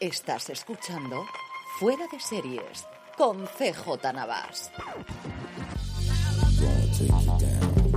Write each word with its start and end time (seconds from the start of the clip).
Estás 0.00 0.48
escuchando 0.48 1.26
Fuera 1.78 2.06
de 2.10 2.18
Series 2.18 2.86
con 3.18 3.44
CJ 3.44 4.14
Navas. 4.14 4.72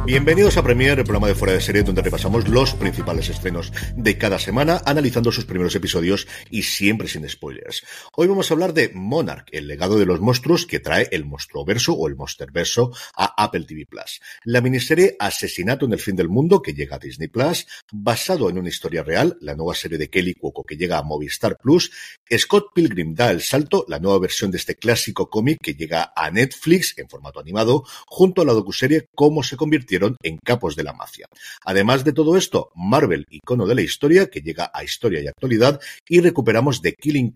Bienvenidos 0.05 0.57
a 0.57 0.63
Premier, 0.63 0.99
el 0.99 1.05
programa 1.05 1.29
de 1.29 1.35
fuera 1.35 1.53
de 1.53 1.61
serie 1.61 1.81
donde 1.81 2.01
repasamos 2.01 2.49
los 2.49 2.73
principales 2.73 3.29
estrenos 3.29 3.71
de 3.95 4.17
cada 4.17 4.37
semana, 4.37 4.81
analizando 4.85 5.31
sus 5.31 5.45
primeros 5.45 5.75
episodios 5.75 6.27
y 6.49 6.63
siempre 6.63 7.07
sin 7.07 7.27
spoilers. 7.29 7.52
Hoy 8.15 8.27
vamos 8.27 8.49
a 8.49 8.53
hablar 8.53 8.73
de 8.73 8.91
Monarch, 8.93 9.47
el 9.51 9.67
legado 9.67 9.97
de 9.97 10.05
los 10.05 10.19
monstruos 10.19 10.65
que 10.65 10.79
trae 10.79 11.07
el 11.11 11.25
Monstruoverso 11.25 11.93
o 11.93 12.07
el 12.07 12.15
Monsterverso 12.15 12.91
a 13.15 13.43
Apple 13.43 13.65
TV 13.65 13.85
Plus. 13.85 14.21
La 14.43 14.61
miniserie 14.61 15.15
Asesinato 15.19 15.85
en 15.85 15.93
el 15.93 15.99
fin 15.99 16.15
del 16.15 16.29
mundo 16.29 16.61
que 16.61 16.73
llega 16.73 16.97
a 16.97 16.99
Disney 16.99 17.29
Plus, 17.29 17.65
basado 17.91 18.49
en 18.49 18.57
una 18.57 18.69
historia 18.69 19.03
real, 19.03 19.37
la 19.39 19.55
nueva 19.55 19.75
serie 19.75 19.97
de 19.97 20.09
Kelly 20.09 20.33
Cuoco 20.33 20.63
que 20.63 20.75
llega 20.75 20.97
a 20.97 21.03
Movistar 21.03 21.57
Plus, 21.57 21.91
Scott 22.37 22.73
Pilgrim 22.73 23.15
da 23.15 23.31
el 23.31 23.41
salto, 23.41 23.85
la 23.87 23.99
nueva 23.99 24.19
versión 24.19 24.51
de 24.51 24.57
este 24.57 24.75
clásico 24.75 25.29
cómic 25.29 25.59
que 25.61 25.75
llega 25.75 26.11
a 26.15 26.31
Netflix 26.31 26.97
en 26.97 27.07
formato 27.07 27.39
animado, 27.39 27.85
junto 28.05 28.41
a 28.41 28.45
la 28.45 28.53
docuserie 28.53 29.07
Cómo 29.15 29.43
se 29.43 29.55
convirtió 29.55 29.93
en 30.23 30.37
capos 30.37 30.75
de 30.75 30.83
la 30.83 30.93
mafia. 30.93 31.27
Además 31.65 32.03
de 32.03 32.13
todo 32.13 32.35
esto, 32.35 32.71
Marvel, 32.75 33.25
icono 33.29 33.67
de 33.67 33.75
la 33.75 33.81
historia, 33.81 34.27
que 34.27 34.41
llega 34.41 34.71
a 34.73 34.83
historia 34.83 35.21
y 35.21 35.27
actualidad, 35.27 35.79
y 36.07 36.19
recuperamos 36.19 36.81
The 36.81 36.93
Killing 36.93 37.31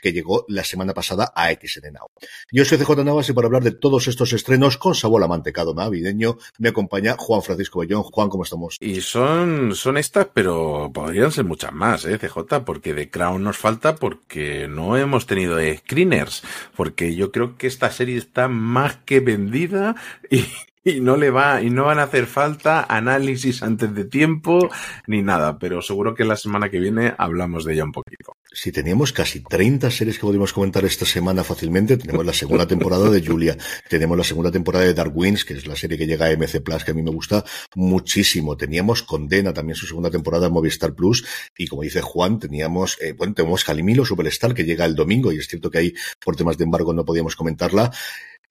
Que 0.00 0.12
llegó 0.12 0.44
la 0.48 0.64
semana 0.64 0.94
pasada 0.94 1.32
a 1.34 1.50
XN 1.50 1.92
Now. 1.92 2.08
Yo 2.52 2.64
soy 2.64 2.78
CJ 2.78 3.04
Navas 3.04 3.28
y 3.28 3.32
para 3.32 3.46
hablar 3.46 3.62
de 3.62 3.72
todos 3.72 4.08
estos 4.08 4.32
estrenos 4.32 4.76
con 4.76 4.94
sabor 4.94 5.22
a 5.22 5.28
mantecado 5.28 5.74
navideño, 5.74 6.38
me 6.58 6.70
acompaña 6.70 7.16
Juan 7.18 7.42
Francisco 7.42 7.80
Bellón. 7.80 8.02
Juan, 8.02 8.28
¿cómo 8.28 8.44
estamos? 8.44 8.76
Y 8.80 9.00
son, 9.00 9.74
son 9.74 9.96
estas, 9.96 10.28
pero 10.32 10.90
podrían 10.92 11.32
ser 11.32 11.44
muchas 11.44 11.72
más, 11.72 12.04
¿eh, 12.04 12.18
CJ? 12.18 12.64
Porque 12.64 12.94
de 12.94 13.10
Crown 13.10 13.42
nos 13.42 13.56
falta 13.56 13.96
porque 13.96 14.68
no 14.68 14.96
hemos 14.96 15.26
tenido 15.26 15.58
screeners, 15.76 16.42
porque 16.76 17.14
yo 17.14 17.32
creo 17.32 17.56
que 17.56 17.66
esta 17.66 17.90
serie 17.90 18.16
está 18.16 18.48
más 18.48 18.96
que 19.04 19.20
vendida 19.20 19.96
y 20.30 20.44
y 20.88 21.00
no 21.00 21.16
le 21.16 21.30
va, 21.30 21.62
y 21.62 21.70
no 21.70 21.84
van 21.84 21.98
a 21.98 22.04
hacer 22.04 22.26
falta 22.26 22.86
análisis 22.88 23.62
antes 23.62 23.94
de 23.94 24.04
tiempo 24.04 24.70
ni 25.06 25.22
nada, 25.22 25.58
pero 25.58 25.82
seguro 25.82 26.14
que 26.14 26.24
la 26.24 26.36
semana 26.36 26.70
que 26.70 26.78
viene 26.78 27.14
hablamos 27.18 27.64
de 27.64 27.74
ella 27.74 27.84
un 27.84 27.92
poquito. 27.92 28.36
Si 28.50 28.72
teníamos 28.72 29.12
casi 29.12 29.40
30 29.40 29.90
series 29.90 30.16
que 30.16 30.22
podríamos 30.22 30.52
comentar 30.52 30.84
esta 30.84 31.04
semana 31.04 31.44
fácilmente, 31.44 31.96
tenemos 31.96 32.24
la 32.24 32.32
segunda 32.32 32.66
temporada 32.66 33.10
de 33.10 33.24
Julia, 33.24 33.56
tenemos 33.88 34.16
la 34.16 34.24
segunda 34.24 34.50
temporada 34.50 34.84
de 34.84 34.94
Dark 34.94 35.12
Winds, 35.14 35.44
que 35.44 35.54
es 35.54 35.66
la 35.66 35.76
serie 35.76 35.98
que 35.98 36.06
llega 36.06 36.26
a 36.26 36.36
MC 36.36 36.60
Plus, 36.62 36.84
que 36.84 36.92
a 36.92 36.94
mí 36.94 37.02
me 37.02 37.10
gusta 37.10 37.44
muchísimo. 37.74 38.56
Teníamos 38.56 39.02
Condena, 39.02 39.52
también 39.52 39.76
su 39.76 39.86
segunda 39.86 40.10
temporada 40.10 40.46
en 40.46 40.52
Movistar 40.52 40.94
Plus, 40.94 41.26
y 41.56 41.66
como 41.66 41.82
dice 41.82 42.00
Juan, 42.00 42.38
teníamos, 42.38 42.96
eh, 43.00 43.12
bueno, 43.12 43.34
tenemos 43.34 43.64
Calimilo, 43.64 44.04
Superstar, 44.04 44.54
que 44.54 44.64
llega 44.64 44.84
el 44.84 44.94
domingo, 44.94 45.32
y 45.32 45.38
es 45.38 45.46
cierto 45.46 45.70
que 45.70 45.78
ahí, 45.78 45.94
por 46.24 46.36
temas 46.36 46.56
de 46.56 46.64
embargo, 46.64 46.92
no 46.94 47.04
podíamos 47.04 47.36
comentarla 47.36 47.90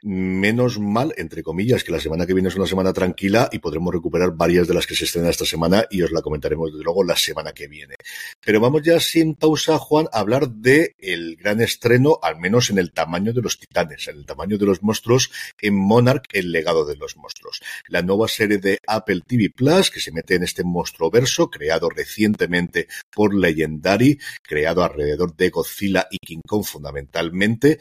menos 0.03 0.80
mal, 0.80 1.14
entre 1.17 1.44
comillas, 1.44 1.84
que 1.84 1.92
la 1.92 2.00
semana 2.00 2.26
que 2.26 2.34
viene 2.34 2.50
es 2.50 2.56
una 2.56 2.67
semana 2.67 2.94
tranquila 2.94 3.50
y 3.52 3.59
podremos 3.59 3.94
recuperar 3.94 4.31
varias 4.31 4.67
de 4.67 4.73
las 4.73 4.86
que 4.86 4.95
se 4.95 5.06
estrenan 5.06 5.31
esta 5.31 5.45
semana 5.45 5.86
y 5.89 6.02
os 6.02 6.12
la 6.12 6.22
comentaremos 6.22 6.72
desde 6.72 6.84
luego 6.84 7.04
la 7.04 7.16
semana 7.16 7.52
que 7.52 7.67
viene. 7.67 7.95
Pero 8.44 8.59
vamos 8.59 8.84
ya 8.84 9.00
sin 9.00 9.36
pausa, 9.36 9.78
Juan, 9.78 10.08
a 10.12 10.20
hablar 10.20 10.50
de 10.50 10.95
el 11.00 11.36
gran 11.36 11.62
estreno, 11.62 12.20
al 12.22 12.38
menos 12.38 12.70
en 12.70 12.78
el 12.78 12.92
tamaño 12.92 13.34
de 13.34 13.42
los 13.42 13.59
titanes, 13.59 14.08
en 14.08 14.17
el 14.17 14.26
tamaño 14.26 14.58
de 14.58 14.66
los 14.66 14.84
monstruos, 14.84 15.31
en 15.59 15.76
Monarch, 15.76 16.26
el 16.32 16.52
legado 16.52 16.86
de 16.86 16.95
los 16.95 17.17
monstruos. 17.17 17.61
La 17.88 18.02
nueva 18.02 18.28
serie 18.28 18.59
de 18.59 18.80
Apple 18.88 19.22
TV 19.26 19.50
Plus, 19.50 19.89
que 19.89 20.00
se 20.00 20.11
mete 20.11 20.36
en 20.36 20.44
este 20.44 20.64
monstruo 20.64 21.09
verso, 21.09 21.49
creado 21.49 21.89
recientemente 21.89 22.88
por 23.11 23.33
Legendary, 23.33 24.20
creado 24.42 24.83
alrededor 24.83 25.36
de 25.36 25.49
Godzilla 25.49 26.08
y 26.11 26.17
King 26.20 26.42
Kong 26.45 26.64
fundamentalmente, 26.64 27.80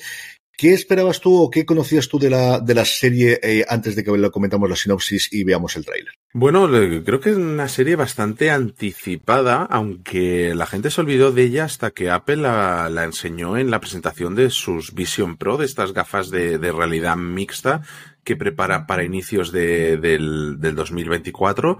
¿Qué 0.56 0.72
esperabas 0.72 1.20
tú 1.20 1.36
o 1.36 1.50
qué 1.50 1.66
conocías 1.66 2.08
tú 2.08 2.18
de 2.18 2.30
la, 2.30 2.60
de 2.60 2.74
la 2.74 2.86
serie 2.86 3.38
eh, 3.42 3.64
antes 3.68 3.94
de 3.94 4.02
que 4.02 4.16
lo 4.16 4.30
comentamos 4.30 4.70
la 4.70 4.76
sinopsis 4.76 5.28
y 5.30 5.44
veamos 5.44 5.76
el 5.76 5.84
tráiler? 5.84 6.14
Bueno, 6.32 6.66
creo 7.04 7.20
que 7.20 7.30
es 7.30 7.36
una 7.36 7.68
serie 7.68 7.94
bastante 7.94 8.50
anticipada, 8.50 9.64
aunque 9.64 10.54
la 10.54 10.64
gente 10.64 10.90
se 10.90 11.02
olvidó 11.02 11.30
de 11.30 11.42
ella 11.42 11.64
hasta 11.64 11.90
que 11.90 12.10
Apple 12.10 12.36
la, 12.36 12.88
la 12.88 13.04
enseñó 13.04 13.58
en 13.58 13.70
la 13.70 13.80
presentación 13.80 14.34
de 14.34 14.48
sus 14.48 14.94
Vision 14.94 15.36
Pro, 15.36 15.58
de 15.58 15.66
estas 15.66 15.92
gafas 15.92 16.30
de, 16.30 16.58
de 16.58 16.72
realidad 16.72 17.16
mixta 17.16 17.82
que 18.24 18.36
prepara 18.36 18.86
para 18.86 19.04
inicios 19.04 19.52
de, 19.52 19.98
del, 19.98 20.58
del 20.58 20.74
2024 20.74 21.78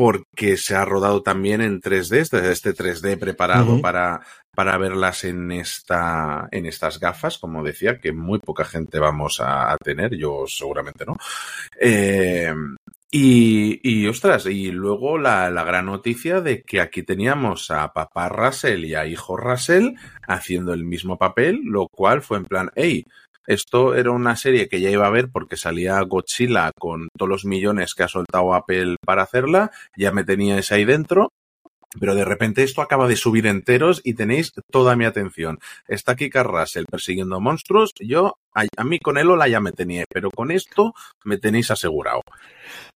porque 0.00 0.56
se 0.56 0.74
ha 0.74 0.86
rodado 0.86 1.22
también 1.22 1.60
en 1.60 1.78
3D, 1.78 2.20
este, 2.20 2.50
este 2.50 2.72
3D 2.74 3.18
preparado 3.18 3.74
uh 3.74 3.76
-huh. 3.76 3.80
para, 3.82 4.22
para 4.56 4.78
verlas 4.78 5.24
en 5.24 5.52
esta, 5.52 6.48
en 6.52 6.64
estas 6.64 6.98
gafas, 6.98 7.36
como 7.36 7.62
decía, 7.62 7.98
que 7.98 8.10
muy 8.10 8.38
poca 8.38 8.64
gente 8.64 8.98
vamos 8.98 9.40
a, 9.40 9.70
a 9.70 9.76
tener, 9.76 10.16
yo 10.16 10.44
seguramente 10.46 11.04
no. 11.04 11.18
Eh, 11.78 12.50
y, 13.10 13.78
y, 13.82 14.06
ostras, 14.06 14.46
y 14.46 14.70
luego 14.70 15.18
la, 15.18 15.50
la, 15.50 15.64
gran 15.64 15.84
noticia 15.84 16.40
de 16.40 16.62
que 16.62 16.80
aquí 16.80 17.02
teníamos 17.02 17.70
a 17.70 17.92
papá 17.92 18.30
Russell 18.30 18.86
y 18.86 18.94
a 18.94 19.04
hijo 19.04 19.36
Russell 19.36 19.96
haciendo 20.26 20.72
el 20.72 20.86
mismo 20.86 21.18
papel, 21.18 21.60
lo 21.64 21.88
cual 21.88 22.22
fue 22.22 22.38
en 22.38 22.46
plan, 22.46 22.70
hey, 22.74 23.04
esto 23.46 23.94
era 23.94 24.10
una 24.10 24.36
serie 24.36 24.68
que 24.68 24.80
ya 24.80 24.90
iba 24.90 25.06
a 25.06 25.10
ver 25.10 25.30
porque 25.32 25.56
salía 25.56 26.00
Godzilla 26.02 26.70
con 26.78 27.08
todos 27.16 27.28
los 27.28 27.44
millones 27.44 27.94
que 27.94 28.02
ha 28.02 28.08
soltado 28.08 28.54
Apple 28.54 28.96
para 29.04 29.22
hacerla, 29.22 29.70
ya 29.96 30.12
me 30.12 30.24
teníais 30.24 30.72
ahí 30.72 30.84
dentro, 30.84 31.32
pero 31.98 32.14
de 32.14 32.24
repente 32.24 32.62
esto 32.62 32.82
acaba 32.82 33.08
de 33.08 33.16
subir 33.16 33.46
enteros 33.46 34.00
y 34.04 34.14
tenéis 34.14 34.52
toda 34.70 34.94
mi 34.96 35.04
atención. 35.04 35.58
Está 35.88 36.12
aquí 36.12 36.30
Russell 36.30 36.84
persiguiendo 36.88 37.40
monstruos, 37.40 37.92
yo 37.98 38.34
a, 38.54 38.84
mí 38.84 38.98
con 38.98 39.18
el 39.18 39.30
Ola 39.30 39.48
ya 39.48 39.60
me 39.60 39.72
teníais, 39.72 40.06
pero 40.12 40.30
con 40.30 40.50
esto 40.50 40.92
me 41.24 41.38
tenéis 41.38 41.70
asegurado. 41.70 42.22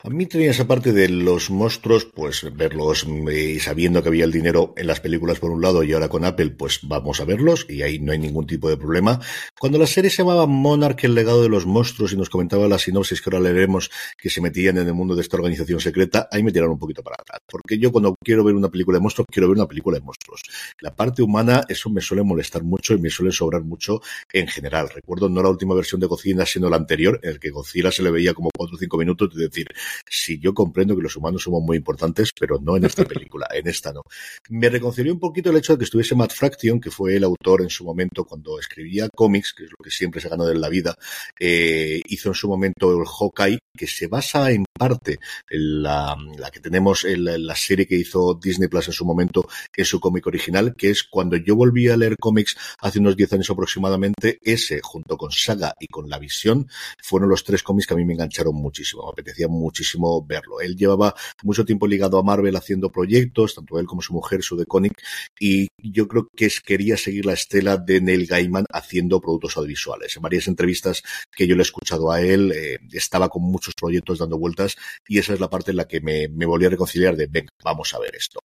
A 0.02 0.10
mí 0.10 0.26
tenía 0.26 0.50
esa 0.50 0.66
parte 0.66 0.92
de 0.92 1.08
los 1.08 1.50
monstruos, 1.50 2.04
pues 2.04 2.46
verlos 2.54 3.06
eh, 3.30 3.58
sabiendo 3.58 4.02
que 4.02 4.08
había 4.08 4.24
el 4.24 4.32
dinero 4.32 4.74
en 4.76 4.86
las 4.86 5.00
películas 5.00 5.38
por 5.38 5.50
un 5.50 5.62
lado 5.62 5.82
y 5.82 5.92
ahora 5.92 6.08
con 6.08 6.24
Apple, 6.24 6.50
pues 6.50 6.80
vamos 6.82 7.20
a 7.20 7.24
verlos 7.24 7.66
y 7.68 7.82
ahí 7.82 7.98
no 7.98 8.12
hay 8.12 8.18
ningún 8.18 8.46
tipo 8.46 8.68
de 8.68 8.76
problema. 8.76 9.20
Cuando 9.58 9.78
la 9.78 9.86
serie 9.86 10.10
se 10.10 10.18
llamaba 10.18 10.46
Monarch, 10.46 11.04
el 11.04 11.14
legado 11.14 11.42
de 11.42 11.48
los 11.48 11.66
monstruos 11.66 12.12
y 12.12 12.16
nos 12.16 12.30
comentaba 12.30 12.68
la 12.68 12.78
sinopsis 12.78 13.20
que 13.20 13.30
ahora 13.30 13.40
leeremos 13.40 13.90
que 14.18 14.30
se 14.30 14.40
metían 14.40 14.78
en 14.78 14.86
el 14.86 14.94
mundo 14.94 15.14
de 15.14 15.22
esta 15.22 15.36
organización 15.36 15.80
secreta, 15.80 16.28
ahí 16.30 16.42
me 16.42 16.52
tiraron 16.52 16.72
un 16.72 16.78
poquito 16.78 17.02
para 17.02 17.16
atrás. 17.18 17.40
Porque 17.46 17.78
yo 17.78 17.90
cuando 17.90 18.14
quiero 18.22 18.44
ver 18.44 18.54
una 18.54 18.68
película 18.68 18.98
de 18.98 19.02
monstruos, 19.02 19.26
quiero 19.30 19.48
ver 19.48 19.56
una 19.56 19.66
película 19.66 19.98
de 19.98 20.04
monstruos. 20.04 20.42
La 20.80 20.94
parte 20.94 21.22
humana, 21.22 21.62
eso 21.68 21.90
me 21.90 22.00
suele 22.00 22.22
molestar 22.22 22.62
mucho 22.62 22.94
y 22.94 22.98
me 22.98 23.10
suele 23.10 23.32
sobrar 23.32 23.62
mucho 23.62 24.00
en 24.32 24.46
general. 24.48 24.88
Recuerdo 24.94 25.28
no 25.28 25.43
la 25.44 25.50
última 25.50 25.74
versión 25.74 26.00
de 26.00 26.06
Godzilla, 26.06 26.44
sino 26.44 26.68
la 26.68 26.76
anterior, 26.76 27.20
en 27.22 27.30
el 27.30 27.40
que 27.40 27.50
Godzilla 27.50 27.90
se 27.90 28.02
le 28.02 28.10
veía 28.10 28.34
como 28.34 28.50
4 28.56 28.76
o 28.76 28.78
5 28.78 28.98
minutos 28.98 29.30
y 29.34 29.38
decir, 29.38 29.66
si 30.08 30.38
yo 30.38 30.52
comprendo 30.52 30.96
que 30.96 31.02
los 31.02 31.16
humanos 31.16 31.42
somos 31.42 31.62
muy 31.62 31.76
importantes, 31.76 32.30
pero 32.38 32.58
no 32.60 32.76
en 32.76 32.84
esta 32.84 33.04
película, 33.04 33.46
en 33.52 33.68
esta 33.68 33.92
no. 33.92 34.02
Me 34.48 34.68
reconcilió 34.68 35.12
un 35.12 35.20
poquito 35.20 35.50
el 35.50 35.56
hecho 35.56 35.74
de 35.74 35.78
que 35.78 35.84
estuviese 35.84 36.14
Matt 36.14 36.32
Fraction, 36.32 36.80
que 36.80 36.90
fue 36.90 37.16
el 37.16 37.24
autor 37.24 37.62
en 37.62 37.70
su 37.70 37.84
momento 37.84 38.24
cuando 38.24 38.58
escribía 38.58 39.08
cómics, 39.14 39.54
que 39.54 39.64
es 39.64 39.70
lo 39.70 39.82
que 39.82 39.90
siempre 39.90 40.20
se 40.20 40.26
ha 40.26 40.30
ganado 40.30 40.50
en 40.50 40.60
la 40.60 40.68
vida, 40.68 40.96
eh, 41.38 42.00
hizo 42.06 42.30
en 42.30 42.34
su 42.34 42.48
momento 42.48 42.90
el 42.90 43.06
Hawkeye, 43.06 43.58
que 43.76 43.86
se 43.86 44.06
basa 44.06 44.50
en 44.50 44.64
parte 44.76 45.20
la, 45.50 46.16
que 46.52 46.58
tenemos 46.58 47.04
en 47.04 47.24
la, 47.24 47.38
la, 47.38 47.54
serie 47.54 47.86
que 47.86 47.96
hizo 47.96 48.34
Disney 48.34 48.68
Plus 48.68 48.88
en 48.88 48.92
su 48.92 49.04
momento 49.04 49.46
en 49.76 49.84
su 49.84 50.00
cómic 50.00 50.26
original, 50.26 50.74
que 50.74 50.90
es 50.90 51.04
cuando 51.04 51.36
yo 51.36 51.54
volví 51.54 51.88
a 51.88 51.96
leer 51.96 52.16
cómics 52.18 52.56
hace 52.80 52.98
unos 52.98 53.16
10 53.16 53.34
años 53.34 53.50
aproximadamente, 53.50 54.40
ese 54.42 54.80
junto 54.82 55.16
con 55.16 55.30
Saga 55.30 55.74
y 55.78 55.86
con 55.86 56.10
La 56.10 56.18
Visión 56.18 56.68
fueron 57.00 57.28
los 57.28 57.44
tres 57.44 57.62
cómics 57.62 57.86
que 57.86 57.94
a 57.94 57.96
mí 57.96 58.04
me 58.04 58.14
engancharon 58.14 58.56
muchísimo, 58.56 59.04
me 59.04 59.10
apetecía 59.10 59.46
muchísimo 59.46 60.24
verlo. 60.26 60.60
Él 60.60 60.76
llevaba 60.76 61.14
mucho 61.44 61.64
tiempo 61.64 61.86
ligado 61.86 62.18
a 62.18 62.24
Marvel 62.24 62.56
haciendo 62.56 62.90
proyectos, 62.90 63.54
tanto 63.54 63.78
él 63.78 63.86
como 63.86 64.02
su 64.02 64.12
mujer, 64.12 64.42
su 64.42 64.56
de 64.56 64.66
Conic, 64.66 65.00
y 65.38 65.68
yo 65.78 66.08
creo 66.08 66.28
que 66.34 66.46
es, 66.46 66.60
quería 66.60 66.96
seguir 66.96 67.26
la 67.26 67.34
estela 67.34 67.76
de 67.76 68.00
Neil 68.00 68.26
Gaiman 68.26 68.64
haciendo 68.70 69.20
productos 69.20 69.56
audiovisuales. 69.56 70.16
En 70.16 70.22
varias 70.22 70.48
entrevistas 70.48 71.02
que 71.30 71.46
yo 71.46 71.54
le 71.54 71.62
he 71.62 71.62
escuchado 71.62 72.10
a 72.10 72.20
él, 72.20 72.50
eh, 72.52 72.78
estaba 72.92 73.28
con 73.28 73.42
muchos 73.42 73.74
proyectos 73.74 74.18
dando 74.18 74.36
vueltas 74.36 74.63
y 75.06 75.18
esa 75.18 75.34
es 75.34 75.40
la 75.40 75.50
parte 75.50 75.70
en 75.70 75.78
la 75.78 75.88
que 75.88 76.00
me, 76.00 76.28
volví 76.46 76.66
a 76.66 76.70
reconciliar 76.70 77.16
de, 77.16 77.26
venga, 77.26 77.50
vamos 77.62 77.94
a 77.94 77.98
ver 77.98 78.14
esto. 78.16 78.40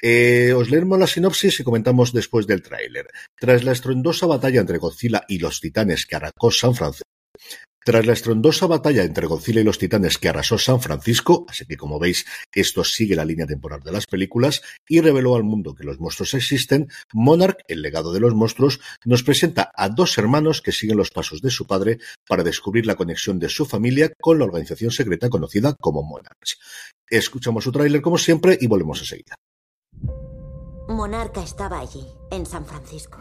Eh, 0.00 0.52
os 0.52 0.70
leemos 0.70 0.98
la 0.98 1.06
sinopsis 1.06 1.60
y 1.60 1.64
comentamos 1.64 2.12
después 2.12 2.46
del 2.46 2.62
tráiler. 2.62 3.06
Tras 3.38 3.64
la 3.64 3.72
estruendosa 3.72 4.26
batalla 4.26 4.60
entre 4.60 4.78
Godzilla 4.78 5.24
y 5.28 5.38
los 5.38 5.60
titanes 5.60 6.06
que 6.06 6.16
arrancó 6.16 6.50
San 6.50 6.74
Francisco, 6.74 7.06
tras 7.86 8.04
la 8.04 8.14
estrondosa 8.14 8.66
batalla 8.66 9.04
entre 9.04 9.28
Godzilla 9.28 9.60
y 9.60 9.64
los 9.64 9.78
titanes 9.78 10.18
que 10.18 10.28
arrasó 10.28 10.58
San 10.58 10.80
Francisco, 10.80 11.46
así 11.48 11.66
que 11.66 11.76
como 11.76 12.00
veis, 12.00 12.26
esto 12.52 12.82
sigue 12.82 13.14
la 13.14 13.24
línea 13.24 13.46
temporal 13.46 13.80
de 13.80 13.92
las 13.92 14.06
películas, 14.06 14.60
y 14.88 15.00
reveló 15.00 15.36
al 15.36 15.44
mundo 15.44 15.76
que 15.76 15.84
los 15.84 16.00
monstruos 16.00 16.34
existen, 16.34 16.88
Monarch, 17.12 17.60
el 17.68 17.82
legado 17.82 18.12
de 18.12 18.18
los 18.18 18.34
monstruos, 18.34 18.80
nos 19.04 19.22
presenta 19.22 19.70
a 19.72 19.88
dos 19.88 20.18
hermanos 20.18 20.62
que 20.62 20.72
siguen 20.72 20.96
los 20.96 21.12
pasos 21.12 21.40
de 21.42 21.50
su 21.50 21.68
padre 21.68 21.98
para 22.28 22.42
descubrir 22.42 22.86
la 22.86 22.96
conexión 22.96 23.38
de 23.38 23.48
su 23.48 23.66
familia 23.66 24.12
con 24.20 24.40
la 24.40 24.46
organización 24.46 24.90
secreta 24.90 25.30
conocida 25.30 25.76
como 25.80 26.02
Monarch. 26.02 26.58
Escuchamos 27.08 27.62
su 27.62 27.70
tráiler 27.70 28.02
como 28.02 28.18
siempre 28.18 28.58
y 28.60 28.66
volvemos 28.66 28.98
enseguida. 28.98 29.36
Monarca 30.88 31.40
estaba 31.40 31.78
allí, 31.78 32.04
en 32.32 32.46
San 32.46 32.66
Francisco. 32.66 33.20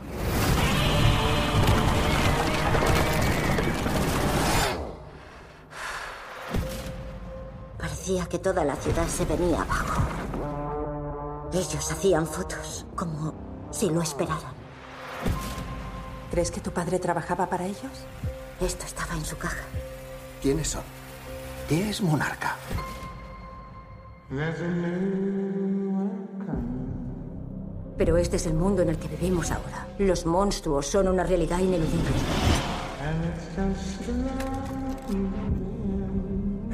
Parecía 8.05 8.29
que 8.29 8.37
toda 8.37 8.63
la 8.63 8.75
ciudad 8.75 9.07
se 9.07 9.25
venía 9.25 9.63
abajo. 9.63 10.03
Ellos 11.51 11.91
hacían 11.91 12.27
fotos, 12.27 12.85
como 12.95 13.33
si 13.71 13.89
lo 13.89 13.99
esperaran. 13.99 14.53
¿Crees 16.29 16.51
que 16.51 16.61
tu 16.61 16.69
padre 16.69 16.99
trabajaba 16.99 17.49
para 17.49 17.65
ellos? 17.65 18.05
Esto 18.61 18.85
estaba 18.85 19.15
en 19.15 19.25
su 19.25 19.35
caja. 19.39 19.63
¿Quiénes 20.39 20.67
son? 20.67 20.83
¿Qué 21.67 21.89
es 21.89 21.99
Monarca? 21.99 22.57
Pero 27.97 28.17
este 28.17 28.35
es 28.35 28.45
el 28.45 28.53
mundo 28.53 28.83
en 28.83 28.89
el 28.89 28.99
que 28.99 29.07
vivimos 29.07 29.49
ahora. 29.49 29.87
Los 29.97 30.27
monstruos 30.27 30.85
son 30.85 31.07
una 31.07 31.23
realidad 31.23 31.57
ineludible. 31.57 32.11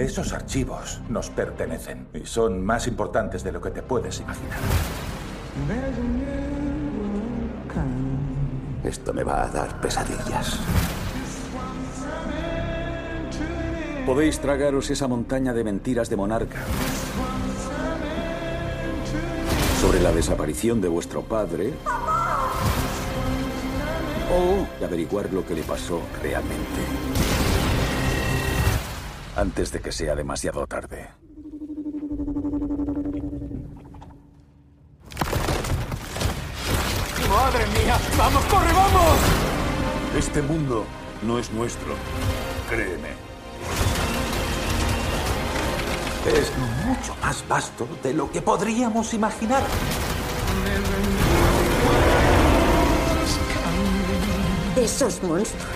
Esos 0.01 0.33
archivos 0.33 0.99
nos 1.09 1.29
pertenecen 1.29 2.07
y 2.15 2.25
son 2.25 2.65
más 2.65 2.87
importantes 2.87 3.43
de 3.43 3.51
lo 3.51 3.61
que 3.61 3.69
te 3.69 3.83
puedes 3.83 4.19
imaginar. 4.19 4.57
Esto 8.83 9.13
me 9.13 9.23
va 9.23 9.43
a 9.43 9.47
dar 9.49 9.79
pesadillas. 9.79 10.57
Podéis 14.03 14.39
tragaros 14.39 14.89
esa 14.89 15.07
montaña 15.07 15.53
de 15.53 15.63
mentiras 15.63 16.09
de 16.09 16.15
monarca. 16.15 16.57
Sobre 19.79 19.99
la 20.01 20.11
desaparición 20.11 20.81
de 20.81 20.87
vuestro 20.87 21.21
padre. 21.21 21.73
O 24.33 24.83
averiguar 24.83 25.31
lo 25.31 25.45
que 25.45 25.53
le 25.53 25.61
pasó 25.61 26.01
realmente. 26.23 27.20
Antes 29.35 29.71
de 29.71 29.79
que 29.79 29.91
sea 29.91 30.15
demasiado 30.15 30.67
tarde. 30.67 31.09
¡Madre 37.29 37.65
mía! 37.67 37.97
¡Vamos, 38.17 38.43
corre, 38.45 38.73
vamos! 38.73 39.17
Este 40.17 40.41
mundo 40.41 40.85
no 41.21 41.39
es 41.39 41.49
nuestro. 41.51 41.95
Créeme. 42.69 43.09
Es 46.27 46.51
mucho 46.85 47.15
más 47.21 47.47
vasto 47.47 47.87
de 48.03 48.13
lo 48.13 48.29
que 48.29 48.41
podríamos 48.41 49.13
imaginar. 49.13 49.63
Esos 54.75 55.23
monstruos 55.23 55.67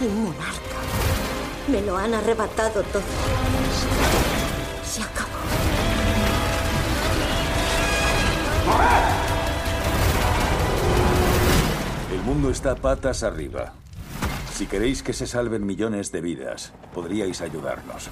y 0.00 0.04
monarca 0.06 0.69
me 1.68 1.82
lo 1.82 1.96
han 1.96 2.14
arrebatado 2.14 2.82
todo. 2.82 3.02
Se 4.84 5.02
acabó. 5.02 5.28
El 12.12 12.22
mundo 12.22 12.50
está 12.50 12.74
patas 12.74 13.22
arriba. 13.22 13.72
Si 14.54 14.66
queréis 14.66 15.02
que 15.02 15.12
se 15.12 15.26
salven 15.26 15.64
millones 15.64 16.12
de 16.12 16.20
vidas, 16.20 16.72
podríais 16.92 17.40
ayudarnos. 17.40 18.10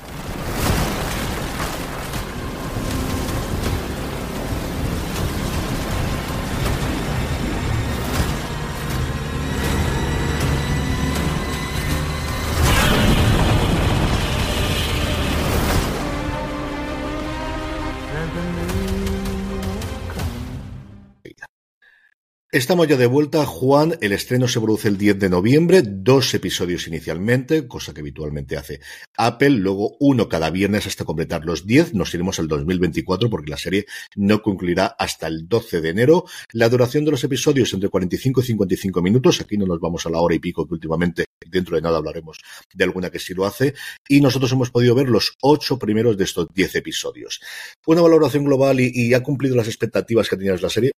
Estamos 22.58 22.88
ya 22.88 22.96
de 22.96 23.06
vuelta, 23.06 23.46
Juan. 23.46 23.96
El 24.00 24.10
estreno 24.10 24.48
se 24.48 24.58
produce 24.58 24.88
el 24.88 24.98
10 24.98 25.20
de 25.20 25.28
noviembre, 25.28 25.80
dos 25.80 26.34
episodios 26.34 26.88
inicialmente, 26.88 27.68
cosa 27.68 27.94
que 27.94 28.00
habitualmente 28.00 28.56
hace 28.56 28.80
Apple, 29.16 29.50
luego 29.50 29.96
uno 30.00 30.28
cada 30.28 30.50
viernes 30.50 30.84
hasta 30.88 31.04
completar 31.04 31.44
los 31.44 31.68
10. 31.68 31.94
Nos 31.94 32.12
iremos 32.14 32.40
al 32.40 32.48
2024 32.48 33.30
porque 33.30 33.52
la 33.52 33.58
serie 33.58 33.86
no 34.16 34.42
concluirá 34.42 34.86
hasta 34.86 35.28
el 35.28 35.46
12 35.46 35.80
de 35.80 35.88
enero. 35.90 36.24
La 36.50 36.68
duración 36.68 37.04
de 37.04 37.12
los 37.12 37.22
episodios 37.22 37.72
entre 37.74 37.90
45 37.90 38.40
y 38.40 38.44
55 38.46 39.02
minutos. 39.02 39.40
Aquí 39.40 39.56
no 39.56 39.64
nos 39.64 39.78
vamos 39.78 40.04
a 40.06 40.10
la 40.10 40.20
hora 40.20 40.34
y 40.34 40.40
pico 40.40 40.66
que 40.66 40.74
últimamente 40.74 41.26
dentro 41.46 41.76
de 41.76 41.82
nada 41.82 41.98
hablaremos 41.98 42.38
de 42.74 42.82
alguna 42.82 43.08
que 43.08 43.20
sí 43.20 43.34
lo 43.34 43.46
hace. 43.46 43.74
Y 44.08 44.20
nosotros 44.20 44.50
hemos 44.50 44.72
podido 44.72 44.96
ver 44.96 45.08
los 45.08 45.36
ocho 45.42 45.78
primeros 45.78 46.16
de 46.16 46.24
estos 46.24 46.48
10 46.52 46.74
episodios. 46.74 47.40
Una 47.86 48.02
valoración 48.02 48.42
global 48.42 48.80
y, 48.80 49.14
ha 49.14 49.22
cumplido 49.22 49.54
las 49.54 49.68
expectativas 49.68 50.28
que 50.28 50.36
tenías 50.36 50.60
la 50.60 50.70
serie. 50.70 50.90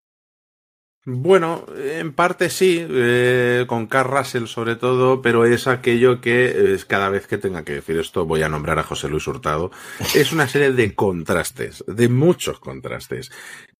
Bueno, 1.07 1.65
en 1.79 2.13
parte 2.13 2.51
sí, 2.51 2.87
eh, 2.87 3.65
con 3.67 3.87
Carl 3.87 4.11
Russell 4.11 4.45
sobre 4.45 4.77
todo, 4.77 5.23
pero 5.23 5.47
es 5.47 5.67
aquello 5.67 6.21
que 6.21 6.75
es 6.75 6.85
cada 6.85 7.09
vez 7.09 7.27
que 7.27 7.39
tenga 7.39 7.65
que 7.65 7.73
decir 7.73 7.97
esto 7.97 8.27
voy 8.27 8.43
a 8.43 8.51
nombrar 8.51 8.79
a 8.79 8.83
José 8.83 9.09
Luis 9.09 9.27
Hurtado. 9.27 9.71
Es 10.15 10.31
una 10.33 10.47
serie 10.47 10.73
de 10.73 10.95
contrastes, 10.95 11.83
de 11.87 12.11
muchos 12.11 12.61
contrastes. 12.61 13.31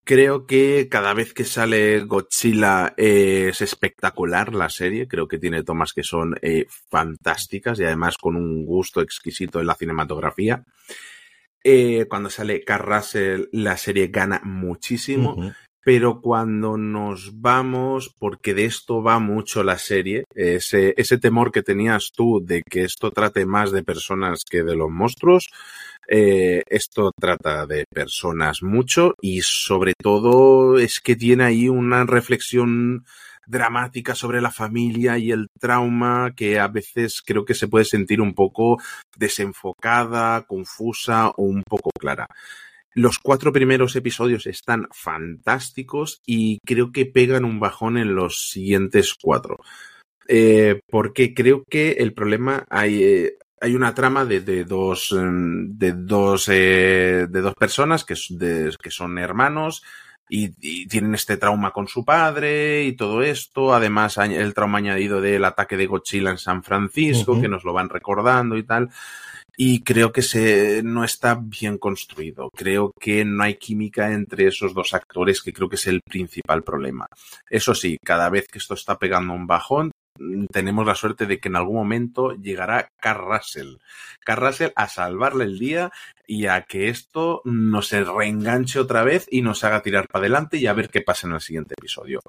Creo 0.03 0.47
que 0.47 0.87
cada 0.89 1.13
vez 1.13 1.35
que 1.35 1.43
sale 1.43 1.99
Godzilla 2.01 2.95
eh, 2.97 3.49
es 3.49 3.61
espectacular 3.61 4.55
la 4.55 4.69
serie, 4.69 5.07
creo 5.07 5.27
que 5.27 5.37
tiene 5.37 5.63
tomas 5.63 5.93
que 5.93 6.03
son 6.03 6.35
eh, 6.41 6.65
fantásticas 6.89 7.79
y 7.79 7.83
además 7.83 8.17
con 8.17 8.35
un 8.35 8.65
gusto 8.65 8.99
exquisito 8.99 9.59
en 9.59 9.67
la 9.67 9.75
cinematografía. 9.75 10.63
Eh, 11.63 12.07
cuando 12.09 12.31
sale 12.31 12.63
Carl 12.63 12.83
Russell, 12.83 13.45
la 13.51 13.77
serie 13.77 14.07
gana 14.07 14.41
muchísimo. 14.43 15.53
Pero 15.83 16.21
cuando 16.21 16.77
nos 16.77 17.41
vamos, 17.41 18.13
porque 18.19 18.53
de 18.53 18.65
esto 18.65 19.01
va 19.01 19.19
mucho 19.19 19.63
la 19.63 19.77
serie, 19.77 20.25
ese, 20.35 20.93
ese 20.97 21.17
temor 21.17 21.51
que 21.51 21.63
tenías 21.63 22.11
tú 22.15 22.41
de 22.43 22.61
que 22.69 22.83
esto 22.83 23.11
trate 23.11 23.45
más 23.45 23.71
de 23.71 23.83
personas 23.83 24.43
que 24.49 24.63
de 24.63 24.75
los 24.75 24.89
monstruos, 24.89 25.49
eh, 26.07 26.63
esto 26.67 27.11
trata 27.19 27.65
de 27.65 27.85
personas 27.89 28.63
mucho 28.63 29.15
y 29.21 29.41
sobre 29.43 29.93
todo 29.97 30.77
es 30.77 30.99
que 30.99 31.15
tiene 31.15 31.45
ahí 31.45 31.69
una 31.69 32.05
reflexión 32.05 33.05
dramática 33.47 34.15
sobre 34.15 34.41
la 34.41 34.51
familia 34.51 35.17
y 35.17 35.31
el 35.31 35.47
trauma 35.59 36.33
que 36.35 36.59
a 36.59 36.67
veces 36.67 37.21
creo 37.25 37.45
que 37.45 37.53
se 37.53 37.67
puede 37.67 37.85
sentir 37.85 38.21
un 38.21 38.33
poco 38.33 38.77
desenfocada, 39.17 40.43
confusa 40.43 41.29
o 41.29 41.43
un 41.43 41.63
poco 41.63 41.89
clara. 41.99 42.27
Los 42.93 43.19
cuatro 43.19 43.53
primeros 43.53 43.95
episodios 43.95 44.45
están 44.47 44.87
fantásticos 44.91 46.21
y 46.25 46.59
creo 46.65 46.91
que 46.91 47.05
pegan 47.05 47.45
un 47.45 47.59
bajón 47.59 47.97
en 47.97 48.15
los 48.15 48.49
siguientes 48.49 49.15
cuatro. 49.21 49.59
Eh, 50.27 50.81
porque 50.89 51.33
creo 51.33 51.63
que 51.69 51.93
el 51.93 52.13
problema 52.13 52.65
hay, 52.69 53.03
eh, 53.03 53.37
hay 53.61 53.75
una 53.75 53.93
trama 53.93 54.25
de, 54.25 54.41
de 54.41 54.65
dos, 54.65 55.15
de 55.17 55.91
dos, 55.93 56.49
eh, 56.49 57.27
de 57.29 57.41
dos 57.41 57.55
personas 57.55 58.03
que, 58.03 58.15
de, 58.29 58.75
que 58.81 58.91
son 58.91 59.17
hermanos 59.17 59.83
y, 60.29 60.51
y, 60.61 60.87
tienen 60.87 61.15
este 61.15 61.37
trauma 61.37 61.71
con 61.71 61.87
su 61.87 62.03
padre 62.03 62.83
y 62.83 62.93
todo 62.93 63.23
esto. 63.23 63.73
Además, 63.73 64.17
el 64.17 64.53
trauma 64.53 64.79
añadido 64.79 65.21
del 65.21 65.45
ataque 65.45 65.77
de 65.77 65.87
Godzilla 65.87 66.31
en 66.31 66.37
San 66.37 66.63
Francisco, 66.63 67.33
uh 67.33 67.35
-huh. 67.37 67.41
que 67.41 67.49
nos 67.49 67.63
lo 67.63 67.73
van 67.73 67.89
recordando 67.89 68.57
y 68.57 68.63
tal 68.63 68.89
y 69.63 69.83
creo 69.83 70.11
que 70.11 70.23
se 70.23 70.81
no 70.81 71.03
está 71.03 71.35
bien 71.39 71.77
construido. 71.77 72.49
Creo 72.49 72.91
que 72.99 73.23
no 73.23 73.43
hay 73.43 73.57
química 73.57 74.11
entre 74.11 74.47
esos 74.47 74.73
dos 74.73 74.95
actores, 74.95 75.43
que 75.43 75.53
creo 75.53 75.69
que 75.69 75.75
es 75.75 75.85
el 75.85 76.01
principal 76.01 76.63
problema. 76.63 77.05
Eso 77.47 77.75
sí, 77.75 77.99
cada 78.03 78.27
vez 78.31 78.47
que 78.47 78.57
esto 78.57 78.73
está 78.73 78.97
pegando 78.97 79.35
un 79.35 79.45
bajón, 79.45 79.91
tenemos 80.51 80.83
la 80.87 80.95
suerte 80.95 81.27
de 81.27 81.39
que 81.39 81.49
en 81.49 81.57
algún 81.57 81.75
momento 81.75 82.31
llegará 82.31 82.87
Carl 82.99 83.23
Russell. 83.23 83.75
Russell 84.25 84.71
a 84.75 84.87
salvarle 84.87 85.43
el 85.43 85.59
día 85.59 85.91
y 86.25 86.47
a 86.47 86.63
que 86.63 86.89
esto 86.89 87.43
no 87.45 87.83
se 87.83 88.03
reenganche 88.03 88.79
otra 88.79 89.03
vez 89.03 89.27
y 89.29 89.43
nos 89.43 89.63
haga 89.63 89.83
tirar 89.83 90.07
para 90.07 90.23
adelante 90.23 90.57
y 90.57 90.65
a 90.65 90.73
ver 90.73 90.89
qué 90.89 91.01
pasa 91.01 91.27
en 91.27 91.33
el 91.33 91.41
siguiente 91.41 91.75
episodio. 91.77 92.21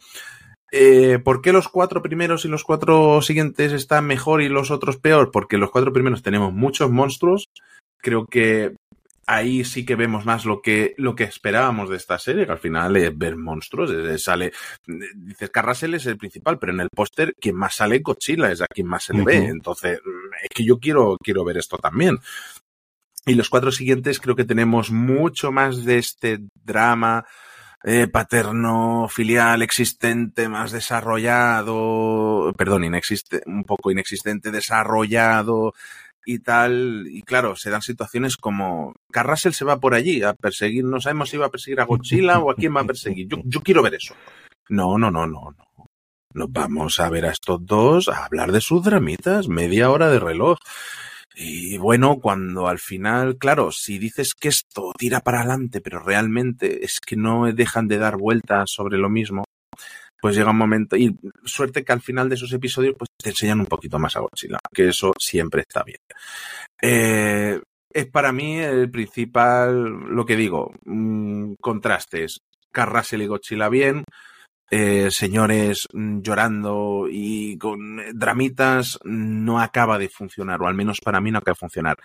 Eh, 0.74 1.18
¿Por 1.18 1.42
qué 1.42 1.52
los 1.52 1.68
cuatro 1.68 2.02
primeros 2.02 2.46
y 2.46 2.48
los 2.48 2.64
cuatro 2.64 3.20
siguientes 3.20 3.72
están 3.72 4.06
mejor 4.06 4.40
y 4.40 4.48
los 4.48 4.70
otros 4.70 4.96
peor? 4.96 5.30
Porque 5.30 5.58
los 5.58 5.70
cuatro 5.70 5.92
primeros 5.92 6.22
tenemos 6.22 6.52
muchos 6.52 6.90
monstruos. 6.90 7.50
Creo 7.98 8.26
que 8.26 8.74
ahí 9.26 9.64
sí 9.64 9.84
que 9.84 9.96
vemos 9.96 10.24
más 10.24 10.46
lo 10.46 10.62
que, 10.62 10.94
lo 10.96 11.14
que 11.14 11.24
esperábamos 11.24 11.90
de 11.90 11.96
esta 11.96 12.18
serie, 12.18 12.46
que 12.46 12.52
al 12.52 12.58
final 12.58 12.96
es 12.96 13.16
ver 13.16 13.36
monstruos. 13.36 13.90
Es, 13.90 14.24
sale, 14.24 14.52
dices, 14.86 15.50
Carrasel 15.50 15.92
es 15.92 16.06
el 16.06 16.16
principal, 16.16 16.58
pero 16.58 16.72
en 16.72 16.80
el 16.80 16.88
póster 16.88 17.34
quien 17.38 17.56
más 17.56 17.74
sale 17.74 17.98
Godzilla 17.98 18.50
es 18.50 18.62
a 18.62 18.66
quien 18.66 18.86
más 18.86 19.04
se 19.04 19.12
le 19.12 19.20
uh 19.20 19.24
-huh. 19.24 19.26
ve. 19.26 19.36
Entonces, 19.48 20.00
es 20.42 20.48
que 20.54 20.64
yo 20.64 20.78
quiero, 20.78 21.18
quiero 21.22 21.44
ver 21.44 21.58
esto 21.58 21.76
también. 21.76 22.18
Y 23.26 23.34
los 23.34 23.50
cuatro 23.50 23.70
siguientes 23.70 24.20
creo 24.20 24.34
que 24.34 24.44
tenemos 24.44 24.90
mucho 24.90 25.52
más 25.52 25.84
de 25.84 25.98
este 25.98 26.40
drama 26.64 27.26
eh, 27.84 28.06
paterno 28.06 29.08
filial 29.08 29.62
existente 29.62 30.48
más 30.48 30.72
desarrollado, 30.72 32.52
perdón, 32.56 32.84
inexiste, 32.84 33.42
un 33.46 33.64
poco 33.64 33.90
inexistente, 33.90 34.50
desarrollado 34.50 35.74
y 36.24 36.38
tal. 36.38 37.06
Y 37.10 37.22
claro, 37.22 37.56
se 37.56 37.70
dan 37.70 37.82
situaciones 37.82 38.36
como 38.36 38.94
Carrasel 39.10 39.54
se 39.54 39.64
va 39.64 39.80
por 39.80 39.94
allí 39.94 40.22
a 40.22 40.34
perseguir, 40.34 40.84
no 40.84 41.00
sabemos 41.00 41.30
si 41.30 41.36
va 41.36 41.46
a 41.46 41.50
perseguir 41.50 41.80
a 41.80 41.84
Godzilla 41.84 42.38
o 42.38 42.50
a 42.50 42.54
quién 42.54 42.74
va 42.74 42.82
a 42.82 42.86
perseguir. 42.86 43.28
Yo, 43.28 43.38
yo 43.44 43.60
quiero 43.60 43.82
ver 43.82 43.94
eso. 43.94 44.14
No, 44.68 44.96
no, 44.96 45.10
no, 45.10 45.26
no, 45.26 45.50
no. 45.50 45.88
Nos 46.34 46.50
vamos 46.50 46.98
a 46.98 47.10
ver 47.10 47.26
a 47.26 47.30
estos 47.30 47.64
dos 47.66 48.08
a 48.08 48.24
hablar 48.24 48.52
de 48.52 48.62
sus 48.62 48.82
dramitas, 48.82 49.48
media 49.48 49.90
hora 49.90 50.08
de 50.08 50.18
reloj. 50.18 50.56
Y 51.34 51.78
bueno, 51.78 52.18
cuando 52.20 52.68
al 52.68 52.78
final, 52.78 53.36
claro, 53.38 53.72
si 53.72 53.98
dices 53.98 54.34
que 54.34 54.48
esto 54.48 54.92
tira 54.96 55.20
para 55.20 55.40
adelante, 55.40 55.80
pero 55.80 56.00
realmente 56.00 56.84
es 56.84 57.00
que 57.00 57.16
no 57.16 57.50
dejan 57.52 57.88
de 57.88 57.98
dar 57.98 58.16
vueltas 58.16 58.70
sobre 58.70 58.98
lo 58.98 59.08
mismo, 59.08 59.44
pues 60.20 60.36
llega 60.36 60.50
un 60.50 60.58
momento, 60.58 60.96
y 60.96 61.16
suerte 61.44 61.84
que 61.84 61.92
al 61.92 62.00
final 62.00 62.28
de 62.28 62.36
esos 62.36 62.52
episodios, 62.52 62.94
pues 62.96 63.10
te 63.16 63.30
enseñan 63.30 63.60
un 63.60 63.66
poquito 63.66 63.98
más 63.98 64.14
a 64.14 64.20
Godzilla, 64.20 64.58
que 64.72 64.88
eso 64.88 65.12
siempre 65.18 65.62
está 65.62 65.82
bien. 65.82 65.98
Eh, 66.80 67.60
es 67.90 68.06
para 68.06 68.32
mí 68.32 68.58
el 68.58 68.90
principal, 68.90 69.84
lo 69.84 70.24
que 70.24 70.36
digo, 70.36 70.72
mmm, 70.84 71.54
contrastes. 71.60 72.40
Carrasel 72.70 73.22
y 73.22 73.26
Godzilla 73.26 73.68
bien, 73.68 74.04
eh, 74.74 75.10
señores 75.10 75.86
mm, 75.92 76.22
llorando 76.22 77.06
y 77.10 77.58
con 77.58 78.00
dramitas 78.14 78.98
no 79.04 79.60
acaba 79.60 79.98
de 79.98 80.08
funcionar, 80.08 80.62
o 80.62 80.66
al 80.66 80.74
menos 80.74 80.98
para 81.04 81.20
mí 81.20 81.30
no 81.30 81.38
acaba 81.38 81.52
de 81.52 81.58
funcionar. 81.58 81.98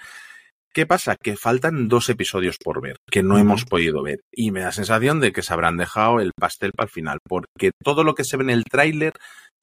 ¿Qué 0.74 0.86
pasa? 0.86 1.16
Que 1.16 1.38
faltan 1.38 1.88
dos 1.88 2.10
episodios 2.10 2.58
por 2.58 2.82
ver, 2.82 2.98
que 3.10 3.24
no 3.24 3.38
hemos 3.38 3.64
podido 3.64 4.04
ver. 4.04 4.20
Y 4.34 4.52
me 4.52 4.60
da 4.60 4.74
sensación 4.74 5.22
de 5.22 5.32
que 5.32 5.44
se 5.44 5.54
habrán 5.54 5.78
dejado 5.78 6.20
el 6.20 6.34
pastel 6.34 6.74
para 6.74 6.88
el 6.88 6.92
final, 6.92 7.20
porque 7.24 7.72
todo 7.82 8.04
lo 8.04 8.14
que 8.16 8.26
se 8.26 8.36
ve 8.36 8.44
en 8.44 8.50
el 8.50 8.66
tráiler 8.66 9.14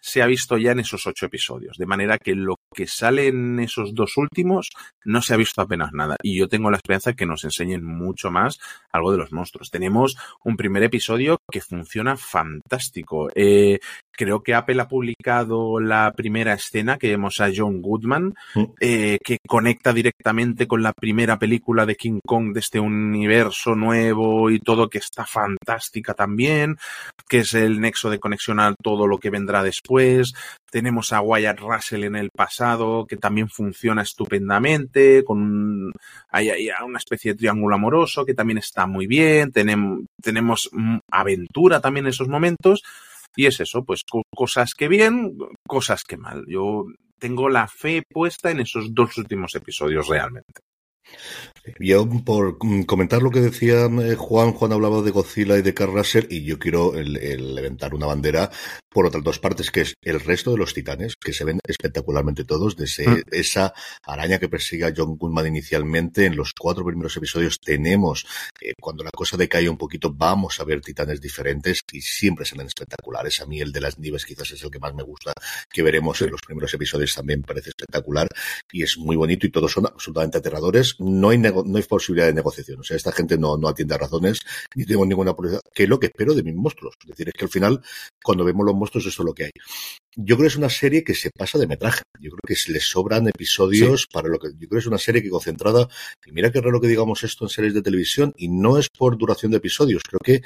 se 0.05 0.21
ha 0.21 0.27
visto 0.27 0.59
ya 0.59 0.73
en 0.73 0.81
esos 0.81 1.07
ocho 1.07 1.25
episodios. 1.25 1.79
De 1.79 1.87
manera 1.87 2.19
que 2.19 2.35
lo 2.35 2.57
que 2.75 2.87
sale 2.87 3.29
en 3.29 3.59
esos 3.59 3.95
dos 3.95 4.19
últimos 4.19 4.69
no 5.07 5.23
se 5.23 5.33
ha 5.33 5.39
visto 5.39 5.63
apenas 5.63 5.93
nada. 5.95 6.17
Y 6.23 6.39
yo 6.39 6.47
tengo 6.47 6.71
la 6.71 6.77
esperanza 6.77 7.11
de 7.11 7.17
que 7.17 7.25
nos 7.25 7.43
enseñen 7.45 7.83
mucho 7.83 8.31
más 8.31 8.59
algo 8.93 9.13
de 9.13 9.19
los 9.19 9.33
monstruos. 9.33 9.71
Tenemos 9.71 10.19
un 10.45 10.59
primer 10.59 10.83
episodio 10.83 11.39
que 11.51 11.63
funciona 11.63 12.19
fantástico. 12.19 13.31
Eh, 13.35 13.79
creo 14.13 14.43
que 14.43 14.55
Apple 14.55 14.83
ha 14.83 14.89
publicado 14.89 15.81
la 15.81 16.13
primera 16.15 16.53
escena 16.53 16.99
que 16.99 17.09
vemos 17.09 17.41
a 17.41 17.49
John 17.55 17.81
Goodman, 17.81 18.35
eh, 18.81 19.19
que 19.25 19.39
conecta 19.49 19.95
directamente 19.95 20.69
con 20.69 20.83
la 20.83 20.93
primera 20.93 21.39
película 21.39 21.87
de 21.87 21.97
King 21.97 22.21
Kong 22.27 22.53
de 22.53 22.61
este 22.61 22.79
universo 22.79 23.75
nuevo 23.75 24.51
y 24.51 24.61
todo 24.61 24.91
que 24.91 24.99
está 24.99 25.25
fantástica 25.25 26.13
también, 26.13 26.77
que 27.27 27.39
es 27.39 27.55
el 27.55 27.81
nexo 27.81 28.11
de 28.11 28.19
conexión 28.19 28.61
a 28.61 28.75
todo 28.75 29.07
lo 29.07 29.17
que 29.17 29.31
vendrá 29.31 29.63
después. 29.63 29.94
Tenemos 30.71 31.13
a 31.13 31.21
Wyatt 31.21 31.61
Russell 31.61 32.05
en 32.05 32.17
el 32.17 32.31
pasado, 32.31 33.07
que 33.07 33.17
también 33.17 33.49
funciona 33.49 34.03
estupendamente, 34.03 35.23
con 35.25 35.93
hay, 36.29 36.51
hay 36.51 36.69
una 36.85 36.99
especie 36.99 37.33
de 37.33 37.39
triángulo 37.39 37.77
amoroso 37.77 38.25
que 38.25 38.35
también 38.35 38.59
está 38.59 38.87
muy 38.87 39.07
bien. 39.07 39.53
Tenemos, 39.53 40.01
tenemos 40.21 40.71
aventura 41.11 41.81
también 41.81 42.07
en 42.07 42.11
esos 42.11 42.29
momentos. 42.29 42.83
Y 43.37 43.47
es 43.47 43.61
eso, 43.61 43.85
pues 43.85 44.03
cosas 44.35 44.75
que 44.75 44.89
bien, 44.89 45.37
cosas 45.67 46.05
que 46.05 46.17
mal. 46.17 46.45
Yo 46.47 46.87
tengo 47.19 47.49
la 47.49 47.67
fe 47.67 48.03
puesta 48.09 48.51
en 48.51 48.61
esos 48.61 48.95
dos 48.95 49.17
últimos 49.19 49.55
episodios 49.55 50.09
realmente. 50.09 50.61
Yo, 51.81 52.07
por 52.25 52.59
comentar 52.87 53.23
lo 53.23 53.31
que 53.31 53.41
decía 53.41 53.87
eh, 53.87 54.17
Juan, 54.17 54.53
Juan 54.53 54.73
hablaba 54.73 55.01
de 55.01 55.11
Godzilla 55.11 55.57
y 55.57 55.63
de 55.63 55.73
Carl 55.73 55.95
Russell, 55.95 56.27
y 56.29 56.45
yo 56.45 56.59
quiero 56.59 56.95
el, 56.95 57.17
el 57.17 57.55
levantar 57.55 57.95
una 57.95 58.07
bandera 58.07 58.51
por 58.91 59.07
otras 59.07 59.25
dos 59.25 59.39
partes, 59.39 59.71
que 59.71 59.81
es 59.81 59.95
el 60.03 60.21
resto 60.21 60.53
de 60.53 60.59
los 60.59 60.75
titanes, 60.75 61.17
que 61.17 61.33
se 61.33 61.45
ven 61.45 61.59
espectacularmente 61.67 62.45
todos, 62.45 62.77
desde 62.77 63.09
mm. 63.09 63.23
esa 63.33 63.73
araña 64.03 64.39
que 64.39 64.49
persigue 64.49 64.85
a 64.85 64.93
John 64.95 65.17
Goodman 65.17 65.47
inicialmente, 65.47 66.27
en 66.27 66.37
los 66.37 66.53
cuatro 66.53 66.85
primeros 66.85 67.17
episodios 67.17 67.59
tenemos, 67.59 68.27
eh, 68.61 68.75
cuando 68.79 69.03
la 69.03 69.11
cosa 69.11 69.37
decae 69.37 69.69
un 69.69 69.79
poquito, 69.79 70.13
vamos 70.13 70.61
a 70.61 70.65
ver 70.65 70.81
titanes 70.81 71.21
diferentes, 71.21 71.81
y 71.93 72.03
siempre 72.03 72.45
se 72.45 72.57
ven 72.57 72.67
espectaculares. 72.67 73.41
A 73.41 73.47
mí 73.47 73.61
el 73.61 73.73
de 73.73 73.81
las 73.81 73.99
nieves 73.99 74.25
quizás 74.25 74.51
es 74.53 74.63
el 74.63 74.71
que 74.71 74.79
más 74.79 74.95
me 74.95 75.03
gusta, 75.03 75.33
que 75.73 75.83
veremos 75.83 76.21
en 76.23 76.31
los 76.31 76.43
primeros 76.43 76.73
episodios 76.75 77.15
también 77.15 77.43
parece 77.43 77.71
espectacular, 77.71 78.29
y 78.71 78.83
es 78.83 78.99
muy 78.99 79.17
bonito, 79.17 79.47
y 79.47 79.51
todos 79.51 79.73
son 79.73 79.87
absolutamente 79.87 80.39
aterradores. 80.39 80.94
No 80.99 81.31
hay 81.31 81.39
no 81.39 81.77
hay 81.77 81.83
posibilidad 81.83 82.27
de 82.27 82.35
negociación. 82.35 82.81
O 82.81 82.83
sea, 82.83 82.97
esta 82.97 83.13
gente 83.13 83.39
no, 83.39 83.57
no 83.57 83.69
atiende 83.69 83.95
a 83.95 83.99
razones, 83.99 84.41
ni 84.75 84.85
tengo 84.85 85.05
ninguna 85.07 85.35
posibilidad, 85.35 85.63
que 85.75 85.85
es 85.85 85.89
lo 85.89 85.99
que 85.99 86.07
espero 86.07 86.35
de 86.35 86.43
mis 86.43 86.55
monstruos. 86.55 86.95
Es 87.03 87.09
decir, 87.09 87.29
es 87.29 87.35
que 87.35 87.45
al 87.45 87.51
final, 87.51 87.83
cuando 88.23 88.45
vemos 88.45 88.65
los 88.67 88.75
monstruos, 88.75 89.07
eso 89.07 89.23
es 89.23 89.27
lo 89.27 89.35
que 89.35 89.45
hay. 89.45 89.51
Yo 90.17 90.37
creo 90.37 90.45
que 90.45 90.53
es 90.53 90.57
una 90.57 90.71
serie 90.71 91.05
que 91.05 91.15
se 91.15 91.31
pasa 91.31 91.59
de 91.59 91.67
metraje. 91.67 92.03
Yo 92.21 92.31
creo 92.31 92.41
que 92.47 92.73
le 92.73 92.81
sobran 92.81 93.29
episodios 93.29 94.03
sí. 94.03 94.07
para 94.13 94.29
lo 94.29 94.39
que. 94.39 94.49
Yo 94.53 94.69
creo 94.69 94.71
que 94.71 94.79
es 94.79 94.87
una 94.87 94.99
serie 94.99 95.23
que 95.23 95.31
concentrada. 95.31 95.89
Y 96.25 96.33
mira 96.33 96.53
qué 96.53 96.61
raro 96.61 96.81
que 96.81 96.89
digamos 96.89 97.25
esto 97.25 97.45
en 97.45 97.49
series 97.49 97.75
de 97.75 97.83
televisión, 97.83 98.33
y 98.37 98.49
no 98.49 98.79
es 98.79 98.89
por 98.89 99.17
duración 99.19 99.51
de 99.51 99.59
episodios. 99.59 100.03
Creo 100.03 100.21
que 100.23 100.43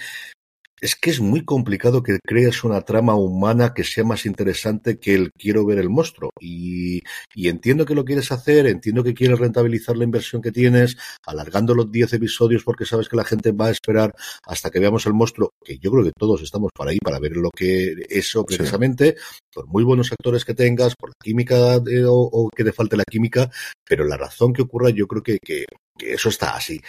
es 0.81 0.95
que 0.95 1.11
es 1.11 1.21
muy 1.21 1.45
complicado 1.45 2.03
que 2.03 2.19
crees 2.25 2.65
una 2.65 2.83
trama 2.83 3.15
humana 3.15 3.73
que 3.75 3.85
sea 3.85 4.05
más 4.05 4.27
interesante 4.27 4.99
que 4.99 5.15
el 5.15 5.31
quiero 5.33 5.65
ver 5.67 5.79
el 5.79 5.91
monstruo. 5.91 6.31
Y, 6.41 7.03
y, 7.35 7.49
entiendo 7.49 7.85
que 7.85 7.95
lo 7.95 8.05
quieres 8.05 8.31
hacer, 8.33 8.67
entiendo 8.67 9.03
que 9.03 9.15
quieres 9.15 9.39
rentabilizar 9.39 9.97
la 9.97 10.05
inversión 10.05 10.43
que 10.43 10.53
tienes, 10.53 10.97
alargando 11.27 11.75
los 11.75 11.91
10 11.91 12.13
episodios 12.15 12.63
porque 12.65 12.85
sabes 12.85 13.09
que 13.09 13.17
la 13.17 13.25
gente 13.25 13.53
va 13.53 13.67
a 13.67 13.71
esperar 13.71 14.15
hasta 14.47 14.71
que 14.71 14.79
veamos 14.81 15.07
el 15.07 15.15
monstruo, 15.15 15.53
que 15.65 15.79
yo 15.79 15.91
creo 15.91 16.05
que 16.05 16.13
todos 16.17 16.43
estamos 16.43 16.71
para 16.75 16.91
ahí, 16.91 16.99
para 16.99 17.19
ver 17.19 17.37
lo 17.37 17.51
que 17.51 17.95
eso 18.09 18.45
precisamente, 18.45 19.17
sí. 19.19 19.39
por 19.53 19.67
muy 19.67 19.85
buenos 19.85 20.13
actores 20.13 20.45
que 20.45 20.55
tengas, 20.55 20.95
por 20.97 21.11
la 21.11 21.15
química 21.23 21.79
de, 21.81 22.05
o, 22.05 22.15
o, 22.15 22.49
que 22.49 22.65
te 22.65 22.73
falte 22.73 22.97
la 22.97 23.05
química, 23.05 23.51
pero 23.85 24.05
la 24.05 24.17
razón 24.17 24.53
que 24.53 24.63
ocurra 24.63 24.91
yo 24.91 25.07
creo 25.07 25.23
que, 25.23 25.39
que, 25.43 25.65
que 25.97 26.15
eso 26.15 26.29
está 26.29 26.57
así. 26.57 26.81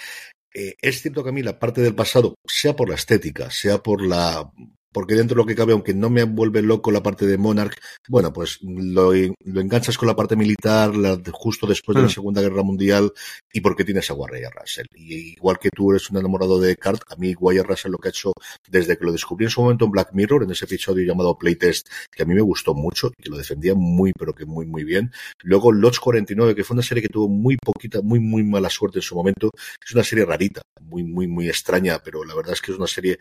Eh, 0.53 0.75
es 0.81 1.01
cierto 1.01 1.23
que 1.23 1.29
a 1.29 1.33
mí 1.33 1.43
la 1.43 1.59
parte 1.59 1.81
del 1.81 1.95
pasado, 1.95 2.35
sea 2.45 2.75
por 2.75 2.89
la 2.89 2.95
estética, 2.95 3.51
sea 3.51 3.79
por 3.79 4.05
la 4.05 4.51
porque 4.91 5.15
dentro 5.15 5.35
de 5.35 5.41
lo 5.41 5.45
que 5.45 5.55
cabe, 5.55 5.73
aunque 5.73 5.93
no 5.93 6.09
me 6.09 6.23
vuelve 6.23 6.61
loco 6.61 6.91
la 6.91 7.03
parte 7.03 7.25
de 7.25 7.37
Monarch, 7.37 7.79
bueno, 8.07 8.33
pues 8.33 8.59
lo, 8.61 9.13
lo 9.13 9.61
enganchas 9.61 9.97
con 9.97 10.07
la 10.07 10.15
parte 10.15 10.35
militar 10.35 10.95
la 10.95 11.15
de, 11.15 11.31
justo 11.31 11.67
después 11.67 11.95
de 11.95 12.03
la 12.03 12.09
Segunda 12.09 12.41
Guerra 12.41 12.63
Mundial 12.63 13.11
y 13.53 13.61
porque 13.61 13.83
tienes 13.83 14.09
a 14.09 14.13
Wyatt 14.13 14.53
Russell. 14.59 14.85
Y 14.95 15.33
igual 15.33 15.59
que 15.59 15.69
tú 15.69 15.91
eres 15.91 16.09
un 16.09 16.17
enamorado 16.17 16.59
de 16.59 16.75
Cart, 16.75 17.01
a 17.09 17.15
mí 17.15 17.35
Wyatt 17.35 17.67
Russell 17.67 17.91
lo 17.91 17.97
que 17.97 18.09
ha 18.09 18.11
hecho 18.11 18.33
desde 18.67 18.97
que 18.97 19.05
lo 19.05 19.11
descubrí 19.11 19.45
en 19.45 19.51
su 19.51 19.61
momento 19.61 19.85
en 19.85 19.91
Black 19.91 20.09
Mirror, 20.13 20.43
en 20.43 20.51
ese 20.51 20.65
episodio 20.65 21.05
llamado 21.05 21.37
Playtest, 21.37 21.87
que 22.11 22.23
a 22.23 22.25
mí 22.25 22.33
me 22.33 22.41
gustó 22.41 22.73
mucho 22.73 23.11
y 23.17 23.23
que 23.23 23.29
lo 23.29 23.37
defendía 23.37 23.73
muy, 23.75 24.13
pero 24.13 24.33
que 24.33 24.45
muy, 24.45 24.65
muy 24.65 24.83
bien. 24.83 25.11
Luego 25.43 25.71
Lodge 25.71 25.99
49, 25.99 26.55
que 26.55 26.63
fue 26.63 26.75
una 26.75 26.83
serie 26.83 27.01
que 27.01 27.09
tuvo 27.09 27.27
muy 27.27 27.57
poquita, 27.57 28.01
muy, 28.01 28.19
muy 28.19 28.43
mala 28.43 28.69
suerte 28.69 28.99
en 28.99 29.03
su 29.03 29.15
momento. 29.15 29.51
Es 29.85 29.93
una 29.93 30.03
serie 30.03 30.25
rarita, 30.25 30.61
muy, 30.81 31.03
muy, 31.03 31.27
muy 31.27 31.47
extraña, 31.47 31.99
pero 32.03 32.23
la 32.23 32.35
verdad 32.35 32.53
es 32.53 32.61
que 32.61 32.71
es 32.71 32.77
una 32.77 32.87
serie 32.87 33.19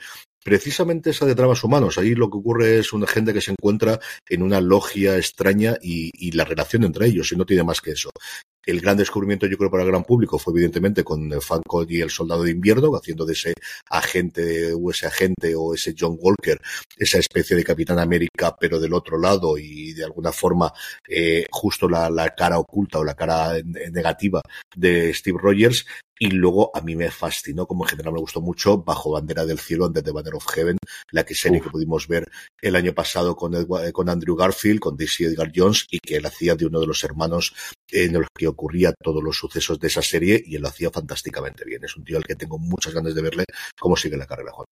precisamente 0.49 1.11
esa 1.11 1.27
de 1.27 1.35
dramas 1.35 1.63
humanos. 1.63 1.99
Ahí 1.99 2.15
lo 2.15 2.31
que 2.31 2.39
ocurre 2.39 2.79
es 2.79 2.95
una 2.95 3.07
gente 3.07 3.35
que 3.35 3.43
se 3.43 3.51
encuentra 3.51 4.01
en 4.27 4.43
una 4.43 4.63
logia 4.63 5.19
extraña 5.19 5.77
y, 5.83 6.11
y, 6.15 6.33
la 6.33 6.47
relación 6.47 6.85
entre 6.85 7.05
ellos, 7.05 7.31
y 7.33 7.37
no 7.37 7.45
tiene 7.45 7.65
más 7.65 7.83
que 7.83 7.91
eso. 7.91 8.11
El 8.67 8.81
gran 8.81 8.97
descubrimiento, 8.97 9.47
yo 9.47 9.57
creo, 9.57 9.71
para 9.71 9.85
el 9.85 9.89
gran 9.89 10.05
público 10.05 10.39
fue 10.39 10.53
evidentemente 10.53 11.05
con 11.05 11.31
Falcon 11.41 11.87
y 11.89 12.01
el 12.01 12.11
Soldado 12.11 12.43
de 12.43 12.51
Invierno, 12.51 12.95
haciendo 12.95 13.25
de 13.25 13.33
ese 13.33 13.55
agente 13.89 14.73
o 14.75 14.91
ese 14.91 15.07
agente 15.07 15.55
o 15.55 15.75
ese 15.75 15.95
John 15.99 16.17
Walker, 16.21 16.61
esa 16.97 17.19
especie 17.19 17.57
de 17.57 17.65
Capitán 17.65 17.99
América, 17.99 18.57
pero 18.59 18.79
del 18.79 18.93
otro 18.93 19.19
lado 19.19 19.57
y 19.57 19.93
de 19.95 20.05
alguna 20.05 20.33
forma 20.33 20.73
eh, 21.09 21.47
justo 21.51 21.89
la, 21.89 22.11
la, 22.11 22.35
cara 22.35 22.59
oculta 22.59 22.99
o 22.99 23.05
la 23.05 23.15
cara 23.15 23.55
negativa 23.91 24.43
de 24.77 25.15
Steve 25.15 25.39
Rogers. 25.41 25.87
Y 26.21 26.31
luego 26.31 26.73
a 26.75 26.81
mí 26.81 26.97
me 26.97 27.11
fascinó, 27.11 27.67
como 27.67 27.85
en 27.85 27.91
general 27.91 28.13
me 28.13 28.21
gustó 28.21 28.41
mucho, 28.41 28.79
Bajo 28.79 29.13
Bandera 29.13 29.47
del 29.47 29.61
Cielo, 29.61 29.87
Under 29.87 30.03
the 30.03 30.11
Banner 30.11 30.35
of 30.35 30.47
Heaven, 30.49 30.77
la 31.13 31.25
que 31.25 31.35
serie 31.35 31.59
Uf. 31.59 31.65
que 31.65 31.71
pudimos 31.71 32.09
ver 32.09 32.29
el 32.61 32.75
año 32.75 32.93
pasado 32.93 33.37
con, 33.37 33.55
Edward, 33.55 33.93
con 33.93 34.09
Andrew 34.09 34.35
Garfield, 34.35 34.81
con 34.81 34.97
Daisy 34.97 35.25
Edgar 35.25 35.53
Jones, 35.55 35.87
y 35.91 36.01
que 36.01 36.17
él 36.17 36.27
hacía 36.27 36.57
de 36.57 36.67
uno 36.67 36.81
de 36.81 36.89
los 36.89 37.05
hermanos 37.05 37.55
en 37.91 38.15
los 38.15 38.27
que 38.37 38.48
ocurría 38.49 38.93
todos 38.93 39.23
los 39.23 39.37
sucesos 39.37 39.79
de 39.79 39.89
esa 39.89 40.03
serie, 40.03 40.43
y 40.45 40.57
él 40.57 40.63
lo 40.63 40.69
hacía 40.69 40.91
fantásticamente 40.91 41.65
bien. 41.65 41.85
Es 41.85 41.97
un 41.97 42.05
tío 42.05 42.17
al 42.17 42.25
que 42.25 42.37
tengo 42.37 42.59
muchas 42.59 42.95
ganas 42.95 43.15
de 43.15 43.23
verle 43.23 43.45
cómo 43.79 43.97
sigue 43.97 44.17
la 44.17 44.27
carrera, 44.27 44.53
Juan. 44.53 44.67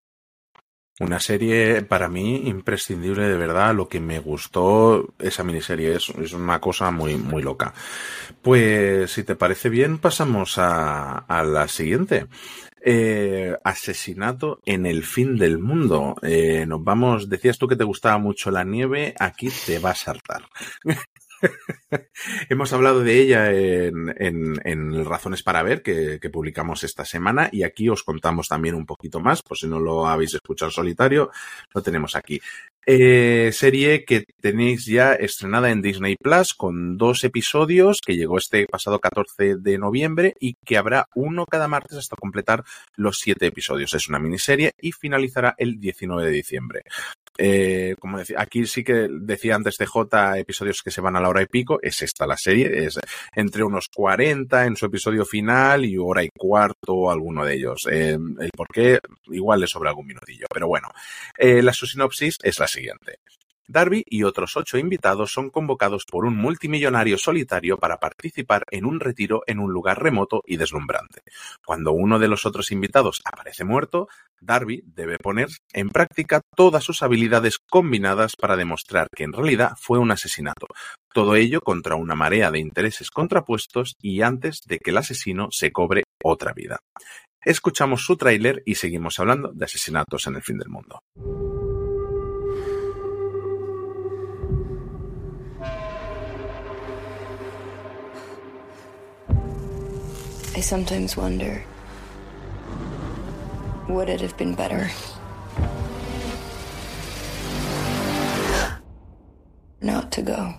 Una 0.98 1.20
serie 1.20 1.82
para 1.82 2.08
mí 2.08 2.48
imprescindible 2.48 3.28
de 3.28 3.36
verdad. 3.36 3.74
Lo 3.74 3.86
que 3.86 4.00
me 4.00 4.18
gustó 4.18 5.14
esa 5.18 5.44
miniserie 5.44 5.94
es, 5.94 6.08
una 6.08 6.58
cosa 6.58 6.90
muy, 6.90 7.16
muy 7.16 7.42
loca. 7.42 7.74
Pues 8.40 9.10
si 9.10 9.22
te 9.22 9.36
parece 9.36 9.68
bien, 9.68 9.98
pasamos 9.98 10.56
a, 10.56 11.18
a 11.18 11.44
la 11.44 11.68
siguiente. 11.68 12.26
Eh, 12.88 13.52
asesinato 13.64 14.60
en 14.64 14.86
el 14.86 15.02
fin 15.02 15.36
del 15.36 15.58
mundo. 15.58 16.14
Eh, 16.22 16.64
nos 16.66 16.84
vamos, 16.84 17.28
decías 17.28 17.58
tú 17.58 17.66
que 17.66 17.74
te 17.74 17.82
gustaba 17.82 18.16
mucho 18.18 18.52
la 18.52 18.62
nieve, 18.62 19.12
aquí 19.18 19.48
te 19.66 19.80
va 19.80 19.90
a 19.90 19.94
saltar. 19.96 20.44
Hemos 22.48 22.72
hablado 22.72 23.02
de 23.02 23.20
ella 23.20 23.52
en, 23.52 25.04
Razones 25.04 25.42
para 25.42 25.62
Ver, 25.62 25.82
que, 25.82 26.18
que, 26.20 26.30
publicamos 26.30 26.84
esta 26.84 27.04
semana, 27.04 27.48
y 27.52 27.62
aquí 27.62 27.88
os 27.88 28.02
contamos 28.02 28.48
también 28.48 28.74
un 28.74 28.86
poquito 28.86 29.20
más, 29.20 29.42
por 29.42 29.56
si 29.56 29.66
no 29.66 29.78
lo 29.78 30.06
habéis 30.06 30.34
escuchado 30.34 30.70
solitario, 30.70 31.30
lo 31.74 31.82
tenemos 31.82 32.16
aquí. 32.16 32.40
Eh, 32.88 33.50
serie 33.52 34.04
que 34.04 34.26
tenéis 34.40 34.86
ya 34.86 35.12
estrenada 35.12 35.70
en 35.70 35.82
Disney 35.82 36.14
Plus 36.14 36.54
con 36.54 36.96
dos 36.96 37.24
episodios 37.24 38.00
que 38.00 38.14
llegó 38.14 38.38
este 38.38 38.64
pasado 38.66 39.00
14 39.00 39.56
de 39.56 39.76
noviembre 39.76 40.34
y 40.38 40.54
que 40.64 40.76
habrá 40.78 41.08
uno 41.16 41.46
cada 41.46 41.66
martes 41.66 41.98
hasta 41.98 42.14
completar 42.14 42.62
los 42.94 43.18
siete 43.18 43.46
episodios. 43.46 43.92
Es 43.94 44.08
una 44.08 44.20
miniserie 44.20 44.72
y 44.80 44.92
finalizará 44.92 45.56
el 45.58 45.80
19 45.80 46.26
de 46.26 46.30
diciembre. 46.30 46.82
Eh, 47.38 47.94
como 47.98 48.18
decía, 48.18 48.36
aquí 48.40 48.66
sí 48.66 48.82
que 48.84 49.08
decía 49.10 49.54
antes 49.54 49.76
de 49.76 49.86
J 49.86 50.38
episodios 50.38 50.82
que 50.82 50.90
se 50.90 51.00
van 51.00 51.16
a 51.16 51.20
la 51.20 51.28
hora 51.28 51.42
y 51.42 51.46
pico, 51.46 51.78
es 51.82 52.02
esta 52.02 52.26
la 52.26 52.36
serie, 52.36 52.84
es 52.84 52.98
entre 53.34 53.62
unos 53.62 53.88
40 53.94 54.66
en 54.66 54.76
su 54.76 54.86
episodio 54.86 55.24
final 55.24 55.84
y 55.84 55.96
hora 55.98 56.22
y 56.22 56.30
cuarto 56.30 57.10
alguno 57.10 57.44
de 57.44 57.54
ellos. 57.54 57.86
Eh, 57.90 58.18
el 58.40 58.50
por 58.56 58.68
qué 58.68 58.98
igual 59.26 59.60
le 59.60 59.66
sobra 59.66 59.90
algún 59.90 60.06
minutillo, 60.06 60.46
pero 60.52 60.68
bueno, 60.68 60.88
eh, 61.38 61.62
la 61.62 61.72
su 61.72 61.86
sinopsis 61.86 62.38
es 62.42 62.58
la 62.58 62.66
siguiente. 62.66 63.18
Darby 63.68 64.04
y 64.06 64.22
otros 64.22 64.56
ocho 64.56 64.78
invitados 64.78 65.32
son 65.32 65.50
convocados 65.50 66.04
por 66.04 66.24
un 66.24 66.36
multimillonario 66.36 67.18
solitario 67.18 67.78
para 67.78 67.98
participar 67.98 68.64
en 68.70 68.84
un 68.84 69.00
retiro 69.00 69.42
en 69.46 69.58
un 69.58 69.72
lugar 69.72 70.02
remoto 70.02 70.42
y 70.46 70.56
deslumbrante. 70.56 71.22
Cuando 71.64 71.92
uno 71.92 72.18
de 72.18 72.28
los 72.28 72.46
otros 72.46 72.70
invitados 72.70 73.20
aparece 73.24 73.64
muerto, 73.64 74.08
Darby 74.40 74.82
debe 74.86 75.18
poner 75.18 75.48
en 75.72 75.88
práctica 75.90 76.42
todas 76.54 76.84
sus 76.84 77.02
habilidades 77.02 77.58
combinadas 77.58 78.36
para 78.36 78.56
demostrar 78.56 79.08
que 79.14 79.24
en 79.24 79.32
realidad 79.32 79.72
fue 79.80 79.98
un 79.98 80.10
asesinato. 80.10 80.66
Todo 81.12 81.34
ello 81.34 81.60
contra 81.60 81.96
una 81.96 82.14
marea 82.14 82.50
de 82.50 82.58
intereses 82.58 83.10
contrapuestos 83.10 83.94
y 84.00 84.22
antes 84.22 84.60
de 84.66 84.78
que 84.78 84.90
el 84.90 84.98
asesino 84.98 85.48
se 85.50 85.72
cobre 85.72 86.04
otra 86.22 86.52
vida. 86.52 86.78
Escuchamos 87.42 88.04
su 88.04 88.16
tráiler 88.16 88.62
y 88.66 88.74
seguimos 88.74 89.18
hablando 89.18 89.52
de 89.52 89.64
asesinatos 89.64 90.26
en 90.26 90.36
el 90.36 90.42
fin 90.42 90.58
del 90.58 90.68
mundo. 90.68 91.00
I 100.56 100.60
sometimes 100.60 101.18
wonder 101.18 101.62
would 103.90 104.08
it 104.08 104.22
have 104.22 104.38
been 104.38 104.54
better? 104.54 104.88
Not 109.82 110.10
to 110.12 110.22
go. 110.22 110.54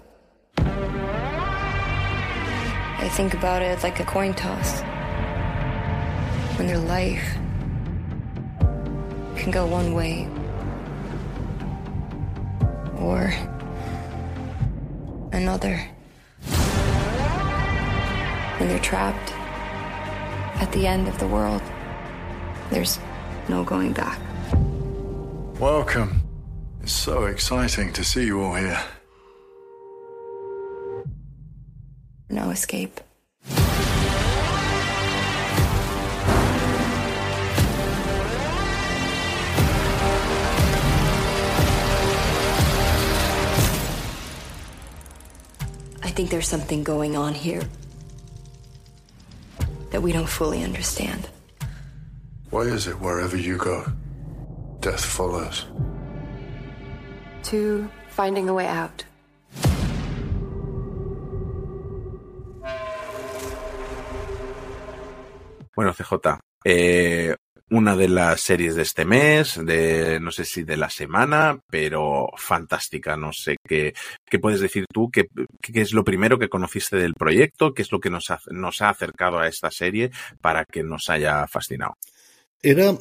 I 3.00 3.10
think 3.14 3.34
about 3.34 3.64
it 3.64 3.82
like 3.82 4.00
a 4.00 4.06
coin 4.06 4.36
toss. 4.36 4.82
When 6.60 6.70
your 6.70 6.78
life 6.78 7.34
can 9.36 9.50
go 9.50 9.66
one 9.66 9.96
way 9.96 10.30
or 13.00 13.34
another. 15.32 15.82
When 18.60 18.70
you're 18.70 18.78
trapped 18.78 19.34
at 20.60 20.72
the 20.72 20.88
end 20.88 21.08
of 21.08 21.18
the 21.20 21.28
world. 21.28 21.62
There's 22.70 23.00
no 23.48 23.64
going 23.64 23.94
back. 23.94 24.20
Welcome. 25.60 26.22
It's 26.82 26.92
so 26.92 27.26
exciting 27.26 27.94
to 27.94 28.04
see 28.04 28.26
you 28.26 28.42
all 28.42 28.56
here. 28.56 28.82
No 32.30 32.50
escape. 32.50 33.00
I 46.04 46.10
think 46.18 46.30
there's 46.32 46.48
something 46.48 46.84
going 46.84 47.16
on 47.16 47.34
here 47.34 47.62
that 49.92 50.02
we 50.02 50.12
don't 50.12 50.30
fully 50.30 50.64
understand. 50.64 51.30
Why 52.50 52.62
is 52.62 52.88
it 52.88 53.00
wherever 53.00 53.36
you 53.38 53.58
go, 53.58 53.86
death 54.80 55.04
follows? 55.04 55.66
To 57.44 57.90
finding 58.10 58.50
a 58.50 58.54
way 58.54 58.68
out. 58.68 59.04
Bueno, 65.76 65.94
CJ, 65.94 66.40
eh, 66.66 67.36
una 67.70 67.96
de 67.96 68.08
las 68.08 68.42
series 68.42 68.76
de 68.76 68.84
este 68.84 69.06
mes, 69.06 69.60
de 69.64 70.20
no 70.20 70.32
sé 70.32 70.46
si 70.46 70.64
de 70.64 70.78
la 70.78 70.90
semana, 70.90 71.60
pero 71.70 72.30
fantástica. 72.38 73.18
No 73.18 73.34
sé 73.34 73.58
qué, 73.68 73.94
qué 74.26 74.40
puedes 74.40 74.62
decir 74.62 74.86
tú, 74.92 75.10
qué, 75.12 75.28
qué 75.62 75.82
es 75.82 75.94
lo 75.94 76.04
primero 76.04 76.40
que 76.40 76.50
conociste 76.50 76.98
del 76.98 77.14
proyecto, 77.14 77.74
qué 77.74 77.82
es 77.82 77.92
lo 77.92 78.00
que 78.00 78.10
nos 78.10 78.30
ha, 78.30 78.40
nos 78.52 78.82
ha 78.82 78.90
acercado 78.90 79.40
a 79.40 79.48
esta 79.48 79.72
serie 79.72 80.12
para 80.42 80.64
que 80.66 80.84
nos 80.84 81.10
haya 81.10 81.46
fascinado. 81.48 81.98
Era 82.62 82.94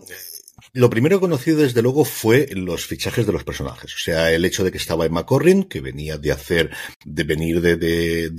lo 0.72 0.90
primero 0.90 1.20
conocido, 1.20 1.59
desde 1.59 1.83
luego, 1.83 2.05
fue 2.05 2.48
los 2.52 2.87
fichajes 2.87 3.26
de 3.26 3.33
los 3.33 3.44
personajes. 3.44 3.94
O 3.94 3.98
sea, 3.98 4.33
el 4.33 4.44
hecho 4.44 4.64
de 4.64 4.70
que 4.70 4.79
estaba 4.79 5.07
Emma 5.07 5.24
Corrin, 5.24 5.64
que 5.64 5.81
venía 5.81 6.18
de 6.18 6.33
hacer, 6.33 6.70
de 7.05 7.24
venir 7.24 7.61
de, 7.61 8.31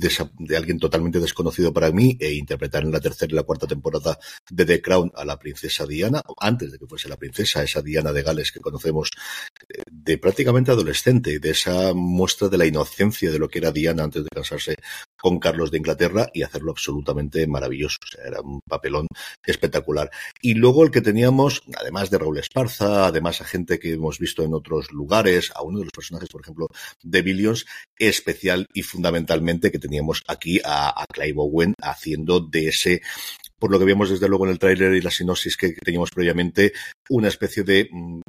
alguien 0.56 0.78
totalmente 0.78 1.20
desconocido 1.20 1.72
para 1.72 1.90
mí 1.90 2.16
e 2.20 2.32
interpretar 2.32 2.82
en 2.82 2.92
la 2.92 3.00
tercera 3.00 3.32
y 3.32 3.36
la 3.36 3.42
cuarta 3.42 3.66
temporada 3.66 4.18
de 4.50 4.64
The 4.64 4.82
Crown 4.82 5.12
a 5.14 5.24
la 5.24 5.38
princesa 5.38 5.86
Diana, 5.86 6.22
antes 6.38 6.72
de 6.72 6.78
que 6.78 6.86
fuese 6.86 7.08
la 7.08 7.16
princesa, 7.16 7.62
esa 7.62 7.82
Diana 7.82 8.12
de 8.12 8.22
Gales 8.22 8.52
que 8.52 8.60
conocemos 8.60 9.10
eh, 9.68 9.82
de 9.90 10.18
prácticamente 10.18 10.70
adolescente, 10.70 11.38
de 11.38 11.50
esa 11.50 11.92
muestra 11.94 12.48
de 12.48 12.58
la 12.58 12.66
inocencia 12.66 13.30
de 13.30 13.38
lo 13.38 13.48
que 13.48 13.58
era 13.58 13.72
Diana 13.72 14.04
antes 14.04 14.22
de 14.22 14.28
casarse 14.34 14.76
con 15.20 15.38
Carlos 15.38 15.70
de 15.70 15.78
Inglaterra 15.78 16.28
y 16.32 16.42
hacerlo 16.42 16.72
absolutamente 16.72 17.46
maravilloso. 17.46 17.98
O 18.02 18.06
sea, 18.06 18.24
era 18.26 18.40
un 18.40 18.60
papelón 18.60 19.06
espectacular. 19.44 20.10
Y 20.40 20.54
luego 20.54 20.84
el 20.84 20.90
que 20.90 21.00
teníamos, 21.00 21.62
además 21.76 22.10
de 22.10 22.18
Raúl 22.18 22.38
Esparza, 22.38 23.06
además 23.06 23.40
a 23.40 23.44
gente 23.44 23.78
que 23.78 23.92
hemos 23.92 24.18
visto 24.18 24.42
en 24.42 24.54
otros 24.54 24.92
lugares, 24.92 25.50
a 25.54 25.62
uno 25.62 25.78
de 25.78 25.84
los 25.84 25.92
personajes, 25.92 26.28
por 26.28 26.42
ejemplo, 26.42 26.68
de 27.02 27.22
Billions, 27.22 27.66
especial 27.98 28.66
y 28.72 28.82
fundamentalmente 28.82 29.70
que 29.70 29.78
teníamos 29.78 30.22
aquí 30.26 30.60
a, 30.64 31.02
a 31.02 31.06
Clive 31.06 31.38
Owen 31.38 31.74
haciendo 31.80 32.40
de 32.40 32.68
ese 32.68 33.02
por 33.58 33.70
lo 33.70 33.78
que 33.78 33.84
vimos 33.84 34.10
desde 34.10 34.28
luego 34.28 34.46
en 34.46 34.52
el 34.52 34.58
tráiler 34.58 34.94
y 34.94 35.00
la 35.00 35.10
sinopsis 35.10 35.56
que, 35.56 35.72
teníamos 35.72 36.10
previamente, 36.10 36.72
una 37.10 37.28
especie 37.28 37.62
de, 37.62 37.88
mm, 37.90 38.20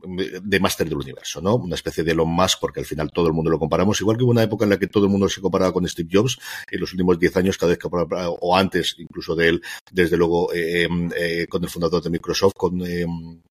de 0.41 0.59
máster 0.59 0.87
del 0.87 0.97
universo, 0.97 1.41
¿no? 1.41 1.55
Una 1.55 1.75
especie 1.75 2.03
de 2.03 2.11
Elon 2.11 2.29
Musk, 2.29 2.59
porque 2.59 2.79
al 2.79 2.85
final 2.85 3.11
todo 3.11 3.27
el 3.27 3.33
mundo 3.33 3.51
lo 3.51 3.59
comparamos, 3.59 4.01
igual 4.01 4.17
que 4.17 4.23
hubo 4.23 4.31
una 4.31 4.43
época 4.43 4.65
en 4.65 4.71
la 4.71 4.79
que 4.79 4.87
todo 4.87 5.05
el 5.05 5.11
mundo 5.11 5.29
se 5.29 5.41
comparaba 5.41 5.73
con 5.73 5.87
Steve 5.87 6.09
Jobs, 6.11 6.39
en 6.69 6.79
los 6.79 6.91
últimos 6.91 7.19
10 7.19 7.37
años, 7.37 7.57
cada 7.57 7.71
vez 7.71 7.79
que, 7.79 7.87
o 7.91 8.55
antes 8.55 8.95
incluso 8.97 9.35
de 9.35 9.49
él, 9.49 9.61
desde 9.91 10.17
luego, 10.17 10.53
eh, 10.53 10.83
em, 10.83 11.09
eh, 11.15 11.47
con 11.47 11.63
el 11.63 11.69
fundador 11.69 12.01
de 12.01 12.09
Microsoft, 12.09 12.53
con, 12.55 12.85
em, 12.85 13.41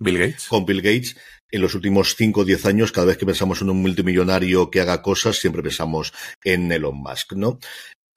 Bill 0.00 0.18
Gates. 0.18 0.48
Con 0.48 0.64
Bill 0.64 0.82
Gates. 0.82 1.16
En 1.50 1.60
los 1.60 1.74
últimos 1.74 2.16
5 2.16 2.40
o 2.40 2.44
10 2.44 2.66
años, 2.66 2.90
cada 2.90 3.06
vez 3.06 3.16
que 3.16 3.26
pensamos 3.26 3.62
en 3.62 3.70
un 3.70 3.80
multimillonario 3.80 4.70
que 4.70 4.80
haga 4.80 5.02
cosas, 5.02 5.36
siempre 5.36 5.62
pensamos 5.62 6.12
en 6.42 6.72
Elon 6.72 6.96
Musk, 6.96 7.34
¿no? 7.34 7.60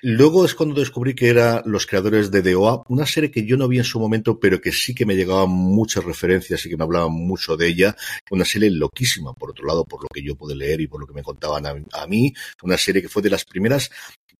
Luego 0.02 0.46
es 0.46 0.54
cuando 0.54 0.80
descubrí 0.80 1.16
que 1.16 1.30
eran 1.30 1.64
los 1.66 1.88
creadores 1.88 2.30
de 2.30 2.44
DOA, 2.44 2.84
una 2.88 3.08
serie 3.08 3.32
que 3.32 3.46
yo 3.46 3.58
no 3.58 3.68
vi 3.68 3.80
en 3.80 3.84
su 3.84 4.00
momento, 4.00 4.40
pero 4.40 4.62
que 4.62 4.72
sí 4.72 4.94
que 4.94 5.08
me 5.08 5.16
llegaban 5.16 5.50
muchas 5.50 6.04
referencias 6.04 6.64
y 6.66 6.70
que 6.70 6.78
me 6.78 6.84
hablaban 6.84 7.12
mucho 7.12 7.58
de 7.58 7.68
ella. 7.68 7.96
Una 8.30 8.46
serie 8.46 8.70
loquísima, 8.70 9.34
por 9.34 9.50
otro 9.50 9.66
lado, 9.66 9.86
por 9.86 10.04
lo 10.04 10.08
que 10.08 10.22
yo 10.22 10.36
pude 10.36 10.56
leer 10.56 10.82
y 10.82 10.88
por 10.88 11.02
lo 11.02 11.08
que 11.08 11.14
me 11.14 11.24
contaban 11.24 11.66
a, 11.66 11.76
a 11.94 12.06
mí. 12.06 12.32
Una 12.62 12.78
serie 12.78 13.02
que 13.02 13.10
fue 13.10 13.24
de 13.24 13.32
las 13.32 13.44
primeras 13.44 13.90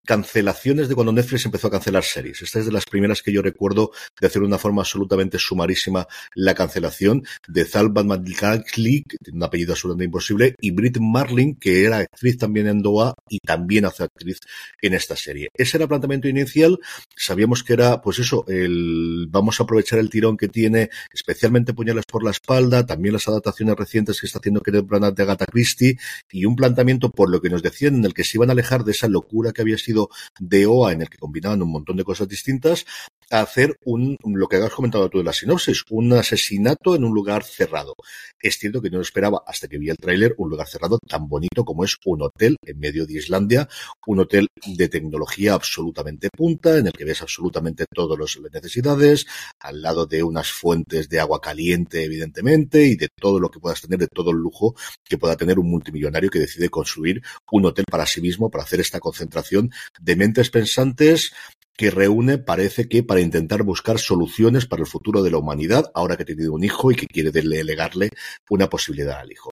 cancelaciones 0.08 0.88
de 0.88 0.96
cuando 0.96 1.12
Netflix 1.12 1.46
empezó 1.46 1.68
a 1.68 1.72
cancelar 1.72 2.04
series. 2.04 2.42
Esta 2.42 2.60
es 2.60 2.66
de 2.66 2.72
las 2.72 2.86
primeras 2.86 3.22
que 3.22 3.34
yo 3.34 3.42
recuerdo 3.42 3.92
de 4.20 4.28
hacer 4.28 4.42
de 4.42 4.48
una 4.48 4.58
forma 4.58 4.82
absolutamente 4.82 5.38
sumarísima 5.38 6.08
la 6.34 6.56
cancelación 6.56 7.24
de 7.48 7.66
Zalban 7.66 8.08
McCarthy, 8.08 9.04
que 9.04 9.18
tiene 9.18 9.38
un 9.38 9.44
apellido 9.44 9.74
absolutamente 9.74 10.06
imposible, 10.06 10.56
y 10.62 10.72
Brit 10.72 10.98
Marlin, 11.00 11.56
que 11.56 11.84
era 11.84 11.98
actriz 11.98 12.38
también 12.38 12.68
en 12.68 12.82
Doha 12.82 13.14
y 13.30 13.40
también 13.40 13.84
hace 13.84 14.04
actriz 14.04 14.40
en 14.82 14.94
esta 14.94 15.18
serie. 15.18 15.50
Ese 15.54 15.76
era 15.76 15.84
el 15.84 15.90
planteamiento 15.90 16.30
inicial. 16.30 16.80
Sabíamos 17.16 17.64
que 17.64 17.74
era, 17.74 18.02
pues 18.02 18.20
eso, 18.20 18.46
el 18.48 19.28
vamos 19.30 19.60
a 19.60 19.64
aprovechar 19.64 20.00
el 20.00 20.10
tirón 20.10 20.38
que 20.38 20.48
tiene, 20.48 20.90
especialmente 21.14 21.74
Puñales 21.74 22.06
por 22.06 22.24
la 22.24 22.32
espalda, 22.32 22.86
también 22.86 23.12
las 23.12 23.28
adaptaciones 23.28 23.76
recientes 23.76 24.22
que 24.22 24.28
está 24.28 24.40
haciendo 24.40 24.62
Kenneth 24.62 24.88
Branagh 24.88 25.14
de 25.14 25.24
Agatha 25.24 25.46
Christie, 25.46 25.98
y 26.32 26.46
un 26.46 26.56
planteamiento 26.56 27.12
por 27.12 27.30
lo 27.30 27.42
que 27.42 27.50
nos 27.50 27.62
decían 27.62 27.96
en 27.96 28.06
el 28.06 28.14
que 28.14 28.24
se 28.24 28.38
iban 28.38 28.50
a 28.50 28.54
alejar 28.54 28.86
de 28.86 28.94
esa 28.94 29.10
locura 29.10 29.52
que 29.52 29.62
había 29.62 29.78
sido 29.78 29.97
de 30.40 30.66
OA 30.66 30.94
en 30.94 31.02
el 31.02 31.10
que 31.10 31.18
combinaban 31.18 31.62
un 31.62 31.72
montón 31.72 31.98
de 31.98 32.04
cosas 32.04 32.28
distintas 32.28 32.86
a 33.30 33.42
hacer 33.42 33.78
un, 33.86 34.18
lo 34.24 34.48
que 34.48 34.58
has 34.58 34.74
comentado 34.74 35.10
tú 35.10 35.18
de 35.20 35.24
la 35.24 35.34
sinopsis, 35.34 35.84
un 35.90 36.14
asesinato 36.14 36.96
en 36.96 37.04
un 37.04 37.14
lugar 37.14 37.44
cerrado. 37.44 37.96
Es 38.40 38.58
cierto 38.58 38.82
que 38.82 38.90
no 38.90 39.02
esperaba, 39.02 39.44
hasta 39.46 39.68
que 39.68 39.78
vi 39.78 39.90
el 39.90 39.98
tráiler, 39.98 40.36
un 40.38 40.50
lugar 40.50 40.68
cerrado 40.68 41.00
tan 41.08 41.28
bonito 41.28 41.66
como 41.66 41.84
es 41.84 41.98
un 42.06 42.22
hotel 42.22 42.58
en 42.66 42.80
medio 42.80 43.06
de 43.06 43.14
Islandia, 43.14 43.68
un 44.06 44.20
hotel 44.20 44.48
de 44.66 44.90
tecnología 44.90 45.54
absolutamente 45.54 46.30
punta, 46.30 46.78
en 46.78 46.88
el 46.88 46.94
que 46.94 47.06
ves 47.06 47.22
absolutamente 47.22 47.86
todas 47.94 48.18
las 48.18 48.54
necesidades, 48.54 49.26
al 49.60 49.82
lado 49.82 50.06
de 50.06 50.24
unas 50.24 50.52
fuentes 50.52 51.10
de 51.10 51.20
agua 51.20 51.42
caliente, 51.42 52.04
evidentemente, 52.04 52.86
y 52.86 52.96
de 52.96 53.10
todo 53.10 53.40
lo 53.40 53.50
que 53.50 53.60
puedas 53.60 53.82
tener, 53.82 54.00
de 54.00 54.08
todo 54.08 54.32
el 54.32 54.38
lujo 54.38 54.76
que 55.04 55.18
pueda 55.18 55.36
tener 55.36 55.60
un 55.60 55.70
multimillonario 55.70 56.30
que 56.30 56.40
decide 56.40 56.70
construir 56.70 57.22
un 57.52 57.66
hotel 57.66 57.86
para 57.90 58.06
sí 58.06 58.22
mismo, 58.22 58.50
para 58.50 58.64
hacer 58.64 58.80
esta 58.80 59.00
concentración 59.00 59.72
de 60.00 60.16
mentes 60.16 60.50
pensantes 60.50 61.34
que 61.78 61.92
reúne, 61.92 62.40
parece 62.40 62.90
que 62.90 63.04
para 63.04 63.22
intentar 63.22 63.64
buscar 63.64 64.00
soluciones 64.00 64.66
para 64.66 64.82
el 64.82 64.88
futuro 64.88 65.22
de 65.22 65.32
la 65.32 65.38
humanidad, 65.38 65.92
ahora 65.94 66.18
que 66.18 66.26
tenido 66.26 66.54
un 66.54 66.64
hijo 66.64 66.92
y 66.92 66.96
que 66.96 67.08
quiere 67.08 67.32
delegarle 67.32 68.10
una 68.50 68.68
posibilidad 68.68 69.20
al 69.20 69.32
hijo. 69.32 69.52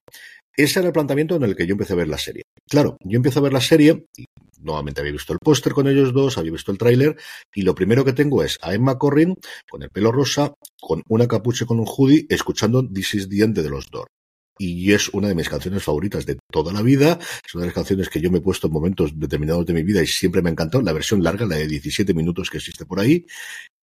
Ese 0.54 0.80
era 0.80 0.88
el 0.88 0.92
planteamiento 0.92 1.36
en 1.36 1.44
el 1.44 1.54
que 1.54 1.66
yo 1.66 1.72
empecé 1.72 1.92
a 1.92 1.96
ver 1.96 2.08
la 2.08 2.18
serie. 2.18 2.42
Claro, 2.68 2.96
yo 3.04 3.16
empiezo 3.16 3.38
a 3.38 3.42
ver 3.42 3.52
la 3.52 3.60
serie 3.60 4.06
y 4.16 4.24
nuevamente 4.60 5.00
había 5.00 5.12
visto 5.12 5.32
el 5.32 5.38
póster 5.38 5.72
con 5.72 5.86
ellos 5.86 6.12
dos, 6.12 6.38
había 6.38 6.52
visto 6.52 6.72
el 6.72 6.78
tráiler 6.78 7.16
y 7.54 7.62
lo 7.62 7.74
primero 7.74 8.04
que 8.04 8.12
tengo 8.12 8.42
es 8.42 8.58
a 8.62 8.74
Emma 8.74 8.98
Corrin 8.98 9.34
con 9.70 9.82
el 9.82 9.90
pelo 9.90 10.10
rosa, 10.10 10.54
con 10.80 11.02
una 11.08 11.28
capucha 11.28 11.66
con 11.66 11.78
un 11.78 11.86
hoodie, 11.86 12.26
escuchando 12.28 12.82
This 12.88 13.14
is 13.14 13.28
the 13.28 13.46
de 13.46 13.70
los 13.70 13.90
Doors 13.90 14.15
y 14.58 14.92
es 14.92 15.08
una 15.10 15.28
de 15.28 15.34
mis 15.34 15.48
canciones 15.48 15.82
favoritas 15.82 16.26
de 16.26 16.38
toda 16.50 16.72
la 16.72 16.82
vida. 16.82 17.18
Es 17.44 17.54
una 17.54 17.62
de 17.62 17.68
las 17.68 17.74
canciones 17.74 18.08
que 18.08 18.20
yo 18.20 18.30
me 18.30 18.38
he 18.38 18.40
puesto 18.40 18.66
en 18.66 18.72
momentos 18.72 19.18
determinados 19.18 19.66
de 19.66 19.74
mi 19.74 19.82
vida 19.82 20.02
y 20.02 20.06
siempre 20.06 20.42
me 20.42 20.48
ha 20.48 20.52
encantado. 20.52 20.82
La 20.82 20.92
versión 20.92 21.22
larga, 21.22 21.46
la 21.46 21.56
de 21.56 21.66
17 21.66 22.14
minutos 22.14 22.50
que 22.50 22.58
existe 22.58 22.86
por 22.86 23.00
ahí. 23.00 23.26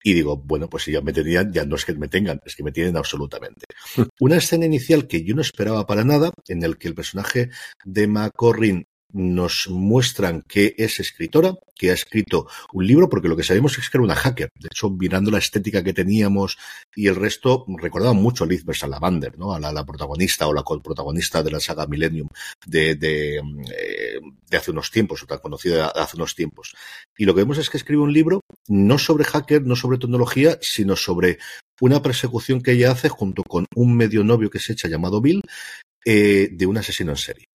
Y 0.03 0.15
digo, 0.15 0.37
bueno, 0.37 0.69
pues 0.69 0.85
si 0.85 0.93
ya 0.93 1.01
me 1.01 1.13
tenían, 1.13 1.53
ya 1.53 1.65
no 1.65 1.77
es 1.77 1.85
que 1.85 1.95
me 1.95 2.09
tengan, 2.09 2.41
es 2.45 2.57
que 2.57 2.65
me 2.65 2.73
tienen 2.73 2.97
absolutamente. 2.97 3.67
Una 4.21 4.37
escena 4.37 4.67
inicial 4.67 5.07
que 5.07 5.23
yo 5.23 5.35
no 5.35 5.43
esperaba 5.43 5.87
para 5.87 6.05
nada, 6.05 6.31
en 6.49 6.63
el 6.63 6.77
que 6.77 6.89
el 6.89 6.95
personaje 6.95 7.51
de 7.85 8.07
McCorrin 8.09 8.87
nos 9.12 9.68
muestran 9.68 10.42
que 10.42 10.75
es 10.79 11.01
escritora, 11.01 11.55
que 11.75 11.90
ha 11.90 11.94
escrito 11.94 12.46
un 12.72 12.87
libro, 12.87 13.09
porque 13.09 13.29
lo 13.29 13.37
que 13.37 13.42
sabemos 13.42 13.77
es 13.79 13.88
que 13.90 13.98
era 13.98 14.05
una 14.05 14.14
hacker. 14.14 14.51
De 14.59 14.68
hecho, 14.70 14.90
mirando 14.90 15.31
la 15.31 15.38
estética 15.38 15.83
que 15.83 15.92
teníamos 15.92 16.59
y 16.94 17.09
el 17.09 17.16
resto, 17.16 17.64
recordaba 17.79 18.12
mucho 18.12 18.44
a 18.44 18.46
Liz 18.46 18.64
Salamander, 18.72 19.38
¿no? 19.38 19.53
A 19.53 19.61
la, 19.61 19.85
protagonista 19.85 20.46
o 20.46 20.53
la 20.53 20.62
protagonista 20.62 21.42
de 21.42 21.51
la 21.51 21.61
saga 21.61 21.87
Millennium 21.87 22.29
de, 22.66 22.94
de, 22.94 23.37
eh, 23.37 24.20
de 24.48 24.57
hace 24.57 24.70
unos 24.70 24.90
tiempos, 24.90 25.22
o 25.22 25.27
tan 25.27 25.38
conocida 25.38 25.88
hace 25.88 26.16
unos 26.16 26.35
tiempos. 26.35 26.75
Y 27.16 27.25
lo 27.25 27.35
que 27.35 27.42
vemos 27.42 27.59
es 27.59 27.68
que 27.68 27.79
escribe 27.79 28.03
un 28.03 28.12
libro 28.12 28.40
no 28.68 28.98
sobre 28.98 29.25
hacker, 29.25 29.62
no 29.62 29.77
sobre 29.77 29.98
tecnología, 29.98 30.59
sino 30.61 30.96
sobre 30.96 31.38
una 31.81 32.01
persecución 32.01 32.61
que 32.61 32.72
ella 32.72 32.92
hace 32.92 33.09
junto 33.09 33.42
con 33.42 33.66
un 33.75 33.96
medio 33.96 34.22
novio 34.25 34.51
que 34.51 34.61
se 34.61 34.72
echa 34.72 34.88
llamado 34.88 35.20
Bill, 35.20 35.42
eh, 36.05 36.48
de 36.53 36.66
un 36.66 36.79
asesino 36.79 37.12
en 37.12 37.16
serie. 37.16 37.52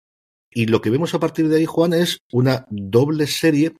Y 0.55 0.67
lo 0.67 0.81
que 0.81 0.91
vemos 0.91 1.13
a 1.15 1.21
partir 1.21 1.49
de 1.49 1.57
ahí, 1.57 1.67
Juan, 1.67 1.93
es 1.93 2.19
una 2.33 2.65
doble 2.71 3.27
serie 3.27 3.75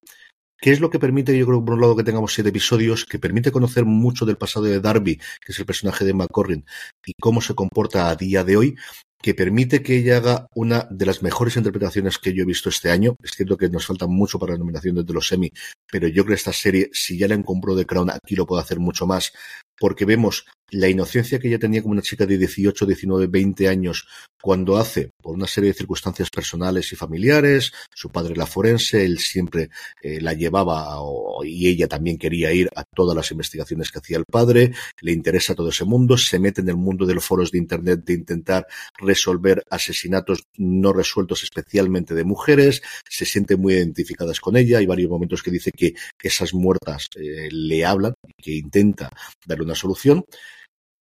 que 0.59 0.73
es 0.73 0.81
lo 0.81 0.89
que 0.89 0.99
permite, 0.99 1.37
yo 1.37 1.47
creo, 1.47 1.65
por 1.65 1.75
un 1.75 1.83
lado, 1.83 1.95
que 1.95 2.05
tengamos 2.05 2.33
siete 2.33 2.49
episodios, 2.49 3.05
que 3.05 3.19
permite 3.19 3.53
conocer 3.53 3.85
mucho 3.85 4.25
del 4.25 4.39
pasado 4.39 4.65
de 4.65 4.81
Darby, 4.81 5.17
que 5.17 5.53
es 5.53 5.59
el 5.59 5.67
personaje 5.67 6.07
de 6.07 6.15
McCorrin, 6.15 6.65
y 7.05 7.13
cómo 7.21 7.43
se 7.43 7.55
comporta 7.55 8.09
a 8.09 8.17
día 8.17 8.45
de 8.45 8.57
hoy, 8.57 8.75
que 9.21 9.35
permite 9.35 9.83
que 9.83 9.97
ella 9.97 10.19
haga 10.19 10.47
una 10.55 10.89
de 10.91 11.07
las 11.07 11.23
mejores 11.23 11.57
interpretaciones 11.57 12.19
que 12.19 12.33
yo 12.33 12.43
he 12.43 12.47
visto 12.47 12.71
este 12.71 12.91
año. 12.91 13.15
Es 13.23 13.33
cierto 13.33 13.57
que 13.57 13.69
nos 13.69 13.87
falta 13.87 14.07
mucho 14.07 14.39
para 14.39 14.53
la 14.53 14.59
nominación 14.59 14.95
de 14.97 15.13
los 15.13 15.31
Emmy, 15.33 15.51
pero 15.91 16.09
yo 16.09 16.25
creo 16.25 16.35
que 16.35 16.41
esta 16.41 16.53
serie, 16.53 16.89
si 16.93 17.19
ya 17.19 17.29
la 17.29 17.43
comprado 17.43 17.77
de 17.77 17.87
Crown, 17.87 18.11
aquí 18.11 18.35
lo 18.35 18.47
puede 18.47 18.63
hacer 18.63 18.81
mucho 18.81 19.07
más, 19.07 19.33
porque 19.79 20.05
vemos 20.05 20.47
la 20.71 20.89
inocencia 20.89 21.39
que 21.39 21.49
ella 21.49 21.59
tenía 21.59 21.83
como 21.83 21.93
una 21.93 22.03
chica 22.03 22.27
de 22.27 22.39
18, 22.39 22.87
19, 22.87 23.27
20 23.27 23.69
años 23.69 24.07
cuando 24.41 24.77
hace, 24.77 25.11
por 25.23 25.35
una 25.35 25.47
serie 25.47 25.71
de 25.71 25.75
circunstancias 25.79 26.29
personales 26.29 26.93
y 26.93 26.97
familiares, 26.97 27.73
su 27.95 28.11
padre 28.11 28.37
la 28.37 28.47
forense, 28.47 29.03
él 29.03 29.19
siempre 29.19 29.71
eh, 30.03 30.21
la 30.21 30.35
llevaba 30.35 30.99
y 31.45 31.69
ella 31.69 31.89
también 31.89 32.19
quería 32.19 32.53
ir 32.53 32.69
a 32.77 32.85
todas 32.85 33.17
las 33.17 33.31
investigaciones 33.31 33.91
que 33.91 34.01
hacía 34.01 34.19
el 34.19 34.27
padre, 34.27 34.73
le 35.01 35.13
interesa 35.13 35.55
todo 35.55 35.71
ese 35.71 35.87
mundo, 35.87 36.19
se 36.19 36.39
mete 36.39 36.61
en 36.61 36.69
el 36.69 36.77
mundo 36.77 37.07
de 37.07 37.15
los 37.15 37.25
foros 37.25 37.51
de 37.51 37.59
Internet 37.59 38.05
de 38.05 38.13
intentar 38.13 38.67
resolver 38.99 39.65
asesinatos 39.71 40.45
no 40.59 40.93
resueltos 40.93 41.43
especialmente 41.43 42.15
de 42.15 42.25
mujeres, 42.25 42.83
se 43.09 43.25
siente 43.25 43.57
muy 43.57 43.75
identificadas 43.75 44.41
con 44.41 44.59
ella, 44.59 44.77
hay 44.79 44.87
varios 44.87 45.11
momentos 45.11 45.43
que 45.43 45.51
dice 45.51 45.71
que 45.73 45.95
esas 46.23 46.53
muertas 46.53 47.09
eh, 47.17 47.49
le 47.51 47.85
hablan 47.85 48.15
y 48.27 48.43
que 48.43 48.53
intenta 48.53 49.11
darle 49.47 49.65
una 49.65 49.75
solución. 49.75 50.25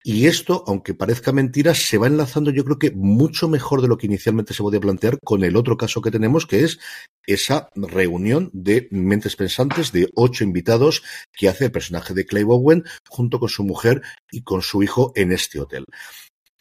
Y 0.06 0.28
esto, 0.28 0.66
aunque 0.68 0.94
parezca 0.94 1.32
mentira, 1.32 1.74
se 1.74 1.98
va 1.98 2.08
enlazando 2.08 2.52
yo 2.52 2.66
creo 2.66 2.78
que 2.78 2.92
mucho 2.92 3.48
mejor 3.48 3.82
de 3.82 3.88
lo 3.88 3.98
que 3.98 4.08
inicialmente 4.08 4.54
se 4.54 4.62
podía 4.62 4.82
plantear 4.82 5.18
con 5.24 5.46
el 5.46 5.56
otro 5.56 5.78
caso 5.78 6.02
que 6.02 6.12
tenemos, 6.12 6.46
que 6.46 6.66
es 6.66 6.80
esa 7.26 7.70
reunión 7.74 8.50
de 8.52 8.90
mentes 8.92 9.38
pensantes 9.38 9.94
de 9.94 10.10
ocho 10.14 10.44
invitados 10.44 11.04
que 11.32 11.48
hace 11.48 11.66
el 11.66 11.72
personaje 11.72 12.14
de 12.14 12.26
Clay 12.26 12.44
Bowen 12.44 12.84
junto 13.08 13.40
con 13.40 13.48
su 13.48 13.64
mujer 13.64 14.02
y 14.30 14.44
con 14.44 14.62
su 14.62 14.84
hijo 14.84 15.14
en 15.16 15.32
este 15.32 15.62
hotel. 15.62 15.86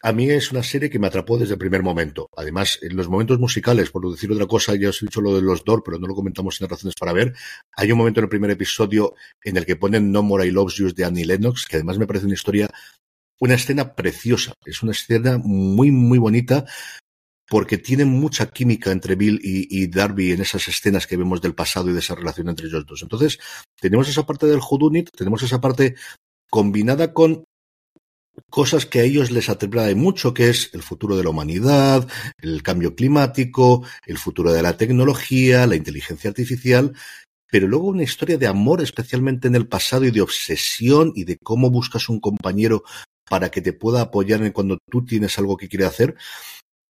A 0.05 0.11
mí 0.11 0.29
es 0.29 0.51
una 0.51 0.63
serie 0.63 0.89
que 0.89 0.99
me 0.99 1.07
atrapó 1.07 1.37
desde 1.37 1.53
el 1.53 1.59
primer 1.59 1.81
momento. 1.81 2.29
Además, 2.35 2.77
en 2.81 2.95
los 2.97 3.07
momentos 3.07 3.39
musicales, 3.39 3.89
por 3.89 4.09
decir 4.11 4.29
otra 4.31 4.47
cosa, 4.47 4.75
ya 4.75 4.89
os 4.89 5.01
he 5.01 5.05
dicho 5.05 5.21
lo 5.21 5.33
de 5.33 5.41
los 5.41 5.63
Dor, 5.63 5.81
pero 5.81 5.97
no 5.97 6.07
lo 6.07 6.13
comentamos 6.15 6.59
en 6.59 6.65
las 6.65 6.71
razones 6.71 6.95
para 6.99 7.13
ver. 7.13 7.33
Hay 7.77 7.89
un 7.89 7.97
momento 7.97 8.19
en 8.19 8.25
el 8.25 8.29
primer 8.29 8.51
episodio 8.51 9.15
en 9.41 9.55
el 9.55 9.65
que 9.65 9.77
ponen 9.77 10.11
No 10.11 10.21
More 10.21 10.45
I 10.45 10.51
Love 10.51 10.73
You 10.73 10.93
de 10.93 11.05
Annie 11.05 11.25
Lennox, 11.25 11.65
que 11.65 11.77
además 11.77 11.97
me 11.99 12.05
parece 12.05 12.25
una 12.25 12.35
historia 12.35 12.69
una 13.43 13.55
escena 13.55 13.93
preciosa, 13.93 14.53
es 14.65 14.81
una 14.83 14.93
escena 14.93 15.37
muy, 15.37 15.91
muy 15.91 16.17
bonita 16.17 16.63
porque 17.49 17.77
tiene 17.77 18.05
mucha 18.05 18.47
química 18.47 18.89
entre 18.89 19.15
Bill 19.15 19.37
y, 19.43 19.87
Darby 19.87 20.31
en 20.31 20.41
esas 20.41 20.65
escenas 20.69 21.05
que 21.05 21.17
vemos 21.17 21.41
del 21.41 21.53
pasado 21.53 21.89
y 21.89 21.93
de 21.93 21.99
esa 21.99 22.15
relación 22.15 22.47
entre 22.47 22.67
ellos 22.67 22.85
dos. 22.85 23.01
Entonces, 23.03 23.39
tenemos 23.79 24.07
esa 24.07 24.25
parte 24.25 24.47
del 24.47 24.61
Hudunit, 24.61 25.09
tenemos 25.15 25.43
esa 25.43 25.59
parte 25.59 25.95
combinada 26.49 27.13
con 27.13 27.43
cosas 28.49 28.85
que 28.85 29.01
a 29.01 29.03
ellos 29.03 29.29
les 29.29 29.49
atrae 29.49 29.93
mucho, 29.93 30.33
que 30.33 30.49
es 30.49 30.69
el 30.73 30.81
futuro 30.81 31.17
de 31.17 31.23
la 31.23 31.29
humanidad, 31.29 32.07
el 32.37 32.63
cambio 32.63 32.95
climático, 32.95 33.85
el 34.05 34.17
futuro 34.17 34.53
de 34.53 34.61
la 34.61 34.77
tecnología, 34.77 35.67
la 35.67 35.75
inteligencia 35.75 36.29
artificial, 36.29 36.93
pero 37.53 37.67
luego 37.67 37.89
una 37.89 38.01
historia 38.01 38.39
de 38.39 38.47
amor, 38.47 38.81
especialmente 38.81 39.47
en 39.47 39.53
el 39.53 39.67
pasado, 39.67 40.05
y 40.05 40.09
de 40.09 40.21
obsesión 40.21 41.13
y 41.13 41.23
de 41.23 41.37
cómo 41.37 41.69
buscas 41.69 42.09
un 42.09 42.19
compañero 42.19 42.81
para 43.29 43.51
que 43.51 43.61
te 43.61 43.73
pueda 43.73 44.01
apoyar 44.01 44.41
en 44.41 44.51
cuando 44.51 44.79
tú 44.89 45.05
tienes 45.05 45.37
algo 45.37 45.55
que 45.55 45.69
quiere 45.69 45.85
hacer, 45.85 46.15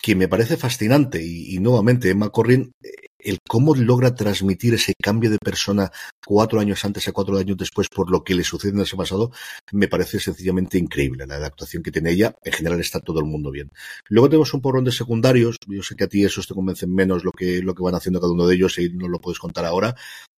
que 0.02 0.16
me 0.16 0.30
parece 0.30 0.56
fascinante. 0.56 1.22
Y, 1.22 1.60
nuevamente, 1.60 2.10
Emma 2.10 2.30
Corrin, 2.30 2.72
eh, 2.82 2.92
el 3.20 3.40
cómo 3.46 3.76
logra 3.76 4.16
transmitir 4.16 4.74
ese 4.76 4.94
cambio 5.04 5.30
de 5.30 5.38
persona 5.38 5.92
cuatro 6.26 6.62
años 6.62 6.86
antes 6.86 7.10
a 7.10 7.12
cuatro 7.12 7.38
años 7.38 7.58
después 7.58 7.90
por 7.90 8.10
lo 8.10 8.24
que 8.24 8.34
le 8.34 8.46
sucede 8.46 8.72
en 8.72 8.80
ese 8.80 8.96
pasado, 8.96 9.32
me 9.74 9.90
parece 9.90 10.22
sencillamente 10.22 10.78
increíble. 10.78 11.28
La 11.28 11.46
actuación 11.46 11.84
que 11.84 11.92
tiene 11.92 12.12
ella, 12.12 12.34
en 12.42 12.54
general 12.54 12.80
está 12.80 13.02
todo 13.02 13.20
el 13.20 13.26
mundo 13.26 13.52
bien. 13.52 13.70
Luego 14.08 14.30
tenemos 14.30 14.54
un 14.54 14.62
porrón 14.62 14.86
de 14.86 14.94
secundarios, 14.94 15.58
yo 15.68 15.84
sé 15.84 15.98
que 15.98 16.06
a 16.06 16.08
ti 16.08 16.24
esos 16.24 16.48
te 16.48 16.54
convencen 16.54 16.94
menos 16.94 17.26
lo 17.26 17.34
que, 17.34 17.62
lo 17.62 17.76
que 17.76 17.84
van 17.84 17.96
haciendo 17.96 18.22
cada 18.22 18.32
uno 18.32 18.48
de 18.48 18.56
ellos 18.56 18.78
y 18.80 18.88
no 18.94 19.10
lo 19.10 19.20
puedes 19.20 19.40
contar 19.40 19.66
ahora, 19.66 19.96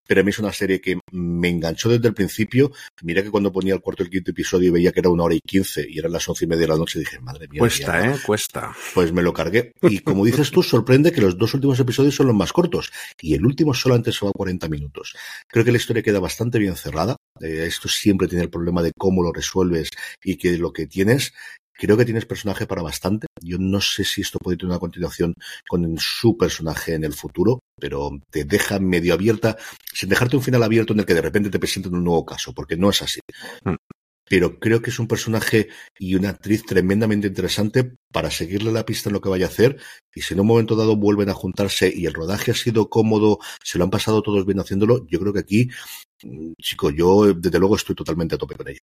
pero 0.08 0.22
a 0.22 0.24
mí 0.24 0.30
es 0.30 0.39
una 0.39 0.54
serie 0.54 0.82
que 0.82 1.00
me 1.12 1.50
enganchó 1.50 1.89
desde 1.89 2.08
el 2.08 2.13
principio. 2.13 2.72
Mira 3.02 3.24
que 3.24 3.32
cuando 3.32 3.52
ponía 3.52 3.74
el 3.74 3.82
cuarto 3.82 4.04
y 4.04 4.06
el 4.06 4.12
quinto 4.12 4.32
episodio 4.32 4.70
y 4.70 4.72
veía 4.72 4.91
que 4.91 5.00
era 5.00 5.10
una 5.10 5.24
hora 5.24 5.36
y 5.36 5.41
quince 5.41 5.86
y 5.88 6.00
eran 6.00 6.12
las 6.12 6.28
once 6.28 6.46
y 6.46 6.48
media 6.48 6.62
de 6.62 6.68
la 6.68 6.78
noche, 6.78 7.00
dije, 7.00 7.20
madre 7.20 7.48
mía. 7.48 7.60
Cuesta, 7.60 8.12
¿eh? 8.12 8.18
Cuesta. 8.26 8.76
Pues 8.94 9.12
me 9.12 9.22
lo 9.22 9.34
cargué. 9.34 9.74
Y 9.82 10.00
como 10.00 10.26
dices 10.26 10.52
tú, 10.52 10.63
sorprende 10.63 11.12
que 11.12 11.22
los 11.22 11.38
dos 11.38 11.54
últimos 11.54 11.80
episodios 11.80 12.15
son 12.15 12.28
los 12.28 12.36
más 12.36 12.54
cortos 12.54 12.91
y 13.22 13.34
el 13.34 13.46
último 13.46 13.74
solamente 13.74 14.12
se 14.12 14.26
va 14.26 14.30
a 14.30 14.38
40 14.38 14.68
minutos. 14.70 15.15
Creo 15.48 15.63
que 15.65 15.72
la 15.72 15.78
historia 15.78 16.04
queda 16.04 16.20
bastante 16.20 16.60
bien 16.60 16.76
cerrada. 16.76 17.15
Eh, 17.41 17.65
esto 17.68 17.88
siempre 17.88 18.28
tiene 18.28 18.44
el 18.44 18.50
problema 18.50 18.82
de 18.82 18.91
cómo 18.98 19.24
lo 19.24 19.32
resuelves 19.32 19.89
y 20.24 20.38
que 20.38 20.58
lo 20.58 20.72
que 20.72 20.88
tienes 20.88 21.34
Creo 21.78 21.98
que 21.98 22.06
tienes 22.06 22.26
personaje 22.26 22.66
para 22.66 22.82
bastante. 22.82 23.28
Yo 23.42 23.58
no 23.60 23.82
sé 23.82 24.06
si 24.06 24.22
esto 24.22 24.40
puede 24.40 24.58
tener 24.58 24.72
una 24.72 24.80
continuación 24.80 25.34
con 25.68 25.98
su 25.98 26.38
personaje 26.38 26.94
en 26.94 27.04
el 27.04 27.14
futuro, 27.14 27.60
pero 27.80 28.12
te 28.32 28.46
deja 28.46 28.80
medio 28.80 29.14
abierta, 29.14 29.58
sin 29.94 30.10
dejarte 30.10 30.38
un 30.38 30.44
final 30.44 30.64
abierto 30.64 30.94
en 30.94 31.00
el 31.00 31.06
que 31.06 31.14
de 31.14 31.22
repente 31.22 31.50
te 31.50 31.60
presenten 31.60 31.94
un 31.94 32.04
nuevo 32.04 32.26
caso, 32.26 32.54
porque 32.54 32.78
no 32.78 32.90
es 32.90 33.02
así. 33.02 33.20
Mm. 33.66 33.76
Pero 34.28 34.60
creo 34.60 34.82
que 34.82 34.90
es 34.90 34.98
un 34.98 35.08
personaje 35.08 35.70
y 36.00 36.16
una 36.16 36.30
actriz 36.30 36.66
tremendamente 36.66 37.28
interesante 37.28 37.96
para 38.12 38.32
seguirle 38.32 38.72
la 38.72 38.86
pista 38.86 39.10
en 39.10 39.14
lo 39.14 39.22
que 39.22 39.30
vaya 39.30 39.46
a 39.46 39.50
hacer. 39.50 39.78
Y 40.16 40.22
si 40.22 40.34
en 40.34 40.40
un 40.40 40.48
momento 40.48 40.76
dado 40.76 40.96
vuelven 40.96 41.30
a 41.30 41.34
juntarse 41.34 41.92
y 41.94 42.08
el 42.08 42.14
rodaje 42.14 42.52
ha 42.52 42.56
sido 42.56 42.90
cómodo, 42.90 43.38
se 43.64 43.78
lo 43.78 43.84
han 43.84 43.92
pasado 43.92 44.24
todos 44.24 44.46
bien 44.46 44.60
haciéndolo, 44.60 45.06
yo 45.08 45.20
creo 45.20 45.34
que 45.34 45.40
aquí, 45.40 45.70
mm, 46.24 46.54
chico, 46.60 46.90
yo 46.90 47.34
desde 47.36 47.60
luego 47.60 47.76
estoy 47.76 47.96
totalmente 47.96 48.36
a 48.36 48.38
tope 48.40 48.56
con 48.56 48.68
ella. 48.70 48.80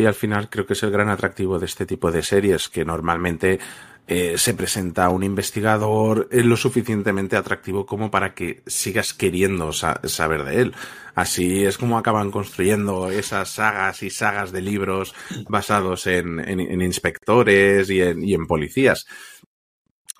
Y 0.00 0.06
al 0.06 0.14
final 0.14 0.48
creo 0.48 0.64
que 0.66 0.72
es 0.72 0.82
el 0.82 0.90
gran 0.90 1.10
atractivo 1.10 1.58
de 1.58 1.66
este 1.66 1.84
tipo 1.84 2.10
de 2.10 2.22
series, 2.22 2.70
que 2.70 2.86
normalmente 2.86 3.58
eh, 4.06 4.38
se 4.38 4.54
presenta 4.54 5.10
un 5.10 5.22
investigador 5.22 6.26
lo 6.32 6.56
suficientemente 6.56 7.36
atractivo 7.36 7.84
como 7.84 8.10
para 8.10 8.34
que 8.34 8.62
sigas 8.66 9.12
queriendo 9.12 9.72
saber 9.72 10.44
de 10.44 10.62
él. 10.62 10.74
Así 11.14 11.64
es 11.64 11.76
como 11.76 11.98
acaban 11.98 12.30
construyendo 12.30 13.10
esas 13.10 13.50
sagas 13.50 14.02
y 14.02 14.08
sagas 14.08 14.52
de 14.52 14.62
libros 14.62 15.14
basados 15.48 16.06
en, 16.06 16.40
inspectores 16.80 17.90
y 17.90 18.00
en 18.00 18.46
policías. 18.46 19.06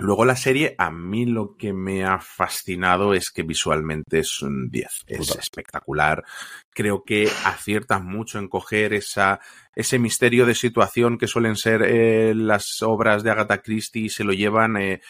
Luego 0.01 0.25
la 0.25 0.35
serie, 0.35 0.75
a 0.79 0.91
mí 0.91 1.27
lo 1.27 1.57
que 1.59 1.75
me 1.75 2.05
ha 2.05 2.19
fascinado 2.21 3.13
es 3.13 3.31
que 3.31 3.43
visualmente 3.43 4.21
es 4.21 4.41
un 4.41 4.71
10. 4.71 5.05
Es 5.07 5.37
espectacular. 5.37 6.25
Creo 6.73 7.05
que 7.05 7.29
acierta 7.45 7.99
mucho 7.99 8.39
en 8.39 8.49
coger 8.49 8.95
esa, 8.95 9.41
ese 9.75 9.99
misterio 9.99 10.47
de 10.47 10.55
situación 10.55 11.19
que 11.19 11.27
suelen 11.27 11.55
ser 11.55 11.83
eh, 11.83 12.35
las 12.35 12.81
obras 12.81 13.23
de 13.23 13.31
Agatha 13.31 13.61
Christie 13.61 14.05
y 14.05 14.09
se 14.09 14.25
lo 14.25 14.33
llevan 14.33 14.79
eh, 14.79 15.03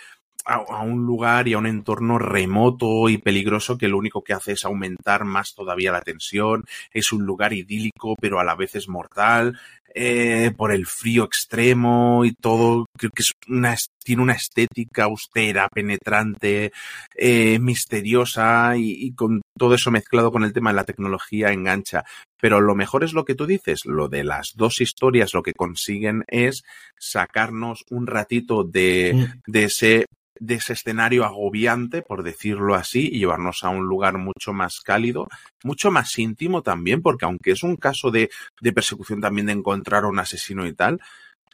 a, 0.44 0.55
a, 0.55 0.83
un 0.83 1.07
lugar 1.07 1.46
y 1.46 1.53
a 1.53 1.59
un 1.59 1.66
entorno 1.66 2.18
remoto 2.18 3.09
y 3.09 3.18
peligroso 3.18 3.79
que 3.79 3.87
lo 3.87 3.96
único 3.96 4.24
que 4.24 4.33
hace 4.33 4.53
es 4.53 4.64
aumentar 4.64 5.24
más 5.24 5.55
todavía 5.55 5.92
la 5.92 6.03
tensión. 6.03 6.64
Es 6.92 7.12
un 7.12 7.24
lugar 7.24 7.53
idílico, 7.53 8.16
pero 8.20 8.40
a 8.40 8.44
la 8.44 8.57
vez 8.57 8.74
es 8.74 8.88
mortal. 8.88 9.57
Eh, 9.92 10.53
por 10.57 10.70
el 10.70 10.87
frío 10.87 11.24
extremo 11.24 12.24
y 12.24 12.33
todo. 12.33 12.87
Creo 12.96 13.11
que 13.11 13.22
es 13.22 13.33
una, 13.48 13.74
tiene 14.05 14.22
una 14.22 14.35
estética 14.35 15.05
austera, 15.05 15.68
penetrante, 15.68 16.70
eh, 17.16 17.59
misteriosa 17.59 18.76
y, 18.76 18.92
y, 18.92 19.14
con 19.14 19.40
todo 19.59 19.74
eso 19.74 19.90
mezclado 19.90 20.31
con 20.31 20.44
el 20.44 20.53
tema 20.53 20.70
de 20.70 20.76
la 20.76 20.85
tecnología 20.85 21.53
engancha. 21.53 22.05
Pero 22.40 22.61
lo 22.61 22.76
mejor 22.76 23.03
es 23.03 23.12
lo 23.14 23.24
que 23.24 23.35
tú 23.35 23.46
dices, 23.46 23.85
lo 23.85 24.09
de 24.09 24.22
las 24.22 24.53
dos 24.55 24.81
historias, 24.81 25.35
lo 25.35 25.42
que 25.42 25.55
consiguen 25.55 26.24
es 26.29 26.62
sacarnos 26.96 27.85
un 27.90 28.07
ratito 28.07 28.62
de, 28.62 29.12
mm. 29.14 29.50
de 29.50 29.64
ese 29.64 30.07
de 30.40 30.55
ese 30.55 30.72
escenario 30.72 31.24
agobiante, 31.24 32.03
por 32.03 32.24
decirlo 32.24 32.74
así, 32.74 33.09
y 33.12 33.18
llevarnos 33.18 33.62
a 33.62 33.68
un 33.68 33.85
lugar 33.87 34.18
mucho 34.18 34.53
más 34.53 34.81
cálido, 34.81 35.29
mucho 35.62 35.90
más 35.90 36.18
íntimo 36.18 36.62
también, 36.62 37.03
porque 37.03 37.26
aunque 37.26 37.53
es 37.53 37.62
un 37.62 37.76
caso 37.76 38.11
de, 38.11 38.31
de 38.61 38.72
persecución 38.72 39.20
también 39.20 39.46
de 39.46 39.53
encontrar 39.53 40.05
a 40.05 40.09
un 40.09 40.18
asesino 40.18 40.66
y 40.66 40.72
tal, 40.72 41.00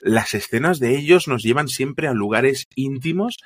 las 0.00 0.34
escenas 0.34 0.78
de 0.78 0.96
ellos 0.96 1.26
nos 1.26 1.42
llevan 1.42 1.68
siempre 1.68 2.06
a 2.06 2.12
lugares 2.12 2.66
íntimos 2.74 3.38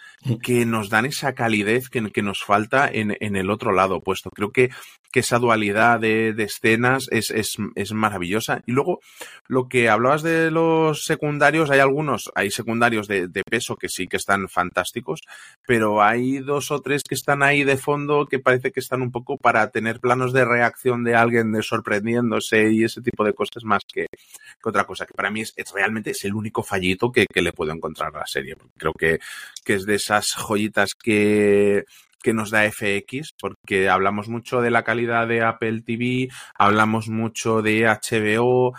que 0.43 0.67
nos 0.67 0.91
dan 0.91 1.07
esa 1.07 1.35
calidez 1.35 1.89
que, 1.89 2.11
que 2.11 2.23
nos 2.23 2.43
falta 2.43 2.89
en, 2.89 3.17
en, 3.21 3.37
el 3.37 3.51
otro 3.51 3.73
lado 3.73 3.97
opuesto. 3.97 4.31
Creo 4.31 4.51
que, 4.51 4.71
que 5.11 5.21
esa 5.21 5.39
dualidad 5.39 6.01
de, 6.01 6.33
de 6.33 6.45
escenas 6.45 7.07
es, 7.11 7.31
es, 7.31 7.57
es, 7.75 7.93
maravillosa. 7.93 8.63
Y 8.67 8.73
luego, 8.73 9.01
lo 9.49 9.69
que 9.69 9.89
hablabas 9.89 10.23
de 10.23 10.51
los 10.51 11.05
secundarios, 11.05 11.71
hay 11.71 11.81
algunos, 11.81 12.31
hay 12.35 12.51
secundarios 12.51 13.09
de, 13.09 13.29
de, 13.29 13.43
peso 13.43 13.77
que 13.77 13.89
sí 13.89 14.07
que 14.07 14.17
están 14.17 14.49
fantásticos, 14.49 15.21
pero 15.67 16.03
hay 16.03 16.39
dos 16.39 16.71
o 16.71 16.81
tres 16.81 17.03
que 17.03 17.15
están 17.15 17.43
ahí 17.43 17.65
de 17.65 17.77
fondo 17.77 18.27
que 18.27 18.39
parece 18.39 18.71
que 18.71 18.81
están 18.81 19.03
un 19.03 19.11
poco 19.11 19.37
para 19.37 19.71
tener 19.71 20.01
planos 20.01 20.33
de 20.33 20.45
reacción 20.45 21.03
de 21.05 21.17
alguien 21.17 21.53
de 21.53 21.63
sorprendiéndose 21.63 22.73
y 22.73 22.85
ese 22.85 23.03
tipo 23.03 23.25
de 23.25 23.35
cosas 23.35 23.65
más 23.65 23.83
que, 23.85 24.07
que 24.11 24.69
otra 24.69 24.85
cosa, 24.85 25.07
que 25.07 25.15
para 25.15 25.31
mí 25.31 25.41
es, 25.41 25.55
realmente 25.75 26.11
es 26.11 26.25
el 26.25 26.35
único 26.35 26.63
fallito 26.63 27.11
que, 27.11 27.27
que, 27.27 27.43
le 27.43 27.53
puedo 27.53 27.73
encontrar 27.73 28.15
a 28.15 28.21
la 28.21 28.27
serie. 28.27 28.57
Creo 28.77 28.93
que, 28.93 29.19
que 29.65 29.75
es 29.75 29.87
de 29.87 29.97
esas 29.97 30.35
joyitas 30.37 30.95
que, 30.95 31.85
que 32.23 32.33
nos 32.33 32.51
da 32.51 32.65
FX, 32.71 33.35
porque 33.41 33.89
hablamos 33.89 34.29
mucho 34.29 34.61
de 34.61 34.71
la 34.71 34.85
calidad 34.85 35.27
de 35.27 35.43
Apple 35.43 35.83
TV, 35.83 36.29
hablamos 36.55 37.09
mucho 37.09 37.63
de 37.63 37.87
HBO, 37.87 38.75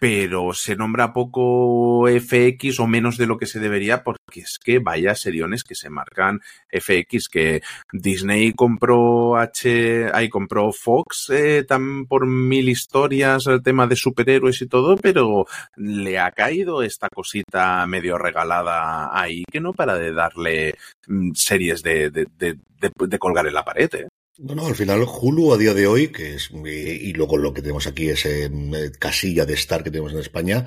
pero 0.00 0.54
se 0.54 0.76
nombra 0.76 1.12
poco 1.12 2.08
FX 2.08 2.80
o 2.80 2.86
menos 2.86 3.18
de 3.18 3.26
lo 3.26 3.36
que 3.36 3.44
se 3.44 3.60
debería 3.60 4.02
porque 4.02 4.40
es 4.40 4.58
que 4.58 4.78
vaya 4.78 5.14
seriones 5.14 5.62
que 5.62 5.74
se 5.74 5.90
marcan 5.90 6.40
FX 6.72 7.28
que 7.28 7.62
Disney 7.92 8.54
compró 8.54 9.36
H 9.36 10.10
ahí 10.14 10.30
compró 10.30 10.72
Fox 10.72 11.28
eh, 11.30 11.64
tan 11.68 12.06
por 12.06 12.26
mil 12.26 12.70
historias 12.70 13.46
el 13.46 13.62
tema 13.62 13.86
de 13.86 13.96
superhéroes 13.96 14.62
y 14.62 14.66
todo 14.66 14.96
pero 14.96 15.44
le 15.76 16.18
ha 16.18 16.30
caído 16.32 16.82
esta 16.82 17.08
cosita 17.10 17.86
medio 17.86 18.16
regalada 18.16 19.10
ahí 19.12 19.44
que 19.52 19.60
no 19.60 19.74
para 19.74 19.96
de 19.96 20.12
darle 20.14 20.74
mm, 21.08 21.32
series 21.34 21.82
de, 21.82 22.10
de, 22.10 22.26
de, 22.38 22.58
de 22.80 23.18
colgar 23.18 23.46
en 23.46 23.54
la 23.54 23.64
pared 23.66 23.94
¿eh? 23.94 24.08
No, 24.42 24.54
no, 24.54 24.66
al 24.66 24.74
final 24.74 25.02
Hulu 25.02 25.52
a 25.52 25.58
día 25.58 25.74
de 25.74 25.86
hoy, 25.86 26.08
que 26.08 26.34
es, 26.36 26.50
y 26.50 27.12
luego 27.12 27.36
lo 27.36 27.52
que 27.52 27.60
tenemos 27.60 27.86
aquí 27.86 28.08
es 28.08 28.24
eh, 28.24 28.50
casilla 28.98 29.44
de 29.44 29.52
Star 29.52 29.84
que 29.84 29.90
tenemos 29.90 30.14
en 30.14 30.20
España, 30.20 30.64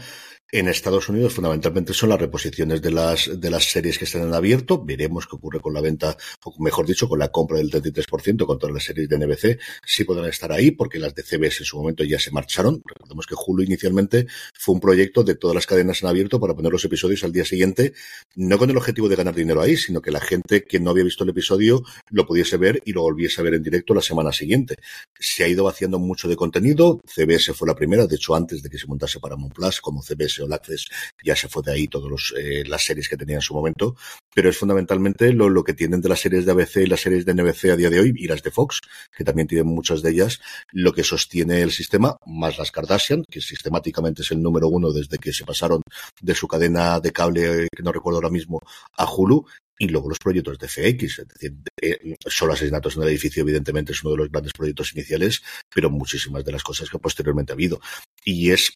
en 0.54 0.68
Estados 0.68 1.10
Unidos 1.10 1.34
fundamentalmente 1.34 1.96
son 1.96 2.10
las 2.10 2.20
reposiciones 2.20 2.80
de 2.80 2.92
las, 2.92 3.42
de 3.42 3.50
las 3.50 3.64
series 3.72 3.98
que 3.98 4.06
están 4.06 4.22
en 4.22 4.36
abierto. 4.36 4.86
Veremos 4.86 5.26
qué 5.26 5.36
ocurre 5.36 5.60
con 5.60 5.74
la 5.74 5.82
venta, 5.82 6.16
o 6.44 6.54
mejor 6.64 6.86
dicho, 6.86 7.10
con 7.10 7.18
la 7.18 7.30
compra 7.30 7.58
del 7.58 7.72
33% 7.72 8.46
con 8.46 8.60
todas 8.60 8.72
las 8.72 8.84
series 8.84 9.10
de 9.10 9.18
NBC. 9.18 9.60
Sí 9.84 10.04
podrán 10.04 10.30
estar 10.30 10.52
ahí 10.52 10.70
porque 10.70 11.00
las 11.00 11.16
de 11.16 11.24
CBS 11.24 11.62
en 11.62 11.66
su 11.66 11.78
momento 11.78 12.04
ya 12.04 12.20
se 12.20 12.30
marcharon. 12.30 12.84
Recordemos 12.86 13.26
que 13.26 13.34
Hulu 13.36 13.64
inicialmente 13.64 14.28
fue 14.54 14.76
un 14.76 14.80
proyecto 14.80 15.24
de 15.24 15.34
todas 15.34 15.56
las 15.56 15.66
cadenas 15.66 16.04
en 16.04 16.10
abierto 16.10 16.40
para 16.40 16.54
poner 16.54 16.72
los 16.72 16.86
episodios 16.86 17.24
al 17.24 17.32
día 17.32 17.46
siguiente, 17.46 17.94
no 18.36 18.60
con 18.60 18.70
el 18.70 18.78
objetivo 18.78 19.10
de 19.10 19.16
ganar 19.16 19.34
dinero 19.34 19.60
ahí, 19.60 19.76
sino 19.76 20.04
que 20.04 20.12
la 20.12 20.22
gente 20.22 20.66
que 20.66 20.80
no 20.80 20.92
había 20.92 21.04
visto 21.04 21.24
el 21.24 21.32
episodio 21.32 21.82
lo 22.12 22.28
pudiese 22.28 22.58
ver 22.58 22.80
y 22.86 22.94
lo 22.94 23.02
volviese 23.02 23.42
a 23.42 23.44
ver 23.44 23.56
en 23.56 23.64
directo 23.64 23.96
la 23.96 24.04
semana 24.04 24.32
siguiente. 24.32 24.76
Se 25.20 25.44
ha 25.44 25.48
ido 25.48 25.64
vaciando 25.64 25.98
mucho 25.98 26.28
de 26.28 26.36
contenido. 26.36 27.02
CBS 27.08 27.56
fue 27.56 27.68
la 27.68 27.74
primera, 27.74 28.06
de 28.06 28.18
hecho 28.18 28.36
antes 28.36 28.62
de 28.62 28.70
que 28.70 28.78
se 28.78 28.86
montase 28.86 29.20
Paramount 29.20 29.52
Plus 29.52 29.82
como 29.82 30.04
CBS 30.04 30.43
All 30.44 30.54
Access 30.54 30.86
ya 31.24 31.36
se 31.36 31.48
fue 31.48 31.64
de 31.64 31.72
ahí 31.72 31.88
todas 31.88 32.34
eh, 32.38 32.64
las 32.66 32.84
series 32.84 33.10
que 33.10 33.18
tenía 33.18 33.36
en 33.36 33.42
su 33.42 33.54
momento, 33.54 33.96
pero 34.34 34.50
es 34.50 34.58
fundamentalmente 34.58 35.32
lo, 35.34 35.50
lo, 35.50 35.64
que 35.64 35.74
tienen 35.74 36.02
de 36.02 36.10
las 36.10 36.20
series 36.20 36.46
de 36.46 36.52
ABC 36.52 36.78
y 36.78 36.88
las 36.88 37.02
series 37.02 37.26
de 37.26 37.34
NBC 37.34 37.66
a 37.66 37.76
día 37.76 37.90
de 37.90 38.00
hoy 38.00 38.14
y 38.16 38.28
las 38.28 38.44
de 38.44 38.52
Fox, 38.52 38.82
que 39.16 39.24
también 39.24 39.48
tienen 39.48 39.68
muchas 39.68 40.02
de 40.02 40.12
ellas, 40.12 40.40
lo 40.72 40.94
que 40.94 41.04
sostiene 41.04 41.62
el 41.62 41.72
sistema, 41.72 42.18
más 42.26 42.58
las 42.58 42.72
Kardashian, 42.72 43.24
que 43.30 43.42
sistemáticamente 43.42 44.22
es 44.22 44.32
el 44.32 44.42
número 44.42 44.68
uno 44.68 44.92
desde 44.92 45.18
que 45.18 45.34
se 45.34 45.46
pasaron 45.46 45.82
de 46.22 46.36
su 46.36 46.48
cadena 46.48 47.00
de 47.00 47.12
cable, 47.12 47.68
que 47.76 47.84
no 47.84 47.92
recuerdo 47.92 48.18
ahora 48.18 48.30
mismo, 48.30 48.60
a 48.98 49.06
Hulu, 49.06 49.46
y 49.78 49.88
luego 49.88 50.10
los 50.10 50.20
proyectos 50.20 50.58
de 50.60 50.68
FX, 50.68 51.20
es 51.20 51.28
decir, 51.28 51.54
eh, 51.82 52.16
solo 52.28 52.54
asesinatos 52.54 52.96
en 52.96 53.04
el 53.04 53.10
edificio, 53.10 53.42
evidentemente, 53.42 53.92
es 53.92 54.04
uno 54.04 54.12
de 54.12 54.18
los 54.18 54.32
grandes 54.32 54.54
proyectos 54.54 54.94
iniciales, 54.94 55.42
pero 55.74 55.90
muchísimas 55.90 56.46
de 56.46 56.52
las 56.52 56.64
cosas 56.64 56.90
que 56.90 57.00
posteriormente 57.00 57.52
ha 57.52 57.56
habido. 57.56 57.82
Y 58.24 58.52
es, 58.52 58.74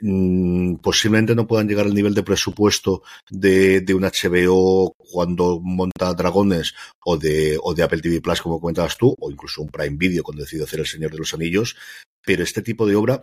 mm, 0.00 0.76
posiblemente 0.76 1.34
no 1.34 1.46
puedan 1.46 1.68
llegar 1.68 1.86
al 1.86 1.94
nivel 1.94 2.14
de 2.14 2.22
presupuesto 2.22 3.02
de, 3.30 3.84
un 3.94 4.04
HBO 4.04 4.94
cuando 4.96 5.60
monta 5.60 6.12
Dragones 6.14 6.74
o 7.04 7.16
de, 7.16 7.56
o 7.62 7.74
de 7.74 7.82
Apple 7.82 8.00
TV 8.00 8.20
Plus, 8.20 8.42
como 8.42 8.60
comentabas 8.60 8.98
tú, 8.98 9.14
o 9.18 9.30
incluso 9.30 9.62
un 9.62 9.70
Prime 9.70 9.96
Video 9.96 10.22
cuando 10.24 10.42
decide 10.42 10.64
hacer 10.64 10.80
El 10.80 10.86
Señor 10.86 11.12
de 11.12 11.18
los 11.18 11.32
Anillos, 11.32 11.76
pero 12.24 12.42
este 12.42 12.62
tipo 12.62 12.86
de 12.86 12.96
obra 12.96 13.22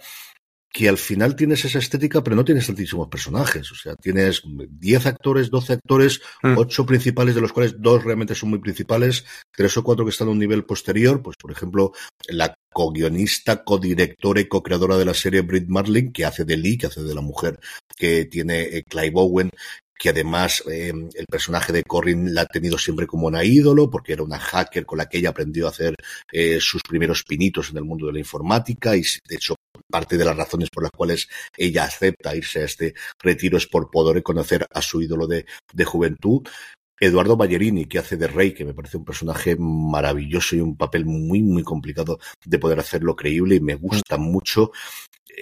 que 0.72 0.88
al 0.88 0.98
final 0.98 1.36
tienes 1.36 1.66
esa 1.66 1.80
estética, 1.80 2.24
pero 2.24 2.36
no 2.36 2.46
tienes 2.46 2.66
tantísimos 2.66 3.10
personajes. 3.10 3.70
O 3.72 3.76
sea, 3.76 3.96
tienes 3.96 4.42
10 4.46 5.06
actores, 5.06 5.50
12 5.50 5.74
actores, 5.74 6.22
mm. 6.44 6.58
8 6.58 6.86
principales, 6.86 7.36
de 7.36 7.42
los 7.42 7.52
cuales 7.52 7.76
dos 7.78 8.04
realmente 8.04 8.36
son 8.36 8.52
muy 8.52 8.60
principales, 8.60 9.26
tres 9.52 9.76
o 9.78 9.84
cuatro 9.84 10.06
que 10.06 10.12
están 10.12 10.30
a 10.30 10.32
un 10.32 10.40
nivel 10.40 10.64
posterior. 10.64 11.22
Pues, 11.22 11.36
por 11.36 11.52
ejemplo, 11.52 11.92
la 12.30 12.56
co-guionista, 12.72 13.64
co-directora 13.64 14.40
y 14.40 14.48
co-creadora 14.48 14.98
de 14.98 15.06
la 15.06 15.14
serie 15.14 15.42
Brit 15.42 15.68
Marlin, 15.68 16.14
que 16.14 16.24
hace 16.24 16.46
de 16.46 16.56
Lee, 16.56 16.78
que 16.78 16.88
hace 16.88 17.04
de 17.04 17.16
la 17.16 17.22
mujer 17.22 17.60
que 17.98 18.26
tiene 18.26 18.62
eh, 18.62 18.84
Clive 18.84 19.14
Owen, 19.16 19.52
que 20.02 20.10
además 20.10 20.64
eh, 20.72 20.92
el 21.14 21.26
personaje 21.30 21.74
de 21.74 21.84
Corrin 21.84 22.34
la 22.34 22.42
ha 22.42 22.46
tenido 22.48 22.78
siempre 22.78 23.06
como 23.06 23.28
una 23.28 23.44
ídolo, 23.44 23.90
porque 23.90 24.14
era 24.14 24.24
una 24.24 24.40
hacker 24.40 24.86
con 24.86 24.98
la 24.98 25.08
que 25.08 25.20
ella 25.20 25.30
aprendió 25.30 25.68
a 25.68 25.70
hacer 25.70 25.96
eh, 26.32 26.60
sus 26.60 26.82
primeros 26.82 27.24
pinitos 27.24 27.70
en 27.70 27.78
el 27.78 27.84
mundo 27.84 28.08
de 28.08 28.14
la 28.14 28.20
informática 28.20 28.96
y 28.96 29.02
de 29.02 29.36
hecho 29.36 29.56
parte 29.92 30.18
de 30.18 30.26
las 30.26 30.36
razones 30.36 30.70
por 30.70 30.84
las 30.84 30.92
cuales 30.92 31.30
ella 31.56 31.84
acepta 31.84 32.36
irse 32.36 32.62
a 32.62 32.66
este 32.66 32.96
retiro 33.20 33.58
es 33.58 33.68
por 33.68 33.92
poder 33.92 34.24
conocer 34.24 34.66
a 34.72 34.82
su 34.82 35.02
ídolo 35.02 35.28
de, 35.28 35.46
de 35.74 35.86
juventud. 35.86 36.48
Eduardo 37.02 37.36
Ballerini, 37.36 37.86
que 37.86 37.98
hace 37.98 38.16
de 38.16 38.28
Rey, 38.28 38.54
que 38.54 38.64
me 38.64 38.76
parece 38.76 38.98
un 38.98 39.04
personaje 39.04 39.56
maravilloso 39.58 40.56
y 40.56 40.62
un 40.62 40.78
papel 40.78 41.06
muy, 41.06 41.42
muy 41.42 41.64
complicado 41.64 42.20
de 42.46 42.60
poder 42.60 42.80
hacerlo 42.80 43.16
creíble 43.16 43.56
y 43.56 43.60
me 43.60 43.74
gusta 43.74 44.18
mucho 44.18 44.72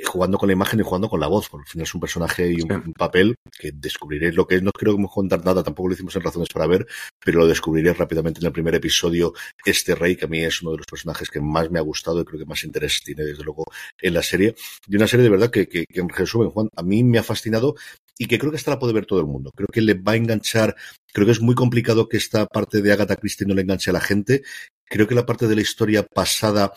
jugando 0.05 0.37
con 0.37 0.47
la 0.47 0.53
imagen 0.53 0.79
y 0.79 0.83
jugando 0.83 1.09
con 1.09 1.19
la 1.19 1.27
voz, 1.27 1.49
porque 1.49 1.65
al 1.67 1.71
final 1.71 1.83
es 1.83 1.93
un 1.93 1.99
personaje 1.99 2.51
y 2.51 2.61
un, 2.61 2.83
sí. 2.83 2.91
papel 2.97 3.35
que 3.57 3.71
descubriréis 3.73 4.35
lo 4.35 4.47
que 4.47 4.55
es. 4.55 4.63
No 4.63 4.71
creo 4.71 4.95
que 4.95 5.03
contar 5.11 5.43
nada, 5.43 5.63
tampoco 5.63 5.89
lo 5.89 5.95
hicimos 5.95 6.15
en 6.15 6.21
Razones 6.21 6.49
para 6.49 6.67
Ver, 6.67 6.87
pero 7.23 7.39
lo 7.39 7.47
descubriréis 7.47 7.97
rápidamente 7.97 8.39
en 8.39 8.47
el 8.47 8.51
primer 8.53 8.75
episodio. 8.75 9.33
Este 9.65 9.95
rey, 9.95 10.15
que 10.15 10.25
a 10.25 10.27
mí 10.27 10.43
es 10.43 10.61
uno 10.61 10.71
de 10.71 10.77
los 10.77 10.85
personajes 10.85 11.29
que 11.29 11.41
más 11.41 11.69
me 11.71 11.79
ha 11.79 11.83
gustado 11.83 12.21
y 12.21 12.25
creo 12.25 12.39
que 12.39 12.45
más 12.45 12.63
interés 12.63 13.01
tiene, 13.03 13.23
desde 13.23 13.43
luego, 13.43 13.65
en 13.99 14.13
la 14.13 14.23
serie. 14.23 14.55
Y 14.87 14.95
una 14.95 15.07
serie 15.07 15.23
de 15.23 15.29
verdad 15.29 15.49
que, 15.49 15.67
que, 15.67 15.85
que 15.85 15.99
en 15.99 16.09
resumen, 16.09 16.49
Juan, 16.49 16.69
a 16.75 16.83
mí 16.83 17.03
me 17.03 17.19
ha 17.19 17.23
fascinado 17.23 17.75
y 18.21 18.27
que 18.27 18.37
creo 18.37 18.51
que 18.51 18.57
esta 18.57 18.71
la 18.71 18.79
puede 18.79 18.93
ver 18.93 19.05
todo 19.05 19.21
el 19.21 19.25
mundo. 19.25 19.51
Creo 19.55 19.69
que 19.71 19.81
le 19.81 19.93
va 19.93 20.11
a 20.11 20.17
enganchar. 20.17 20.75
Creo 21.13 21.25
que 21.25 21.31
es 21.31 21.41
muy 21.41 21.55
complicado 21.55 22.09
que 22.09 22.17
esta 22.17 22.45
parte 22.45 22.81
de 22.81 22.91
Agatha 22.91 23.15
Christie 23.15 23.47
no 23.47 23.55
le 23.55 23.61
enganche 23.61 23.89
a 23.89 23.93
la 23.93 24.01
gente. 24.01 24.43
Creo 24.85 25.07
que 25.07 25.15
la 25.15 25.25
parte 25.25 25.47
de 25.47 25.55
la 25.55 25.61
historia 25.61 26.03
pasada 26.03 26.73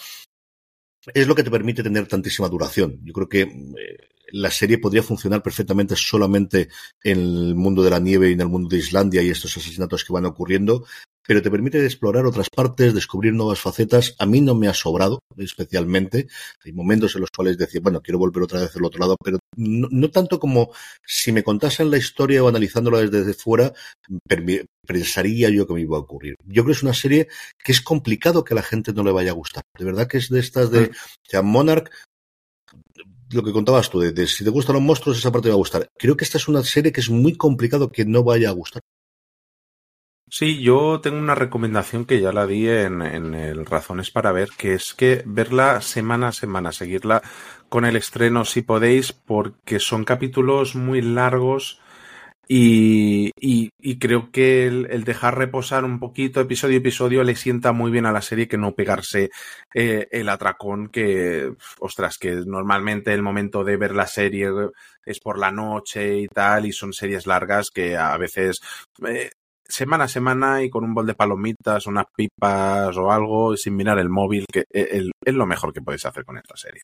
es 1.12 1.26
lo 1.26 1.35
que 1.35 1.42
te 1.42 1.50
permite 1.50 1.83
tener 1.83 2.07
tantísima 2.07 2.48
duración. 2.48 3.00
Yo 3.02 3.12
creo 3.12 3.28
que 3.28 3.40
eh, 3.40 4.09
la 4.31 4.52
serie 4.52 4.78
podría 4.78 5.02
funcionar 5.02 5.42
perfectamente 5.42 5.96
solamente 5.96 6.68
en 7.02 7.18
el 7.18 7.55
mundo 7.57 7.83
de 7.83 7.90
la 7.90 7.98
nieve 7.98 8.31
y 8.31 8.35
en 8.35 8.42
el 8.42 8.48
mundo 8.48 8.68
de 8.68 8.78
Islandia 8.78 9.20
y 9.20 9.31
estos 9.31 9.57
asesinatos 9.57 10.05
que 10.05 10.12
van 10.12 10.26
ocurriendo, 10.26 10.87
pero 11.26 11.42
te 11.42 11.50
permite 11.50 11.85
explorar 11.85 12.26
otras 12.26 12.48
partes, 12.50 12.94
descubrir 12.94 13.32
nuevas 13.32 13.61
facetas. 13.61 14.14
A 14.18 14.26
mí 14.26 14.40
no 14.40 14.54
me 14.54 14.68
ha 14.68 14.74
sobrado, 14.74 15.20
especialmente. 15.37 16.28
Hay 16.64 16.72
momentos 16.72 17.14
en 17.14 17.22
los 17.22 17.30
cuales 17.30 17.58
decía, 17.58 17.80
bueno, 17.82 18.00
quiero 18.00 18.18
volver 18.18 18.42
otra 18.42 18.61
vez 18.61 18.74
al 18.76 18.85
otro 18.85 19.00
lado, 19.00 19.16
pero 19.22 19.38
no, 19.56 19.88
no 19.90 20.11
tanto 20.11 20.38
como 20.38 20.70
si 21.06 21.32
me 21.32 21.42
contasen 21.42 21.90
la 21.90 21.98
historia 21.98 22.42
o 22.42 22.48
analizándola 22.48 23.00
desde 23.00 23.35
fuera, 23.35 23.72
pensaría 24.87 25.50
yo 25.50 25.66
que 25.66 25.74
me 25.74 25.80
iba 25.82 25.96
a 25.96 26.00
ocurrir. 26.00 26.35
Yo 26.44 26.62
creo 26.62 26.66
que 26.66 26.72
es 26.72 26.82
una 26.82 26.94
serie 26.94 27.28
que 27.62 27.72
es 27.72 27.80
complicado 27.80 28.44
que 28.44 28.54
a 28.54 28.56
la 28.56 28.62
gente 28.62 28.92
no 28.92 29.04
le 29.04 29.12
vaya 29.12 29.30
a 29.30 29.35
gustar. 29.35 29.62
De 29.78 29.85
verdad 29.85 30.08
que 30.08 30.18
es 30.18 30.28
de 30.28 30.40
estas 30.40 30.70
de, 30.70 30.85
o 30.85 30.90
sea, 31.28 31.42
Monarch, 31.42 31.90
lo 33.30 33.42
que 33.42 33.52
contabas 33.52 33.88
tú, 33.90 34.00
de, 34.00 34.12
de, 34.12 34.26
si 34.26 34.44
te 34.44 34.50
gustan 34.50 34.74
los 34.74 34.82
monstruos, 34.82 35.18
esa 35.18 35.32
parte 35.32 35.46
te 35.46 35.50
va 35.50 35.54
a 35.54 35.58
gustar. 35.58 35.88
Creo 35.98 36.16
que 36.16 36.24
esta 36.24 36.38
es 36.38 36.48
una 36.48 36.62
serie 36.62 36.92
que 36.92 37.00
es 37.00 37.08
muy 37.08 37.37
complicado 37.37 37.90
que 37.90 38.04
no 38.04 38.22
vaya 38.22 38.50
a 38.50 38.52
gustar. 38.52 38.82
Sí, 40.35 40.62
yo 40.62 40.99
tengo 41.03 41.18
una 41.18 41.35
recomendación 41.35 42.07
que 42.07 42.18
ya 42.18 42.33
la 42.33 42.47
di 42.47 42.66
en, 42.66 43.03
en, 43.03 43.35
el 43.35 43.66
Razones 43.66 44.11
para 44.11 44.33
ver, 44.33 44.49
que 44.57 44.73
es 44.73 44.95
que 44.95 45.23
verla 45.27 45.83
semana 45.83 46.29
a 46.29 46.33
semana, 46.33 46.73
seguirla 46.73 47.21
con 47.68 47.85
el 47.85 47.97
estreno 47.97 48.47
si 48.47 48.62
podéis, 48.62 49.12
porque 49.12 49.79
son 49.79 50.05
capítulos 50.07 50.75
muy 50.75 51.03
largos 51.03 51.83
y, 52.49 53.31
y, 53.38 53.71
y 53.79 53.99
creo 53.99 54.31
que 54.33 54.66
el, 54.66 54.87
el, 54.90 55.05
dejar 55.05 55.37
reposar 55.37 55.85
un 55.85 56.01
poquito 56.01 56.40
episodio 56.40 56.77
a 56.77 56.79
episodio 56.79 57.25
le 57.25 57.37
sienta 57.37 57.73
muy 57.73 57.90
bien 57.90 58.07
a 58.07 58.12
la 58.12 58.23
serie 58.23 58.49
que 58.49 58.57
no 58.57 58.75
pegarse 58.75 59.29
eh, 59.75 60.09
el 60.12 60.31
atracón 60.31 60.88
que, 60.88 61.53
ostras, 61.79 62.16
que 62.16 62.33
normalmente 62.47 63.12
el 63.12 63.23
momento 63.23 63.64
de 63.64 63.77
ver 63.77 63.95
la 63.95 64.07
serie 64.07 64.49
es 65.05 65.21
por 65.21 65.38
la 65.38 65.51
noche 65.51 66.21
y 66.21 66.29
tal, 66.29 66.64
y 66.64 66.73
son 66.73 66.95
series 66.95 67.27
largas 67.27 67.71
que 67.71 67.99
a 67.99 68.16
veces 68.16 68.62
eh, 69.07 69.31
semana 69.72 70.04
a 70.04 70.08
semana 70.08 70.62
y 70.62 70.70
con 70.70 70.85
un 70.85 70.94
bol 70.94 71.06
de 71.06 71.14
palomitas, 71.14 71.87
unas 71.87 72.06
pipas 72.14 72.96
o 72.96 73.11
algo, 73.11 73.56
sin 73.56 73.76
mirar 73.76 73.98
el 73.98 74.08
móvil, 74.08 74.46
que 74.52 74.64
es, 74.70 75.11
es 75.24 75.35
lo 75.35 75.46
mejor 75.46 75.72
que 75.72 75.82
podéis 75.82 76.06
hacer 76.06 76.24
con 76.24 76.37
esta 76.37 76.56
serie. 76.56 76.82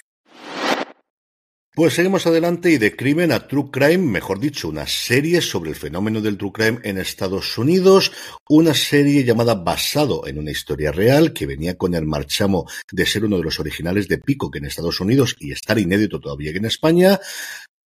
Pues 1.79 1.95
seguimos 1.95 2.27
adelante 2.27 2.73
y 2.73 2.79
de 2.79 2.97
crimen 2.97 3.31
a 3.31 3.47
True 3.47 3.71
Crime, 3.71 3.99
mejor 3.99 4.41
dicho, 4.41 4.69
una 4.69 4.89
serie 4.89 5.41
sobre 5.41 5.71
el 5.71 5.77
fenómeno 5.77 6.21
del 6.21 6.37
True 6.37 6.51
Crime 6.53 6.81
en 6.83 6.99
Estados 6.99 7.57
Unidos, 7.57 8.11
una 8.49 8.75
serie 8.75 9.23
llamada 9.23 9.55
basado 9.55 10.27
en 10.27 10.41
una 10.41 10.51
historia 10.51 10.91
real 10.91 11.33
que 11.33 11.47
venía 11.47 11.79
con 11.79 11.95
el 11.95 12.05
marchamo 12.05 12.67
de 12.91 13.07
ser 13.07 13.27
uno 13.27 13.37
de 13.37 13.45
los 13.45 13.61
originales 13.61 14.09
de 14.09 14.19
Pico 14.19 14.51
que 14.51 14.59
en 14.59 14.65
Estados 14.65 15.01
Unidos 15.01 15.37
y 15.39 15.53
estar 15.53 15.79
inédito 15.79 16.19
todavía 16.19 16.51
que 16.51 16.59
en 16.59 16.65
España, 16.65 17.21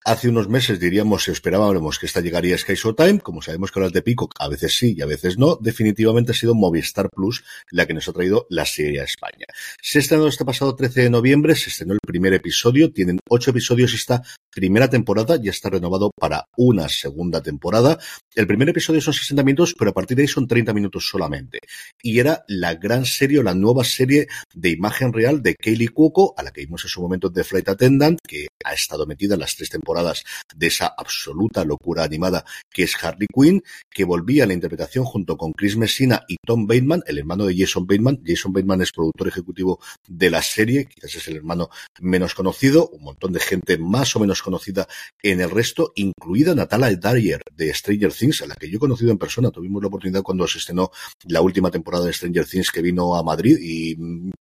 Hace 0.04 0.28
unos 0.28 0.48
meses 0.48 0.80
diríamos, 0.80 1.28
esperábamos 1.28 2.00
que 2.00 2.06
esta 2.06 2.20
llegaría 2.20 2.56
a 2.56 2.58
Sky 2.58 2.74
Showtime, 2.74 3.20
como 3.20 3.40
sabemos 3.40 3.70
que 3.70 3.78
ahora 3.78 3.90
de 3.90 4.02
Peacock 4.02 4.34
a 4.40 4.48
veces 4.48 4.76
sí 4.76 4.94
y 4.96 5.02
a 5.02 5.06
veces 5.06 5.38
no, 5.38 5.56
definitivamente 5.60 6.32
ha 6.32 6.34
sido 6.34 6.56
Movistar 6.56 7.08
Plus 7.08 7.44
la 7.70 7.86
que 7.86 7.94
nos 7.94 8.08
ha 8.08 8.12
traído 8.12 8.46
la 8.50 8.66
serie 8.66 9.00
a 9.00 9.04
España. 9.04 9.46
Se 9.80 10.00
estrenó 10.00 10.26
este 10.26 10.44
pasado 10.44 10.74
13 10.74 11.02
de 11.02 11.10
noviembre, 11.10 11.54
se 11.54 11.70
estrenó 11.70 11.94
primer 12.12 12.34
episodio, 12.34 12.92
tienen 12.92 13.18
ocho 13.26 13.52
episodios 13.52 13.94
esta 13.94 14.22
primera 14.54 14.90
temporada, 14.90 15.36
ya 15.36 15.50
está 15.50 15.70
renovado 15.70 16.10
para 16.14 16.44
una 16.58 16.86
segunda 16.90 17.40
temporada. 17.40 17.98
El 18.34 18.46
primer 18.46 18.68
episodio 18.68 19.00
son 19.00 19.14
60 19.14 19.42
minutos, 19.42 19.74
pero 19.78 19.92
a 19.92 19.94
partir 19.94 20.18
de 20.18 20.24
ahí 20.24 20.28
son 20.28 20.46
30 20.46 20.74
minutos 20.74 21.08
solamente. 21.08 21.58
Y 22.02 22.18
era 22.18 22.44
la 22.48 22.74
gran 22.74 23.06
serie 23.06 23.38
o 23.38 23.42
la 23.42 23.54
nueva 23.54 23.82
serie 23.82 24.28
de 24.52 24.68
imagen 24.68 25.10
real 25.14 25.42
de 25.42 25.54
Kaylee 25.54 25.88
Cuoco, 25.88 26.34
a 26.36 26.42
la 26.42 26.50
que 26.50 26.60
vimos 26.60 26.84
en 26.84 26.90
su 26.90 27.00
momento 27.00 27.30
de 27.30 27.44
Flight 27.44 27.70
Attendant, 27.70 28.18
que 28.28 28.48
ha 28.62 28.74
estado 28.74 29.06
metida 29.06 29.34
en 29.34 29.40
las 29.40 29.56
tres 29.56 29.70
temporadas 29.70 30.22
de 30.54 30.66
esa 30.66 30.92
absoluta 30.96 31.64
locura 31.64 32.04
animada 32.04 32.44
que 32.70 32.82
es 32.82 32.94
Harley 33.02 33.28
Quinn, 33.32 33.62
que 33.90 34.04
volvía 34.04 34.44
a 34.44 34.46
la 34.46 34.52
interpretación 34.52 35.06
junto 35.06 35.38
con 35.38 35.52
Chris 35.52 35.78
Messina 35.78 36.24
y 36.28 36.36
Tom 36.44 36.66
Bateman, 36.66 37.02
el 37.06 37.18
hermano 37.18 37.46
de 37.46 37.56
Jason 37.56 37.86
Bateman. 37.86 38.20
Jason 38.22 38.52
Bateman 38.52 38.82
es 38.82 38.92
productor 38.92 39.28
ejecutivo 39.28 39.80
de 40.06 40.28
la 40.28 40.42
serie, 40.42 40.84
quizás 40.84 41.14
es 41.14 41.28
el 41.28 41.36
hermano 41.36 41.70
menos 42.02 42.34
conocido, 42.34 42.88
un 42.88 43.04
montón 43.04 43.32
de 43.32 43.40
gente 43.40 43.78
más 43.78 44.14
o 44.16 44.20
menos 44.20 44.42
conocida 44.42 44.88
en 45.22 45.40
el 45.40 45.50
resto, 45.50 45.92
incluida 45.94 46.54
Natalia 46.54 46.96
Dyer 46.96 47.40
de 47.54 47.72
Stranger 47.72 48.12
Things, 48.12 48.42
a 48.42 48.46
la 48.46 48.54
que 48.54 48.68
yo 48.68 48.76
he 48.76 48.80
conocido 48.80 49.12
en 49.12 49.18
persona. 49.18 49.50
Tuvimos 49.50 49.80
la 49.80 49.88
oportunidad 49.88 50.22
cuando 50.22 50.46
se 50.46 50.58
estrenó 50.58 50.90
la 51.28 51.40
última 51.40 51.70
temporada 51.70 52.06
de 52.06 52.12
Stranger 52.12 52.46
Things 52.46 52.70
que 52.70 52.82
vino 52.82 53.14
a 53.16 53.22
Madrid 53.22 53.56
y 53.60 53.96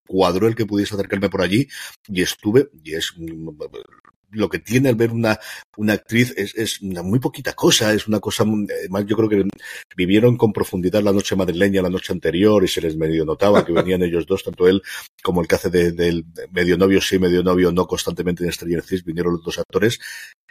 cuadró 0.06 0.48
el 0.48 0.54
que 0.54 0.66
pudiese 0.66 0.94
acercarme 0.94 1.30
por 1.30 1.42
allí 1.42 1.68
y 2.08 2.22
estuve, 2.22 2.68
y 2.82 2.94
es 2.94 3.14
lo 4.32 4.48
que 4.48 4.58
tiene 4.58 4.88
al 4.88 4.96
ver 4.96 5.10
una, 5.10 5.38
una 5.76 5.94
actriz 5.94 6.34
es, 6.36 6.54
es 6.54 6.80
una 6.80 7.02
muy 7.02 7.18
poquita 7.18 7.52
cosa, 7.52 7.92
es 7.92 8.08
una 8.08 8.20
cosa, 8.20 8.44
además 8.44 9.04
yo 9.06 9.16
creo 9.16 9.28
que 9.28 9.44
vivieron 9.96 10.36
con 10.36 10.52
profundidad 10.52 11.02
la 11.02 11.12
noche 11.12 11.36
madrileña 11.36 11.82
la 11.82 11.90
noche 11.90 12.12
anterior 12.12 12.64
y 12.64 12.68
se 12.68 12.80
les 12.80 12.96
medio 12.96 13.24
notaba 13.24 13.64
que 13.64 13.72
venían 13.72 14.02
ellos 14.02 14.26
dos, 14.26 14.42
tanto 14.42 14.66
él 14.66 14.82
como 15.22 15.40
el 15.40 15.48
que 15.48 15.54
hace 15.54 15.70
del 15.70 15.96
de, 15.96 16.12
de 16.12 16.48
medio 16.50 16.76
novio 16.76 17.00
sí, 17.00 17.18
medio 17.18 17.42
novio 17.42 17.70
no 17.72 17.86
constantemente 17.86 18.44
en 18.44 18.52
Stranger 18.52 18.82
Things, 18.82 19.04
vinieron 19.04 19.34
los 19.34 19.44
dos 19.44 19.58
actores 19.58 19.98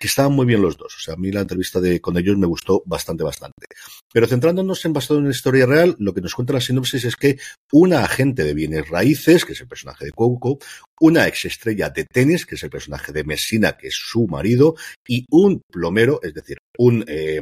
que 0.02 0.08
estaban 0.08 0.34
muy 0.34 0.46
bien 0.48 0.62
los 0.62 0.78
dos. 0.78 0.96
O 0.98 1.00
sea, 1.00 1.14
a 1.14 1.18
mí 1.18 1.32
la 1.32 1.42
entrevista 1.42 1.80
de, 1.80 2.02
con 2.02 2.18
ellos 2.18 2.36
me 2.38 2.48
gustó 2.48 2.82
bastante, 2.86 3.24
bastante. 3.24 3.68
Pero 4.12 4.26
centrándonos 4.26 4.84
en 4.84 4.94
basado 4.94 5.20
en 5.20 5.26
una 5.26 5.32
historia 5.34 5.68
real, 5.68 5.96
lo 6.00 6.14
que 6.14 6.22
nos 6.22 6.34
cuenta 6.34 6.54
la 6.54 6.62
sinopsis 6.62 7.06
es 7.06 7.16
que 7.16 7.38
una 7.72 8.04
agente 8.04 8.44
de 8.44 8.56
bienes 8.56 8.90
raíces, 8.90 9.46
que 9.46 9.54
es 9.54 9.62
el 9.62 9.68
personaje 9.68 10.06
de 10.06 10.12
Cuoco, 10.12 10.58
una 11.02 11.28
exestrella 11.28 11.90
de 11.90 12.06
tenis, 12.06 12.46
que 12.46 12.56
es 12.56 12.64
el 12.64 12.70
personaje 12.70 13.12
de 13.12 13.24
Messina, 13.24 13.76
que 13.78 13.88
es 13.88 13.96
su 13.96 14.28
marido, 14.28 14.76
y 15.08 15.26
un 15.30 15.62
plomero, 15.70 16.20
es 16.22 16.34
decir, 16.34 16.58
un 16.78 17.04
eh, 17.08 17.42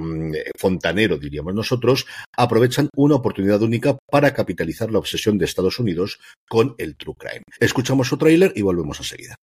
fontanero, 0.58 1.18
diríamos 1.18 1.54
nosotros, 1.54 2.06
aprovechan 2.36 2.90
una 2.96 3.16
oportunidad 3.16 3.62
única 3.62 3.98
para 4.10 4.34
capitalizar 4.34 4.92
la 4.92 5.00
obsesión 5.00 5.38
de 5.38 5.46
Estados 5.46 5.78
Unidos 5.78 6.20
con 6.48 6.74
el 6.78 6.96
true 6.96 7.16
crime. 7.18 7.44
Escuchamos 7.60 8.08
su 8.08 8.18
tráiler 8.18 8.54
y 8.56 8.62
volvemos 8.62 9.00
enseguida. 9.00 9.36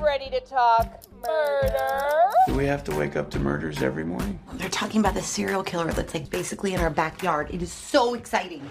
ready 0.00 0.30
to 0.30 0.40
talk 0.40 1.02
murder. 1.26 2.30
Do 2.46 2.54
we 2.54 2.66
have 2.66 2.82
to 2.84 2.96
wake 2.96 3.16
up 3.16 3.30
to 3.30 3.38
murders 3.38 3.82
every 3.82 4.04
morning? 4.04 4.38
They're 4.54 4.70
talking 4.70 5.00
about 5.00 5.14
the 5.14 5.22
serial 5.22 5.62
killer 5.62 5.92
that's 5.92 6.14
like 6.14 6.30
basically 6.30 6.72
in 6.72 6.80
our 6.80 6.88
backyard. 6.88 7.50
It 7.52 7.62
is 7.62 7.72
so 7.72 8.14
exciting. 8.14 8.62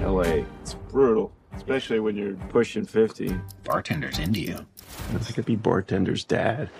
LA, 0.00 0.44
it's 0.62 0.74
brutal, 0.90 1.32
especially 1.56 2.00
when 2.00 2.16
you're 2.16 2.34
pushing 2.48 2.84
50. 2.84 3.38
Bartender's 3.64 4.18
into 4.18 4.40
you. 4.40 4.66
I 5.12 5.32
could 5.32 5.44
be 5.44 5.56
bartender's 5.56 6.24
dad. 6.24 6.70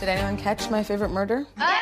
Did 0.00 0.08
anyone 0.08 0.38
catch 0.38 0.70
my 0.70 0.82
favorite 0.82 1.10
murder? 1.10 1.46
Uh, 1.58 1.80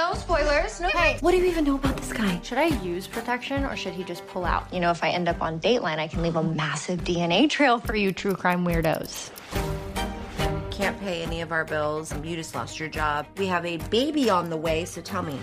no 0.00 0.14
spoilers. 0.14 0.80
No. 0.80 0.88
Hey, 0.88 1.18
what 1.20 1.32
do 1.32 1.36
you 1.36 1.44
even 1.44 1.64
know 1.64 1.74
about 1.74 1.96
this 1.96 2.12
guy? 2.12 2.40
Should 2.42 2.58
I 2.58 2.66
use 2.82 3.06
protection 3.06 3.64
or 3.64 3.76
should 3.76 3.92
he 3.92 4.04
just 4.04 4.26
pull 4.28 4.44
out? 4.44 4.72
You 4.72 4.80
know, 4.80 4.90
if 4.90 5.02
I 5.04 5.10
end 5.10 5.28
up 5.28 5.42
on 5.42 5.60
Dateline, 5.60 5.98
I 5.98 6.08
can 6.08 6.22
leave 6.22 6.36
a 6.36 6.42
massive 6.42 7.00
DNA 7.00 7.50
trail 7.50 7.78
for 7.78 7.94
you 7.94 8.12
true 8.12 8.34
crime 8.34 8.64
weirdos. 8.64 9.30
Can't 10.70 10.98
pay 11.00 11.22
any 11.22 11.42
of 11.42 11.52
our 11.52 11.64
bills. 11.64 12.12
And 12.12 12.24
you 12.24 12.36
just 12.36 12.54
lost 12.54 12.78
your 12.78 12.88
job. 12.88 13.26
We 13.36 13.46
have 13.46 13.66
a 13.66 13.76
baby 13.88 14.30
on 14.30 14.48
the 14.48 14.56
way, 14.56 14.84
so 14.84 15.00
tell 15.02 15.22
me, 15.22 15.38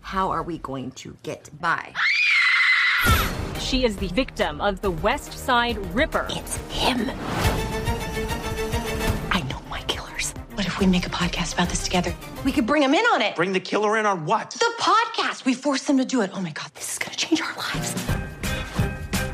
how 0.00 0.30
are 0.30 0.42
we 0.42 0.58
going 0.58 0.92
to 0.92 1.14
get 1.22 1.50
by? 1.60 1.92
She 3.60 3.84
is 3.84 3.96
the 3.96 4.08
victim 4.08 4.60
of 4.60 4.80
the 4.80 4.90
West 4.90 5.32
Side 5.32 5.76
Ripper. 5.94 6.26
It's 6.30 6.56
him. 6.70 7.10
I 9.30 9.44
know 9.50 9.60
my 9.68 9.82
killers. 9.82 10.32
What 10.54 10.66
if 10.66 10.78
we 10.78 10.86
make 10.86 11.06
a 11.06 11.10
podcast 11.10 11.54
about 11.54 11.68
this 11.68 11.82
together? 11.84 12.14
We 12.44 12.52
could 12.52 12.66
bring 12.66 12.82
him 12.82 12.94
in 12.94 13.04
on 13.06 13.20
it. 13.20 13.36
Bring 13.36 13.52
the 13.52 13.60
killer 13.60 13.98
in 13.98 14.06
on 14.06 14.24
what? 14.24 14.50
The 14.52 14.72
podcast. 14.78 15.44
We 15.44 15.54
forced 15.54 15.86
them 15.86 15.98
to 15.98 16.04
do 16.04 16.22
it. 16.22 16.30
Oh 16.34 16.40
my 16.40 16.50
God, 16.52 16.70
this 16.74 16.92
is 16.92 16.98
going 16.98 17.10
to 17.10 17.16
change 17.18 17.42
our 17.42 17.54
lives. 17.56 17.94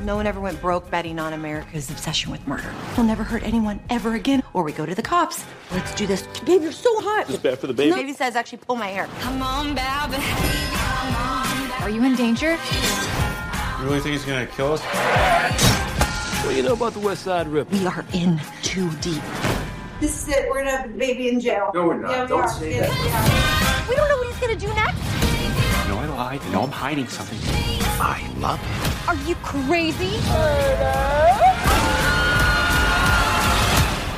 No 0.02 0.16
one 0.16 0.26
ever 0.26 0.40
went 0.40 0.60
broke 0.60 0.90
betting 0.90 1.18
on 1.18 1.32
America's 1.32 1.88
obsession 1.90 2.30
with 2.32 2.46
murder. 2.46 2.70
We'll 2.96 3.06
never 3.06 3.22
hurt 3.24 3.42
anyone 3.42 3.80
ever 3.88 4.14
again, 4.14 4.42
or 4.52 4.62
we 4.62 4.72
go 4.72 4.84
to 4.84 4.94
the 4.94 5.02
cops. 5.02 5.44
Let's 5.70 5.94
do 5.94 6.06
this. 6.06 6.26
Babe, 6.44 6.60
you're 6.62 6.72
so 6.72 6.90
hot. 7.00 7.30
It's 7.30 7.38
bad 7.38 7.58
for 7.58 7.68
the 7.68 7.72
baby. 7.72 7.90
No, 7.90 7.96
baby 7.96 8.12
says 8.12 8.36
actually 8.36 8.58
pull 8.58 8.76
my 8.76 8.88
hair. 8.88 9.08
Come 9.20 9.40
on, 9.42 9.68
baby. 9.74 10.22
Are 11.82 11.90
you 11.90 12.04
in 12.04 12.16
danger? 12.16 12.58
You 13.84 13.90
really 13.90 14.00
think 14.00 14.12
he's 14.14 14.24
gonna 14.24 14.46
kill 14.46 14.72
us? 14.72 14.80
What 16.42 16.52
do 16.52 16.56
you 16.56 16.62
know 16.62 16.72
about 16.72 16.94
the 16.94 17.00
West 17.00 17.22
Side 17.22 17.46
Rip? 17.46 17.70
We 17.70 17.84
are 17.86 18.02
in 18.14 18.40
too 18.62 18.88
deep. 19.02 19.20
This 20.00 20.22
is 20.22 20.28
it. 20.34 20.48
We're 20.48 20.64
gonna 20.64 20.70
have 20.78 20.86
a 20.86 20.94
baby 20.94 21.28
in 21.28 21.38
jail. 21.38 21.70
No, 21.74 21.88
we're 21.88 21.98
not. 22.00 22.10
Yeah, 22.10 22.22
we 22.22 22.28
Don't 22.28 22.40
are. 22.40 22.48
say 22.48 22.76
Yeah, 22.76 22.86
that. 22.86 23.84
we 23.86 23.90
We 23.90 23.96
don't 23.96 24.08
know 24.08 24.16
what 24.16 24.26
he's 24.28 24.38
gonna 24.38 24.56
do 24.56 24.68
next. 24.68 24.96
No, 25.86 25.98
I 25.98 26.06
lied. 26.16 26.40
No, 26.50 26.62
I'm 26.62 26.70
hiding 26.70 27.06
something. 27.08 27.38
I 28.00 28.26
love 28.38 28.58
him. 28.58 29.08
Are 29.10 29.28
you 29.28 29.34
crazy? 29.42 30.16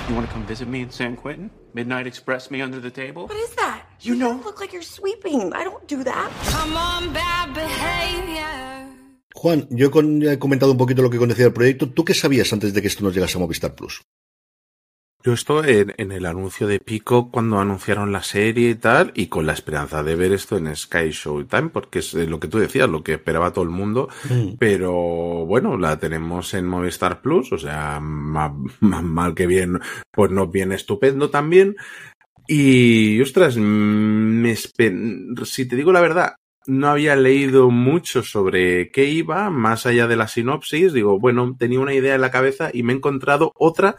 You 0.09 0.14
want 0.14 0.29
to 0.29 0.33
come 0.33 0.47
visit 0.47 0.69
me 0.69 0.83
in 0.83 0.91
San 0.91 1.17
Quentin? 1.17 1.51
Midnight 1.75 2.07
Express 2.07 2.53
me 2.53 2.62
under 2.62 2.79
the 2.79 2.93
table? 2.93 3.27
What 3.27 3.37
is 3.37 3.51
that? 3.57 3.83
You 4.01 4.14
know. 4.14 4.41
look 4.45 4.61
like 4.61 4.73
you're 4.73 4.83
sweeping. 4.83 5.53
I 5.53 5.64
don't 5.64 5.85
do 5.89 6.05
that. 6.05 6.31
Come 6.53 6.77
on, 6.77 7.12
bad 7.12 7.53
behavior. 7.53 8.95
Juan, 9.37 9.68
yo 9.70 9.91
he 9.93 10.39
comentado 10.39 10.72
un 10.72 10.78
poquito 10.78 11.03
lo 11.03 11.11
que 11.11 11.18
conocía 11.18 11.45
del 11.45 11.53
proyecto. 11.53 11.91
¿Tú 11.91 12.07
qué 12.07 12.14
sabías 12.14 12.53
antes 12.55 12.72
de 12.72 12.80
que 12.80 12.89
esto 12.89 13.05
nos 13.05 13.14
llegase 13.14 13.37
a 13.37 13.41
Movistar 13.41 13.74
Plus? 13.74 14.01
Yo 15.22 15.34
estoy 15.34 15.70
en, 15.70 15.95
en, 15.99 16.11
el 16.12 16.24
anuncio 16.24 16.66
de 16.66 16.78
Pico 16.80 17.30
cuando 17.30 17.59
anunciaron 17.59 18.12
la 18.12 18.22
serie 18.22 18.70
y 18.70 18.74
tal, 18.76 19.12
y 19.14 19.26
con 19.26 19.45
la 19.45 19.53
esperanza 19.53 20.03
de 20.03 20.14
ver 20.14 20.32
esto 20.32 20.57
en 20.57 20.74
Sky 20.74 21.11
Showtime, 21.11 21.68
porque 21.68 21.99
es 21.99 22.14
lo 22.14 22.41
que 22.41 22.49
tú 22.49 22.59
decías, 22.59 22.89
lo 22.89 23.03
que 23.03 23.14
esperaba 23.14 23.53
todo 23.53 23.64
el 23.64 23.70
mundo, 23.70 24.09
mm. 24.30 24.55
pero 24.59 24.93
bueno, 25.45 25.76
la 25.76 25.99
tenemos 25.99 26.55
en 26.55 26.66
Movistar 26.66 27.20
Plus, 27.20 27.53
o 27.53 27.59
sea, 27.59 28.01
más, 28.01 28.53
más 28.80 29.03
mal 29.03 29.34
que 29.34 29.47
bien, 29.47 29.80
pues 30.12 30.30
nos 30.30 30.51
viene 30.51 30.76
estupendo 30.76 31.28
también. 31.28 31.76
Y, 32.47 33.20
ostras, 33.20 33.57
me 33.59 34.57
si 34.57 35.66
te 35.66 35.76
digo 35.76 35.93
la 35.93 36.01
verdad, 36.01 36.37
no 36.67 36.89
había 36.89 37.17
leído 37.17 37.71
mucho 37.71 38.23
sobre 38.23 38.91
qué 38.91 39.05
iba, 39.07 39.51
más 39.51 39.87
allá 39.87 40.07
de 40.07 40.17
la 40.17 40.29
sinopsis, 40.29 40.93
digo, 40.93 41.19
bueno, 41.19 41.57
tenía 41.59 41.81
una 41.81 41.95
idea 41.95 42.14
en 42.14 42.21
la 42.21 42.31
cabeza 42.31 42.71
y 42.73 42.83
me 42.83 42.93
he 42.93 42.97
encontrado 42.97 43.53
otra 43.55 43.97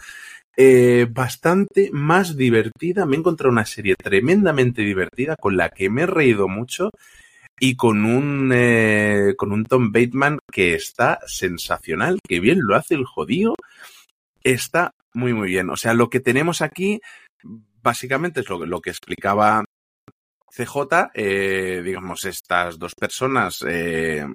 eh, 0.60 1.08
bastante 1.10 1.92
más 1.94 2.36
divertida. 2.36 3.06
Me 3.06 3.16
he 3.16 3.20
encontrado 3.20 3.52
una 3.52 3.66
serie 3.66 3.96
tremendamente 3.96 4.82
divertida 4.82 5.36
con 5.36 5.56
la 5.56 5.70
que 5.70 5.90
me 5.90 6.02
he 6.02 6.08
reído 6.08 6.48
mucho 6.48 6.90
y 7.60 7.76
con 7.76 8.06
un, 8.06 8.52
eh, 8.54 9.36
con 9.38 9.52
un 9.52 9.66
Tom 9.66 9.92
Bateman 9.92 10.40
que 10.52 10.74
está 10.74 11.20
sensacional, 11.28 12.20
que 12.28 12.40
bien 12.40 12.60
lo 12.62 12.76
hace 12.76 12.96
el 12.96 13.06
jodido. 13.06 13.56
Está 14.44 14.94
muy, 15.14 15.34
muy 15.34 15.50
bien. 15.50 15.70
O 15.70 15.78
sea, 15.78 15.94
lo 15.94 16.10
que 16.10 16.20
tenemos 16.20 16.62
aquí 16.64 17.02
básicamente 17.84 18.42
es 18.42 18.50
lo, 18.50 18.66
lo 18.66 18.82
que 18.82 18.90
explicaba 18.90 19.64
CJ, 20.58 21.12
eh, 21.14 21.82
digamos, 21.84 22.26
estas 22.26 22.80
dos 22.80 22.96
personas 22.96 23.64
eh, 23.68 24.26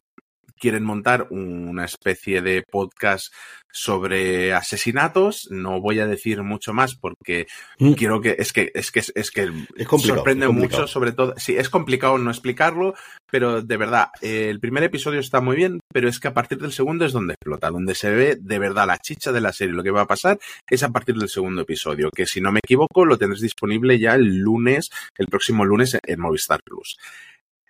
quieren 0.62 0.84
montar 0.84 1.26
una 1.30 1.84
especie 1.84 2.40
de 2.40 2.62
podcast 2.62 3.34
sobre 3.72 4.52
asesinatos. 4.54 5.48
No 5.50 5.80
voy 5.80 5.98
a 5.98 6.06
decir 6.06 6.40
mucho 6.44 6.72
más 6.72 6.94
porque 6.94 7.48
mm. 7.80 7.94
quiero 7.94 8.20
que 8.20 8.36
es 8.38 8.52
que 8.52 8.70
es 8.72 8.92
que 8.92 9.00
es 9.00 9.30
que 9.32 9.50
es 9.74 9.88
sorprende 9.98 10.46
mucho, 10.46 10.86
sobre 10.86 11.10
todo. 11.10 11.34
Sí, 11.36 11.56
es 11.56 11.68
complicado 11.68 12.16
no 12.16 12.30
explicarlo, 12.30 12.94
pero 13.28 13.60
de 13.60 13.76
verdad 13.76 14.10
el 14.20 14.60
primer 14.60 14.84
episodio 14.84 15.18
está 15.18 15.40
muy 15.40 15.56
bien, 15.56 15.80
pero 15.92 16.08
es 16.08 16.20
que 16.20 16.28
a 16.28 16.34
partir 16.34 16.58
del 16.58 16.70
segundo 16.70 17.04
es 17.04 17.12
donde 17.12 17.34
explota, 17.34 17.70
donde 17.70 17.96
se 17.96 18.10
ve 18.10 18.36
de 18.40 18.58
verdad 18.60 18.86
la 18.86 18.98
chicha 18.98 19.32
de 19.32 19.40
la 19.40 19.52
serie. 19.52 19.74
Lo 19.74 19.82
que 19.82 19.90
va 19.90 20.02
a 20.02 20.06
pasar 20.06 20.38
es 20.70 20.84
a 20.84 20.90
partir 20.90 21.16
del 21.16 21.28
segundo 21.28 21.62
episodio, 21.62 22.08
que 22.14 22.26
si 22.26 22.40
no 22.40 22.52
me 22.52 22.60
equivoco 22.62 23.04
lo 23.04 23.18
tendréis 23.18 23.42
disponible 23.42 23.98
ya 23.98 24.14
el 24.14 24.38
lunes, 24.38 24.90
el 25.18 25.26
próximo 25.26 25.64
lunes 25.64 25.98
en 26.06 26.20
Movistar 26.20 26.60
Plus 26.62 26.98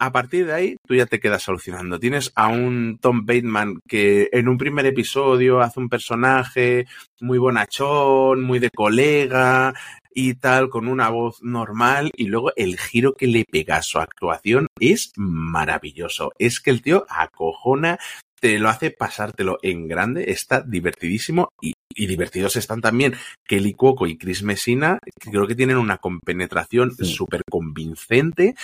a 0.02 0.10
partir 0.10 0.46
de 0.46 0.52
ahí 0.52 0.76
tú 0.84 0.96
ya 0.96 1.06
te 1.06 1.20
quedas 1.20 1.44
solucionando. 1.44 2.00
Tienes 2.00 2.32
a 2.34 2.48
un 2.48 2.98
Tom 3.00 3.24
Bateman 3.24 3.78
que 3.88 4.28
en 4.32 4.48
un 4.48 4.58
primer 4.58 4.84
episodio 4.84 5.60
hace 5.60 5.78
un 5.78 5.88
personaje 5.88 6.86
muy 7.20 7.38
bonachón, 7.38 8.42
muy 8.42 8.58
de 8.58 8.70
colega 8.70 9.72
y 10.12 10.34
tal, 10.34 10.70
con 10.70 10.88
una 10.88 11.08
voz 11.08 11.40
normal 11.44 12.10
y 12.16 12.26
luego 12.26 12.50
el 12.56 12.80
giro 12.80 13.14
que 13.14 13.28
le 13.28 13.44
pega 13.48 13.76
a 13.76 13.82
su 13.82 14.00
actuación 14.00 14.66
es 14.80 15.12
maravilloso. 15.14 16.32
Es 16.36 16.58
que 16.58 16.70
el 16.70 16.82
tío 16.82 17.06
acojona 17.08 17.96
te 18.40 18.58
lo 18.58 18.70
hace 18.70 18.90
pasártelo 18.90 19.60
en 19.62 19.86
grande, 19.86 20.32
está 20.32 20.62
divertidísimo 20.62 21.50
y, 21.60 21.74
y 21.94 22.06
divertidos 22.08 22.56
están 22.56 22.80
también 22.80 23.14
Kelly 23.46 23.74
Cuoco 23.74 24.08
y 24.08 24.18
Chris 24.18 24.42
Messina, 24.42 24.98
que 25.20 25.30
creo 25.30 25.46
que 25.46 25.54
tienen 25.54 25.76
una 25.76 25.98
compenetración 25.98 26.90
súper 26.90 27.42
convincente 27.48 28.56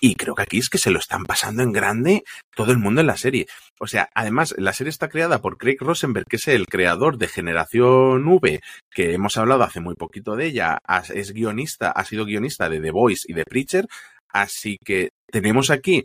y 0.00 0.14
creo 0.14 0.34
que 0.34 0.42
aquí 0.42 0.58
es 0.58 0.68
que 0.68 0.78
se 0.78 0.90
lo 0.90 0.98
están 0.98 1.24
pasando 1.24 1.62
en 1.62 1.72
grande 1.72 2.24
todo 2.54 2.72
el 2.72 2.78
mundo 2.78 3.00
en 3.00 3.06
la 3.06 3.16
serie. 3.16 3.46
O 3.80 3.86
sea, 3.86 4.08
además, 4.14 4.54
la 4.58 4.72
serie 4.72 4.90
está 4.90 5.08
creada 5.08 5.40
por 5.40 5.56
Craig 5.56 5.76
Rosenberg, 5.80 6.26
que 6.26 6.36
es 6.36 6.48
el 6.48 6.66
creador 6.66 7.18
de 7.18 7.28
Generación 7.28 8.26
V, 8.26 8.60
que 8.90 9.14
hemos 9.14 9.36
hablado 9.36 9.64
hace 9.64 9.80
muy 9.80 9.94
poquito 9.94 10.36
de 10.36 10.46
ella. 10.46 10.78
Es 11.14 11.32
guionista, 11.32 11.90
ha 11.90 12.04
sido 12.04 12.24
guionista 12.24 12.68
de 12.68 12.80
The 12.80 12.90
Voice 12.90 13.24
y 13.28 13.34
de 13.34 13.44
Preacher. 13.44 13.86
Así 14.28 14.78
que 14.84 15.10
tenemos 15.26 15.70
aquí 15.70 16.04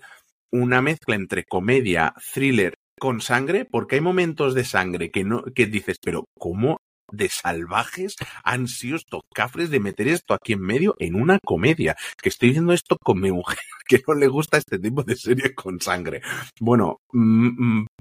una 0.52 0.82
mezcla 0.82 1.16
entre 1.16 1.44
comedia, 1.44 2.14
thriller 2.34 2.76
con 3.00 3.20
sangre, 3.20 3.66
porque 3.66 3.96
hay 3.96 4.02
momentos 4.02 4.54
de 4.54 4.64
sangre 4.64 5.10
que 5.10 5.24
no, 5.24 5.44
que 5.56 5.66
dices, 5.66 5.98
pero 6.02 6.26
¿cómo 6.38 6.78
de 7.12 7.30
salvajes 7.30 8.16
han 8.44 8.68
sido 8.68 8.98
estos 8.98 9.22
cafres 9.34 9.70
de 9.70 9.80
meter 9.80 10.08
esto 10.08 10.34
aquí 10.34 10.54
en 10.54 10.62
medio 10.62 10.96
en 11.00 11.16
una 11.16 11.40
comedia. 11.44 11.96
Que 12.22 12.30
estoy 12.30 12.52
viendo 12.52 12.74
esto 12.74 12.98
con 13.02 13.20
mi 13.20 13.32
mujer, 13.32 13.58
que 13.88 14.02
no 14.08 14.14
le 14.14 14.28
gusta 14.28 14.58
este 14.58 14.80
tipo 14.80 15.04
de 15.04 15.16
serie 15.16 15.54
con 15.54 15.80
sangre. 15.80 16.22
Bueno, 16.60 16.98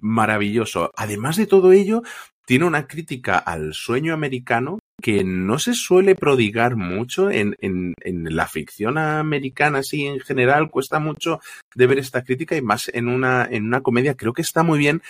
maravilloso. 0.01 0.91
Además 0.97 1.37
de 1.37 1.47
todo 1.47 1.73
ello, 1.73 2.03
tiene 2.47 2.65
una 2.65 2.87
crítica 2.87 3.39
al 3.39 3.75
sueño 3.75 4.13
americano 4.13 4.81
que 5.01 5.25
no 5.25 5.59
se 5.59 5.75
suele 5.75 6.15
prodigar 6.15 6.77
mucho 6.77 7.31
en, 7.31 7.57
en, 7.61 7.95
en, 8.03 8.25
la 8.37 8.47
ficción 8.47 8.99
americana, 8.99 9.79
así 9.79 10.05
en 10.05 10.21
general, 10.21 10.71
cuesta 10.71 10.99
mucho 10.99 11.41
de 11.75 11.87
ver 11.87 11.99
esta 11.99 12.23
crítica 12.23 12.57
y 12.57 12.63
más 12.63 12.91
en 12.93 13.09
una, 13.09 13.47
en 13.51 13.67
una 13.67 13.83
comedia, 13.83 14.15
creo 14.15 14.33
que 14.33 14.43
está 14.43 14.63
muy 14.63 14.79
bien 14.79 15.01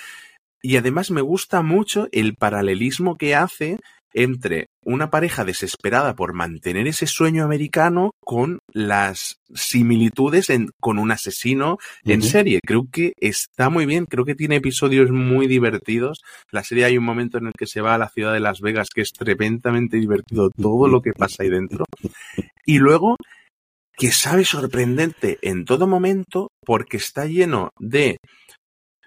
y 0.62 0.76
además 0.76 1.11
me 1.11 1.20
gusta 1.20 1.62
mucho 1.62 2.08
el 2.12 2.34
paralelismo 2.34 3.16
que 3.16 3.34
hace 3.34 3.78
entre 4.12 4.66
una 4.82 5.11
pareja 5.11 5.44
desesperada 5.44 6.14
por 6.16 6.32
mantener 6.32 6.88
ese 6.88 7.06
sueño 7.06 7.44
americano 7.44 8.12
con 8.20 8.58
las 8.72 9.36
similitudes 9.54 10.50
en, 10.50 10.70
con 10.80 10.98
un 10.98 11.12
asesino 11.12 11.78
en 12.04 12.22
serie. 12.22 12.61
Creo 12.66 12.86
que 12.90 13.12
está 13.20 13.70
muy 13.70 13.86
bien, 13.86 14.06
creo 14.06 14.24
que 14.24 14.34
tiene 14.34 14.56
episodios 14.56 15.11
muy 15.11 15.46
divertidos. 15.46 16.22
La 16.50 16.64
serie 16.64 16.86
hay 16.86 16.98
un 16.98 17.04
momento 17.04 17.38
en 17.38 17.46
el 17.46 17.52
que 17.56 17.66
se 17.66 17.80
va 17.80 17.94
a 17.94 17.98
la 17.98 18.08
ciudad 18.08 18.32
de 18.32 18.40
Las 18.40 18.61
Vegas 18.61 18.88
que 18.92 19.02
es 19.02 19.12
tremendamente 19.12 19.98
divertido 19.98 20.50
todo 20.50 20.88
lo 20.88 21.02
que 21.02 21.12
pasa 21.12 21.42
ahí 21.42 21.50
dentro. 21.50 21.84
Y 22.66 22.78
luego 22.78 23.16
que 23.96 24.12
sabe 24.12 24.44
sorprendente 24.44 25.38
en 25.42 25.64
todo 25.64 25.86
momento 25.86 26.48
porque 26.64 26.96
está 26.96 27.26
lleno 27.26 27.70
de 27.78 28.16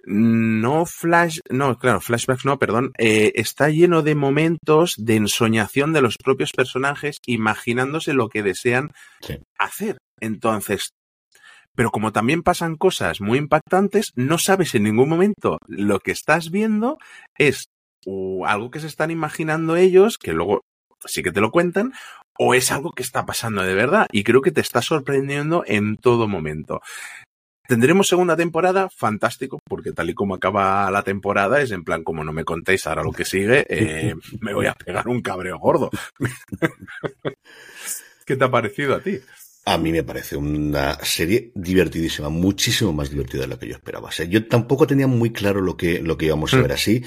no 0.06 0.86
flash, 0.86 1.38
no, 1.50 1.78
claro, 1.78 2.00
flashbacks 2.00 2.44
no, 2.44 2.58
perdón, 2.58 2.92
eh, 2.98 3.32
está 3.36 3.68
lleno 3.70 4.02
de 4.02 4.14
momentos 4.14 4.94
de 4.98 5.16
ensoñación 5.16 5.92
de 5.92 6.02
los 6.02 6.16
propios 6.16 6.52
personajes 6.52 7.18
imaginándose 7.26 8.12
lo 8.12 8.28
que 8.28 8.42
desean 8.42 8.92
hacer. 9.58 9.98
Entonces, 10.20 10.90
pero 11.74 11.90
como 11.90 12.12
también 12.12 12.42
pasan 12.42 12.76
cosas 12.76 13.20
muy 13.20 13.38
impactantes, 13.38 14.12
no 14.14 14.38
sabes 14.38 14.74
en 14.74 14.84
ningún 14.84 15.08
momento 15.08 15.58
lo 15.66 15.98
que 16.00 16.12
estás 16.12 16.50
viendo 16.50 16.98
es 17.36 17.66
algo 18.46 18.70
que 18.70 18.80
se 18.80 18.86
están 18.86 19.10
imaginando 19.10 19.76
ellos, 19.76 20.18
que 20.18 20.32
luego 20.32 20.60
sí 21.06 21.22
que 21.22 21.32
te 21.32 21.40
lo 21.40 21.50
cuentan, 21.50 21.92
o 22.38 22.54
es 22.54 22.70
algo 22.72 22.92
que 22.92 23.02
está 23.02 23.26
pasando 23.26 23.62
de 23.62 23.74
verdad 23.74 24.06
y 24.12 24.24
creo 24.24 24.42
que 24.42 24.50
te 24.50 24.60
está 24.60 24.82
sorprendiendo 24.82 25.64
en 25.66 25.96
todo 25.96 26.28
momento. 26.28 26.80
Tendremos 27.66 28.08
segunda 28.08 28.36
temporada, 28.36 28.90
fantástico, 28.90 29.58
porque 29.64 29.92
tal 29.92 30.10
y 30.10 30.14
como 30.14 30.34
acaba 30.34 30.90
la 30.90 31.02
temporada 31.02 31.62
es 31.62 31.70
en 31.70 31.82
plan, 31.82 32.04
como 32.04 32.22
no 32.22 32.32
me 32.32 32.44
contéis 32.44 32.86
ahora 32.86 33.02
lo 33.02 33.12
que 33.12 33.24
sigue, 33.24 33.66
eh, 33.70 34.14
me 34.40 34.52
voy 34.52 34.66
a 34.66 34.74
pegar 34.74 35.08
un 35.08 35.22
cabreo 35.22 35.58
gordo. 35.58 35.90
¿Qué 38.26 38.36
te 38.36 38.44
ha 38.44 38.50
parecido 38.50 38.94
a 38.94 39.00
ti? 39.00 39.18
A 39.66 39.78
mí 39.78 39.92
me 39.92 40.02
parece 40.02 40.36
una 40.36 41.02
serie 41.02 41.50
divertidísima, 41.54 42.28
muchísimo 42.28 42.92
más 42.92 43.08
divertida 43.08 43.42
de 43.42 43.48
lo 43.48 43.58
que 43.58 43.66
yo 43.66 43.74
esperaba. 43.74 44.08
O 44.08 44.12
sea, 44.12 44.26
yo 44.26 44.46
tampoco 44.46 44.86
tenía 44.86 45.06
muy 45.06 45.32
claro 45.32 45.62
lo 45.62 45.74
que, 45.74 46.00
lo 46.00 46.18
que 46.18 46.26
íbamos 46.26 46.52
a 46.52 46.58
mm. 46.58 46.62
ver 46.62 46.72
así. 46.72 47.02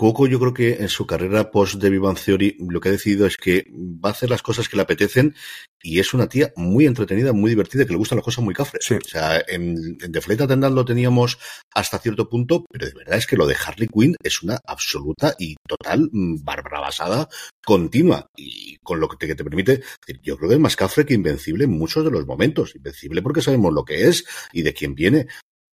Coco, 0.00 0.26
yo 0.26 0.40
creo 0.40 0.54
que 0.54 0.76
en 0.76 0.88
su 0.88 1.06
carrera 1.06 1.50
post 1.50 1.74
de 1.74 1.90
Vivan 1.90 2.14
Theory, 2.14 2.56
lo 2.58 2.80
que 2.80 2.88
ha 2.88 2.92
decidido 2.92 3.26
es 3.26 3.36
que 3.36 3.66
va 3.70 4.08
a 4.08 4.12
hacer 4.12 4.30
las 4.30 4.40
cosas 4.40 4.66
que 4.66 4.76
le 4.76 4.82
apetecen 4.84 5.34
y 5.82 5.98
es 5.98 6.14
una 6.14 6.26
tía 6.26 6.54
muy 6.56 6.86
entretenida, 6.86 7.34
muy 7.34 7.50
divertida, 7.50 7.84
que 7.84 7.92
le 7.92 7.98
gustan 7.98 8.16
las 8.16 8.24
cosas 8.24 8.42
muy 8.42 8.54
cafres. 8.54 8.90
O 8.92 9.06
sea, 9.06 9.42
en, 9.46 9.98
en 10.00 10.10
The 10.10 10.22
Flight 10.22 10.40
Attendant 10.40 10.74
lo 10.74 10.86
teníamos 10.86 11.38
hasta 11.74 11.98
cierto 11.98 12.30
punto, 12.30 12.64
pero 12.70 12.86
de 12.86 12.94
verdad 12.94 13.18
es 13.18 13.26
que 13.26 13.36
lo 13.36 13.46
de 13.46 13.54
Harley 13.62 13.88
Quinn 13.88 14.16
es 14.22 14.42
una 14.42 14.58
absoluta 14.66 15.34
y 15.38 15.56
total 15.68 16.08
mm, 16.10 16.44
barbrabasada 16.44 17.28
continua 17.62 18.26
y 18.38 18.78
con 18.78 19.00
lo 19.00 19.08
que 19.08 19.18
te, 19.18 19.34
te 19.34 19.44
permite, 19.44 19.82
yo 20.22 20.38
creo 20.38 20.48
que 20.48 20.54
es 20.54 20.62
más 20.62 20.76
cafre 20.76 21.04
que 21.04 21.12
invencible 21.12 21.64
en 21.64 21.72
muchos 21.72 22.02
de 22.06 22.10
los 22.10 22.26
momentos. 22.26 22.74
Invencible 22.74 23.20
porque 23.20 23.42
sabemos 23.42 23.74
lo 23.74 23.84
que 23.84 24.08
es 24.08 24.24
y 24.54 24.62
de 24.62 24.72
quién 24.72 24.94
viene. 24.94 25.26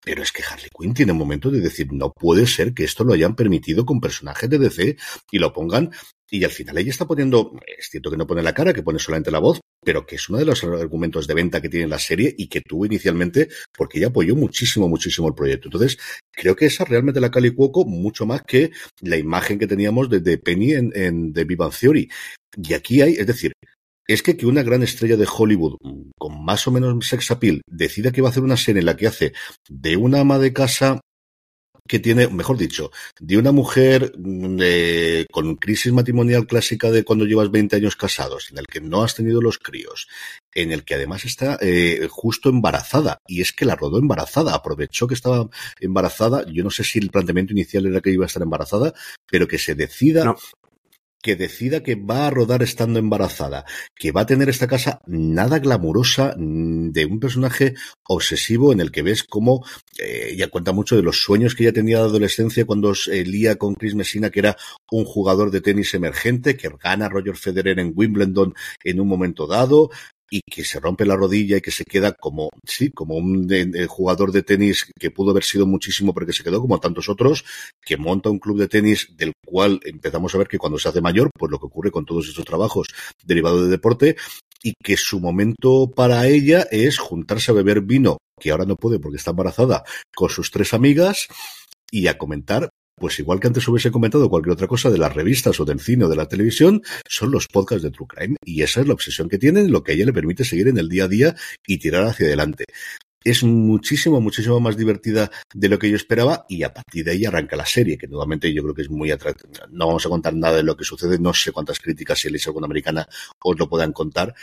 Pero 0.03 0.23
es 0.23 0.31
que 0.31 0.43
Harley 0.43 0.69
Quinn 0.77 0.93
tiene 0.93 1.11
un 1.11 1.17
momento 1.17 1.49
de 1.51 1.59
decir, 1.59 1.87
no 1.91 2.11
puede 2.11 2.47
ser 2.47 2.73
que 2.73 2.83
esto 2.83 3.03
lo 3.03 3.13
hayan 3.13 3.35
permitido 3.35 3.85
con 3.85 3.99
personajes 3.99 4.49
de 4.49 4.59
DC 4.59 4.97
y 5.31 5.39
lo 5.39 5.51
pongan. 5.53 5.91
Y 6.29 6.43
al 6.43 6.51
final 6.51 6.77
ella 6.77 6.91
está 6.91 7.05
poniendo, 7.05 7.53
es 7.65 7.89
cierto 7.89 8.11
que 8.11 8.17
no 8.17 8.27
pone 8.27 8.43
la 8.43 8.53
cara, 8.53 8.73
que 8.73 8.83
pone 8.83 8.99
solamente 8.99 9.31
la 9.31 9.39
voz, 9.39 9.61
pero 9.83 10.05
que 10.05 10.15
es 10.15 10.27
uno 10.27 10.39
de 10.39 10.45
los 10.45 10.63
argumentos 10.63 11.25
de 11.25 11.33
venta 11.33 11.61
que 11.61 11.69
tiene 11.69 11.87
la 11.87 11.99
serie 11.99 12.33
y 12.37 12.47
que 12.47 12.61
tuvo 12.61 12.85
inicialmente, 12.85 13.47
porque 13.75 13.99
ella 13.99 14.07
apoyó 14.07 14.35
muchísimo, 14.35 14.89
muchísimo 14.89 15.29
el 15.29 15.33
proyecto. 15.33 15.69
Entonces, 15.69 15.97
creo 16.31 16.55
que 16.55 16.65
esa 16.65 16.83
realmente 16.83 17.21
la 17.21 17.31
Cali 17.31 17.51
Cuoco 17.51 17.85
mucho 17.85 18.25
más 18.25 18.41
que 18.43 18.71
la 19.01 19.17
imagen 19.17 19.57
que 19.57 19.67
teníamos 19.67 20.09
de, 20.09 20.37
Penny 20.37 20.73
en, 20.73 20.91
en 20.93 21.33
The 21.33 21.45
Vivan 21.45 21.71
Theory. 21.71 22.09
Y 22.61 22.73
aquí 22.73 23.01
hay, 23.01 23.13
es 23.13 23.27
decir, 23.27 23.53
es 24.07 24.23
que 24.23 24.37
que 24.37 24.45
una 24.45 24.63
gran 24.63 24.83
estrella 24.83 25.17
de 25.17 25.27
Hollywood 25.27 25.77
con 26.17 26.43
más 26.43 26.67
o 26.67 26.71
menos 26.71 27.07
sex 27.07 27.31
appeal 27.31 27.61
decida 27.67 28.11
que 28.11 28.21
va 28.21 28.29
a 28.29 28.31
hacer 28.31 28.43
una 28.43 28.57
serie 28.57 28.79
en 28.79 28.85
la 28.85 28.95
que 28.95 29.07
hace 29.07 29.33
de 29.69 29.97
una 29.97 30.21
ama 30.21 30.39
de 30.39 30.53
casa 30.53 31.01
que 31.87 31.99
tiene, 31.99 32.27
mejor 32.27 32.57
dicho, 32.57 32.91
de 33.19 33.37
una 33.37 33.51
mujer 33.51 34.13
mm, 34.17 34.59
con 35.31 35.55
crisis 35.55 35.93
matrimonial 35.93 36.45
clásica 36.45 36.91
de 36.91 37.03
cuando 37.03 37.25
llevas 37.25 37.49
20 37.49 37.77
años 37.77 37.95
casados, 37.95 38.51
en 38.51 38.57
el 38.57 38.67
que 38.67 38.81
no 38.81 39.03
has 39.03 39.15
tenido 39.15 39.41
los 39.41 39.57
críos, 39.57 40.07
en 40.53 40.71
el 40.71 40.83
que 40.83 40.95
además 40.95 41.25
está 41.25 41.57
eh, 41.61 42.07
justo 42.09 42.49
embarazada, 42.49 43.19
y 43.25 43.41
es 43.41 43.53
que 43.53 43.65
la 43.65 43.75
rodó 43.75 43.97
embarazada, 43.99 44.53
aprovechó 44.53 45.07
que 45.07 45.13
estaba 45.13 45.49
embarazada, 45.79 46.45
yo 46.51 46.63
no 46.63 46.69
sé 46.69 46.83
si 46.83 46.99
el 46.99 47.09
planteamiento 47.09 47.53
inicial 47.53 47.85
era 47.85 48.01
que 48.01 48.11
iba 48.11 48.25
a 48.25 48.27
estar 48.27 48.43
embarazada, 48.43 48.93
pero 49.29 49.47
que 49.47 49.57
se 49.57 49.75
decida 49.75 50.35
que 51.27 51.35
decida 51.35 51.83
que 51.83 51.95
va 51.95 52.25
a 52.25 52.29
rodar 52.29 52.63
estando 52.63 52.99
embarazada, 52.99 53.65
que 53.93 54.13
va 54.13 54.21
a 54.21 54.25
tener 54.25 54.47
esta 54.47 54.65
casa 54.65 55.01
nada 55.07 55.59
glamurosa 55.59 56.33
mm, 56.37 56.91
de 56.91 57.05
un 57.05 57.19
personaje 57.19 57.73
obsesivo 58.07 58.71
en 58.71 58.79
el 58.79 58.93
que 58.93 59.01
ves 59.01 59.25
cómo 59.25 59.65
eh, 59.97 60.29
ella 60.31 60.47
cuenta 60.47 60.71
mucho 60.71 60.95
de 60.95 61.03
los 61.03 61.21
sueños 61.21 61.53
que 61.53 61.63
ella 61.63 61.73
tenía 61.73 61.97
de 61.97 62.05
adolescencia 62.05 62.63
cuando 62.63 62.95
se 62.95 63.25
lía 63.25 63.57
con 63.57 63.75
Chris 63.75 63.93
Messina, 63.93 64.29
que 64.29 64.39
era 64.39 64.55
un 64.89 65.03
jugador 65.03 65.51
de 65.51 65.59
tenis 65.59 65.93
emergente, 65.95 66.55
que 66.55 66.69
gana 66.81 67.09
Roger 67.09 67.35
Federer 67.35 67.77
en 67.79 67.91
Wimbledon 67.93 68.53
en 68.85 69.01
un 69.01 69.09
momento 69.09 69.47
dado, 69.47 69.89
y 70.29 70.41
que 70.41 70.63
se 70.63 70.79
rompe 70.79 71.05
la 71.05 71.15
rodilla 71.15 71.57
y 71.57 71.61
que 71.61 71.71
se 71.71 71.85
queda 71.85 72.13
como, 72.13 72.49
sí, 72.65 72.91
como 72.91 73.15
un 73.15 73.47
jugador 73.87 74.31
de 74.31 74.43
tenis 74.43 74.91
que 74.99 75.11
pudo 75.11 75.31
haber 75.31 75.43
sido 75.43 75.65
muchísimo, 75.65 76.13
pero 76.13 76.25
que 76.25 76.33
se 76.33 76.43
quedó 76.43 76.61
como 76.61 76.79
tantos 76.79 77.09
otros, 77.09 77.45
que 77.81 77.97
monta 77.97 78.29
un 78.29 78.39
club 78.39 78.59
de 78.59 78.67
tenis 78.67 79.07
del 79.15 79.33
cual 79.45 79.79
empezamos 79.85 80.33
a 80.33 80.37
ver 80.37 80.47
que 80.47 80.57
cuando 80.57 80.79
se 80.79 80.89
hace 80.89 81.01
mayor, 81.01 81.29
pues 81.37 81.51
lo 81.51 81.59
que 81.59 81.67
ocurre 81.67 81.91
con 81.91 82.05
todos 82.05 82.27
estos 82.27 82.45
trabajos 82.45 82.87
derivados 83.23 83.63
de 83.63 83.69
deporte, 83.69 84.15
y 84.63 84.73
que 84.83 84.97
su 84.97 85.19
momento 85.19 85.91
para 85.95 86.27
ella 86.27 86.67
es 86.71 86.97
juntarse 86.97 87.51
a 87.51 87.55
beber 87.55 87.81
vino, 87.81 88.17
que 88.39 88.51
ahora 88.51 88.65
no 88.65 88.75
puede 88.75 88.99
porque 88.99 89.17
está 89.17 89.31
embarazada, 89.31 89.83
con 90.15 90.29
sus 90.29 90.51
tres 90.51 90.73
amigas, 90.73 91.27
y 91.91 92.07
a 92.07 92.17
comentar 92.17 92.69
pues 92.99 93.19
igual 93.19 93.39
que 93.39 93.47
antes 93.47 93.67
hubiese 93.67 93.91
comentado 93.91 94.29
cualquier 94.29 94.53
otra 94.53 94.67
cosa 94.67 94.89
de 94.89 94.97
las 94.97 95.13
revistas 95.13 95.59
o 95.59 95.65
del 95.65 95.79
cine 95.79 96.05
o 96.05 96.09
de 96.09 96.15
la 96.15 96.27
televisión, 96.27 96.81
son 97.07 97.31
los 97.31 97.47
podcasts 97.47 97.83
de 97.83 97.91
True 97.91 98.07
Crime. 98.07 98.35
Y 98.43 98.63
esa 98.63 98.81
es 98.81 98.87
la 98.87 98.93
obsesión 98.93 99.29
que 99.29 99.37
tienen, 99.37 99.71
lo 99.71 99.83
que 99.83 99.91
a 99.91 99.95
ella 99.95 100.05
le 100.05 100.13
permite 100.13 100.43
seguir 100.43 100.67
en 100.67 100.77
el 100.77 100.89
día 100.89 101.05
a 101.05 101.07
día 101.07 101.35
y 101.65 101.77
tirar 101.77 102.05
hacia 102.05 102.25
adelante. 102.25 102.65
Es 103.23 103.43
muchísimo, 103.43 104.21
muchísimo 104.21 104.59
más 104.59 104.77
divertida 104.77 105.29
de 105.53 105.67
lo 105.67 105.77
que 105.77 105.89
yo 105.89 105.97
esperaba 105.97 106.45
y 106.47 106.63
a 106.63 106.73
partir 106.73 107.03
de 107.03 107.11
ahí 107.11 107.25
arranca 107.25 107.57
la 107.57 107.65
serie, 107.65 107.97
que 107.97 108.07
nuevamente 108.07 108.53
yo 108.53 108.63
creo 108.63 108.73
que 108.73 108.83
es 108.83 108.89
muy 108.89 109.11
atractiva. 109.11 109.67
No 109.69 109.87
vamos 109.87 110.05
a 110.05 110.09
contar 110.09 110.33
nada 110.33 110.55
de 110.55 110.63
lo 110.63 110.77
que 110.77 110.85
sucede, 110.85 111.19
no 111.19 111.33
sé 111.33 111.51
cuántas 111.51 111.79
críticas 111.79 112.19
si 112.19 112.29
leéis 112.29 112.47
alguna 112.47 112.65
americana 112.67 113.07
os 113.43 113.59
lo 113.59 113.67
puedan 113.67 113.91
contar, 113.91 114.33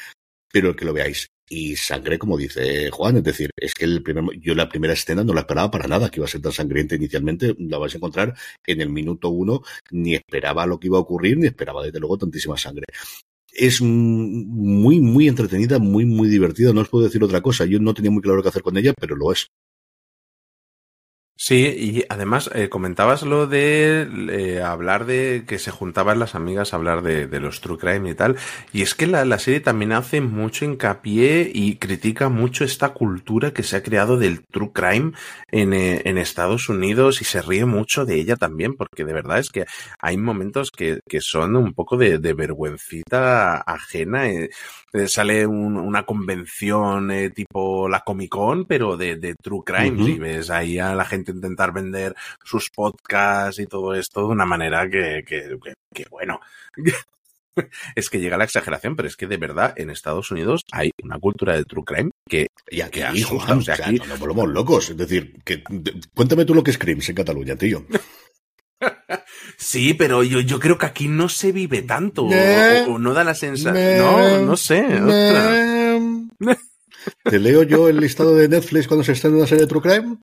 pero 0.54 0.76
que 0.76 0.84
lo 0.84 0.92
veáis 0.92 1.26
y 1.50 1.74
sangre, 1.74 2.16
como 2.16 2.36
dice 2.38 2.88
Juan, 2.92 3.16
es 3.16 3.24
decir, 3.24 3.50
es 3.56 3.74
que 3.74 3.86
el 3.86 4.04
primer, 4.04 4.38
yo 4.38 4.54
la 4.54 4.68
primera 4.68 4.92
escena 4.92 5.24
no 5.24 5.34
la 5.34 5.40
esperaba 5.40 5.68
para 5.68 5.88
nada, 5.88 6.08
que 6.08 6.20
iba 6.20 6.26
a 6.26 6.28
ser 6.28 6.42
tan 6.42 6.52
sangrienta 6.52 6.94
inicialmente, 6.94 7.56
la 7.58 7.76
vais 7.78 7.92
a 7.92 7.96
encontrar 7.96 8.34
en 8.64 8.80
el 8.80 8.88
minuto 8.88 9.30
uno, 9.30 9.62
ni 9.90 10.14
esperaba 10.14 10.64
lo 10.64 10.78
que 10.78 10.86
iba 10.86 10.96
a 10.96 11.00
ocurrir, 11.00 11.38
ni 11.38 11.48
esperaba 11.48 11.82
desde 11.82 11.98
luego 11.98 12.18
tantísima 12.18 12.56
sangre. 12.56 12.84
Es 13.52 13.82
muy, 13.82 15.00
muy 15.00 15.26
entretenida, 15.26 15.80
muy, 15.80 16.04
muy 16.04 16.28
divertida, 16.28 16.72
no 16.72 16.82
os 16.82 16.88
puedo 16.88 17.06
decir 17.06 17.24
otra 17.24 17.40
cosa, 17.40 17.64
yo 17.64 17.80
no 17.80 17.92
tenía 17.92 18.12
muy 18.12 18.22
claro 18.22 18.40
qué 18.40 18.50
hacer 18.50 18.62
con 18.62 18.76
ella, 18.76 18.94
pero 18.96 19.16
lo 19.16 19.32
es. 19.32 19.48
Sí, 21.36 21.56
y 21.66 22.04
además 22.08 22.48
eh, 22.54 22.68
comentabas 22.68 23.22
lo 23.24 23.48
de 23.48 24.08
eh, 24.30 24.62
hablar 24.62 25.04
de 25.04 25.44
que 25.48 25.58
se 25.58 25.72
juntaban 25.72 26.20
las 26.20 26.36
amigas 26.36 26.72
a 26.72 26.76
hablar 26.76 27.02
de, 27.02 27.26
de, 27.26 27.40
los 27.40 27.60
true 27.60 27.76
crime 27.76 28.10
y 28.10 28.14
tal. 28.14 28.36
Y 28.72 28.82
es 28.82 28.94
que 28.94 29.08
la, 29.08 29.24
la, 29.24 29.40
serie 29.40 29.58
también 29.58 29.92
hace 29.92 30.20
mucho 30.20 30.64
hincapié 30.64 31.50
y 31.52 31.76
critica 31.76 32.28
mucho 32.28 32.64
esta 32.64 32.90
cultura 32.90 33.52
que 33.52 33.64
se 33.64 33.76
ha 33.76 33.82
creado 33.82 34.16
del 34.16 34.44
true 34.46 34.70
crime 34.72 35.12
en, 35.50 35.74
eh, 35.74 36.02
en 36.04 36.18
Estados 36.18 36.68
Unidos 36.68 37.20
y 37.20 37.24
se 37.24 37.42
ríe 37.42 37.64
mucho 37.64 38.06
de 38.06 38.14
ella 38.14 38.36
también, 38.36 38.74
porque 38.74 39.04
de 39.04 39.12
verdad 39.12 39.40
es 39.40 39.50
que 39.50 39.66
hay 39.98 40.16
momentos 40.16 40.70
que, 40.70 41.00
que 41.08 41.20
son 41.20 41.56
un 41.56 41.74
poco 41.74 41.96
de, 41.96 42.18
de 42.18 42.32
vergüencita 42.32 43.56
ajena. 43.56 44.28
Eh, 44.94 45.08
sale 45.08 45.44
un, 45.44 45.76
una 45.76 46.04
convención 46.04 47.10
tipo 47.34 47.88
la 47.88 48.00
Comic 48.00 48.30
Con, 48.30 48.64
pero 48.64 48.96
de, 48.96 49.16
de 49.16 49.34
true 49.34 49.62
crime. 49.66 50.00
Uh 50.00 50.06
-huh. 50.06 50.14
Y 50.14 50.18
ves 50.20 50.50
ahí 50.50 50.78
a 50.78 50.94
la 50.94 51.04
gente 51.04 51.32
intentar 51.32 51.72
vender 51.72 52.14
sus 52.44 52.70
podcasts 52.70 53.58
y 53.58 53.66
todo 53.66 53.92
esto 53.94 54.20
de 54.20 54.26
una 54.28 54.46
manera 54.46 54.88
que, 54.88 55.24
que, 55.26 55.58
que, 55.62 55.74
que 55.92 56.06
bueno. 56.08 56.38
es 57.96 58.08
que 58.08 58.20
llega 58.20 58.36
la 58.36 58.44
exageración, 58.44 58.94
pero 58.94 59.08
es 59.08 59.16
que 59.16 59.26
de 59.26 59.36
verdad 59.36 59.74
en 59.76 59.90
Estados 59.90 60.30
Unidos 60.30 60.62
hay 60.70 60.90
una 61.02 61.18
cultura 61.18 61.56
de 61.56 61.64
true 61.64 61.84
crime 61.84 62.10
que 62.28 62.46
ya 62.70 62.88
que 62.88 63.04
asusta, 63.04 63.46
Juan, 63.46 63.58
o 63.58 63.62
sea, 63.62 63.74
aquí... 63.74 63.96
no 63.96 64.06
nos 64.06 64.18
volvemos 64.20 64.48
locos. 64.48 64.90
Es 64.90 64.96
decir, 64.96 65.34
que 65.44 65.62
cuéntame 66.14 66.44
tú 66.44 66.54
lo 66.54 66.62
que 66.62 66.70
es 66.70 66.78
Crims 66.78 67.08
en 67.08 67.16
Cataluña, 67.16 67.56
tío. 67.56 67.84
Sí, 69.56 69.94
pero 69.94 70.22
yo, 70.22 70.40
yo 70.40 70.58
creo 70.60 70.78
que 70.78 70.86
aquí 70.86 71.08
no 71.08 71.28
se 71.28 71.52
vive 71.52 71.82
tanto. 71.82 72.24
o, 72.24 72.30
o, 72.88 72.98
no 72.98 73.14
da 73.14 73.24
la 73.24 73.34
sensación. 73.34 73.98
No, 73.98 74.40
no 74.40 74.56
sé. 74.56 74.84
Te 77.22 77.38
leo 77.38 77.62
yo 77.62 77.88
el 77.88 78.00
listado 78.00 78.34
de 78.34 78.48
Netflix 78.48 78.88
cuando 78.88 79.04
se 79.04 79.12
estrena 79.12 79.36
una 79.36 79.46
serie 79.46 79.64
de 79.64 79.68
True 79.68 79.82
Crime. 79.82 80.16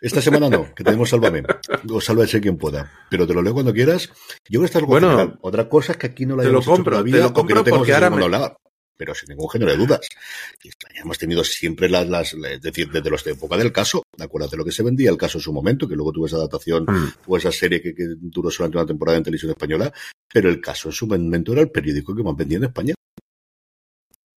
Esta 0.00 0.22
semana 0.22 0.48
no, 0.48 0.72
que 0.74 0.84
tenemos 0.84 1.10
Sálvame. 1.10 1.42
O 1.90 2.00
Sálvese 2.00 2.40
quien 2.40 2.56
pueda. 2.56 2.90
Pero 3.10 3.26
te 3.26 3.34
lo 3.34 3.42
leo 3.42 3.52
cuando 3.52 3.72
quieras. 3.72 4.08
Yo 4.48 4.60
creo 4.60 4.60
que 4.60 4.66
estás 4.66 4.82
bueno, 4.82 5.10
general. 5.10 5.38
Otra 5.42 5.68
cosa 5.68 5.92
es 5.92 5.98
que 5.98 6.06
aquí 6.06 6.24
no 6.24 6.36
la 6.36 6.44
te 6.44 6.50
lo 6.50 6.62
compro, 6.62 6.92
todavía, 6.92 7.16
te 7.16 7.22
lo 7.22 7.32
compro 7.32 7.56
no 7.56 7.64
porque 7.64 7.92
ahora 7.92 8.10
me... 8.10 8.24
pero 8.96 9.14
sin 9.14 9.30
ningún 9.30 9.50
género 9.50 9.72
de 9.72 9.76
dudas. 9.76 10.00
España 10.62 11.00
hemos 11.02 11.18
tenido 11.18 11.42
siempre 11.42 11.88
las, 11.88 12.06
las, 12.06 12.32
es 12.32 12.62
decir, 12.62 12.90
desde 12.92 13.10
los 13.10 13.24
de 13.24 13.32
época 13.32 13.56
del 13.56 13.72
caso, 13.72 14.04
acuérdate 14.18 14.56
lo 14.56 14.64
que 14.64 14.72
se 14.72 14.82
vendía, 14.82 15.10
el 15.10 15.16
caso 15.16 15.38
en 15.38 15.42
su 15.42 15.52
momento, 15.52 15.88
que 15.88 15.94
luego 15.94 16.12
tuvo 16.12 16.26
esa 16.26 16.36
adaptación 16.36 16.84
mm. 16.84 17.12
o 17.26 17.36
esa 17.36 17.52
serie 17.52 17.80
que, 17.80 17.94
que, 17.94 18.04
duró 18.18 18.50
solamente 18.50 18.78
una 18.78 18.86
temporada 18.86 19.18
en 19.18 19.24
televisión 19.24 19.50
española, 19.50 19.92
pero 20.32 20.48
el 20.48 20.60
caso 20.60 20.88
en 20.88 20.92
su 20.92 21.06
momento 21.06 21.52
era 21.52 21.62
el 21.62 21.70
periódico 21.70 22.14
que 22.14 22.22
más 22.22 22.36
vendía 22.36 22.58
en 22.58 22.64
España. 22.64 22.94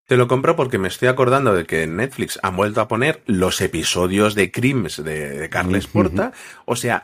Te 0.08 0.18
lo 0.18 0.28
compro 0.28 0.56
porque 0.58 0.78
me 0.78 0.90
estoy 0.90 1.08
acordando 1.08 1.54
de 1.54 1.66
que 1.66 1.88
Netflix 1.88 2.38
ha 2.44 2.50
vuelto 2.50 2.82
a 2.82 2.88
poner 2.88 3.24
los 3.28 3.62
episodios 3.62 4.36
de 4.36 4.52
Crims 4.52 5.02
de, 5.02 5.40
de 5.40 5.50
Carles 5.50 5.88
Porta. 5.88 6.34
O 6.66 6.76
sea, 6.76 7.04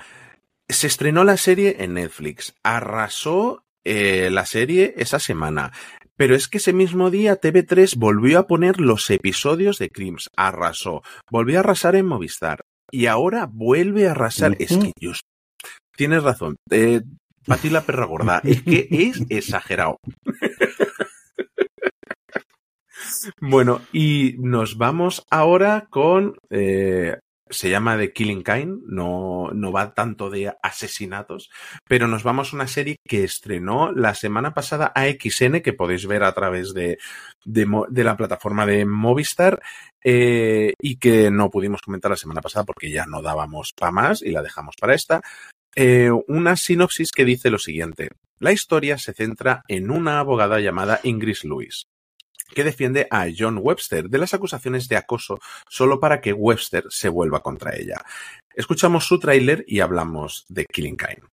se 0.68 0.88
estrenó 0.88 1.24
la 1.24 1.38
serie 1.38 1.78
en 1.80 1.94
Netflix, 1.94 2.56
arrasó 2.64 3.64
eh, 3.90 4.30
la 4.30 4.46
serie 4.46 4.96
esa 4.98 5.18
semana. 5.18 5.72
Pero 6.18 6.36
es 6.36 6.48
que 6.48 6.58
ese 6.58 6.74
mismo 6.74 7.12
día 7.12 7.40
TV3 7.40 7.96
volvió 7.96 8.40
a 8.40 8.48
poner 8.48 8.82
los 8.82 9.10
episodios 9.10 9.78
de 9.78 9.90
Crims, 9.90 10.30
arrasó. 10.36 11.04
Volvió 11.30 11.58
a 11.58 11.60
arrasar 11.62 11.96
en 11.96 12.08
Movistar. 12.08 12.62
Y 12.92 13.06
ahora 13.06 13.48
vuelve 13.52 14.08
a 14.08 14.12
arrasar. 14.12 14.52
Uh 14.52 14.56
-huh. 14.56 14.66
Es 14.66 14.78
que 14.78 14.92
yo... 15.00 15.12
Tienes 15.96 16.24
razón. 16.24 16.58
Eh, 16.70 17.02
Pati 17.46 17.70
la 17.70 17.82
perra 17.82 18.06
gorda. 18.06 18.42
Es 18.44 18.62
que 18.62 18.88
es 18.90 19.22
exagerado. 19.30 19.98
Bueno, 23.40 23.82
y 23.94 24.36
nos 24.40 24.78
vamos 24.78 25.26
ahora 25.30 25.88
con. 25.90 26.38
Eh, 26.50 27.16
se 27.50 27.70
llama 27.70 27.98
The 27.98 28.14
Killing 28.14 28.44
Kind, 28.44 28.84
no, 28.88 29.50
no 29.54 29.72
va 29.72 29.94
tanto 29.94 30.30
de 30.30 30.54
asesinatos, 30.62 31.50
pero 31.88 32.08
nos 32.08 32.24
vamos 32.24 32.52
a 32.52 32.56
una 32.56 32.68
serie 32.68 32.98
que 33.08 33.24
estrenó 33.24 33.92
la 33.92 34.14
semana 34.16 34.54
pasada 34.54 34.92
AXN, 34.96 35.62
que 35.62 35.74
podéis 35.74 36.08
ver 36.08 36.24
a 36.24 36.34
través 36.34 36.74
de, 36.74 36.98
de, 37.46 37.68
de 37.90 38.04
la 38.04 38.18
plataforma 38.18 38.66
de 38.66 38.86
Movistar, 38.86 39.62
eh, 40.04 40.74
y 40.82 40.98
que 40.98 41.32
no 41.32 41.50
pudimos 41.50 41.82
comentar 41.82 42.12
la 42.12 42.18
semana 42.18 42.42
pasada 42.42 42.66
porque 42.66 42.92
ya 42.92 43.06
no 43.06 43.22
dábamos 43.22 43.74
para 43.74 43.92
más 43.92 44.22
y 44.22 44.32
la 44.32 44.42
dejamos 44.42 44.76
para 44.80 44.96
esta. 44.96 45.22
Eh, 45.76 46.10
una 46.28 46.56
sinopsis 46.56 47.12
que 47.12 47.26
dice 47.26 47.50
lo 47.50 47.60
siguiente. 47.60 48.10
La 48.40 48.52
historia 48.52 48.98
se 48.98 49.14
centra 49.14 49.64
en 49.68 49.92
una 49.92 50.20
abogada 50.20 50.60
llamada 50.60 51.00
Ingrid 51.04 51.38
Lewis 51.44 51.88
que 52.54 52.64
defiende 52.64 53.08
a 53.12 53.28
John 53.36 53.60
Webster 53.62 54.10
de 54.10 54.18
las 54.18 54.34
acusaciones 54.34 54.88
de 54.88 54.98
acoso 54.98 55.40
solo 55.70 56.00
para 56.00 56.22
que 56.22 56.34
Webster 56.34 56.86
se 56.90 57.10
vuelva 57.10 57.42
contra 57.42 57.76
ella. 57.76 58.04
Escuchamos 58.56 59.06
su 59.06 59.20
tráiler 59.20 59.64
y 59.68 59.82
hablamos 59.82 60.46
de 60.50 60.66
Killing 60.66 60.98
Kind. 60.98 61.24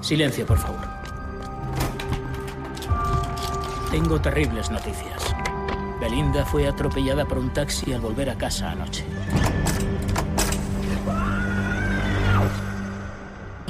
Silencio, 0.00 0.44
por 0.46 0.58
favor. 0.58 0.80
Tengo 3.90 4.20
terribles 4.20 4.70
noticias. 4.70 5.34
Belinda 6.00 6.44
fue 6.46 6.66
atropellada 6.66 7.26
por 7.26 7.38
un 7.38 7.52
taxi 7.52 7.92
al 7.92 8.00
volver 8.00 8.30
a 8.30 8.38
casa 8.38 8.70
anoche. 8.70 9.04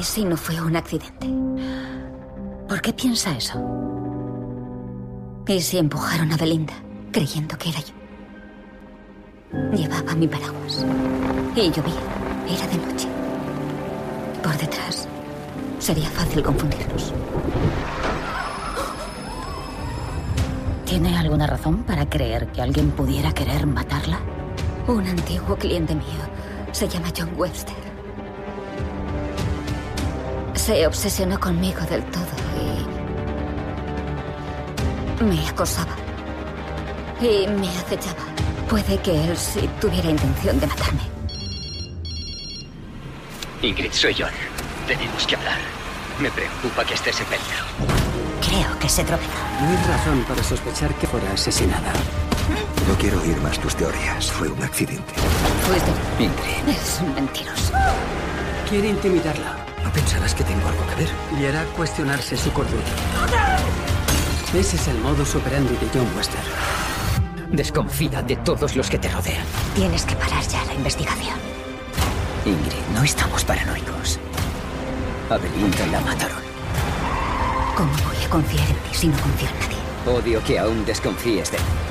¿Y 0.01 0.03
si 0.03 0.25
no 0.25 0.35
fue 0.35 0.59
un 0.59 0.75
accidente? 0.77 1.29
¿Por 2.67 2.81
qué 2.81 2.91
piensa 2.91 3.37
eso? 3.37 3.63
¿Y 5.47 5.61
si 5.61 5.77
empujaron 5.77 6.33
a 6.33 6.39
Belinda 6.39 6.73
creyendo 7.13 7.59
que 7.59 7.69
era 7.69 7.81
yo? 7.81 7.93
Llevaba 9.77 10.15
mi 10.15 10.27
paraguas 10.27 10.87
y 11.55 11.71
llovía. 11.71 12.01
Era 12.49 12.67
de 12.67 12.77
noche. 12.79 13.09
Por 14.43 14.57
detrás 14.57 15.07
sería 15.79 16.09
fácil 16.09 16.43
confundirlos. 16.45 17.13
¿Tiene 20.87 21.19
alguna 21.19 21.47
razón 21.47 21.83
para 21.83 22.09
creer 22.09 22.47
que 22.53 22.63
alguien 22.63 22.91
pudiera 22.93 23.33
querer 23.33 23.67
matarla? 23.67 24.19
Un 24.87 25.07
antiguo 25.07 25.57
cliente 25.57 25.95
mío 25.95 26.25
se 26.73 26.89
llama 26.89 27.13
John 27.15 27.35
Webster. 27.37 27.90
Se 30.71 30.87
obsesionó 30.87 31.41
conmigo 31.41 31.81
del 31.81 32.05
todo 32.13 32.23
y 35.21 35.25
me 35.25 35.49
acosaba. 35.49 35.97
Y 37.21 37.49
me 37.49 37.69
acechaba. 37.71 38.23
Puede 38.69 38.97
que 38.99 39.25
él 39.25 39.37
sí 39.37 39.69
tuviera 39.81 40.09
intención 40.09 40.61
de 40.61 40.69
matarme. 40.69 41.01
Ingrid, 43.63 43.91
soy 43.91 44.15
John. 44.17 44.31
Tenemos 44.87 45.27
que 45.27 45.35
hablar. 45.35 45.59
Me 46.21 46.31
preocupa 46.31 46.85
que 46.85 46.95
estés 46.95 47.19
en 47.19 47.27
peligro. 47.27 47.65
Creo 48.41 48.79
que 48.79 48.89
se 48.89 49.03
tropezó. 49.03 49.29
No 49.61 49.71
hay 49.71 49.77
razón 49.89 50.25
para 50.29 50.45
sospechar 50.45 50.95
que 50.95 51.09
fuera 51.09 51.33
asesinada. 51.33 51.93
No 52.87 52.95
quiero 52.95 53.21
oír 53.23 53.41
más 53.41 53.59
tus 53.59 53.75
teorías. 53.75 54.31
Fue 54.31 54.47
un 54.47 54.63
accidente. 54.63 55.15
Fuiste. 55.67 55.91
Ingrid. 56.21 56.69
Es 56.69 57.01
un 57.03 57.13
mentiroso. 57.13 57.73
Quiere 58.69 58.91
intimidarla. 58.91 59.70
¿No 59.91 59.95
pensarás 59.95 60.37
que 60.37 60.45
tengo 60.45 60.69
algo 60.69 60.87
que 60.87 60.95
ver? 61.03 61.09
Y 61.37 61.47
hará 61.47 61.65
cuestionarse 61.77 62.37
su 62.37 62.53
cordura. 62.53 62.85
Ese 64.55 64.77
es 64.77 64.87
el 64.87 64.97
modus 64.99 65.35
operandi 65.35 65.75
de 65.75 65.89
John 65.93 66.07
Wester. 66.17 66.39
Desconfía 67.51 68.23
de 68.23 68.37
todos 68.37 68.77
los 68.77 68.89
que 68.89 69.01
te 69.01 69.09
rodean. 69.09 69.45
Tienes 69.75 70.05
que 70.05 70.15
parar 70.15 70.47
ya 70.47 70.65
la 70.67 70.75
investigación. 70.75 71.35
Ingrid, 72.47 72.95
no 72.95 73.03
estamos 73.03 73.45
paranoicos. 73.45 74.21
A 75.29 75.39
Belinda 75.39 75.85
la 75.89 76.01
mataron. 76.03 76.39
¿Cómo 77.75 77.91
voy 77.91 78.25
a 78.25 78.31
confiar 78.31 78.71
en 78.71 78.77
ti 78.77 78.91
si 78.93 79.09
no 79.09 79.19
confío 79.19 79.49
en 79.49 79.59
nadie? 79.59 80.19
Odio 80.19 80.45
que 80.45 80.61
aún 80.61 80.85
desconfíes 80.87 81.51
de 81.51 81.59
mí. 81.59 81.90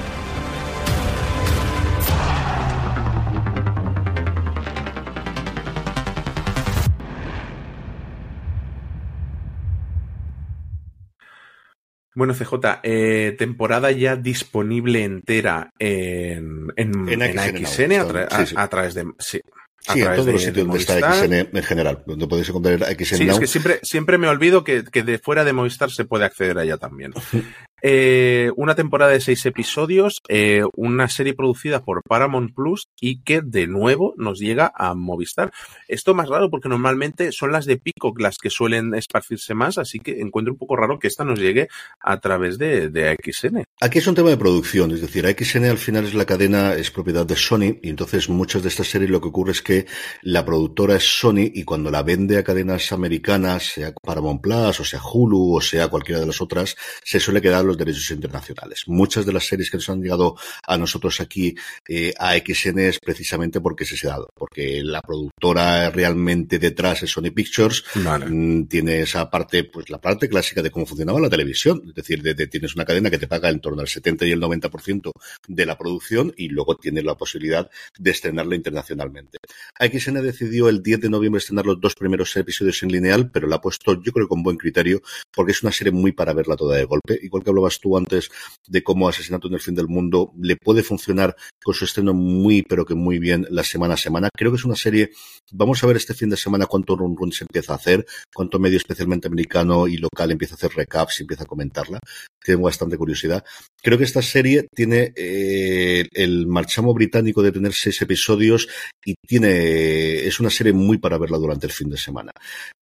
Bueno, 12.20 12.34
CJ, 12.36 12.54
eh, 12.84 13.36
temporada 13.38 13.90
ya 13.92 14.16
disponible 14.16 15.04
entera 15.04 15.72
en, 15.80 16.68
en, 16.76 17.10
En 17.10 17.22
en 17.22 17.40
AXN, 17.40 17.94
a, 17.94 18.08
tra- 18.08 18.28
sí, 18.38 18.46
sí. 18.48 18.56
a- 18.58 18.64
a 18.64 18.68
través 18.68 18.94
de... 18.94 19.06
Sí, 19.18 19.42
a 19.88 19.94
Sí, 19.94 20.02
en 20.02 20.14
todos 20.14 20.28
los 20.28 20.42
sitios 20.44 20.56
de 20.56 20.64
donde 20.64 20.78
está. 20.80 21.14
XN 21.14 21.34
en 21.58 21.64
general, 21.64 22.04
donde 22.06 22.28
podéis 22.28 22.50
encontrar 22.50 22.80
XN 22.84 23.18
Sí, 23.18 23.26
Now. 23.26 23.34
es 23.36 23.40
que 23.40 23.48
siempre, 23.48 23.80
siempre 23.82 24.18
me 24.18 24.28
olvido 24.28 24.64
que, 24.66 24.84
que 24.84 25.04
de 25.04 25.18
fuera 25.20 25.46
de 25.46 25.54
Movistar 25.54 25.90
se 25.90 26.04
puede 26.04 26.26
acceder 26.26 26.58
a 26.60 26.64
ella 26.64 26.78
también. 26.78 27.14
Eh, 27.82 28.52
una 28.56 28.76
temporada 28.76 29.12
de 29.12 29.22
seis 29.22 29.46
episodios, 29.46 30.20
eh, 30.28 30.64
una 30.76 31.08
serie 31.10 31.34
producida 31.34 31.84
por 31.84 32.02
Paramount 32.04 32.54
Plus 32.54 32.88
y 33.00 33.22
que 33.22 33.42
de 33.42 33.68
nuevo 33.68 34.14
nos 34.18 34.40
llega 34.40 34.72
a 34.76 34.94
Movistar. 34.94 35.52
Esto 35.88 36.14
más 36.14 36.30
raro 36.30 36.50
porque 36.50 36.70
normalmente 36.70 37.32
son 37.32 37.52
las 37.52 37.66
de 37.66 37.78
Peacock 37.78 38.20
las 38.20 38.38
que 38.38 38.50
suelen 38.50 38.94
esparcirse 38.96 39.54
más, 39.54 39.78
así 39.78 40.00
que 40.00 40.20
encuentro 40.20 40.54
un 40.54 40.60
poco 40.60 40.76
raro 40.76 41.00
que 41.00 41.08
esta 41.08 41.24
nos 41.24 41.40
llegue 41.40 41.68
a 42.00 42.20
través 42.20 42.58
de, 42.58 42.90
de 42.90 43.10
AXN. 43.10 43.64
Aquí 43.82 44.00
es 44.00 44.08
un 44.08 44.16
tema 44.16 44.30
de 44.30 44.38
producción, 44.38 44.92
es 44.92 45.02
decir, 45.02 45.26
AXN 45.26 45.66
al 45.66 45.78
final 45.78 46.06
es 46.06 46.14
la 46.14 46.26
cadena, 46.26 46.74
es 46.74 46.92
propiedad 46.92 47.26
de 47.26 47.36
Sony, 47.36 47.80
y 47.82 47.90
entonces 47.90 48.30
muchas 48.30 48.62
de 48.62 48.70
estas 48.70 48.88
series 48.88 49.10
lo 49.10 49.22
que 49.22 49.30
ocurre 49.30 49.52
es 49.52 49.62
que 49.62 49.86
la 50.22 50.46
productora 50.46 50.96
es 50.96 51.04
Sony 51.04 51.50
y 51.54 51.64
cuando 51.64 51.92
la 51.92 52.04
vende 52.04 52.38
a 52.38 52.44
cadenas 52.44 52.92
americanas, 52.92 53.64
sea 53.64 53.94
Paramount 53.94 54.42
Plus, 54.42 54.80
o 54.80 54.84
sea 54.84 55.02
Hulu, 55.02 55.56
o 55.56 55.62
sea 55.62 55.88
cualquiera 55.88 56.20
de 56.20 56.28
las 56.28 56.42
otras, 56.42 56.76
se 57.04 57.20
suele 57.20 57.42
quedar 57.42 57.66
los 57.70 57.78
derechos 57.78 58.10
internacionales. 58.12 58.84
Muchas 58.88 59.26
de 59.26 59.34
las 59.34 59.46
series 59.48 59.70
que 59.70 59.78
nos 59.78 59.90
han 59.90 60.02
llegado 60.02 60.36
a 60.68 60.78
nosotros 60.78 61.20
aquí 61.22 61.56
eh, 61.88 62.14
a 62.18 62.36
XN 62.38 62.80
es 62.80 63.00
precisamente 63.00 63.62
porque 63.62 63.86
se 63.86 64.08
ha 64.08 64.12
dado, 64.12 64.30
porque 64.36 64.82
la 64.84 65.02
productora 65.02 65.90
realmente 65.90 66.60
detrás 66.60 67.04
es 67.04 67.12
Sony 67.12 67.32
Pictures, 67.34 67.84
mm, 68.30 68.64
tiene 68.66 69.02
esa 69.02 69.30
parte, 69.30 69.64
pues 69.64 69.90
la 69.90 70.00
parte 70.00 70.28
clásica 70.30 70.62
de 70.62 70.72
cómo 70.72 70.86
funcionaba 70.86 71.20
la 71.20 71.30
televisión, 71.30 71.82
es 71.88 71.94
decir, 71.96 72.22
de, 72.22 72.34
de- 72.34 72.48
tienes 72.48 72.76
una 72.76 72.86
cadena 72.86 73.10
que 73.10 73.18
te 73.18 73.28
paga 73.28 73.50
en 73.50 73.60
torno 73.60 73.82
al 73.82 73.88
70 73.88 74.26
y 74.26 74.32
el 74.32 74.40
90% 74.42 75.12
de 75.48 75.66
la 75.66 75.78
producción 75.78 76.34
y 76.38 76.50
luego 76.50 76.76
tienes 76.76 77.04
la 77.04 77.16
posibilidad 77.16 77.70
de 77.98 78.12
estrenarla 78.12 78.56
internacionalmente. 78.56 79.38
AXN 79.80 80.22
decidió 80.22 80.70
el 80.70 80.82
10 80.84 81.02
de 81.02 81.10
noviembre 81.10 81.40
estrenar 81.40 81.66
los 81.66 81.80
dos 81.80 81.96
primeros 81.96 82.36
episodios 82.36 82.82
en 82.84 82.92
lineal, 82.92 83.30
pero 83.32 83.48
la 83.48 83.58
ha 83.58 83.62
puesto 83.62 84.02
yo 84.02 84.12
creo 84.12 84.28
con 84.28 84.44
buen 84.44 84.58
criterio 84.58 85.02
porque 85.32 85.52
es 85.52 85.64
una 85.64 85.72
serie 85.72 85.92
muy 85.92 86.12
para 86.12 86.34
verla 86.34 86.56
toda 86.56 86.78
de 86.78 86.86
golpe. 86.86 87.20
Igual 87.22 87.44
que 87.44 87.50
hablabas 87.60 87.80
tú 87.80 87.98
antes 87.98 88.30
de 88.68 88.84
cómo 88.84 89.08
Asesinato 89.08 89.48
en 89.48 89.56
el 89.56 89.60
fin 89.60 89.76
del 89.76 89.88
mundo 89.88 90.34
le 90.40 90.56
puede 90.56 90.84
funcionar 90.84 91.36
con 91.64 91.74
su 91.74 91.86
estreno 91.86 92.14
muy 92.14 92.64
pero 92.64 92.86
que 92.86 92.96
muy 92.96 93.20
bien 93.20 93.46
la 93.50 93.64
semana 93.64 93.94
a 93.94 93.98
semana. 93.98 94.30
Creo 94.36 94.52
que 94.52 94.58
es 94.58 94.66
una 94.66 94.76
serie, 94.76 95.12
vamos 95.52 95.84
a 95.84 95.88
ver 95.88 95.98
este 95.98 96.14
fin 96.14 96.30
de 96.30 96.38
semana 96.38 96.66
cuánto 96.66 96.96
run 96.96 97.16
run 97.16 97.32
se 97.32 97.44
empieza 97.44 97.74
a 97.74 97.76
hacer, 97.76 98.06
cuánto 98.34 98.60
medio 98.60 98.78
especialmente 98.78 99.28
americano 99.28 99.88
y 99.88 99.98
local 99.98 100.32
empieza 100.32 100.56
a 100.56 100.58
hacer 100.58 100.72
recaps 100.76 101.20
y 101.20 101.24
empieza 101.24 101.44
a 101.44 101.48
comentarla. 101.48 102.00
Tengo 102.44 102.64
bastante 102.64 102.98
curiosidad. 102.98 103.44
Creo 103.82 103.98
que 103.98 104.04
esta 104.04 104.22
serie 104.22 104.68
tiene 104.76 105.14
eh, 105.16 106.06
el 106.14 106.48
marchamo 106.48 106.94
británico 106.94 107.42
de 107.42 107.52
tener 107.52 107.74
seis 107.74 108.02
episodios 108.02 108.68
y 109.06 109.16
tiene 109.26 110.28
es 110.28 110.40
una 110.40 110.50
serie 110.50 110.74
muy 110.74 110.98
para 110.98 111.18
verla 111.18 111.38
durante 111.38 111.68
el 111.68 111.72
fin 111.72 111.90
de 111.90 111.98
semana. 111.98 112.32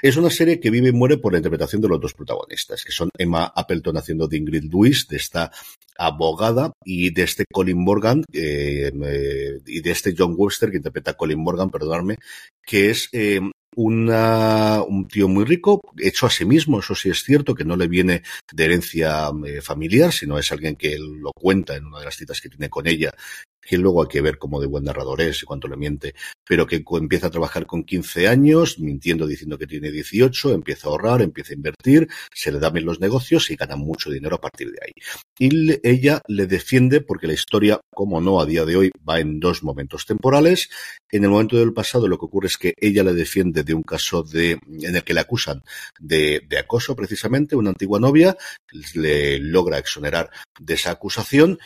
Es 0.02 0.18
una 0.18 0.30
serie 0.30 0.60
que 0.60 0.72
vive 0.72 0.89
y 0.89 0.93
muere 0.93 1.18
por 1.18 1.34
la 1.34 1.39
interpretación 1.39 1.82
de 1.82 1.88
los 1.88 2.02
dos 2.02 2.14
protagonistas, 2.14 2.84
que 2.84 2.91
son 2.91 3.10
Emma 3.18 3.52
Appleton 3.56 3.98
haciendo 3.98 4.28
de 4.28 4.38
Ingrid 4.38 4.72
Lewis, 4.72 5.08
de 5.08 5.18
esta 5.18 5.52
abogada, 5.98 6.74
y 6.84 7.12
de 7.12 7.24
este 7.24 7.45
Colin 7.52 7.84
Morgan, 7.84 8.24
eh, 8.34 8.91
eh, 9.04 9.60
y 9.66 9.82
de 9.82 9.91
este 9.91 10.14
John 10.18 10.36
Webster, 10.38 10.70
que 10.72 10.78
interpreta 10.78 11.12
a 11.12 11.14
Colin 11.16 11.39
Morgan, 11.39 11.70
perdonadme, 11.70 12.18
que 12.64 12.89
es 12.89 13.10
eh, 13.14 13.39
una, 13.78 14.82
un 14.82 15.07
tío 15.07 15.28
muy 15.28 15.45
rico, 15.45 15.80
hecho 15.97 16.25
a 16.25 16.32
sí 16.32 16.45
mismo, 16.45 16.80
eso 16.80 16.95
sí 16.95 17.09
es 17.09 17.23
cierto, 17.23 17.53
que 17.53 17.63
no 17.63 17.75
le 17.75 17.88
viene 17.88 18.23
de 18.51 18.65
herencia 18.65 19.30
eh, 19.45 19.61
familiar, 19.61 20.11
sino 20.11 20.39
es 20.39 20.51
alguien 20.51 20.75
que 20.75 20.97
lo 20.97 21.32
cuenta 21.32 21.75
en 21.75 21.86
una 21.86 21.99
de 21.99 22.05
las 22.05 22.15
citas 22.15 22.41
que 22.41 22.49
tiene 22.49 22.69
con 22.69 22.88
ella, 22.88 23.13
que 23.68 23.78
luego 23.78 24.01
hay 24.01 24.07
que 24.07 24.22
ver 24.22 24.38
cómo 24.38 24.61
de 24.61 24.68
buen 24.68 24.86
narrador 24.86 25.20
es 25.22 25.43
y 25.43 25.45
cuánto 25.45 25.68
le 25.68 25.76
miente, 25.76 26.15
pero 26.47 26.65
que 26.65 26.84
empieza 26.93 27.28
a 27.28 27.30
trabajar 27.30 27.65
con 27.65 27.84
15 27.84 28.28
años, 28.30 28.80
mintiendo 28.80 29.28
diciendo 29.28 29.57
que 29.57 29.68
tiene 29.68 29.91
18, 29.91 30.53
empieza 30.53 30.88
a 30.88 30.91
ahorrar, 30.91 31.22
empieza 31.22 31.51
a 31.51 31.57
invertir, 31.57 32.07
se 32.34 32.51
le 32.51 32.59
dan 32.59 32.74
bien 32.74 32.86
los 32.86 33.01
negocios 33.01 33.51
y 33.51 33.55
gana 33.55 33.76
mucho 33.76 34.09
dinero 34.09 34.38
a 34.38 34.41
partir 34.41 34.72
de 34.72 34.80
ahí. 34.82 34.93
Y 35.38 35.88
ella 35.88 36.22
le 36.30 36.47
defiende 36.47 37.01
porque 37.01 37.28
la 37.28 37.34
historia, 37.34 37.82
como 37.93 38.22
no 38.22 38.39
a 38.39 38.45
día 38.45 38.63
de 38.63 38.78
hoy, 38.78 38.91
va 39.07 39.20
en 39.20 39.39
dos 39.39 39.63
momentos 39.63 40.05
temporales. 40.05 40.70
En 41.11 41.26
el 41.26 41.30
momento 41.30 41.57
del 41.57 41.74
pasado 41.74 42.07
lo 42.07 42.18
que 42.18 42.26
ocurre 42.26 42.47
es 42.47 42.57
que 42.57 42.74
ella 42.78 43.03
le 43.03 43.13
defiende 43.13 43.63
de 43.63 43.74
un 43.74 43.84
caso 43.84 44.24
de, 44.24 44.51
en 44.82 44.95
el 44.95 45.03
que 45.03 45.13
le 45.13 45.20
acusan 45.20 45.61
de, 45.99 46.41
de 46.47 46.57
acoso 46.57 46.95
precisamente, 46.95 47.57
una 47.57 47.72
antigua 47.72 47.99
novia, 47.99 48.38
le 48.93 49.39
logra 49.39 49.78
exonerar 49.78 50.30
de 50.57 50.74
esa 50.74 50.91
acusación 50.91 51.59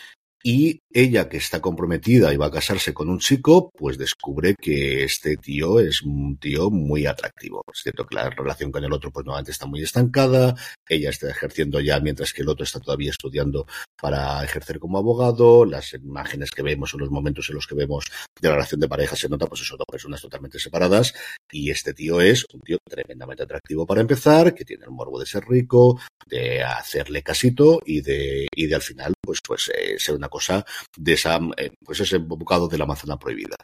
y 0.43 0.81
ella, 0.91 1.29
que 1.29 1.37
está 1.37 1.61
comprometida 1.61 2.33
y 2.33 2.37
va 2.37 2.47
a 2.47 2.51
casarse 2.51 2.93
con 2.93 3.09
un 3.09 3.19
chico, 3.19 3.71
pues 3.77 3.97
descubre 3.97 4.55
que 4.55 5.03
este 5.03 5.37
tío 5.37 5.79
es 5.79 6.01
un 6.01 6.37
tío 6.37 6.69
muy 6.69 7.05
atractivo. 7.05 7.63
Es 7.73 7.81
cierto 7.83 8.05
que 8.05 8.15
la 8.15 8.29
relación 8.29 8.71
con 8.71 8.83
el 8.83 8.91
otro, 8.91 9.11
pues 9.11 9.25
nuevamente 9.25 9.51
está 9.51 9.65
muy 9.65 9.81
estancada. 9.83 10.55
Ella 10.87 11.09
está 11.09 11.29
ejerciendo 11.29 11.79
ya, 11.79 11.99
mientras 11.99 12.33
que 12.33 12.41
el 12.41 12.49
otro 12.49 12.63
está 12.63 12.79
todavía 12.79 13.11
estudiando 13.11 13.67
para 14.01 14.43
ejercer 14.43 14.79
como 14.79 14.97
abogado. 14.97 15.63
Las 15.65 15.93
imágenes 15.93 16.51
que 16.51 16.63
vemos 16.63 16.93
o 16.93 16.97
los 16.97 17.11
momentos 17.11 17.47
en 17.49 17.55
los 17.55 17.67
que 17.67 17.75
vemos 17.75 18.05
de 18.39 18.47
la 18.47 18.55
relación 18.55 18.81
de 18.81 18.89
pareja 18.89 19.15
se 19.15 19.29
nota, 19.29 19.45
pues 19.45 19.61
eso, 19.61 19.77
dos 19.77 19.85
personas 19.89 20.21
totalmente 20.21 20.59
separadas. 20.59 21.13
Y 21.51 21.69
este 21.69 21.93
tío 21.93 22.19
es 22.19 22.45
un 22.53 22.61
tío 22.61 22.77
tremendamente 22.89 23.43
atractivo 23.43 23.85
para 23.85 24.01
empezar, 24.01 24.53
que 24.53 24.65
tiene 24.65 24.85
el 24.85 24.91
morbo 24.91 25.19
de 25.19 25.25
ser 25.25 25.45
rico, 25.47 25.99
de 26.25 26.63
hacerle 26.63 27.21
casito 27.21 27.79
y 27.85 28.01
de, 28.01 28.47
y 28.53 28.67
de 28.67 28.75
al 28.75 28.81
final, 28.81 29.13
pues, 29.21 29.39
pues, 29.45 29.71
eh, 29.73 29.95
ser 29.97 30.15
una 30.15 30.29
cosa 30.29 30.65
de 30.97 31.13
esa, 31.13 31.39
eh, 31.57 31.71
pues 31.83 31.99
ese 31.99 32.17
bocado 32.17 32.67
de 32.67 32.77
la 32.77 32.85
manzana 32.85 33.17
prohibida. 33.17 33.55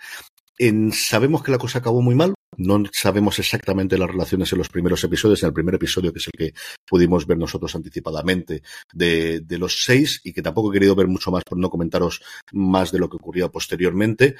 Sabemos 0.91 1.43
que 1.43 1.51
la 1.51 1.57
cosa 1.57 1.79
acabó 1.79 2.01
muy 2.01 2.15
mal. 2.15 2.33
No 2.55 2.81
sabemos 2.91 3.39
exactamente 3.39 3.97
las 3.97 4.09
relaciones 4.09 4.51
en 4.51 4.59
los 4.59 4.69
primeros 4.69 5.03
episodios. 5.03 5.43
En 5.43 5.47
el 5.47 5.53
primer 5.53 5.75
episodio, 5.75 6.13
que 6.13 6.19
es 6.19 6.27
el 6.27 6.37
que 6.37 6.59
pudimos 6.85 7.27
ver 7.27 7.37
nosotros 7.37 7.75
anticipadamente 7.75 8.63
de, 8.93 9.41
de 9.41 9.57
los 9.57 9.83
seis, 9.83 10.21
y 10.23 10.33
que 10.33 10.41
tampoco 10.41 10.71
he 10.71 10.73
querido 10.73 10.95
ver 10.95 11.07
mucho 11.07 11.31
más 11.31 11.43
por 11.43 11.57
no 11.57 11.69
comentaros 11.69 12.21
más 12.53 12.91
de 12.91 12.99
lo 12.99 13.09
que 13.09 13.17
ocurría 13.17 13.49
posteriormente. 13.49 14.35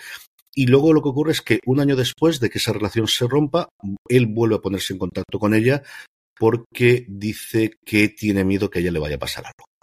Y 0.55 0.67
luego 0.67 0.93
lo 0.93 1.03
que 1.03 1.09
ocurre 1.09 1.33
es 1.33 1.41
que 1.41 1.59
un 1.65 1.79
año 1.79 1.95
después 1.95 2.39
de 2.39 2.49
que 2.49 2.57
esa 2.57 2.73
relación 2.73 3.07
se 3.07 3.27
rompa, 3.27 3.69
él 4.09 4.25
vuelve 4.25 4.55
a 4.55 4.61
ponerse 4.61 4.93
en 4.93 4.99
contacto 4.99 5.37
con 5.37 5.53
ella 5.53 5.83
porque 6.39 7.05
dice 7.07 7.77
que 7.85 8.09
tiene 8.09 8.43
miedo 8.43 8.69
que 8.69 8.79
ella 8.79 8.91
le 8.91 8.99
vaya 8.99 9.15
a 9.15 9.19
pasar 9.19 9.45
algo. 9.45 9.76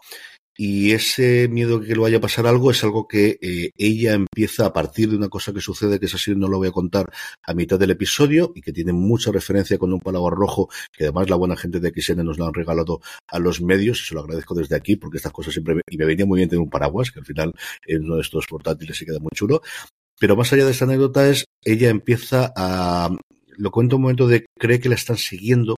Y 0.56 0.92
ese 0.92 1.48
miedo 1.48 1.80
que 1.80 1.94
le 1.94 2.00
vaya 2.00 2.18
a 2.18 2.20
pasar 2.20 2.46
algo 2.46 2.70
es 2.70 2.82
algo 2.84 3.08
que 3.08 3.38
eh, 3.40 3.70
ella 3.76 4.14
empieza 4.14 4.66
a 4.66 4.72
partir 4.72 5.10
de 5.10 5.16
una 5.16 5.28
cosa 5.28 5.52
que 5.52 5.60
sucede, 5.60 5.98
que 5.98 6.06
es 6.06 6.14
así, 6.14 6.34
no 6.34 6.48
lo 6.48 6.58
voy 6.58 6.68
a 6.68 6.72
contar 6.72 7.06
a 7.42 7.54
mitad 7.54 7.78
del 7.78 7.90
episodio 7.90 8.52
y 8.54 8.60
que 8.60 8.72
tiene 8.72 8.92
mucha 8.92 9.32
referencia 9.32 9.78
con 9.78 9.92
un 9.92 10.00
palabra 10.00 10.34
rojo 10.34 10.68
que 10.92 11.04
además 11.04 11.28
la 11.28 11.36
buena 11.36 11.56
gente 11.56 11.80
de 11.80 11.92
XN 11.94 12.24
nos 12.24 12.38
lo 12.38 12.46
han 12.46 12.54
regalado 12.54 13.00
a 13.28 13.38
los 13.38 13.60
medios 13.60 14.00
y 14.00 14.06
se 14.06 14.14
lo 14.14 14.20
agradezco 14.20 14.54
desde 14.54 14.76
aquí 14.76 14.96
porque 14.96 15.16
estas 15.16 15.32
cosas 15.32 15.52
siempre, 15.52 15.80
y 15.88 15.96
me 15.96 16.04
venía 16.04 16.26
muy 16.26 16.38
bien 16.38 16.48
tener 16.48 16.62
un 16.62 16.70
paraguas, 16.70 17.10
que 17.10 17.18
al 17.18 17.26
final 17.26 17.52
en 17.86 18.04
uno 18.04 18.16
de 18.16 18.22
estos 18.22 18.46
portátiles 18.46 18.96
se 18.96 19.04
queda 19.04 19.18
muy 19.18 19.30
chulo. 19.34 19.62
Pero 20.20 20.36
más 20.36 20.52
allá 20.52 20.64
de 20.64 20.70
esta 20.70 20.84
anécdota 20.84 21.28
es, 21.28 21.44
ella 21.64 21.90
empieza 21.90 22.52
a, 22.56 23.10
lo 23.56 23.70
cuento 23.70 23.96
un 23.96 24.02
momento 24.02 24.28
de 24.28 24.46
cree 24.58 24.80
que 24.80 24.88
la 24.88 24.94
están 24.94 25.16
siguiendo 25.16 25.74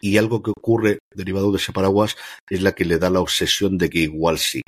y 0.00 0.16
algo 0.16 0.42
que 0.42 0.50
ocurre 0.50 0.98
derivado 1.14 1.50
de 1.50 1.58
ese 1.58 1.72
paraguas 1.72 2.16
es 2.48 2.62
la 2.62 2.72
que 2.72 2.84
le 2.84 2.98
da 2.98 3.10
la 3.10 3.20
obsesión 3.20 3.78
de 3.78 3.90
que 3.90 4.00
igual 4.00 4.38
sí. 4.38 4.62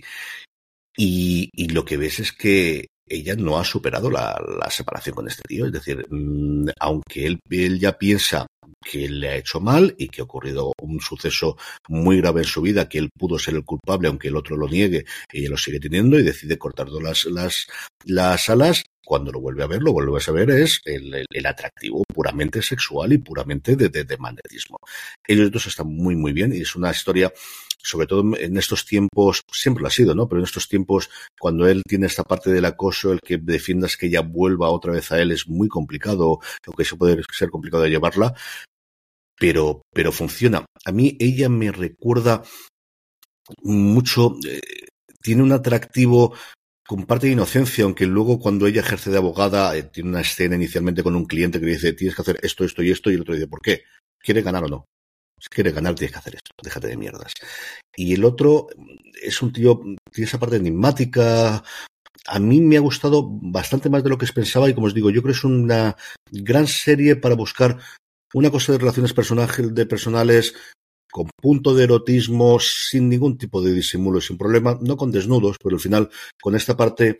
Y, 0.96 1.50
y 1.54 1.68
lo 1.68 1.84
que 1.84 1.96
ves 1.96 2.20
es 2.20 2.32
que 2.32 2.88
ella 3.10 3.34
no 3.36 3.58
ha 3.58 3.64
superado 3.64 4.10
la, 4.10 4.38
separación 4.70 5.14
con 5.16 5.28
este 5.28 5.42
tío. 5.46 5.66
Es 5.66 5.72
decir, 5.72 6.06
mmm, 6.08 6.68
aunque 6.78 7.26
él, 7.26 7.40
él 7.50 7.78
ya 7.78 7.98
piensa 7.98 8.46
que 8.82 9.08
le 9.08 9.28
ha 9.28 9.36
hecho 9.36 9.60
mal 9.60 9.94
y 9.98 10.08
que 10.08 10.20
ha 10.20 10.24
ocurrido 10.24 10.72
un 10.80 11.00
suceso 11.00 11.56
muy 11.88 12.18
grave 12.18 12.40
en 12.40 12.46
su 12.46 12.62
vida, 12.62 12.88
que 12.88 12.98
él 12.98 13.10
pudo 13.16 13.38
ser 13.38 13.54
el 13.54 13.64
culpable, 13.64 14.08
aunque 14.08 14.28
el 14.28 14.36
otro 14.36 14.56
lo 14.56 14.68
niegue, 14.68 15.04
ella 15.32 15.50
lo 15.50 15.56
sigue 15.56 15.80
teniendo 15.80 16.18
y 16.18 16.22
decide 16.22 16.58
cortar 16.58 16.88
las, 16.88 17.24
las, 17.26 17.66
las 18.04 18.48
alas. 18.48 18.84
Cuando 19.04 19.32
lo 19.32 19.40
vuelve 19.40 19.64
a 19.64 19.66
ver, 19.66 19.82
lo 19.82 19.92
vuelve 19.92 20.18
a 20.18 20.20
saber, 20.20 20.50
es 20.50 20.80
el, 20.84 21.26
el, 21.28 21.46
atractivo 21.46 22.04
puramente 22.14 22.62
sexual 22.62 23.12
y 23.12 23.18
puramente 23.18 23.74
de, 23.74 23.88
de, 23.88 24.04
de 24.04 24.16
magnetismo. 24.18 24.76
Ellos 25.26 25.50
dos 25.50 25.66
están 25.66 25.88
muy, 25.88 26.14
muy 26.14 26.32
bien 26.32 26.54
y 26.54 26.60
es 26.60 26.76
una 26.76 26.92
historia 26.92 27.32
sobre 27.82 28.06
todo 28.06 28.36
en 28.36 28.56
estos 28.56 28.84
tiempos, 28.84 29.42
siempre 29.50 29.82
lo 29.82 29.88
ha 29.88 29.90
sido, 29.90 30.14
¿no? 30.14 30.28
Pero 30.28 30.40
en 30.40 30.44
estos 30.44 30.68
tiempos, 30.68 31.10
cuando 31.38 31.66
él 31.66 31.82
tiene 31.86 32.06
esta 32.06 32.24
parte 32.24 32.50
del 32.50 32.64
acoso, 32.64 33.12
el 33.12 33.20
que 33.20 33.38
defiendas 33.38 33.96
que 33.96 34.06
ella 34.06 34.20
vuelva 34.20 34.70
otra 34.70 34.92
vez 34.92 35.10
a 35.12 35.20
él 35.20 35.32
es 35.32 35.48
muy 35.48 35.68
complicado, 35.68 36.40
aunque 36.66 36.82
eso 36.82 36.98
puede 36.98 37.22
ser 37.32 37.50
complicado 37.50 37.82
de 37.82 37.90
llevarla, 37.90 38.34
pero, 39.40 39.80
pero 39.94 40.12
funciona. 40.12 40.66
A 40.84 40.92
mí 40.92 41.16
ella 41.18 41.48
me 41.48 41.72
recuerda 41.72 42.42
mucho, 43.62 44.36
eh, 44.46 44.60
tiene 45.22 45.42
un 45.42 45.52
atractivo 45.52 46.34
con 46.86 47.06
parte 47.06 47.26
de 47.26 47.32
inocencia, 47.32 47.84
aunque 47.84 48.04
luego 48.04 48.38
cuando 48.38 48.66
ella 48.66 48.82
ejerce 48.82 49.10
de 49.10 49.16
abogada, 49.16 49.74
eh, 49.74 49.84
tiene 49.84 50.10
una 50.10 50.20
escena 50.20 50.56
inicialmente 50.56 51.02
con 51.02 51.16
un 51.16 51.24
cliente 51.24 51.58
que 51.58 51.66
le 51.66 51.72
dice, 51.72 51.94
tienes 51.94 52.14
que 52.14 52.22
hacer 52.22 52.38
esto, 52.42 52.64
esto 52.64 52.82
y 52.82 52.90
esto, 52.90 53.10
y 53.10 53.14
el 53.14 53.22
otro 53.22 53.32
dice, 53.32 53.48
¿por 53.48 53.62
qué? 53.62 53.84
¿Quiere 54.18 54.42
ganar 54.42 54.64
o 54.64 54.68
no? 54.68 54.84
Si 55.40 55.48
quieres 55.48 55.74
ganar, 55.74 55.94
tienes 55.94 56.12
que 56.12 56.18
hacer 56.18 56.34
esto, 56.34 56.50
déjate 56.62 56.88
de 56.88 56.98
mierdas. 56.98 57.32
Y 57.96 58.12
el 58.12 58.24
otro 58.24 58.66
es 59.22 59.40
un 59.40 59.54
tío, 59.54 59.80
tiene 60.12 60.28
esa 60.28 60.38
parte 60.38 60.56
enigmática. 60.56 61.64
A 62.26 62.38
mí 62.38 62.60
me 62.60 62.76
ha 62.76 62.80
gustado 62.80 63.26
bastante 63.26 63.88
más 63.88 64.04
de 64.04 64.10
lo 64.10 64.18
que 64.18 64.26
pensaba 64.26 64.68
y 64.68 64.74
como 64.74 64.88
os 64.88 64.94
digo, 64.94 65.08
yo 65.08 65.22
creo 65.22 65.32
que 65.32 65.38
es 65.38 65.44
una 65.44 65.96
gran 66.30 66.66
serie 66.66 67.16
para 67.16 67.34
buscar 67.34 67.78
una 68.34 68.50
cosa 68.50 68.72
de 68.72 68.78
relaciones 68.78 69.14
de 69.74 69.86
personales 69.86 70.54
con 71.10 71.28
punto 71.36 71.74
de 71.74 71.84
erotismo, 71.84 72.58
sin 72.60 73.08
ningún 73.08 73.36
tipo 73.36 73.60
de 73.60 73.72
disimulo, 73.72 74.20
sin 74.20 74.38
problema, 74.38 74.78
no 74.80 74.96
con 74.96 75.10
desnudos, 75.10 75.56
pero 75.62 75.76
al 75.76 75.80
final 75.80 76.10
con 76.40 76.54
esta 76.54 76.76
parte 76.76 77.18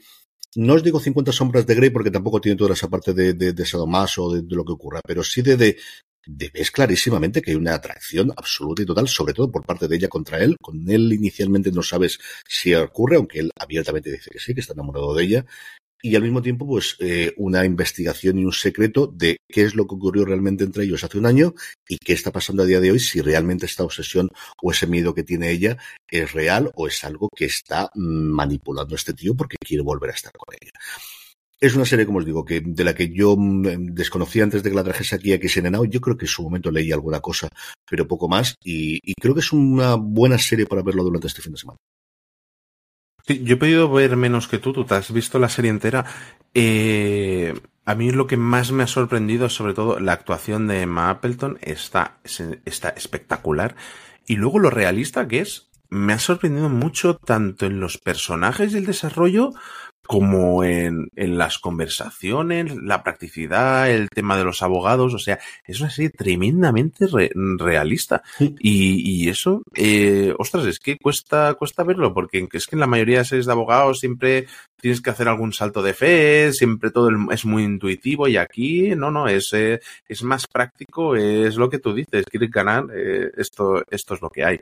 no 0.57 0.75
os 0.75 0.83
digo 0.83 0.99
50 0.99 1.33
sombras 1.33 1.67
de 1.67 1.75
Grey 1.75 1.91
porque 1.91 2.11
tampoco 2.11 2.41
tiene 2.41 2.57
toda 2.57 2.75
esa 2.75 2.89
parte 2.89 3.15
de, 3.15 3.35
de, 3.35 3.53
de 3.53 3.67
sadomaso, 3.67 4.33
de, 4.33 4.43
de 4.43 4.57
lo 4.57 4.65
que 4.65 4.73
ocurra, 4.73 5.01
pero 5.07 5.23
sí 5.23 5.43
de, 5.43 5.57
de, 5.57 6.51
ves 6.53 6.71
clarísimamente 6.71 7.41
que 7.41 7.53
hay 7.53 7.57
una 7.57 7.75
atracción 7.75 8.33
absoluta 8.37 8.83
y 8.83 8.87
total, 8.87 9.09
sobre 9.09 9.33
todo 9.33 9.51
por 9.51 9.65
parte 9.65 9.89
de 9.89 9.97
ella 9.97 10.09
contra 10.09 10.39
él. 10.39 10.57
Con 10.61 10.89
él 10.89 11.13
inicialmente 11.13 11.71
no 11.73 11.83
sabes 11.83 12.19
si 12.49 12.75
ocurre, 12.75 13.17
aunque 13.17 13.41
él 13.41 13.51
abiertamente 13.59 14.11
dice 14.11 14.31
que 14.31 14.39
sí, 14.39 14.55
que 14.55 14.61
está 14.61 14.73
enamorado 14.73 15.15
de 15.15 15.25
ella. 15.25 15.47
Y 16.03 16.17
al 16.17 16.23
mismo 16.23 16.41
tiempo, 16.41 16.67
pues, 16.67 16.97
eh, 17.01 17.35
una 17.37 17.65
investigación 17.65 18.39
y 18.39 18.45
un 18.45 18.53
secreto 18.53 19.07
de 19.07 19.37
qué 19.49 19.63
es 19.63 19.75
lo 19.75 19.87
que 19.87 19.95
ocurrió 19.95 20.25
realmente 20.25 20.65
entre 20.65 20.85
ellos 20.85 21.05
hace 21.05 21.19
un 21.19 21.27
año 21.27 21.55
y 21.89 21.99
qué 21.99 22.15
está 22.15 22.33
pasando 22.33 22.63
a 22.63 22.67
día 22.67 22.81
de 22.81 22.91
hoy, 22.91 22.99
si 22.99 23.21
realmente 23.21 23.67
esta 23.67 23.85
obsesión 23.85 24.31
o 24.63 24.71
ese 24.71 24.87
miedo 24.87 25.15
que 25.15 25.25
tiene 25.25 25.51
ella 25.51 25.77
es 26.09 26.33
real 26.33 26.71
o 26.75 26.87
es 26.87 27.05
algo 27.05 27.29
que 27.35 27.45
está 27.45 27.91
manipulando 27.95 28.95
a 28.95 28.97
este 28.97 29.13
tío 29.13 29.35
porque 29.35 29.57
quiere 29.59 29.83
volver 29.83 30.11
a 30.11 30.15
estar 30.15 30.33
con 30.33 30.55
ella. 30.59 30.73
Es 31.61 31.75
una 31.75 31.85
serie, 31.85 32.07
como 32.07 32.21
os 32.21 32.25
digo, 32.25 32.43
que 32.43 32.63
de 32.65 32.85
la 32.85 32.95
que 32.95 33.13
yo 33.13 33.37
mm, 33.37 33.93
desconocía 33.93 34.45
antes 34.45 34.63
de 34.63 34.71
que 34.71 34.77
la 34.77 34.85
trajese 34.85 35.17
aquí 35.17 35.35
a 35.35 35.71
Now. 35.71 35.85
Yo 35.85 36.01
creo 36.01 36.17
que 36.17 36.25
en 36.25 36.31
su 36.31 36.43
momento 36.43 36.71
leí 36.71 36.91
alguna 36.91 37.21
cosa, 37.21 37.51
pero 37.89 38.09
poco 38.09 38.29
más. 38.29 38.55
Y, 38.65 38.99
y, 39.03 39.13
creo 39.15 39.35
que 39.35 39.41
es 39.41 39.53
una 39.53 39.97
buena 39.97 40.39
serie 40.39 40.65
para 40.65 40.83
verlo 40.83 41.05
durante 41.05 41.27
este 41.27 41.43
fin 41.43 41.53
de 41.53 41.59
semana. 41.59 41.79
Sí, 43.27 43.43
yo 43.45 43.55
he 43.55 43.59
podido 43.59 43.91
ver 43.91 44.17
menos 44.17 44.49
que 44.49 44.59
tú. 44.59 44.73
Tú 44.73 44.85
te 44.85 44.95
has 44.95 45.13
visto 45.13 45.39
la 45.39 45.49
serie 45.49 45.71
entera. 45.71 46.05
Eh, 46.55 47.55
a 47.85 47.95
mí 47.95 48.11
lo 48.11 48.27
que 48.27 48.37
más 48.37 48.73
me 48.73 48.83
ha 48.83 48.87
sorprendido 48.87 49.47
es 49.47 49.53
sobre 49.53 49.75
todo 49.75 50.01
la 50.01 50.13
actuación 50.13 50.67
de 50.67 50.83
Emma 50.83 51.11
Appleton. 51.11 51.59
Está, 51.61 52.19
está 52.65 52.91
espectacular. 52.91 53.77
Y 54.27 54.37
luego 54.37 54.59
lo 54.59 54.71
realista 54.71 55.27
que 55.27 55.41
es. 55.41 55.71
Me 55.89 56.13
ha 56.13 56.19
sorprendido 56.21 56.69
mucho 56.69 57.17
tanto 57.17 57.67
en 57.67 57.81
los 57.81 57.99
personajes 57.99 58.73
y 58.73 58.77
el 58.77 58.87
desarrollo 58.87 59.53
como 60.11 60.65
en, 60.65 61.09
en, 61.15 61.39
las 61.39 61.61
conversaciones, 61.61 62.75
la 62.83 63.05
practicidad, 63.05 63.89
el 63.89 64.09
tema 64.09 64.37
de 64.37 64.43
los 64.43 64.61
abogados, 64.61 65.15
o 65.15 65.21
sea, 65.21 65.39
es 65.65 65.81
una 65.81 65.89
serie 65.89 66.11
tremendamente 66.11 67.07
re, 67.07 67.31
realista. 67.57 68.21
Y, 68.59 69.09
y, 69.09 69.29
eso, 69.29 69.63
eh, 69.77 70.35
ostras, 70.37 70.67
es 70.67 70.81
que 70.81 70.97
cuesta, 70.99 71.55
cuesta 71.55 71.85
verlo, 71.85 72.13
porque 72.13 72.49
es 72.53 72.67
que 72.67 72.75
en 72.75 72.81
la 72.81 72.89
mayoría 72.89 73.19
de 73.19 73.25
series 73.25 73.47
de 73.47 73.53
abogados 73.53 74.01
siempre 74.01 74.49
tienes 74.81 75.01
que 75.01 75.11
hacer 75.11 75.29
algún 75.29 75.53
salto 75.53 75.81
de 75.81 75.95
fe, 75.95 76.53
siempre 76.55 76.91
todo 76.91 77.09
es 77.31 77.45
muy 77.45 77.63
intuitivo 77.63 78.27
y 78.27 78.37
aquí 78.37 78.97
no, 78.97 79.13
no, 79.13 79.29
es, 79.29 79.53
eh, 79.53 79.79
es 80.09 80.25
más 80.25 80.49
práctico, 80.49 81.15
es 81.15 81.55
lo 81.55 81.71
que 81.71 81.79
tú 81.79 81.95
dices, 81.95 82.25
quieres 82.29 82.51
ganar, 82.51 82.87
eh, 82.93 83.31
esto, 83.37 83.85
esto 83.89 84.15
es 84.15 84.21
lo 84.21 84.29
que 84.29 84.45
hay. 84.45 84.61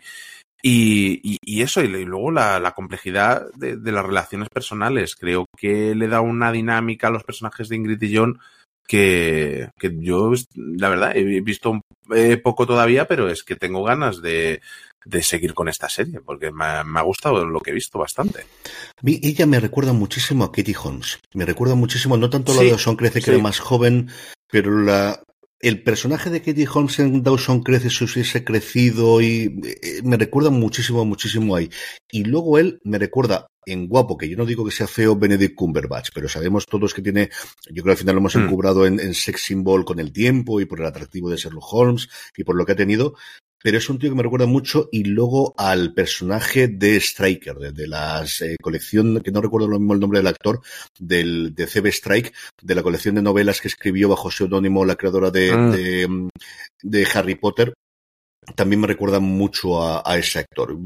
Y, 0.61 1.21
y, 1.23 1.39
y, 1.43 1.63
eso, 1.63 1.83
y, 1.83 1.89
luego 1.89 2.33
la, 2.33 2.59
la 2.59 2.73
complejidad 2.73 3.47
de, 3.55 3.77
de, 3.77 3.93
las 3.93 4.05
relaciones 4.05 4.49
personales. 4.49 5.15
Creo 5.15 5.47
que 5.57 5.95
le 5.95 6.09
da 6.09 6.21
una 6.21 6.51
dinámica 6.51 7.09
a 7.09 7.11
los 7.11 7.23
personajes 7.23 7.69
de 7.69 7.77
Ingrid 7.77 8.03
y 8.03 8.17
John 8.17 8.41
que, 8.89 9.69
que 9.79 9.95
yo, 9.99 10.33
la 10.57 10.89
verdad, 10.89 11.15
he 11.15 11.23
visto 11.43 11.81
eh, 12.15 12.39
poco 12.39 12.67
todavía, 12.67 13.07
pero 13.07 13.29
es 13.29 13.45
que 13.45 13.55
tengo 13.55 13.85
ganas 13.85 14.23
de, 14.23 14.63
de 15.05 15.23
seguir 15.23 15.53
con 15.53 15.69
esta 15.69 15.91
serie, 15.91 16.21
porque 16.21 16.51
me 16.51 16.65
ha, 16.65 16.85
me 16.85 16.99
ha, 16.99 17.03
gustado 17.03 17.45
lo 17.45 17.61
que 17.61 17.71
he 17.71 17.75
visto 17.75 17.99
bastante. 17.99 18.41
A 18.41 19.03
ella 19.05 19.47
me 19.47 19.61
recuerda 19.61 19.93
muchísimo 19.93 20.45
a 20.45 20.51
Katie 20.51 20.75
Holmes. 20.83 21.21
Me 21.35 21.45
recuerda 21.45 21.75
muchísimo, 21.75 22.17
no 22.17 22.31
tanto 22.31 22.53
sí, 22.53 22.59
la 22.59 22.65
de 22.65 22.71
Dawson 22.71 22.97
Crece, 22.97 23.21
que 23.21 23.27
sí. 23.27 23.31
era 23.31 23.43
más 23.43 23.61
joven, 23.61 24.11
pero 24.51 24.83
la, 24.83 25.23
el 25.61 25.83
personaje 25.83 26.31
de 26.31 26.41
Katie 26.41 26.69
Holmes 26.73 26.99
en 27.01 27.23
Dawson 27.23 27.63
crece 27.63 27.91
si 27.91 28.05
hubiese 28.05 28.45
crecido 28.45 29.21
y 29.21 29.61
eh, 29.65 30.03
me 30.05 30.17
recuerda 30.17 30.51
muchísimo, 30.51 31.05
muchísimo 31.05 31.57
ahí. 31.57 31.69
Y 32.11 32.25
luego 32.25 32.59
él 32.59 32.81
me 32.85 32.99
recuerda 32.99 33.49
en 33.67 33.87
guapo, 33.87 34.17
que 34.17 34.29
yo 34.29 34.37
no 34.37 34.47
digo 34.47 34.65
que 34.65 34.71
sea 34.71 34.87
feo 34.87 35.17
Benedict 35.17 35.55
Cumberbatch, 35.55 36.11
pero 36.15 36.29
sabemos 36.29 36.65
todos 36.65 36.95
que 36.95 37.03
tiene, 37.03 37.29
yo 37.71 37.83
creo 37.83 37.85
que 37.85 37.91
al 37.91 37.97
final 37.99 38.15
lo 38.15 38.21
hemos 38.21 38.37
mm. 38.37 38.41
encubrado 38.41 38.87
en, 38.87 38.99
en 39.01 39.15
sex 39.15 39.43
symbol 39.43 39.85
con 39.85 39.99
el 39.99 40.13
tiempo 40.13 40.61
y 40.61 40.65
por 40.65 40.81
el 40.81 40.87
atractivo 40.87 41.29
de 41.29 41.37
Sherlock 41.37 41.73
Holmes 41.73 42.09
y 42.37 42.45
por 42.45 42.57
lo 42.57 42.65
que 42.65 42.73
ha 42.73 42.77
tenido, 42.77 43.15
pero 43.63 43.79
es 43.79 43.89
un 43.89 43.99
tío 43.99 44.11
que 44.11 44.17
me 44.17 44.23
recuerda 44.23 44.47
mucho 44.47 44.89
y 44.93 45.05
luego 45.05 45.55
al 45.57 45.93
personaje 45.93 46.69
de 46.69 46.97
Striker, 46.97 47.57
de, 47.57 47.73
de 47.73 47.87
la 47.87 48.25
eh, 48.41 48.57
colección, 48.61 49.21
que 49.21 49.33
no 49.33 49.41
recuerdo 49.41 49.69
lo 49.69 49.79
mismo 49.79 49.95
el 49.95 50.01
nombre 50.01 50.21
del 50.21 50.29
actor, 50.29 50.61
del, 50.99 51.55
de 51.55 51.67
CB 51.67 51.87
Strike, 51.89 52.33
de 52.63 52.75
la 52.75 52.83
colección 52.83 53.17
de 53.17 53.23
novelas 53.23 53.61
que 53.61 53.69
escribió 53.69 54.09
bajo 54.09 54.31
seudónimo 54.31 54.85
la 54.85 54.97
creadora 54.97 55.31
de, 55.31 55.57
mm. 55.57 55.71
de, 55.73 56.29
de, 56.83 57.09
Harry 57.13 57.35
Potter. 57.35 57.75
También 58.55 58.81
me 58.81 58.87
recuerda 58.87 59.21
mucho 59.21 59.83
a, 59.83 60.03
a, 60.07 60.17
ese 60.17 60.39
actor. 60.39 60.79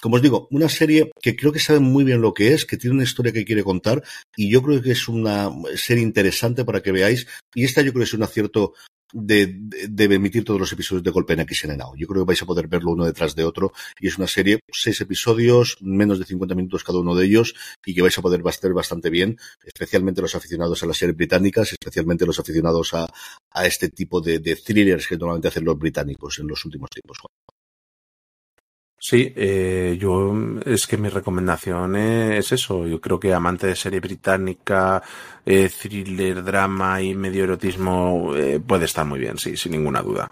Como 0.00 0.16
os 0.16 0.22
digo, 0.22 0.48
una 0.50 0.70
serie 0.70 1.10
que 1.20 1.36
creo 1.36 1.52
que 1.52 1.58
sabe 1.58 1.80
muy 1.80 2.04
bien 2.04 2.22
lo 2.22 2.32
que 2.32 2.54
es, 2.54 2.64
que 2.64 2.78
tiene 2.78 2.94
una 2.94 3.04
historia 3.04 3.32
que 3.32 3.44
quiere 3.44 3.62
contar 3.62 4.02
y 4.36 4.50
yo 4.50 4.62
creo 4.62 4.80
que 4.80 4.92
es 4.92 5.06
una 5.08 5.50
serie 5.74 6.02
interesante 6.02 6.64
para 6.64 6.80
que 6.80 6.92
veáis. 6.92 7.26
Y 7.54 7.64
esta 7.64 7.82
yo 7.82 7.92
creo 7.92 8.00
que 8.00 8.08
es 8.08 8.14
un 8.14 8.22
acierto 8.22 8.72
de, 9.12 9.46
de, 9.46 10.08
de, 10.08 10.14
emitir 10.14 10.44
todos 10.44 10.60
los 10.60 10.72
episodios 10.72 11.02
de 11.02 11.10
golpe 11.10 11.32
en 11.32 11.46
XNNOW. 11.48 11.96
Yo 11.96 12.06
creo 12.06 12.24
que 12.24 12.28
vais 12.28 12.42
a 12.42 12.46
poder 12.46 12.68
verlo 12.68 12.92
uno 12.92 13.04
detrás 13.04 13.34
de 13.34 13.44
otro 13.44 13.72
y 14.00 14.08
es 14.08 14.18
una 14.18 14.26
serie, 14.26 14.60
seis 14.70 15.00
episodios, 15.00 15.78
menos 15.80 16.18
de 16.18 16.24
50 16.24 16.54
minutos 16.54 16.84
cada 16.84 16.98
uno 16.98 17.14
de 17.14 17.26
ellos 17.26 17.54
y 17.84 17.94
que 17.94 18.02
vais 18.02 18.16
a 18.18 18.22
poder 18.22 18.42
ver 18.42 18.72
bastante 18.72 19.10
bien, 19.10 19.38
especialmente 19.64 20.20
los 20.20 20.34
aficionados 20.34 20.82
a 20.82 20.86
las 20.86 20.96
series 20.96 21.16
británicas, 21.16 21.72
especialmente 21.72 22.26
los 22.26 22.38
aficionados 22.38 22.94
a, 22.94 23.06
a 23.50 23.66
este 23.66 23.88
tipo 23.88 24.20
de, 24.20 24.38
de 24.38 24.56
thrillers 24.56 25.06
que 25.06 25.16
normalmente 25.16 25.48
hacen 25.48 25.64
los 25.64 25.78
británicos 25.78 26.38
en 26.38 26.48
los 26.48 26.64
últimos 26.64 26.90
tiempos. 26.90 27.18
Sí, 29.00 29.32
eh, 29.36 29.96
yo 29.98 30.34
es 30.66 30.86
que 30.86 30.96
mi 30.96 31.08
recomendación 31.08 31.94
es 31.96 32.50
eso. 32.52 32.86
Yo 32.86 33.00
creo 33.00 33.18
que 33.20 33.32
amante 33.32 33.68
de 33.68 33.76
serie 33.76 34.00
británica, 34.00 35.02
eh, 35.46 35.68
thriller, 35.70 36.42
drama 36.42 37.00
y 37.00 37.14
medio 37.14 37.44
erotismo 37.44 38.34
eh, 38.34 38.60
puede 38.60 38.86
estar 38.86 39.06
muy 39.06 39.20
bien, 39.20 39.38
sí, 39.38 39.56
sin 39.56 39.72
ninguna 39.72 40.02
duda. 40.02 40.28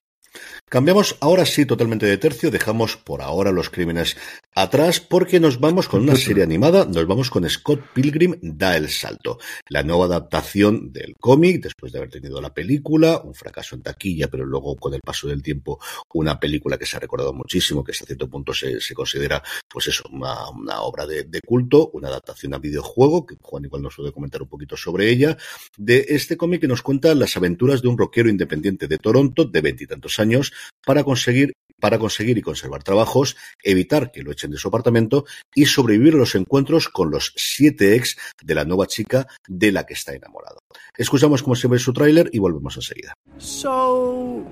Cambiamos 0.69 1.17
ahora 1.21 1.47
sí 1.47 1.65
totalmente 1.65 2.07
de 2.07 2.19
tercio, 2.19 2.51
dejamos 2.51 2.97
por 2.97 3.23
ahora 3.23 3.53
los 3.53 3.71
crímenes 3.71 4.17
atrás 4.53 4.99
porque 4.99 5.39
nos 5.39 5.61
vamos 5.61 5.87
con 5.87 6.03
una 6.03 6.17
serie 6.17 6.43
animada, 6.43 6.87
nos 6.87 7.07
vamos 7.07 7.31
con 7.31 7.49
Scott 7.49 7.81
Pilgrim 7.95 8.35
da 8.43 8.77
el 8.77 8.89
salto, 8.89 9.39
la 9.69 9.85
nueva 9.85 10.07
adaptación 10.07 10.93
del 10.93 11.15
cómic 11.21 11.63
después 11.63 11.93
de 11.93 11.99
haber 11.99 12.11
tenido 12.11 12.41
la 12.41 12.53
película, 12.53 13.21
un 13.23 13.33
fracaso 13.33 13.77
en 13.77 13.83
taquilla, 13.83 14.27
pero 14.27 14.45
luego 14.45 14.75
con 14.75 14.93
el 14.93 15.03
paso 15.03 15.29
del 15.29 15.41
tiempo 15.41 15.79
una 16.15 16.41
película 16.41 16.77
que 16.77 16.85
se 16.85 16.97
ha 16.97 17.01
recordado 17.01 17.33
muchísimo, 17.33 17.85
que 17.85 17.93
hasta 17.93 18.05
cierto 18.05 18.29
punto 18.29 18.53
se, 18.53 18.81
se 18.81 18.93
considera 18.93 19.41
pues 19.69 19.87
eso, 19.87 20.03
una, 20.11 20.51
una 20.51 20.81
obra 20.81 21.07
de, 21.07 21.23
de, 21.23 21.43
culto, 21.43 21.91
una 21.93 22.09
adaptación 22.09 22.55
a 22.55 22.59
videojuego, 22.59 23.25
que 23.25 23.37
Juan 23.41 23.67
igual 23.67 23.83
nos 23.83 23.95
puede 23.95 24.11
comentar 24.11 24.43
un 24.43 24.49
poquito 24.49 24.77
sobre 24.77 25.11
ella, 25.11 25.37
de 25.77 26.07
este 26.09 26.37
cómic 26.37 26.63
que 26.63 26.67
nos 26.67 26.83
cuenta 26.83 27.15
las 27.15 27.37
aventuras 27.37 27.83
de 27.83 27.89
un 27.89 27.97
rockero 27.97 28.29
independiente 28.29 28.89
de 28.89 28.99
Toronto 28.99 29.45
de 29.45 29.61
veintitantos 29.61 30.19
años 30.19 30.55
para 30.85 31.05
conseguir 31.05 31.53
para 31.81 31.99
conseguir 31.99 32.39
y 32.39 32.43
conservar 32.43 32.83
trabajos, 32.83 33.37
evitar 33.63 34.11
que 34.11 34.23
lo 34.23 34.33
echen 34.33 34.51
de 34.51 34.57
su 34.57 34.69
apartamento 34.69 35.27
y 35.55 35.67
sobrevivir 35.67 36.15
a 36.15 36.19
los 36.19 36.35
encuentros 36.35 36.89
con 36.89 37.11
los 37.11 37.33
siete 37.37 37.95
ex 37.95 38.17
de 38.43 38.55
la 38.55 38.65
nueva 38.65 38.87
chica 38.87 39.27
de 39.47 39.73
la 39.73 39.85
que 39.85 39.95
está 39.95 40.15
enamorado. 40.15 40.59
Escuchamos 40.97 41.43
como 41.43 41.55
siempre 41.55 41.79
su 41.79 41.93
tráiler 41.93 42.31
y 42.33 42.39
volvemos 42.39 42.77
enseguida. 42.77 43.15
So, 43.39 44.43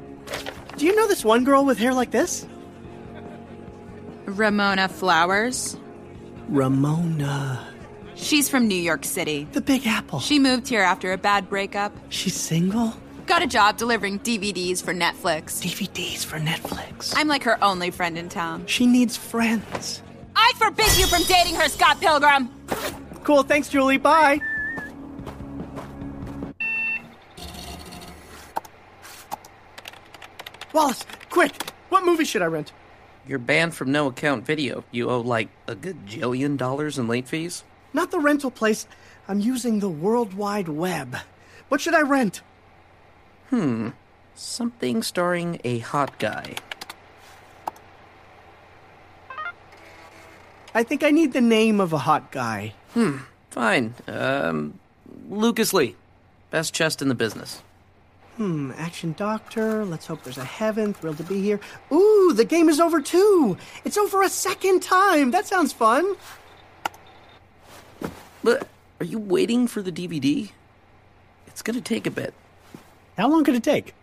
do 0.79 0.85
you 0.85 0.93
know 0.93 1.09
this 1.09 1.25
one 1.25 1.45
girl 1.45 1.65
with 1.65 1.79
hair 1.79 1.95
like 1.95 2.13
this? 2.13 2.47
Ramona 4.27 4.89
Flowers. 4.89 5.79
Ramona. 6.51 7.75
She's 8.15 8.49
from 8.49 8.69
New 8.69 8.81
York 8.81 9.05
City. 9.05 9.47
The 9.53 9.61
Big 9.61 9.87
Apple. 9.87 10.21
She 10.21 10.39
moved 10.39 10.69
here 10.69 10.83
after 10.83 11.13
a 11.13 11.19
bad 11.19 11.49
breakup. 11.49 11.93
She's 12.11 12.35
single? 12.35 12.93
Got 13.27 13.43
a 13.43 13.47
job 13.47 13.79
delivering 13.79 14.21
DVDs 14.21 14.83
for 14.83 14.93
Netflix. 14.93 15.63
DVDs 15.63 16.25
for 16.25 16.39
Netflix. 16.39 17.15
I'm 17.17 17.27
like 17.27 17.43
her 17.45 17.63
only 17.65 17.91
friend 17.91 18.19
in 18.19 18.29
town. 18.29 18.67
She 18.67 18.87
needs 18.87 19.17
friends. 19.17 20.03
I 20.37 20.53
forbid 20.57 20.97
you 20.99 21.07
from 21.07 21.23
dating 21.23 21.55
her, 21.55 21.69
Scott 21.69 22.01
Pilgrim! 22.01 22.51
Cool, 23.23 23.43
thanks, 23.43 23.69
Julie. 23.69 23.97
Bye. 23.97 24.41
Wallace, 30.75 31.07
quick! 31.31 31.71
What 31.89 32.05
movie 32.05 32.25
should 32.25 32.43
I 32.43 32.47
rent? 32.47 32.73
You're 33.27 33.39
banned 33.39 33.75
from 33.75 33.91
no 33.91 34.09
account 34.09 34.45
video. 34.45 34.85
You 34.91 35.09
owe 35.09 35.21
like 35.21 35.49
a 35.67 35.75
good 35.75 36.05
jillion 36.07 36.59
dollars 36.59 36.99
in 36.99 37.09
late 37.09 37.27
fees? 37.27 37.65
Not 37.95 38.11
the 38.11 38.19
rental 38.19 38.51
place. 38.51 38.87
I'm 39.29 39.41
using 39.41 39.79
the 39.81 39.89
World 39.89 40.35
Wide 40.35 40.69
Web. 40.69 41.17
What 41.69 41.81
should 41.81 41.95
I 41.95 42.03
rent? 42.03 42.43
Hmm. 43.51 43.91
Something 44.35 45.03
starring 45.03 45.61
a 45.65 45.79
hot 45.79 46.19
guy. 46.19 46.57
I 50.75 50.83
think 50.83 51.05
I 51.05 51.11
need 51.11 51.33
the 51.33 51.41
name 51.41 51.81
of 51.81 51.93
a 51.93 51.99
hot 51.99 52.33
guy. 52.33 52.75
Hmm. 52.95 53.19
Fine. 53.51 53.95
Um, 54.09 54.79
Lucas 55.29 55.73
Lee. 55.73 55.95
Best 56.51 56.75
chest 56.75 57.01
in 57.01 57.09
the 57.09 57.15
business. 57.15 57.63
Hmm, 58.37 58.73
Action 58.77 59.15
Doctor. 59.17 59.85
Let's 59.85 60.07
hope 60.07 60.25
there's 60.25 60.39
a 60.39 60.45
heaven. 60.45 60.93
Thrilled 60.93 61.19
to 61.19 61.23
be 61.23 61.41
here. 61.41 61.61
Ooh, 61.93 62.33
the 62.35 62.45
game 62.45 62.69
is 62.69 62.81
over 62.81 63.01
too. 63.01 63.57
It's 63.85 63.97
over 63.97 64.23
a 64.23 64.29
second 64.29 64.83
time. 64.83 65.31
That 65.31 65.47
sounds 65.47 65.73
fun. 65.73 66.17
But 68.43 68.67
are 68.99 69.07
you 69.07 69.21
waiting 69.21 69.69
for 69.69 69.81
the 69.83 69.93
DVD? 69.93 70.51
It's 71.47 71.63
gonna 71.63 71.81
take 71.81 72.07
a 72.07 72.11
bit. 72.11 72.35
How 73.17 73.29
long 73.29 73.45
could 73.45 73.55
it 73.55 73.63
take? 73.63 73.95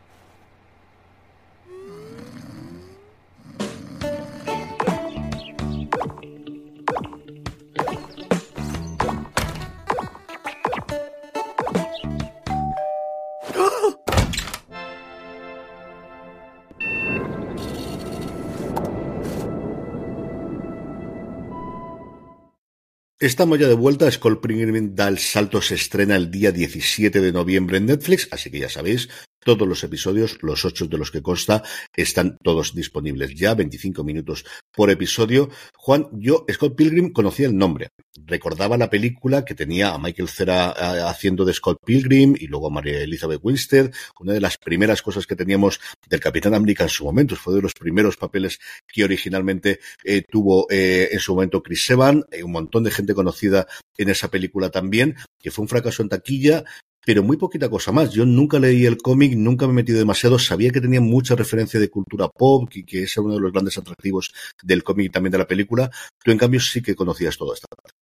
Estamos 23.21 23.59
ya 23.59 23.67
de 23.67 23.75
vuelta. 23.75 24.09
Skull 24.09 24.41
Pilgrim 24.41 24.95
da 24.95 25.07
el 25.07 25.19
salto, 25.19 25.61
se 25.61 25.75
estrena 25.75 26.15
el 26.15 26.31
día 26.31 26.51
17 26.51 27.21
de 27.21 27.31
noviembre 27.31 27.77
en 27.77 27.85
Netflix, 27.85 28.27
así 28.31 28.49
que 28.49 28.57
ya 28.57 28.67
sabéis, 28.67 29.09
todos 29.43 29.67
los 29.67 29.83
episodios, 29.83 30.37
los 30.41 30.65
ocho 30.65 30.87
de 30.87 30.97
los 30.97 31.11
que 31.11 31.21
consta, 31.21 31.63
están 31.95 32.37
todos 32.43 32.73
disponibles 32.75 33.35
ya, 33.35 33.53
25 33.53 34.03
minutos 34.03 34.45
por 34.71 34.89
episodio. 34.89 35.49
Juan, 35.75 36.07
yo, 36.13 36.45
Scott 36.51 36.75
Pilgrim, 36.75 37.11
conocía 37.11 37.47
el 37.47 37.57
nombre. 37.57 37.89
Recordaba 38.25 38.77
la 38.77 38.89
película 38.89 39.43
que 39.43 39.55
tenía 39.55 39.93
a 39.93 39.97
Michael 39.97 40.29
Cera 40.29 40.69
haciendo 41.09 41.45
de 41.45 41.53
Scott 41.53 41.79
Pilgrim 41.83 42.35
y 42.37 42.47
luego 42.47 42.67
a 42.67 42.71
María 42.71 43.01
Elizabeth 43.01 43.39
Winstead. 43.41 43.91
Una 44.19 44.33
de 44.33 44.41
las 44.41 44.57
primeras 44.57 45.01
cosas 45.01 45.25
que 45.25 45.35
teníamos 45.35 45.79
del 46.07 46.19
Capitán 46.19 46.53
América 46.53 46.83
en 46.83 46.89
su 46.89 47.03
momento. 47.03 47.35
Fue 47.35 47.55
de 47.55 47.61
los 47.61 47.73
primeros 47.73 48.17
papeles 48.17 48.59
que 48.87 49.03
originalmente 49.03 49.79
eh, 50.03 50.23
tuvo 50.29 50.67
eh, 50.69 51.09
en 51.11 51.19
su 51.19 51.33
momento 51.33 51.63
Chris 51.63 51.89
Evans. 51.89 52.25
Eh, 52.31 52.43
un 52.43 52.51
montón 52.51 52.83
de 52.83 52.91
gente 52.91 53.13
conocida 53.13 53.67
en 53.97 54.09
esa 54.09 54.29
película 54.29 54.69
también, 54.69 55.15
que 55.39 55.51
fue 55.51 55.63
un 55.63 55.69
fracaso 55.69 56.03
en 56.03 56.09
taquilla 56.09 56.63
pero 57.05 57.23
muy 57.23 57.37
poquita 57.37 57.69
cosa 57.69 57.91
más. 57.91 58.11
Yo 58.11 58.25
nunca 58.25 58.59
leí 58.59 58.85
el 58.85 58.97
cómic, 58.97 59.33
nunca 59.35 59.65
me 59.67 59.73
he 59.73 59.75
metido 59.75 59.99
demasiado, 59.99 60.39
sabía 60.39 60.71
que 60.71 60.81
tenía 60.81 61.01
mucha 61.01 61.35
referencia 61.35 61.79
de 61.79 61.89
cultura 61.89 62.29
pop, 62.29 62.69
que, 62.69 62.85
que 62.85 63.03
es 63.03 63.17
uno 63.17 63.35
de 63.35 63.41
los 63.41 63.51
grandes 63.51 63.77
atractivos 63.77 64.33
del 64.63 64.83
cómic 64.83 65.07
y 65.07 65.09
también 65.09 65.31
de 65.31 65.37
la 65.39 65.47
película. 65.47 65.89
Tú, 66.23 66.31
en 66.31 66.37
cambio, 66.37 66.59
sí 66.59 66.81
que 66.81 66.95
conocías 66.95 67.37
toda 67.37 67.55
esta 67.55 67.67
parte. 67.67 68.00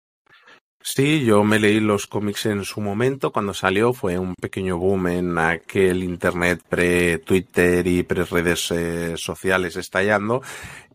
Sí, 0.82 1.26
yo 1.26 1.44
me 1.44 1.60
leí 1.60 1.82
los 1.82 2.08
cómics 2.08 2.46
en 2.46 2.64
su 2.64 2.80
momento, 2.80 3.32
cuando 3.34 3.54
salió 3.54 3.92
fue 3.92 4.18
un 4.18 4.34
pequeño 4.34 4.78
boom 4.78 5.08
en 5.08 5.38
aquel 5.38 6.04
internet 6.04 6.62
pre-Twitter 6.70 7.86
y 7.86 8.04
pre-redes 8.04 8.72
eh, 8.72 9.18
sociales 9.18 9.76
estallando. 9.76 10.42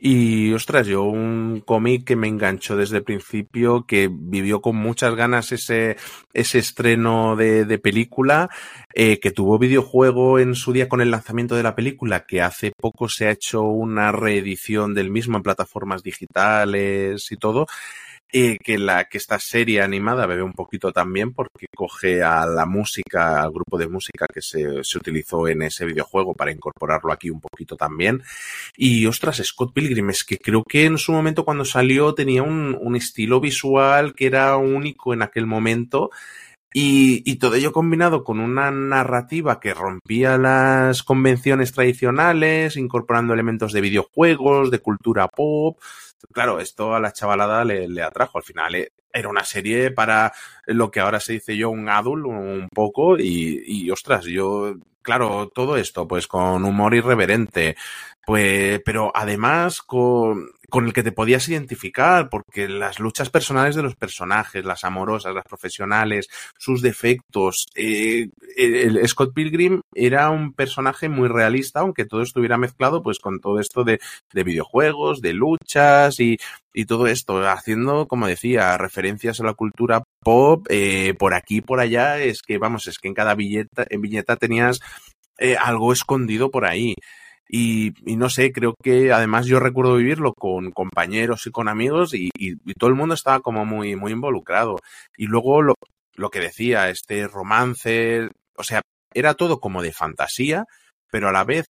Y 0.01 0.53
ostras, 0.55 0.87
yo 0.87 1.03
un 1.03 1.63
cómic 1.65 2.05
que 2.05 2.17
me 2.17 2.29
enganchó 2.29 2.77
desde 2.77 2.99
el 2.99 3.05
principio, 3.05 3.85
que 3.87 4.09
vivió 4.11 4.63
con 4.63 4.77
muchas 4.77 5.15
ganas 5.15 5.53
ese, 5.53 5.97
estreno 6.33 7.37
de, 7.37 7.67
de 7.67 7.79
película, 7.79 8.49
eh, 8.95 9.21
que 9.21 9.33
tuvo 9.33 9.59
videojuego 9.59 10.39
en 10.39 10.55
su 10.55 10.73
día 10.73 10.89
con 10.89 11.03
el 11.03 11.11
lanzamiento 11.11 11.57
de 11.57 11.63
la 11.63 11.75
película, 11.75 12.25
que 12.27 12.41
hace 12.41 12.73
poco 12.73 13.09
se 13.11 13.27
ha 13.27 13.33
hecho 13.33 13.63
una 13.63 14.13
reedición 14.13 14.95
del 14.95 15.11
mismo 15.11 15.37
en 15.37 15.43
plataformas 15.43 16.03
digitales 16.03 17.31
y 17.31 17.37
todo 17.37 17.67
eh, 18.37 18.59
que, 18.61 18.79
la, 18.79 19.05
que 19.05 19.17
esta 19.17 19.39
serie 19.39 19.81
animada 19.81 20.27
bebe 20.27 20.43
un 20.43 20.55
poquito 20.55 20.93
también 20.93 21.33
porque 21.33 21.67
coge 21.73 22.21
a 22.21 22.45
la 22.47 22.67
música, 22.67 23.41
al 23.41 23.53
grupo 23.53 23.79
de 23.79 23.87
música 23.87 24.27
que 24.27 24.43
se, 24.43 24.83
se 24.83 24.99
utilizó 24.99 25.47
en 25.47 25.63
ese 25.63 25.85
videojuego 25.85 26.35
para 26.35 26.51
incorporarlo 26.51 27.13
aquí 27.13 27.31
un 27.31 27.41
poquito 27.41 27.77
también. 27.77 28.25
Y 28.77 29.07
ostras, 29.07 29.41
Scott 29.45 29.73
Pilgrim 29.73 30.11
es 30.11 30.25
que 30.25 30.39
creo 30.39 30.65
que 30.65 30.85
en 30.85 30.99
su 30.99 31.13
momento 31.13 31.45
cuando 31.45 31.65
salió 31.65 32.13
tenía 32.13 32.43
un, 32.43 32.77
un 32.81 32.97
estilo 32.97 33.41
visual 33.41 34.15
que 34.17 34.27
era 34.27 34.57
único 34.57 35.15
en 35.15 35.23
aquel 35.23 35.47
momento. 35.47 36.11
Y, 36.77 37.23
y, 37.25 37.37
todo 37.37 37.55
ello 37.55 37.73
combinado 37.73 38.25
con 38.25 38.41
una 38.41 38.73
narrativa 38.73 39.61
que 39.61 39.75
rompía 39.75 40.37
las 40.39 41.05
convenciones 41.05 41.73
tradicionales, 41.73 42.77
incorporando 42.77 43.33
elementos 43.33 43.73
de 43.73 43.81
videojuegos, 43.81 44.73
de 44.73 44.81
cultura 44.81 45.29
pop, 45.29 45.79
claro, 46.33 46.61
esto 46.61 46.95
a 46.95 47.01
la 47.01 47.13
chavalada 47.13 47.65
le, 47.65 48.03
atrajo. 48.03 48.39
Al 48.39 48.45
final 48.45 48.75
eh, 48.75 48.93
era 49.13 49.29
una 49.29 49.45
serie 49.45 49.91
para 49.91 50.33
lo 50.67 50.91
que 50.91 51.01
ahora 51.01 51.21
se 51.21 51.35
dice 51.35 51.57
yo 51.57 51.71
un 51.71 51.89
adult 51.89 52.27
un 52.27 52.69
poco 52.73 53.19
y, 53.19 53.63
y 53.67 53.91
ostras, 53.91 54.25
yo, 54.25 54.75
claro, 55.05 55.49
todo 55.55 55.77
esto 55.77 56.09
pues 56.09 56.27
con 56.27 56.65
humor 56.65 56.95
irreverente, 56.95 57.77
pues, 58.27 58.81
pero 58.85 59.13
además 59.15 59.83
con, 59.83 60.51
el 60.73 60.93
que 60.93 61.03
te 61.05 61.13
podías 61.13 61.49
identificar, 61.49 62.29
porque 62.31 62.69
las 62.69 62.99
luchas 62.99 63.31
personales 63.31 63.77
de 63.77 63.83
los 63.83 63.95
personajes, 63.95 64.65
las 64.65 64.83
amorosas, 64.83 65.35
las 65.35 65.45
profesionales, 65.45 66.29
sus 66.59 66.83
defectos, 66.83 67.67
eh, 67.77 68.31
el 68.57 69.07
Scott 69.07 69.35
Pilgrim 69.35 69.83
era 69.95 70.31
un 70.31 70.53
personaje 70.53 71.09
muy 71.09 71.29
realista, 71.29 71.81
aunque 71.81 72.07
todo 72.07 72.23
estuviera 72.23 72.59
mezclado 72.59 73.03
pues 73.03 73.21
con 73.21 73.41
todo 73.41 73.61
esto 73.61 73.85
de, 73.85 74.01
de 74.33 74.45
videojuegos, 74.45 75.21
de 75.21 75.35
luchas 75.35 76.19
y, 76.19 76.39
y 76.73 76.87
todo 76.87 77.07
esto, 77.07 77.39
haciendo, 77.49 78.09
como 78.09 78.27
decía, 78.27 78.77
referencias 78.77 79.39
a 79.39 79.45
la 79.45 79.55
cultura 79.55 80.03
pop, 80.25 80.67
eh, 80.71 81.15
por 81.17 81.35
aquí, 81.35 81.61
por 81.61 81.79
allá, 81.79 82.19
es 82.19 82.43
que, 82.43 82.59
vamos, 82.59 82.89
es 82.89 82.99
que 82.99 83.09
en 83.09 83.15
cada 83.15 83.37
viñeta, 83.37 83.87
en 83.89 84.01
viñeta 84.01 84.37
tenías 84.37 84.81
eh, 85.39 85.57
algo 85.57 85.93
escondido 85.93 86.51
por 86.51 86.65
ahí. 86.65 86.97
Y, 87.49 87.93
y, 88.11 88.17
no 88.17 88.31
sé, 88.31 88.51
creo 88.53 88.75
que 88.83 89.13
además 89.13 89.47
yo 89.47 89.61
recuerdo 89.61 89.97
vivirlo 89.97 90.33
con 90.33 90.73
compañeros 90.73 91.47
y 91.47 91.51
con 91.51 91.69
amigos 91.69 92.15
y, 92.15 92.31
y, 92.37 92.55
y 92.65 92.75
todo 92.75 92.91
el 92.91 92.97
mundo 92.97 93.15
estaba 93.15 93.41
como 93.41 93.65
muy, 93.65 93.95
muy 93.95 94.13
involucrado. 94.13 94.81
Y 95.17 95.27
luego 95.27 95.63
lo, 95.63 95.75
lo 96.17 96.31
que 96.31 96.41
decía, 96.41 96.89
este 96.91 97.29
romance, 97.29 98.29
o 98.57 98.65
sea, 98.65 98.81
era 99.13 99.35
todo 99.35 99.61
como 99.61 99.83
de 99.83 99.93
fantasía, 99.93 100.65
pero 101.11 101.29
a 101.29 101.33
la 101.33 101.45
vez 101.45 101.67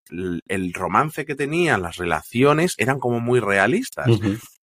el 0.49 0.73
romance 0.73 1.27
que 1.27 1.35
tenía, 1.35 1.77
las 1.77 1.97
relaciones 1.97 2.75
eran 2.79 2.99
como 2.99 3.21
muy 3.21 3.41
realistas. 3.41 4.09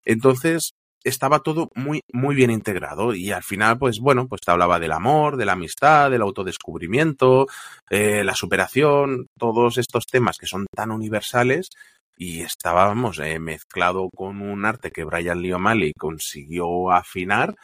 Entonces, 0.04 0.72
estaba 1.04 1.40
todo 1.40 1.68
muy, 1.74 2.00
muy 2.12 2.34
bien 2.34 2.50
integrado 2.50 3.14
y 3.14 3.32
al 3.32 3.42
final, 3.42 3.78
pues 3.78 3.98
bueno, 4.00 4.28
pues 4.28 4.40
te 4.40 4.50
hablaba 4.50 4.78
del 4.78 4.92
amor, 4.92 5.36
de 5.36 5.44
la 5.44 5.52
amistad, 5.52 6.10
del 6.10 6.22
autodescubrimiento, 6.22 7.46
eh, 7.90 8.24
la 8.24 8.34
superación, 8.34 9.26
todos 9.38 9.78
estos 9.78 10.06
temas 10.06 10.38
que 10.38 10.46
son 10.46 10.66
tan 10.74 10.90
universales 10.90 11.70
y 12.16 12.42
estábamos 12.42 13.18
eh, 13.18 13.38
mezclado 13.38 14.08
con 14.14 14.42
un 14.42 14.64
arte 14.64 14.90
que 14.90 15.04
Brian 15.04 15.40
Lee 15.40 15.52
O'Malley 15.52 15.92
consiguió 15.98 16.90
afinar 16.90 17.54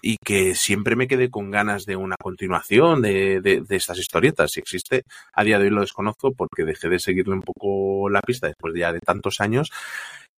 y 0.00 0.16
que 0.24 0.54
siempre 0.54 0.96
me 0.96 1.08
quedé 1.08 1.28
con 1.28 1.50
ganas 1.50 1.84
de 1.84 1.96
una 1.96 2.16
continuación 2.20 3.02
de, 3.02 3.40
de, 3.40 3.62
de, 3.62 3.76
estas 3.76 3.98
historietas. 3.98 4.52
Si 4.52 4.60
existe, 4.60 5.02
a 5.32 5.44
día 5.44 5.58
de 5.58 5.64
hoy 5.64 5.70
lo 5.70 5.80
desconozco 5.80 6.32
porque 6.32 6.64
dejé 6.64 6.88
de 6.88 7.00
seguirle 7.00 7.34
un 7.34 7.42
poco 7.42 8.08
la 8.08 8.20
pista 8.20 8.46
después 8.46 8.74
de 8.74 8.80
ya 8.80 8.92
de 8.92 9.00
tantos 9.00 9.40
años. 9.40 9.70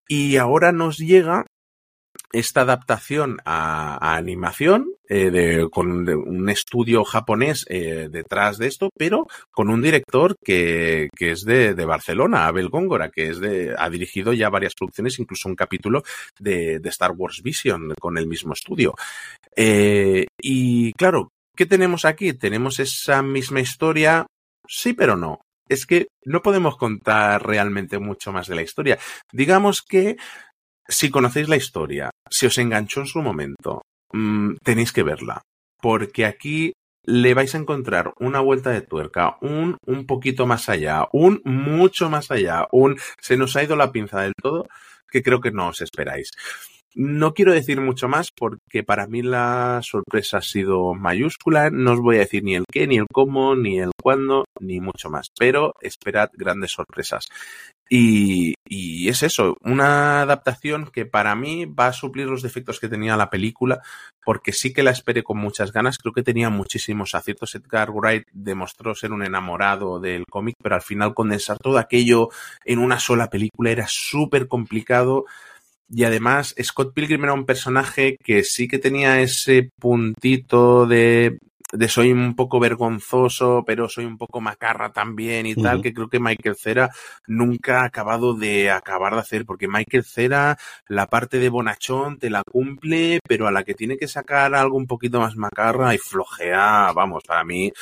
Y 0.08 0.38
ahora 0.38 0.72
nos 0.72 0.98
llega 0.98 1.44
esta 2.32 2.62
adaptación 2.62 3.38
a, 3.44 4.16
animación 4.16 4.92
eh, 5.08 5.30
de, 5.30 5.68
con 5.70 6.08
un 6.08 6.48
estudio 6.48 7.04
japonés 7.04 7.66
eh, 7.68 8.08
detrás 8.10 8.58
de 8.58 8.68
esto, 8.68 8.90
pero 8.96 9.26
con 9.50 9.68
un 9.70 9.82
director 9.82 10.36
que, 10.42 11.08
que 11.16 11.32
es 11.32 11.44
de, 11.44 11.74
de, 11.74 11.84
Barcelona, 11.84 12.46
Abel 12.46 12.68
Góngora, 12.68 13.10
que 13.10 13.28
es 13.28 13.40
de, 13.40 13.74
ha 13.76 13.90
dirigido 13.90 14.32
ya 14.32 14.48
varias 14.48 14.74
producciones, 14.74 15.18
incluso 15.18 15.48
un 15.48 15.56
capítulo 15.56 16.02
de, 16.38 16.78
de 16.78 16.88
Star 16.88 17.12
Wars 17.12 17.42
Vision 17.42 17.94
con 17.98 18.16
el 18.16 18.26
mismo 18.26 18.52
estudio. 18.52 18.94
Eh, 19.56 20.26
y 20.40 20.92
claro, 20.92 21.32
¿qué 21.56 21.66
tenemos 21.66 22.04
aquí? 22.04 22.32
Tenemos 22.32 22.78
esa 22.78 23.22
misma 23.22 23.60
historia, 23.60 24.26
sí, 24.66 24.92
pero 24.92 25.16
no. 25.16 25.40
Es 25.68 25.86
que 25.86 26.08
no 26.24 26.42
podemos 26.42 26.76
contar 26.76 27.46
realmente 27.46 28.00
mucho 28.00 28.32
más 28.32 28.48
de 28.48 28.56
la 28.56 28.62
historia. 28.62 28.98
Digamos 29.32 29.82
que 29.82 30.16
si 30.90 31.10
conocéis 31.10 31.48
la 31.48 31.56
historia, 31.56 32.10
si 32.28 32.46
os 32.46 32.58
enganchó 32.58 33.00
en 33.00 33.06
su 33.06 33.22
momento, 33.22 33.82
mmm, 34.12 34.54
tenéis 34.62 34.92
que 34.92 35.02
verla. 35.02 35.42
Porque 35.80 36.26
aquí 36.26 36.72
le 37.06 37.32
vais 37.32 37.54
a 37.54 37.58
encontrar 37.58 38.12
una 38.18 38.40
vuelta 38.40 38.70
de 38.70 38.82
tuerca, 38.82 39.38
un 39.40 39.78
un 39.86 40.06
poquito 40.06 40.46
más 40.46 40.68
allá, 40.68 41.08
un 41.12 41.40
mucho 41.44 42.10
más 42.10 42.30
allá, 42.30 42.66
un 42.72 42.98
se 43.20 43.36
nos 43.36 43.56
ha 43.56 43.62
ido 43.62 43.76
la 43.76 43.92
pinza 43.92 44.20
del 44.20 44.34
todo, 44.40 44.66
que 45.10 45.22
creo 45.22 45.40
que 45.40 45.50
no 45.50 45.68
os 45.68 45.80
esperáis. 45.80 46.30
No 46.94 47.34
quiero 47.34 47.52
decir 47.52 47.80
mucho 47.80 48.08
más 48.08 48.30
porque 48.36 48.82
para 48.82 49.06
mí 49.06 49.22
la 49.22 49.80
sorpresa 49.82 50.38
ha 50.38 50.42
sido 50.42 50.92
mayúscula. 50.92 51.70
No 51.70 51.92
os 51.92 52.00
voy 52.00 52.16
a 52.16 52.20
decir 52.20 52.42
ni 52.42 52.56
el 52.56 52.64
qué, 52.70 52.88
ni 52.88 52.96
el 52.96 53.06
cómo, 53.12 53.54
ni 53.54 53.78
el 53.78 53.92
cuándo, 54.02 54.44
ni 54.60 54.80
mucho 54.80 55.08
más. 55.08 55.28
Pero 55.38 55.74
esperad 55.80 56.30
grandes 56.32 56.72
sorpresas. 56.72 57.28
Y, 57.92 58.54
y, 58.64 59.08
es 59.08 59.24
eso, 59.24 59.56
una 59.62 60.22
adaptación 60.22 60.92
que 60.92 61.06
para 61.06 61.34
mí 61.34 61.64
va 61.64 61.88
a 61.88 61.92
suplir 61.92 62.28
los 62.28 62.40
defectos 62.40 62.78
que 62.78 62.88
tenía 62.88 63.16
la 63.16 63.30
película, 63.30 63.82
porque 64.24 64.52
sí 64.52 64.72
que 64.72 64.84
la 64.84 64.92
esperé 64.92 65.24
con 65.24 65.38
muchas 65.38 65.72
ganas, 65.72 65.98
creo 65.98 66.12
que 66.12 66.22
tenía 66.22 66.50
muchísimos 66.50 67.16
aciertos. 67.16 67.56
Edgar 67.56 67.90
Wright 67.90 68.28
demostró 68.32 68.94
ser 68.94 69.10
un 69.10 69.24
enamorado 69.24 69.98
del 69.98 70.24
cómic, 70.30 70.54
pero 70.62 70.76
al 70.76 70.82
final 70.82 71.14
condensar 71.14 71.58
todo 71.58 71.78
aquello 71.78 72.28
en 72.64 72.78
una 72.78 73.00
sola 73.00 73.28
película 73.28 73.72
era 73.72 73.86
súper 73.88 74.46
complicado. 74.46 75.24
Y 75.88 76.04
además, 76.04 76.54
Scott 76.62 76.94
Pilgrim 76.94 77.24
era 77.24 77.32
un 77.32 77.44
personaje 77.44 78.16
que 78.22 78.44
sí 78.44 78.68
que 78.68 78.78
tenía 78.78 79.20
ese 79.20 79.70
puntito 79.80 80.86
de 80.86 81.40
de 81.72 81.88
soy 81.88 82.12
un 82.12 82.34
poco 82.34 82.58
vergonzoso, 82.60 83.64
pero 83.66 83.88
soy 83.88 84.04
un 84.04 84.18
poco 84.18 84.40
macarra 84.40 84.92
también 84.92 85.46
y 85.46 85.52
uh 85.52 85.56
-huh. 85.56 85.62
tal, 85.62 85.82
que 85.82 85.92
creo 85.92 86.08
que 86.08 86.20
Michael 86.20 86.56
Cera 86.56 86.90
nunca 87.26 87.82
ha 87.82 87.84
acabado 87.84 88.34
de 88.34 88.70
acabar 88.70 89.14
de 89.14 89.20
hacer, 89.20 89.44
porque 89.46 89.68
Michael 89.68 90.04
Cera 90.04 90.58
la 90.88 91.06
parte 91.06 91.38
de 91.38 91.48
bonachón 91.48 92.18
te 92.18 92.30
la 92.30 92.42
cumple, 92.44 93.20
pero 93.26 93.46
a 93.46 93.52
la 93.52 93.64
que 93.64 93.74
tiene 93.74 93.96
que 93.96 94.08
sacar 94.08 94.54
algo 94.54 94.76
un 94.76 94.86
poquito 94.86 95.20
más 95.20 95.36
macarra 95.36 95.94
y 95.94 95.98
flojea, 95.98 96.92
vamos, 96.92 97.22
para 97.24 97.44
mí 97.44 97.72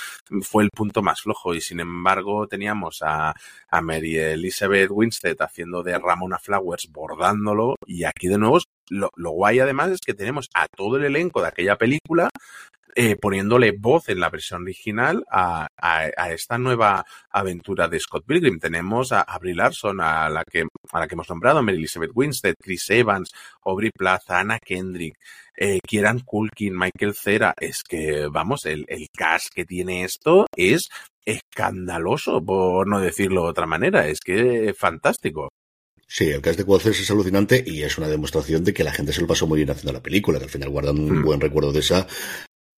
fue 0.43 0.65
el 0.65 0.71
punto 0.71 1.03
más 1.03 1.23
flojo 1.23 1.55
y 1.55 1.61
sin 1.61 1.81
embargo 1.81 2.47
teníamos 2.47 3.03
a, 3.03 3.35
a 3.71 3.81
Mary 3.81 4.17
Elizabeth 4.17 4.91
Winstead 4.91 5.37
haciendo 5.41 5.83
de 5.83 5.99
Ramona 5.99 6.39
Flowers 6.39 6.89
bordándolo 6.91 7.77
y 7.87 8.05
aquí 8.05 8.29
de 8.29 8.39
nuevo 8.39 8.59
lo, 8.91 9.11
guay 9.17 9.61
además 9.61 9.91
es 9.91 10.01
que 10.01 10.15
tenemos 10.15 10.49
a 10.55 10.67
todo 10.69 10.97
el 10.97 11.05
elenco 11.05 11.41
de 11.41 11.49
aquella 11.49 11.77
película 11.77 12.31
eh, 13.01 13.15
poniéndole 13.15 13.73
voz 13.79 14.09
en 14.09 14.19
la 14.19 14.29
versión 14.29 14.63
original 14.63 15.25
a, 15.31 15.69
a, 15.77 16.33
esta 16.33 16.59
nueva 16.59 17.05
aventura 17.31 17.87
de 17.87 18.01
Scott 18.01 18.25
Pilgrim. 18.27 18.59
Tenemos 18.59 19.13
a, 19.13 19.21
a 19.21 19.39
Larson, 19.41 20.01
a 20.01 20.29
la 20.29 20.43
que, 20.43 20.65
a 20.91 20.99
la 20.99 21.07
que 21.07 21.15
hemos 21.15 21.29
nombrado, 21.29 21.63
Mary 21.63 21.79
Elizabeth 21.79 22.11
Winstead, 22.13 22.55
Chris 22.61 22.91
Evans, 22.91 23.31
Aubrey 23.65 23.91
Plaza, 23.91 24.41
Anna 24.41 24.59
Kendrick, 24.59 25.15
eh, 25.57 25.79
Kieran 25.87 26.21
Culkin, 26.21 26.77
Michael 26.77 27.15
Cera. 27.15 27.55
Es 27.61 27.85
que, 27.85 28.27
vamos, 28.27 28.67
el, 28.67 28.85
el 28.89 29.07
cast 29.17 29.53
que 29.55 29.65
tiene 29.65 30.03
esto 30.03 30.47
es 30.57 30.89
escandaloso, 31.25 32.45
por 32.45 32.89
no 32.89 32.99
decirlo 32.99 33.43
de 33.45 33.51
otra 33.51 33.67
manera. 33.67 34.09
Es 34.09 34.19
que 34.21 34.71
es 34.71 34.77
fantástico. 34.77 35.51
Sí, 36.11 36.31
el 36.31 36.41
cast 36.41 36.59
de 36.59 36.65
Quaces 36.65 37.01
es 37.01 37.11
alucinante 37.11 37.63
y 37.65 37.83
es 37.83 37.99
una 37.99 38.09
demostración 38.09 38.65
de 38.65 38.73
que 38.73 38.83
la 38.83 38.93
gente 38.93 39.13
se 39.13 39.21
lo 39.21 39.27
pasó 39.27 39.47
muy 39.47 39.59
bien 39.59 39.71
haciendo 39.71 39.93
la 39.93 40.03
película, 40.03 40.39
que 40.39 40.47
al 40.47 40.51
final 40.51 40.71
guardan 40.71 40.99
un 40.99 41.21
mm. 41.21 41.23
buen 41.23 41.41
recuerdo 41.41 41.71
de 41.71 41.81
esa 41.81 42.07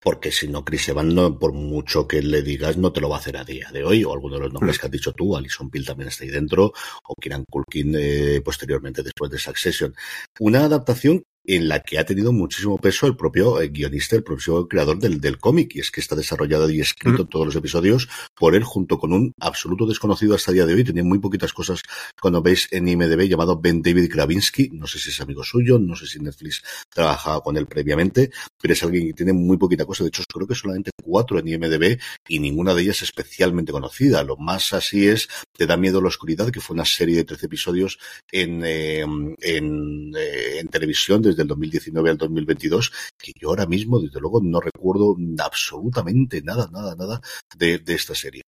porque 0.00 0.32
si 0.32 0.48
no, 0.48 0.64
Chris 0.64 0.88
Evans, 0.88 1.12
no, 1.12 1.38
por 1.38 1.52
mucho 1.52 2.08
que 2.08 2.22
le 2.22 2.42
digas, 2.42 2.78
no 2.78 2.90
te 2.90 3.02
lo 3.02 3.10
va 3.10 3.16
a 3.16 3.18
hacer 3.18 3.36
a 3.36 3.44
día 3.44 3.68
de 3.70 3.84
hoy, 3.84 4.02
o 4.02 4.12
alguno 4.12 4.36
de 4.36 4.40
los 4.40 4.52
nombres 4.52 4.78
que 4.78 4.86
has 4.86 4.92
dicho 4.92 5.12
tú, 5.12 5.36
Alison 5.36 5.70
Pill 5.70 5.84
también 5.84 6.08
está 6.08 6.24
ahí 6.24 6.30
dentro, 6.30 6.72
o 7.06 7.14
Kieran 7.20 7.44
Culkin 7.44 7.94
eh, 7.98 8.40
posteriormente 8.42 9.02
después 9.02 9.30
de 9.30 9.38
Succession. 9.38 9.94
Una 10.38 10.64
adaptación 10.64 11.22
en 11.57 11.68
la 11.68 11.80
que 11.80 11.98
ha 11.98 12.05
tenido 12.05 12.32
muchísimo 12.32 12.78
peso 12.78 13.09
el 13.09 13.16
propio 13.16 13.61
eh, 13.61 13.68
guionista, 13.68 14.14
el 14.14 14.22
propio 14.22 14.68
creador 14.68 15.01
del, 15.01 15.20
del 15.20 15.38
cómic, 15.38 15.74
y 15.74 15.80
es 15.80 15.90
que 15.90 16.01
está 16.01 16.14
desarrollado 16.14 16.70
y 16.70 16.80
escrito 16.80 17.24
mm. 17.24 17.26
todos 17.26 17.46
los 17.46 17.57
episodios 17.57 18.09
por 18.36 18.55
él, 18.55 18.62
junto 18.62 18.98
con 18.98 19.12
un 19.12 19.32
absoluto 19.40 19.84
desconocido 19.84 20.36
hasta 20.36 20.53
el 20.53 20.57
día 20.57 20.66
de 20.66 20.74
hoy. 20.74 20.84
Tenía 20.84 21.03
muy 21.03 21.18
poquitas 21.18 21.53
cosas 21.53 21.82
cuando 22.20 22.40
veis 22.40 22.68
en 22.70 22.86
IMDB 22.86 23.28
llamado 23.28 23.61
Ben 23.61 23.82
David 23.82 24.09
Kravinsky. 24.09 24.70
No 24.74 24.86
sé 24.86 25.01
si 25.01 25.11
es 25.11 25.20
amigo 25.20 25.42
suyo, 25.42 25.80
no 25.80 25.96
sé 25.96 26.07
si 26.07 26.20
Netflix 26.20 26.62
trabajaba 26.88 27.40
con 27.40 27.57
él 27.57 27.66
previamente, 27.66 28.30
pero 28.61 28.72
es 28.72 28.82
alguien 28.84 29.09
que 29.09 29.14
tiene 29.14 29.32
muy 29.32 29.57
poquita 29.57 29.84
cosa. 29.84 30.05
De 30.05 30.09
hecho, 30.09 30.22
creo 30.32 30.46
que 30.46 30.55
solamente 30.55 30.92
cuatro 31.03 31.40
en 31.40 31.48
IMDB 31.48 31.98
y 32.28 32.38
ninguna 32.38 32.74
de 32.74 32.82
ellas 32.82 33.03
especialmente 33.03 33.72
conocida. 33.72 34.22
Lo 34.22 34.36
más 34.36 34.72
así 34.72 35.09
es 35.09 35.28
Te 35.53 35.66
da 35.66 35.76
miedo 35.76 36.01
la 36.01 36.09
oscuridad, 36.09 36.51
que 36.51 36.61
fue 36.61 36.74
una 36.74 36.84
serie 36.84 37.16
de 37.16 37.24
13 37.24 37.46
episodios 37.46 37.98
en, 38.30 38.62
eh, 38.64 39.01
en, 39.01 40.12
eh, 40.16 40.59
en 40.61 40.68
televisión 40.68 41.20
desde 41.20 41.39
el 41.43 41.49
2019 41.49 42.11
al 42.11 42.18
2022, 42.18 42.93
que 43.18 43.32
yo 43.41 43.49
ahora 43.49 43.66
mismo, 43.66 44.01
desde 44.01 44.20
luego, 44.20 44.41
no 44.43 44.61
recuerdo 44.61 45.16
absolutamente 45.38 46.43
nada, 46.43 46.68
nada, 46.72 46.95
nada 46.97 47.20
de, 47.57 47.78
de 47.78 47.95
esta 47.95 48.14
serie. 48.14 48.43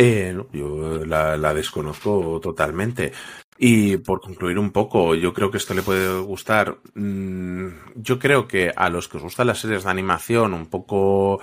Eh, 0.00 0.32
no, 0.32 0.48
yo 0.52 1.04
la, 1.04 1.36
la, 1.36 1.52
desconozco 1.52 2.38
totalmente. 2.40 3.12
Y 3.58 3.96
por 3.96 4.20
concluir 4.20 4.56
un 4.58 4.70
poco, 4.70 5.16
yo 5.16 5.34
creo 5.34 5.50
que 5.50 5.58
esto 5.58 5.74
le 5.74 5.82
puede 5.82 6.20
gustar. 6.20 6.78
Mmm, 6.94 7.68
yo 7.96 8.18
creo 8.18 8.46
que 8.46 8.70
a 8.74 8.88
los 8.90 9.08
que 9.08 9.16
os 9.16 9.24
gustan 9.24 9.48
las 9.48 9.58
series 9.58 9.82
de 9.82 9.90
animación 9.90 10.54
un 10.54 10.66
poco 10.66 11.40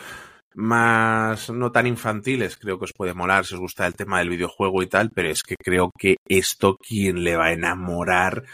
más 0.56 1.50
no 1.50 1.72
tan 1.72 1.86
infantiles, 1.88 2.58
creo 2.58 2.80
que 2.80 2.86
os 2.86 2.94
puede 2.94 3.14
molar 3.14 3.46
si 3.46 3.56
os 3.56 3.60
gusta 3.60 3.86
el 3.86 3.96
tema 3.96 4.20
del 4.20 4.30
videojuego 4.30 4.82
y 4.84 4.88
tal, 4.88 5.12
pero 5.12 5.30
es 5.30 5.44
que 5.44 5.56
creo 5.62 5.92
que 5.98 6.16
esto 6.28 6.78
quien 6.78 7.24
le 7.24 7.36
va 7.36 7.48
a 7.48 7.54
enamorar 7.54 8.46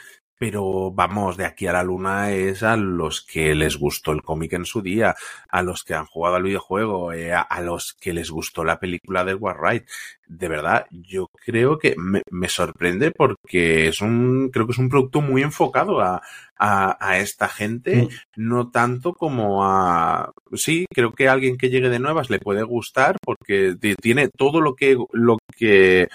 pero 0.42 0.90
vamos, 0.90 1.38
de 1.38 1.46
aquí 1.46 1.68
a 1.68 1.74
la 1.74 1.84
luna 1.84 2.32
es 2.32 2.64
a 2.64 2.76
los 2.76 3.22
que 3.22 3.54
les 3.54 3.78
gustó 3.78 4.12
el 4.12 4.24
cómic 4.24 4.54
en 4.54 4.66
su 4.66 4.82
día, 4.82 5.16
a 5.48 5.62
los 5.62 5.84
que 5.84 5.94
han 5.94 6.08
jugado 6.08 6.38
al 6.38 6.42
videojuego, 6.42 7.14
eh, 7.14 7.32
a, 7.32 7.42
a, 7.42 7.62
los 7.62 7.94
que 7.94 8.12
les 8.12 8.32
gustó 8.32 8.64
la 8.64 8.80
película 8.80 9.24
de 9.24 9.36
War 9.36 9.58
Right. 9.62 9.84
De 10.26 10.48
verdad, 10.48 10.88
yo 10.90 11.30
creo 11.46 11.78
que 11.78 11.94
me, 11.96 12.24
me, 12.32 12.50
sorprende 12.50 13.12
porque 13.12 13.90
es 13.90 14.02
un, 14.02 14.50
creo 14.52 14.66
que 14.66 14.72
es 14.72 14.80
un 14.80 14.90
producto 14.90 15.22
muy 15.22 15.44
enfocado 15.44 16.02
a, 16.02 16.24
a, 16.58 16.98
a 17.00 17.20
esta 17.20 17.48
gente, 17.48 18.10
no 18.36 18.72
tanto 18.72 19.14
como 19.14 19.64
a, 19.64 20.32
sí, 20.54 20.88
creo 20.92 21.12
que 21.12 21.28
a 21.28 21.34
alguien 21.34 21.56
que 21.56 21.70
llegue 21.70 21.90
de 21.90 22.00
nuevas 22.00 22.32
le 22.32 22.40
puede 22.40 22.64
gustar 22.64 23.18
porque 23.24 23.76
tiene 24.02 24.30
todo 24.30 24.60
lo 24.60 24.76
que, 24.76 24.98
lo 25.12 25.38
que, 25.56 26.08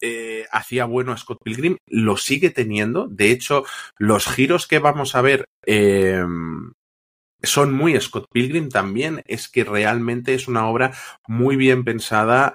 eh, 0.00 0.46
hacía 0.50 0.84
bueno 0.84 1.12
a 1.12 1.16
Scott 1.16 1.42
Pilgrim, 1.42 1.76
lo 1.86 2.16
sigue 2.16 2.50
teniendo. 2.50 3.08
De 3.08 3.30
hecho, 3.30 3.64
los 3.98 4.26
giros 4.26 4.66
que 4.66 4.78
vamos 4.78 5.14
a 5.14 5.22
ver 5.22 5.46
eh, 5.66 6.22
son 7.42 7.72
muy 7.72 8.00
Scott 8.00 8.26
Pilgrim 8.32 8.68
también. 8.68 9.22
Es 9.26 9.48
que 9.48 9.64
realmente 9.64 10.34
es 10.34 10.48
una 10.48 10.68
obra 10.68 10.92
muy 11.26 11.56
bien 11.56 11.84
pensada 11.84 12.54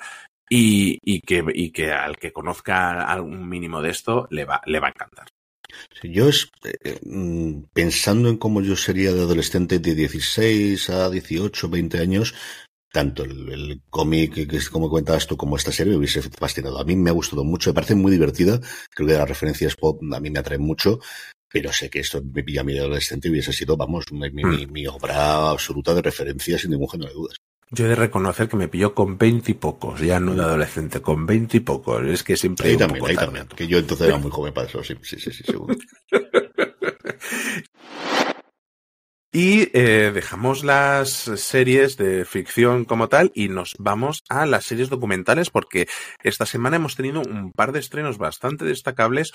y, 0.49 1.21
que, 1.21 1.91
al 1.91 2.17
que 2.17 2.31
conozca 2.31 3.01
algún 3.01 3.49
mínimo 3.49 3.81
de 3.81 3.89
esto 3.89 4.27
le 4.29 4.45
va, 4.45 4.61
a 4.63 4.89
encantar. 4.89 5.27
Yo 6.03 6.29
es, 6.29 6.51
eh, 6.63 6.99
mm, 7.03 7.63
pensando 7.73 8.29
en 8.29 8.37
cómo 8.37 8.61
yo 8.61 8.75
sería 8.75 9.11
de 9.13 9.21
adolescente 9.21 9.79
de 9.79 9.95
16 9.95 10.89
a 10.91 11.09
18, 11.09 11.69
20 11.69 11.99
años, 11.99 12.35
tanto 12.93 13.23
el, 13.23 13.49
el 13.51 13.81
cómic 13.89 14.47
que 14.47 14.55
es 14.55 14.69
como 14.69 14.87
comentabas 14.87 15.25
tú 15.25 15.35
como 15.35 15.57
esta 15.57 15.71
serie 15.71 15.93
me 15.93 15.97
hubiese 15.97 16.21
fascinado. 16.21 16.79
A 16.79 16.83
mí 16.85 16.95
me 16.95 17.09
ha 17.09 17.13
gustado 17.13 17.43
mucho, 17.43 17.71
me 17.71 17.73
parece 17.73 17.95
muy 17.95 18.11
divertida. 18.11 18.59
Creo 18.91 19.07
que 19.07 19.15
las 19.15 19.27
referencias 19.27 19.75
pop 19.75 19.99
a 20.13 20.19
mí 20.19 20.29
me 20.29 20.37
atraen 20.39 20.61
mucho. 20.61 20.99
Pero 21.51 21.73
sé 21.73 21.89
que 21.89 21.99
esto 21.99 22.21
me 22.23 22.43
pilla 22.43 22.61
a 22.61 22.63
mi 22.63 22.77
adolescente 22.77 23.27
y 23.27 23.31
hubiese 23.31 23.51
sido, 23.51 23.75
vamos, 23.75 24.05
mi, 24.11 24.29
mi, 24.29 24.43
mi, 24.43 24.67
mi 24.67 24.85
obra 24.87 25.49
absoluta 25.49 25.93
de 25.95 26.03
referencia 26.03 26.57
sin 26.59 26.69
ningún 26.71 26.87
género 26.89 27.09
de 27.09 27.15
dudas. 27.15 27.37
Yo 27.71 27.85
he 27.85 27.89
de 27.89 27.95
reconocer 27.95 28.47
que 28.47 28.57
me 28.57 28.67
pilló 28.67 28.93
con 28.93 29.17
veinte 29.17 29.51
y 29.51 29.55
pocos, 29.55 29.99
ya 29.99 30.19
no 30.19 30.35
de 30.35 30.43
adolescente, 30.43 31.01
con 31.01 31.25
veinte 31.25 31.57
y 31.57 31.61
pocos. 31.61 32.03
Es 32.05 32.21
que 32.21 32.37
siempre. 32.37 32.67
Ahí 32.67 32.73
un 32.73 32.79
también, 32.79 32.99
poco 32.99 33.09
ahí 33.09 33.15
tarde. 33.15 33.25
también. 33.25 33.47
Que 33.57 33.67
yo 33.67 33.79
entonces 33.79 34.07
era 34.07 34.17
muy 34.19 34.29
joven 34.29 34.53
para 34.53 34.67
eso, 34.67 34.83
sí, 34.83 34.95
sí, 35.01 35.19
sí, 35.19 35.31
sí 35.31 35.43
seguro. 35.43 35.75
Y 39.35 39.69
eh, 39.73 40.11
dejamos 40.13 40.63
las 40.63 41.09
series 41.09 41.97
de 41.97 42.23
ficción 42.23 42.85
como 42.85 43.09
tal 43.09 43.31
y 43.33 43.49
nos 43.49 43.73
vamos 43.79 44.23
a 44.29 44.45
las 44.45 44.65
series 44.65 44.89
documentales 44.89 45.49
porque 45.49 45.87
esta 46.23 46.45
semana 46.45 46.75
hemos 46.75 46.95
tenido 46.95 47.21
un 47.21 47.51
par 47.51 47.71
de 47.71 47.79
estrenos 47.79 48.19
bastante 48.19 48.63
destacables. 48.63 49.31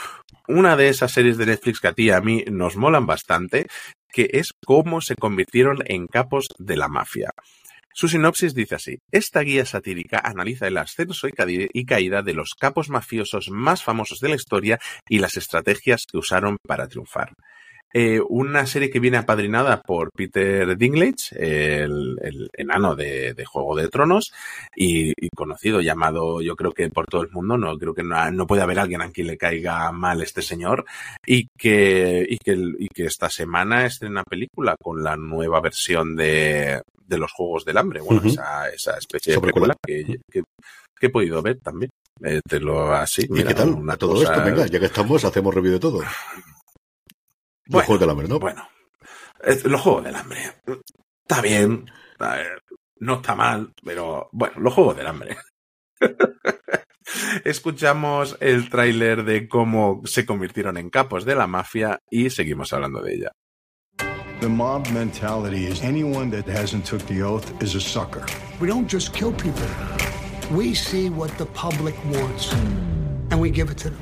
Una 0.47 0.77
de 0.77 0.89
esas 0.89 1.11
series 1.11 1.37
de 1.37 1.47
Netflix 1.47 1.81
que 1.81 1.89
a 1.89 1.95
ti 1.95 2.05
y 2.05 2.11
a 2.11 2.21
mí 2.21 2.45
nos 2.49 2.77
molan 2.77 3.07
bastante, 3.07 3.67
que 4.13 4.31
es 4.35 4.53
cómo 4.65 5.01
se 5.01 5.17
convirtieron 5.17 5.79
en 5.87 6.07
capos 6.07 6.47
de 6.59 6.77
la 6.77 6.87
mafia. 6.87 7.31
Su 7.93 8.07
sinopsis 8.07 8.55
dice 8.55 8.77
así. 8.77 8.99
Esta 9.11 9.41
guía 9.41 9.67
satírica 9.67 10.21
analiza 10.23 10.69
el 10.69 10.77
ascenso 10.77 11.27
y 11.27 11.33
ca- 11.33 11.47
y 11.49 11.85
caída 11.87 12.23
de 12.23 12.35
los 12.35 12.51
capos 12.57 12.89
mafiosos 12.89 13.51
más 13.51 13.83
famosos 13.83 14.21
de 14.21 14.29
la 14.29 14.37
historia 14.37 14.79
y 15.09 15.19
las 15.19 15.37
estrategias 15.37 16.05
que 16.09 16.19
usaron 16.19 16.57
para 16.65 16.87
triunfar. 16.87 17.33
Eh, 17.95 18.21
una 18.29 18.67
serie 18.67 18.91
que 18.91 19.01
viene 19.01 19.17
apadrinada 19.17 19.81
por 19.81 20.11
Peter 20.13 20.77
Dinklage, 20.77 21.31
el, 21.33 22.19
el 22.23 22.51
enano 22.53 22.95
de, 22.95 23.33
de 23.33 23.45
Juego 23.47 23.75
de 23.77 23.89
Tronos, 23.89 24.33
y, 24.77 25.11
y 25.17 25.29
conocido, 25.35 25.81
llamado 25.81 26.43
yo 26.43 26.55
creo 26.55 26.73
que 26.73 26.91
por 26.91 27.07
todo 27.07 27.23
el 27.23 27.31
mundo, 27.31 27.57
no 27.57 27.77
creo 27.79 27.95
que 27.95 28.03
no, 28.03 28.31
no 28.31 28.47
puede 28.47 28.61
haber 28.63 28.79
alguien 28.79 29.01
a 29.01 29.11
quien 29.11 29.27
le 29.29 29.39
caiga 29.39 29.91
mal 29.93 30.21
este 30.23 30.43
señor, 30.43 30.85
y 31.27 31.49
que, 31.59 32.27
y 32.29 32.37
que, 32.39 32.53
y 32.79 32.89
que 32.89 33.07
esta 33.07 33.31
semana 33.31 33.87
estrena 33.87 34.23
película 34.23 34.77
con 34.81 35.03
la 35.03 35.17
nueva 35.17 35.61
versión 35.61 36.15
de, 36.15 36.83
de 37.07 37.19
los 37.19 37.33
Juegos 37.33 37.65
del 37.65 37.79
Hambre, 37.79 38.01
bueno, 38.03 38.21
esa, 38.25 38.69
esa 38.69 38.99
especie 38.99 39.33
de 39.35 39.41
película 39.41 39.75
que, 39.83 40.05
que, 40.31 40.43
que 41.01 41.07
he 41.07 41.11
podido 41.11 41.41
ver 41.41 41.59
también. 41.61 41.91
Eh, 42.23 42.41
te 42.47 42.59
lo 42.61 42.93
así. 42.93 43.23
¿Y 43.23 43.29
mira, 43.33 43.49
qué 43.49 43.55
tal? 43.55 43.71
una 43.71 43.97
todo 43.97 44.15
cosa- 44.15 44.33
esto, 44.35 44.45
venga, 44.45 44.67
ya 44.67 44.81
que 44.81 44.87
estamos, 44.87 45.25
hacemos 45.25 45.55
review 45.55 45.73
de 45.75 45.81
todo. 45.81 46.01
Los 47.69 47.75
Bueno, 47.75 47.87
juegos 47.87 48.01
del 48.01 48.11
hambre, 48.11 48.29
¿no? 48.29 48.39
Bueno, 48.41 48.69
es- 49.43 49.65
los 49.65 49.81
juegos 49.81 50.05
del 50.05 50.17
hambre. 50.17 50.41
Está 51.29 51.43
bien, 51.43 51.91
eh, 52.21 52.45
no 53.01 53.17
está 53.17 53.35
mal, 53.35 53.73
pero 53.85 54.29
bueno, 54.33 54.59
los 54.61 54.73
juegos 54.73 54.97
del 54.97 55.07
hambre. 55.07 55.37
Escuchamos 57.45 58.37
el 58.41 58.69
tráiler 58.71 59.25
de 59.25 59.49
cómo 59.49 60.03
se 60.05 60.27
convirtieron 60.27 60.77
en 60.77 60.91
capos 60.91 61.25
de 61.25 61.35
la 61.35 61.47
mafia 61.47 61.99
y 62.11 62.31
seguimos 62.31 62.73
hablando 62.73 63.01
de 63.03 63.15
ella. 63.15 63.33
The 64.41 64.49
mob 64.49 64.87
mentality 64.93 65.67
is 65.67 65.83
anyone 65.83 66.31
that 66.31 66.49
hasn't 66.49 66.85
took 66.89 67.03
the 67.07 67.23
oath 67.23 67.51
is 67.63 67.75
a 67.75 67.81
sucker. 67.81 68.23
We 68.61 68.69
don't 68.69 68.89
just 68.91 69.13
kill 69.13 69.33
people. 69.33 69.67
We 70.55 70.75
see 70.75 71.11
what 71.11 71.31
the 71.39 71.47
public 71.47 71.95
wants, 72.15 72.53
and 73.31 73.41
we 73.41 73.51
give 73.51 73.71
it 73.71 73.79
to 73.83 73.91
them. 73.91 73.99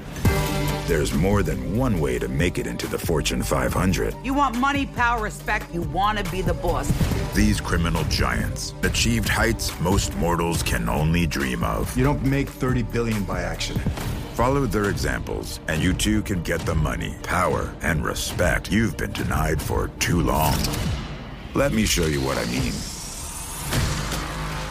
There's 0.87 1.13
more 1.13 1.43
than 1.43 1.77
one 1.77 1.99
way 1.99 2.17
to 2.21 2.29
make 2.29 2.59
it 2.59 2.67
into 2.69 2.87
the 2.87 2.97
Fortune 2.97 3.43
500. 3.43 4.15
You 4.23 4.33
want 4.33 4.57
money, 4.57 4.87
power, 4.87 5.21
respect. 5.21 5.75
You 5.75 5.83
want 5.83 6.17
to 6.19 6.31
be 6.31 6.43
the 6.43 6.55
boss. 6.55 6.89
These 7.35 7.61
criminal 7.61 8.05
giants 8.05 8.73
achieved 8.85 9.29
heights 9.29 9.77
most 9.81 10.17
mortals 10.19 10.63
can 10.63 10.89
only 10.89 11.27
dream 11.27 11.65
of. 11.65 11.95
You 11.99 12.05
don't 12.05 12.25
make 12.25 12.49
30 12.49 12.85
billion 12.85 13.25
by 13.25 13.43
accident. 13.43 13.85
Follow 14.35 14.65
their 14.65 14.89
examples, 14.89 15.59
and 15.67 15.83
you 15.83 15.93
too 15.93 16.23
can 16.23 16.41
get 16.45 16.61
the 16.61 16.77
money, 16.77 17.17
power, 17.25 17.75
and 17.83 18.05
respect 18.05 18.71
you've 18.71 18.97
been 18.97 19.11
denied 19.11 19.61
for 19.61 19.89
too 19.99 20.21
long. 20.21 20.55
Let 21.55 21.73
me 21.73 21.85
show 21.85 22.07
you 22.07 22.21
what 22.21 22.39
I 22.39 22.45
mean. 22.45 22.73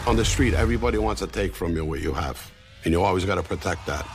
On 0.08 0.16
the 0.16 0.24
street, 0.24 0.54
everybody 0.54 0.96
wants 0.96 1.20
to 1.20 1.26
take 1.26 1.54
from 1.54 1.76
you 1.76 1.84
what 1.84 2.00
you 2.00 2.14
have, 2.14 2.50
and 2.84 2.92
you 2.94 3.02
always 3.02 3.26
got 3.26 3.34
to 3.34 3.42
protect 3.42 3.84
that. 3.84 4.08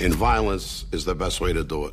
And 0.00 0.14
violence 0.14 0.86
is 0.92 1.04
the 1.04 1.14
best 1.14 1.40
way 1.40 1.52
to 1.52 1.62
do 1.64 1.86
it. 1.86 1.92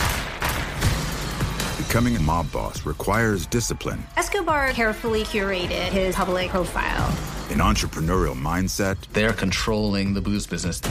Becoming 1.78 2.16
a 2.16 2.20
mob 2.22 2.52
boss 2.52 2.86
requires 2.86 3.46
discipline, 3.46 4.04
Escobar 4.18 4.70
carefully 4.72 5.24
curated 5.24 5.90
his 5.92 6.16
public 6.16 6.50
profile. 6.50 7.10
an 7.50 7.58
entrepreneurial 7.60 8.36
mindset, 8.36 8.98
They're 9.14 9.34
controlling 9.34 10.14
the 10.14 10.22
booze 10.22 10.48
business. 10.48 10.82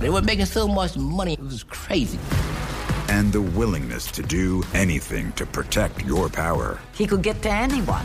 They 0.00 0.10
were 0.10 0.22
making 0.22 0.46
so 0.46 0.66
much 0.66 0.96
money, 0.96 1.34
it 1.34 1.40
was 1.40 1.62
crazy. 1.64 2.18
and 3.08 3.32
the 3.32 3.40
willingness 3.40 4.10
to 4.12 4.22
do 4.22 4.62
anything 4.74 5.32
to 5.32 5.46
protect 5.46 6.04
your 6.04 6.28
power. 6.28 6.78
He 6.92 7.06
could 7.06 7.22
get 7.22 7.40
to 7.42 7.50
anyone. 7.50 8.04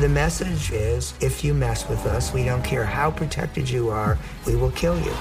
The 0.00 0.08
message 0.08 0.72
is 0.72 1.14
if 1.20 1.44
you 1.44 1.54
mess 1.54 1.88
with 1.88 2.04
us, 2.06 2.32
we 2.32 2.44
don't 2.44 2.64
care 2.64 2.84
how 2.84 3.10
protected 3.10 3.68
you 3.70 3.90
are, 3.90 4.18
we 4.46 4.56
will 4.56 4.72
kill 4.72 4.98
you. 5.00 5.12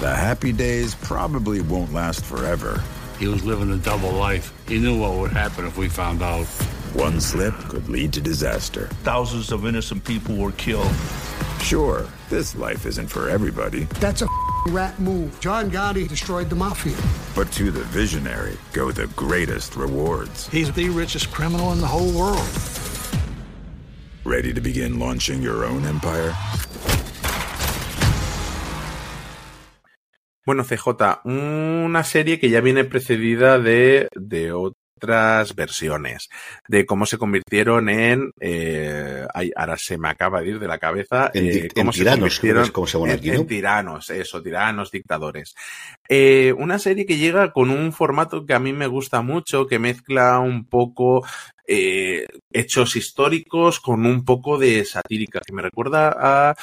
The 0.00 0.14
happy 0.14 0.52
days 0.52 0.94
probably 0.94 1.60
won't 1.62 1.92
last 1.92 2.24
forever. 2.24 2.82
He 3.18 3.28
was 3.28 3.44
living 3.44 3.72
a 3.72 3.78
double 3.78 4.12
life. 4.12 4.52
He 4.68 4.78
knew 4.78 4.98
what 5.00 5.14
would 5.14 5.30
happen 5.32 5.64
if 5.66 5.78
we 5.78 5.88
found 5.88 6.22
out. 6.22 6.44
One 6.92 7.20
slip 7.20 7.54
could 7.70 7.88
lead 7.88 8.12
to 8.14 8.20
disaster. 8.20 8.88
Thousands 9.04 9.52
of 9.52 9.66
innocent 9.66 10.04
people 10.04 10.36
were 10.36 10.52
killed. 10.52 10.92
Sure, 11.62 12.06
this 12.28 12.54
life 12.54 12.84
isn't 12.84 13.08
for 13.08 13.28
everybody, 13.30 13.84
That's 13.98 14.20
a 14.22 14.28
rat 14.68 14.98
move. 15.00 15.38
John 15.40 15.70
Gotti 15.70 16.06
destroyed 16.06 16.50
the 16.50 16.56
mafia. 16.56 16.96
but 17.34 17.50
to 17.52 17.70
the 17.70 17.84
visionary 17.84 18.56
go 18.72 18.90
the 18.92 19.06
greatest 19.08 19.76
rewards. 19.76 20.46
He's 20.48 20.70
the 20.72 20.90
richest 20.90 21.32
criminal 21.32 21.72
in 21.72 21.80
the 21.80 21.86
whole 21.86 22.12
world. 22.12 22.46
Ready 24.24 24.52
to 24.52 24.60
begin 24.60 24.98
launching 24.98 25.40
your 25.40 25.64
own 25.64 25.84
empire? 25.86 26.34
Bueno, 30.46 30.62
CJ, 30.64 31.22
una 31.24 32.04
serie 32.04 32.38
que 32.38 32.48
ya 32.48 32.60
viene 32.60 32.84
precedida 32.84 33.58
de, 33.58 34.06
de 34.14 34.52
otras 34.52 35.56
versiones, 35.56 36.28
de 36.68 36.86
cómo 36.86 37.04
se 37.04 37.18
convirtieron 37.18 37.88
en, 37.88 38.30
eh, 38.40 39.26
ahora 39.56 39.76
se 39.76 39.98
me 39.98 40.08
acaba 40.08 40.40
de 40.40 40.50
ir 40.50 40.58
de 40.60 40.68
la 40.68 40.78
cabeza, 40.78 41.32
En 41.34 41.48
eh, 41.48 41.68
cómo 41.74 41.90
en 41.90 41.92
se 41.92 41.98
tiranos, 41.98 42.20
convirtieron 42.38 42.68
como 42.70 42.86
se 42.86 43.12
aquí, 43.12 43.30
en 43.30 43.34
¿no? 43.38 43.46
tiranos, 43.46 44.10
eso, 44.10 44.40
tiranos, 44.40 44.92
dictadores. 44.92 45.54
Eh, 46.08 46.54
una 46.56 46.78
serie 46.78 47.06
que 47.06 47.18
llega 47.18 47.52
con 47.52 47.70
un 47.70 47.92
formato 47.92 48.46
que 48.46 48.54
a 48.54 48.60
mí 48.60 48.72
me 48.72 48.86
gusta 48.86 49.22
mucho, 49.22 49.66
que 49.66 49.80
mezcla 49.80 50.38
un 50.38 50.64
poco 50.66 51.26
hechos 51.68 52.94
históricos 52.94 53.80
con 53.80 54.06
un 54.06 54.24
poco 54.24 54.56
de 54.56 54.84
satírica, 54.84 55.40
que 55.44 55.52
me 55.52 55.62
recuerda 55.62 56.14
a 56.16 56.54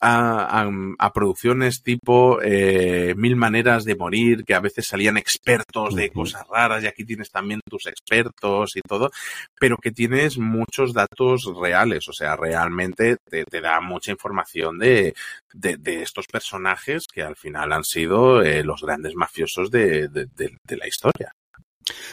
a, 0.00 0.60
a- 0.62 0.70
a 0.98 1.12
producciones 1.12 1.82
tipo 1.82 2.40
eh, 2.42 3.14
Mil 3.16 3.36
Maneras 3.36 3.84
de 3.84 3.96
Morir, 3.96 4.44
que 4.44 4.54
a 4.54 4.60
veces 4.60 4.86
salían 4.86 5.16
expertos 5.16 5.94
de 5.94 6.10
cosas 6.10 6.46
raras 6.48 6.84
y 6.84 6.86
aquí 6.86 7.04
tienes 7.04 7.30
también 7.30 7.60
tus 7.68 7.86
expertos 7.86 8.76
y 8.76 8.80
todo, 8.82 9.10
pero 9.58 9.76
que 9.76 9.90
tienes 9.90 10.38
muchos 10.38 10.92
datos 10.94 11.50
reales, 11.60 12.08
o 12.08 12.12
sea, 12.12 12.36
realmente 12.36 13.16
te, 13.28 13.44
te 13.44 13.60
da 13.60 13.80
mucha 13.80 14.10
información 14.12 14.78
de, 14.78 15.14
de, 15.52 15.76
de 15.76 16.02
estos 16.02 16.26
personajes 16.26 17.06
que 17.12 17.22
al 17.22 17.36
final 17.36 17.72
han 17.72 17.84
sido 17.84 18.42
eh, 18.42 18.62
los 18.64 18.82
grandes 18.82 19.14
mafiosos 19.14 19.70
de, 19.70 20.08
de- 20.08 20.26
de- 20.36 20.56
de 20.62 20.76
la 20.76 20.86
historia. 20.86 21.32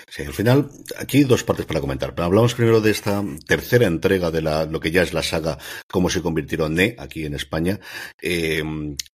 Sí, 0.07 0.23
al 0.23 0.33
final, 0.33 0.69
aquí 0.97 1.23
dos 1.23 1.43
partes 1.43 1.65
para 1.65 1.81
comentar. 1.81 2.13
Hablamos 2.17 2.53
primero 2.53 2.81
de 2.81 2.91
esta 2.91 3.23
tercera 3.47 3.87
entrega 3.87 4.31
de 4.31 4.41
la, 4.41 4.65
lo 4.65 4.79
que 4.79 4.91
ya 4.91 5.01
es 5.01 5.13
la 5.13 5.23
saga 5.23 5.57
Cómo 5.89 6.09
se 6.09 6.21
convirtieron 6.21 6.73
Ne 6.75 6.95
aquí 6.97 7.25
en 7.25 7.33
España, 7.33 7.79
eh, 8.21 8.63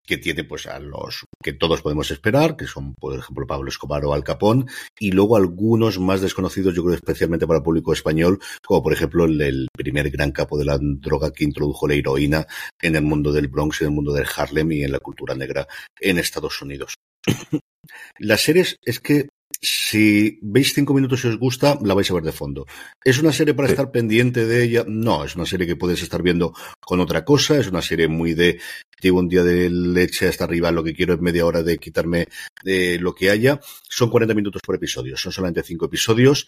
que 0.05 0.17
tiene 0.17 0.43
pues 0.43 0.67
a 0.67 0.79
los 0.79 1.25
que 1.41 1.53
todos 1.53 1.81
podemos 1.81 2.11
esperar, 2.11 2.55
que 2.55 2.67
son, 2.67 2.93
por 2.95 3.17
ejemplo, 3.17 3.47
Pablo 3.47 3.69
Escobar 3.69 4.05
o 4.05 4.13
Al 4.13 4.23
Capón, 4.23 4.67
y 4.99 5.11
luego 5.11 5.35
algunos 5.35 5.99
más 5.99 6.21
desconocidos, 6.21 6.75
yo 6.75 6.83
creo 6.83 6.95
especialmente 6.95 7.47
para 7.47 7.57
el 7.57 7.63
público 7.63 7.93
español, 7.93 8.39
como 8.65 8.83
por 8.83 8.93
ejemplo 8.93 9.25
el, 9.25 9.41
el 9.41 9.67
primer 9.73 10.09
gran 10.09 10.31
capo 10.31 10.57
de 10.57 10.65
la 10.65 10.77
droga 10.81 11.31
que 11.31 11.43
introdujo 11.43 11.87
la 11.87 11.95
heroína 11.95 12.47
en 12.81 12.95
el 12.95 13.03
mundo 13.03 13.31
del 13.31 13.47
Bronx, 13.47 13.81
en 13.81 13.87
el 13.87 13.93
mundo 13.93 14.13
del 14.13 14.27
Harlem 14.35 14.71
y 14.71 14.83
en 14.83 14.91
la 14.91 14.99
cultura 14.99 15.35
negra 15.35 15.67
en 15.99 16.19
Estados 16.19 16.61
Unidos. 16.61 16.95
Las 18.19 18.41
series 18.41 18.77
es 18.83 18.99
que 18.99 19.27
si 19.61 20.39
veis 20.41 20.73
cinco 20.73 20.93
minutos 20.93 21.23
y 21.23 21.27
os 21.27 21.37
gusta, 21.37 21.77
la 21.83 21.93
vais 21.93 22.09
a 22.09 22.15
ver 22.15 22.23
de 22.23 22.31
fondo. 22.31 22.65
¿Es 23.03 23.19
una 23.19 23.31
serie 23.31 23.53
para 23.53 23.69
estar 23.69 23.91
pendiente 23.91 24.45
de 24.45 24.63
ella? 24.63 24.83
No, 24.87 25.23
es 25.23 25.35
una 25.35 25.45
serie 25.45 25.67
que 25.67 25.75
puedes 25.75 26.01
estar 26.01 26.23
viendo 26.23 26.53
con 26.79 26.99
otra 26.99 27.23
cosa, 27.23 27.59
es 27.59 27.67
una 27.67 27.81
serie 27.81 28.07
muy 28.07 28.33
de 28.33 28.59
llevo 28.99 29.19
un 29.19 29.29
día 29.29 29.43
de 29.43 29.69
leche 29.69 30.27
hasta 30.27 30.45
arriba, 30.45 30.71
lo 30.71 30.83
que 30.83 30.93
quiero 30.93 31.13
es 31.13 31.21
media 31.21 31.45
hora 31.45 31.63
de 31.63 31.77
quitarme 31.77 32.27
de 32.63 32.97
lo 32.99 33.13
que 33.13 33.29
haya. 33.29 33.59
Son 33.87 34.09
40 34.09 34.33
minutos 34.33 34.61
por 34.65 34.75
episodio, 34.75 35.15
son 35.15 35.31
solamente 35.31 35.63
cinco 35.63 35.85
episodios 35.85 36.47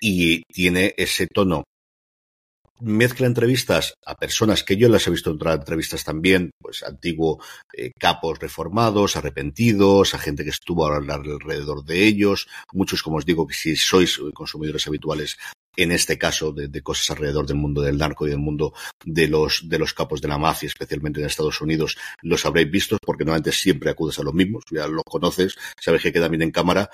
y 0.00 0.42
tiene 0.44 0.94
ese 0.96 1.26
tono 1.26 1.64
mezcla 2.80 3.26
entrevistas 3.26 3.94
a 4.04 4.16
personas 4.16 4.64
que 4.64 4.76
yo 4.76 4.88
las 4.88 5.06
he 5.06 5.10
visto 5.10 5.30
en 5.30 5.36
otras 5.36 5.58
entrevistas 5.58 6.04
también, 6.04 6.50
pues 6.58 6.82
antiguos 6.82 7.44
eh, 7.76 7.92
capos 7.98 8.38
reformados, 8.38 9.16
arrepentidos, 9.16 10.14
a 10.14 10.18
gente 10.18 10.44
que 10.44 10.50
estuvo 10.50 10.86
alrededor 10.86 11.84
de 11.84 12.04
ellos, 12.06 12.48
muchos, 12.72 13.02
como 13.02 13.16
os 13.16 13.26
digo, 13.26 13.46
que 13.46 13.54
si 13.54 13.76
sois 13.76 14.20
consumidores 14.34 14.86
habituales 14.86 15.36
en 15.76 15.92
este 15.92 16.18
caso 16.18 16.52
de, 16.52 16.82
cosas 16.82 17.10
alrededor 17.10 17.46
del 17.46 17.56
mundo 17.56 17.80
del 17.80 17.98
narco 17.98 18.26
y 18.26 18.30
del 18.30 18.38
mundo 18.38 18.74
de 19.04 19.28
los 19.28 19.68
de 19.68 19.78
los 19.78 19.94
capos 19.94 20.20
de 20.20 20.28
la 20.28 20.38
mafia, 20.38 20.66
especialmente 20.66 21.20
en 21.20 21.26
Estados 21.26 21.60
Unidos, 21.60 21.96
los 22.22 22.44
habréis 22.44 22.70
visto 22.70 22.98
porque 23.04 23.24
normalmente 23.24 23.52
siempre 23.52 23.90
acudes 23.90 24.18
a 24.18 24.22
los 24.22 24.34
mismos, 24.34 24.64
ya 24.70 24.86
los 24.86 25.04
conoces, 25.04 25.56
sabes 25.80 26.02
que 26.02 26.12
queda 26.12 26.28
bien 26.28 26.42
en 26.42 26.50
cámara. 26.50 26.90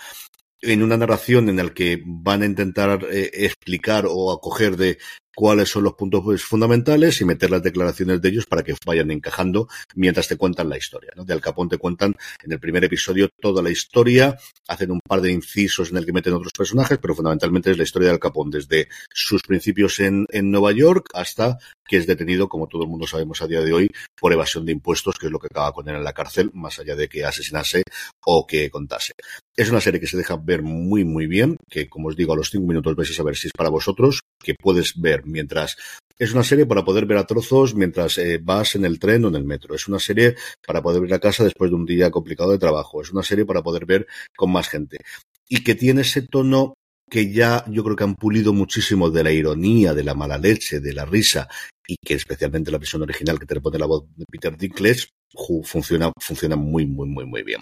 En 0.63 0.83
una 0.83 0.97
narración 0.97 1.49
en 1.51 1.57
la 1.57 1.69
que 1.75 2.03
van 2.05 2.43
a 2.43 2.47
intentar 2.47 3.07
eh, 3.11 3.31
explicar 3.33 4.07
o 4.09 4.33
acoger 4.33 4.77
de 4.77 4.99
cuáles 5.37 5.69
son 5.69 5.85
los 5.85 5.93
puntos 5.93 6.23
pues, 6.25 6.43
fundamentales 6.43 7.21
y 7.21 7.27
meter 7.27 7.51
las 7.51 7.63
declaraciones 7.63 8.23
de 8.23 8.29
ellos 8.31 8.47
para 8.47 8.63
que 8.63 8.75
vayan 8.87 9.11
encajando 9.11 9.69
mientras 9.95 10.29
te 10.29 10.39
cuentan 10.39 10.71
la 10.71 10.79
historia. 10.79 11.13
¿no? 11.15 11.27
De 11.27 11.35
Al 11.35 11.43
Capón 11.43 11.69
te 11.69 11.77
cuentan 11.77 12.17
en 12.43 12.53
el 12.53 12.59
primer 12.59 12.83
episodio 12.85 13.29
toda 13.39 13.63
la 13.63 13.69
historia, 13.69 14.39
hacen 14.67 14.91
un 14.91 15.01
par 15.07 15.21
de 15.21 15.31
incisos 15.31 15.91
en 15.91 15.99
el 15.99 16.07
que 16.07 16.15
meten 16.15 16.33
otros 16.33 16.53
personajes, 16.57 16.97
pero 16.97 17.15
fundamentalmente 17.15 17.71
es 17.71 17.77
la 17.77 17.85
historia 17.85 18.09
de 18.09 18.15
Al 18.15 18.19
Capón 18.19 18.51
desde 18.51 18.89
sus 19.13 19.43
principios 19.43 20.01
en, 20.01 20.27
en 20.31 20.51
Nueva 20.51 20.73
York 20.73 21.11
hasta 21.13 21.59
que 21.87 21.99
es 21.99 22.07
detenido, 22.07 22.49
como 22.49 22.67
todo 22.67 22.83
el 22.83 22.89
mundo 22.89 23.07
sabemos 23.07 23.43
a 23.43 23.47
día 23.47 23.61
de 23.61 23.73
hoy, 23.73 23.91
por 24.19 24.33
evasión 24.33 24.65
de 24.65 24.73
impuestos, 24.73 25.19
que 25.19 25.27
es 25.27 25.33
lo 25.33 25.39
que 25.39 25.49
acaba 25.51 25.73
con 25.73 25.89
él 25.89 25.97
en 25.97 26.05
la 26.05 26.13
cárcel, 26.13 26.51
más 26.53 26.79
allá 26.79 26.97
de 26.97 27.09
que 27.09 27.25
asesinase 27.25 27.83
o 28.25 28.47
que 28.47 28.71
contase. 28.71 29.13
Es 29.55 29.71
una 29.71 29.81
serie 29.81 30.01
que 30.01 30.07
se 30.07 30.17
deja 30.17 30.37
ver 30.37 30.63
muy, 30.63 31.05
muy 31.05 31.27
bien, 31.27 31.57
que 31.71 31.89
como 31.89 32.09
os 32.09 32.17
digo, 32.17 32.33
a 32.33 32.37
los 32.37 32.51
cinco 32.51 32.67
minutos 32.67 32.97
vais 32.97 33.11
a 33.11 33.15
saber 33.15 33.37
si 33.37 33.49
es 33.49 33.53
para 33.57 33.71
vosotros, 33.71 34.23
que 34.43 34.55
puedes 34.55 35.01
ver 35.01 35.26
mientras 35.27 35.77
es 36.19 36.33
una 36.33 36.43
serie 36.43 36.65
para 36.67 36.85
poder 36.85 37.05
ver 37.05 37.19
a 37.19 37.27
trozos 37.27 37.75
mientras 37.75 38.17
eh, 38.19 38.41
vas 38.43 38.75
en 38.75 38.85
el 38.85 38.99
tren 38.99 39.25
o 39.25 39.29
en 39.29 39.35
el 39.35 39.45
metro. 39.45 39.75
Es 39.75 39.87
una 39.87 39.99
serie 39.99 40.37
para 40.67 40.83
poder 40.83 41.05
ir 41.05 41.15
a 41.15 41.19
casa 41.19 41.45
después 41.45 41.71
de 41.71 41.77
un 41.77 41.85
día 41.85 42.11
complicado 42.11 42.53
de 42.53 42.59
trabajo. 42.59 43.03
Es 43.03 43.13
una 43.13 43.23
serie 43.23 43.45
para 43.45 43.63
poder 43.63 43.85
ver 43.85 44.07
con 44.35 44.51
más 44.51 44.69
gente. 44.69 44.99
Y 45.49 45.63
que 45.63 45.75
tiene 45.75 46.01
ese 46.01 46.23
tono 46.23 46.75
que 47.09 47.33
ya 47.33 47.65
yo 47.69 47.85
creo 47.85 47.97
que 47.97 48.05
han 48.05 48.17
pulido 48.17 48.53
muchísimo 48.53 49.11
de 49.11 49.23
la 49.23 49.31
ironía, 49.31 49.95
de 49.95 50.03
la 50.03 50.15
mala 50.15 50.39
leche, 50.39 50.81
de 50.81 50.93
la 50.93 51.05
risa, 51.05 51.49
y 51.87 51.97
que 52.05 52.15
especialmente 52.15 52.73
la 52.73 52.79
versión 52.79 53.03
original 53.03 53.39
que 53.39 53.47
te 53.47 53.61
pone 53.61 53.79
la 53.79 53.87
voz 53.87 54.07
de 54.17 54.25
Peter 54.25 54.57
Dinklage 54.57 55.07
funciona, 55.63 56.11
funciona 56.19 56.57
muy, 56.57 56.87
muy, 56.87 57.07
muy, 57.07 57.27
muy 57.27 57.43
bien 57.43 57.61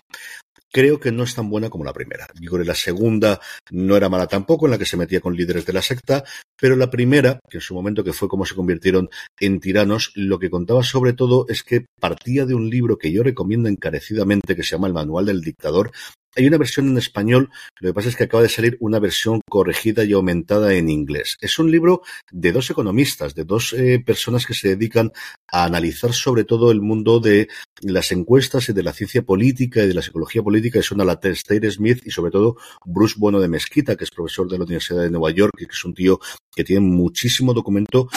creo 0.74 0.98
que 0.98 1.12
no 1.12 1.22
es 1.22 1.36
tan 1.36 1.48
buena 1.48 1.70
como 1.70 1.84
la 1.84 1.92
primera. 1.92 2.26
Yo 2.40 2.50
creo 2.50 2.62
que 2.64 2.68
la 2.68 2.74
segunda 2.74 3.40
no 3.70 3.96
era 3.96 4.08
mala 4.08 4.26
tampoco, 4.26 4.66
en 4.66 4.72
la 4.72 4.78
que 4.78 4.84
se 4.84 4.96
metía 4.96 5.20
con 5.20 5.36
líderes 5.36 5.64
de 5.64 5.72
la 5.72 5.80
secta, 5.80 6.24
pero 6.60 6.74
la 6.74 6.90
primera, 6.90 7.38
que 7.48 7.58
en 7.58 7.60
su 7.60 7.74
momento 7.74 8.02
que 8.02 8.12
fue 8.12 8.28
como 8.28 8.44
se 8.44 8.56
convirtieron 8.56 9.08
en 9.38 9.60
tiranos, 9.60 10.10
lo 10.16 10.40
que 10.40 10.50
contaba 10.50 10.82
sobre 10.82 11.12
todo 11.12 11.46
es 11.48 11.62
que 11.62 11.86
partía 12.00 12.44
de 12.44 12.54
un 12.54 12.68
libro 12.68 12.98
que 12.98 13.12
yo 13.12 13.22
recomiendo 13.22 13.68
encarecidamente, 13.68 14.56
que 14.56 14.64
se 14.64 14.70
llama 14.70 14.88
El 14.88 14.94
Manual 14.94 15.26
del 15.26 15.42
Dictador, 15.42 15.92
hay 16.36 16.46
una 16.46 16.58
versión 16.58 16.88
en 16.88 16.98
español, 16.98 17.50
lo 17.80 17.90
que 17.90 17.94
pasa 17.94 18.08
es 18.08 18.16
que 18.16 18.24
acaba 18.24 18.42
de 18.42 18.48
salir 18.48 18.76
una 18.80 18.98
versión 18.98 19.40
corregida 19.48 20.04
y 20.04 20.12
aumentada 20.12 20.74
en 20.74 20.88
inglés. 20.88 21.36
Es 21.40 21.58
un 21.58 21.70
libro 21.70 22.02
de 22.30 22.52
dos 22.52 22.70
economistas, 22.70 23.34
de 23.34 23.44
dos 23.44 23.72
eh, 23.72 24.02
personas 24.04 24.46
que 24.46 24.54
se 24.54 24.68
dedican 24.68 25.12
a 25.50 25.64
analizar 25.64 26.12
sobre 26.12 26.44
todo 26.44 26.70
el 26.70 26.80
mundo 26.80 27.20
de 27.20 27.48
las 27.82 28.12
encuestas 28.12 28.68
y 28.68 28.72
de 28.72 28.82
la 28.82 28.92
ciencia 28.92 29.22
política 29.22 29.82
y 29.82 29.88
de 29.88 29.94
la 29.94 30.02
psicología 30.02 30.42
política, 30.42 30.78
que 30.78 30.82
son 30.82 31.00
a 31.00 31.04
la 31.04 31.20
Stade 31.22 31.70
Smith 31.70 32.02
y 32.04 32.10
sobre 32.10 32.30
todo 32.30 32.56
Bruce 32.84 33.14
Bueno 33.18 33.40
de 33.40 33.48
Mezquita, 33.48 33.96
que 33.96 34.04
es 34.04 34.10
profesor 34.10 34.48
de 34.48 34.58
la 34.58 34.64
Universidad 34.64 35.02
de 35.02 35.10
Nueva 35.10 35.30
York 35.30 35.54
y 35.58 35.66
que 35.66 35.72
es 35.72 35.84
un 35.84 35.94
tío 35.94 36.18
que 36.54 36.64
tiene 36.64 36.80
muchísimo 36.80 37.54
documento 37.54 38.08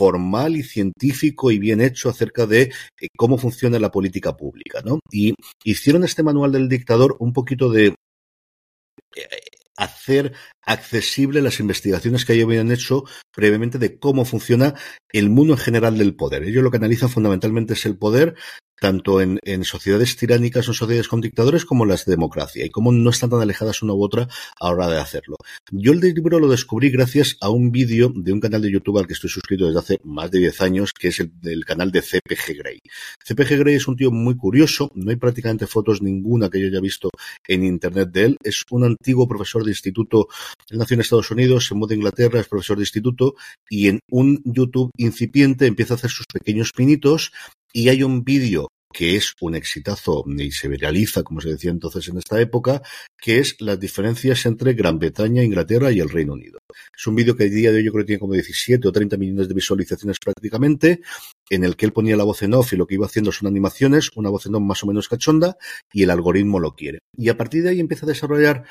formal 0.00 0.56
y 0.56 0.62
científico 0.62 1.50
y 1.50 1.58
bien 1.58 1.82
hecho 1.82 2.08
acerca 2.08 2.46
de 2.46 2.62
eh, 2.62 3.08
cómo 3.18 3.36
funciona 3.36 3.78
la 3.78 3.90
política 3.90 4.34
pública, 4.34 4.80
¿no? 4.82 4.98
Y 5.10 5.34
hicieron 5.62 6.04
este 6.04 6.22
manual 6.22 6.52
del 6.52 6.70
dictador 6.70 7.16
un 7.18 7.34
poquito 7.34 7.68
de 7.68 7.88
eh, 7.88 9.28
hacer 9.76 10.32
accesible 10.64 11.42
las 11.42 11.60
investigaciones 11.60 12.24
que 12.24 12.34
ellos 12.34 12.46
habían 12.46 12.70
hecho 12.70 13.04
previamente 13.32 13.78
de 13.78 13.98
cómo 13.98 14.24
funciona 14.24 14.74
el 15.12 15.30
mundo 15.30 15.54
en 15.54 15.58
general 15.58 15.98
del 15.98 16.14
poder. 16.14 16.44
Ellos 16.44 16.62
lo 16.62 16.70
que 16.70 16.76
analizan 16.76 17.08
fundamentalmente 17.08 17.74
es 17.74 17.86
el 17.86 17.98
poder 17.98 18.34
tanto 18.80 19.20
en, 19.20 19.38
sociedades 19.62 20.16
tiránicas 20.16 20.68
o 20.68 20.72
sociedades 20.72 21.06
con 21.06 21.20
dictadores 21.20 21.66
como 21.66 21.84
las 21.84 22.06
de 22.06 22.12
democracia 22.12 22.64
y 22.64 22.70
cómo 22.70 22.90
no 22.92 23.10
están 23.10 23.28
tan 23.28 23.40
alejadas 23.40 23.82
una 23.82 23.92
u 23.92 24.02
otra 24.02 24.26
a 24.58 24.66
la 24.66 24.72
hora 24.72 24.88
de 24.88 24.98
hacerlo. 24.98 25.36
Yo 25.70 25.92
el 25.92 26.00
libro 26.00 26.40
lo 26.40 26.48
descubrí 26.48 26.90
gracias 26.90 27.36
a 27.40 27.50
un 27.50 27.70
vídeo 27.70 28.10
de 28.14 28.32
un 28.32 28.40
canal 28.40 28.62
de 28.62 28.72
YouTube 28.72 28.98
al 28.98 29.06
que 29.06 29.12
estoy 29.12 29.28
suscrito 29.28 29.66
desde 29.66 29.78
hace 29.78 29.98
más 30.02 30.30
de 30.30 30.38
10 30.38 30.60
años, 30.62 30.92
que 30.98 31.08
es 31.08 31.20
el 31.20 31.30
del 31.40 31.64
canal 31.66 31.92
de 31.92 32.00
CPG 32.00 32.56
Grey. 32.58 32.78
CPG 33.22 33.58
Grey 33.58 33.74
es 33.74 33.86
un 33.86 33.96
tío 33.96 34.10
muy 34.10 34.36
curioso, 34.36 34.90
no 34.94 35.10
hay 35.10 35.16
prácticamente 35.16 35.66
fotos 35.66 36.00
ninguna 36.00 36.48
que 36.48 36.60
yo 36.60 36.68
haya 36.68 36.80
visto 36.80 37.10
en 37.46 37.64
internet 37.64 38.08
de 38.10 38.24
él. 38.24 38.36
Es 38.42 38.64
un 38.70 38.84
antiguo 38.84 39.28
profesor 39.28 39.62
de 39.62 39.72
instituto, 39.72 40.28
él 40.70 40.78
nació 40.78 40.94
en 40.94 41.00
Estados 41.00 41.30
Unidos, 41.30 41.66
se 41.66 41.74
mudó 41.74 41.92
a 41.92 41.96
Inglaterra, 41.96 42.40
es 42.40 42.48
profesor 42.48 42.76
de 42.76 42.82
instituto 42.82 43.34
y 43.68 43.88
en 43.88 44.00
un 44.10 44.42
YouTube 44.44 44.90
incipiente 44.96 45.66
empieza 45.66 45.94
a 45.94 45.96
hacer 45.96 46.10
sus 46.10 46.26
pequeños 46.26 46.72
pinitos 46.72 47.32
y 47.72 47.88
hay 47.88 48.02
un 48.02 48.24
vídeo 48.24 48.68
que 48.92 49.16
es 49.16 49.34
un 49.40 49.54
exitazo 49.54 50.24
y 50.26 50.50
se 50.50 50.68
viraliza, 50.68 51.22
como 51.22 51.40
se 51.40 51.50
decía 51.50 51.70
entonces 51.70 52.08
en 52.08 52.18
esta 52.18 52.40
época, 52.40 52.82
que 53.16 53.38
es 53.38 53.56
las 53.60 53.78
diferencias 53.78 54.44
entre 54.46 54.74
Gran 54.74 54.98
Bretaña, 54.98 55.44
Inglaterra 55.44 55.92
y 55.92 56.00
el 56.00 56.08
Reino 56.08 56.32
Unido. 56.32 56.58
Es 56.96 57.06
un 57.06 57.14
vídeo 57.14 57.36
que 57.36 57.44
el 57.44 57.54
día 57.54 57.70
de 57.70 57.78
hoy 57.78 57.84
yo 57.84 57.92
creo 57.92 58.04
que 58.04 58.08
tiene 58.08 58.20
como 58.20 58.32
17 58.32 58.88
o 58.88 58.92
30 58.92 59.16
millones 59.16 59.48
de 59.48 59.54
visualizaciones 59.54 60.18
prácticamente, 60.18 61.02
en 61.48 61.64
el 61.64 61.76
que 61.76 61.86
él 61.86 61.92
ponía 61.92 62.16
la 62.16 62.24
voz 62.24 62.42
en 62.42 62.54
off 62.54 62.72
y 62.72 62.76
lo 62.76 62.86
que 62.86 62.94
iba 62.94 63.06
haciendo 63.06 63.30
son 63.30 63.46
animaciones, 63.46 64.10
una 64.16 64.30
voz 64.30 64.46
en 64.46 64.56
off 64.56 64.62
más 64.62 64.82
o 64.82 64.86
menos 64.88 65.08
cachonda, 65.08 65.56
y 65.92 66.02
el 66.02 66.10
algoritmo 66.10 66.58
lo 66.58 66.74
quiere. 66.74 66.98
Y 67.16 67.28
a 67.28 67.36
partir 67.36 67.62
de 67.62 67.70
ahí 67.70 67.80
empieza 67.80 68.06
a 68.06 68.08
desarrollar 68.08 68.64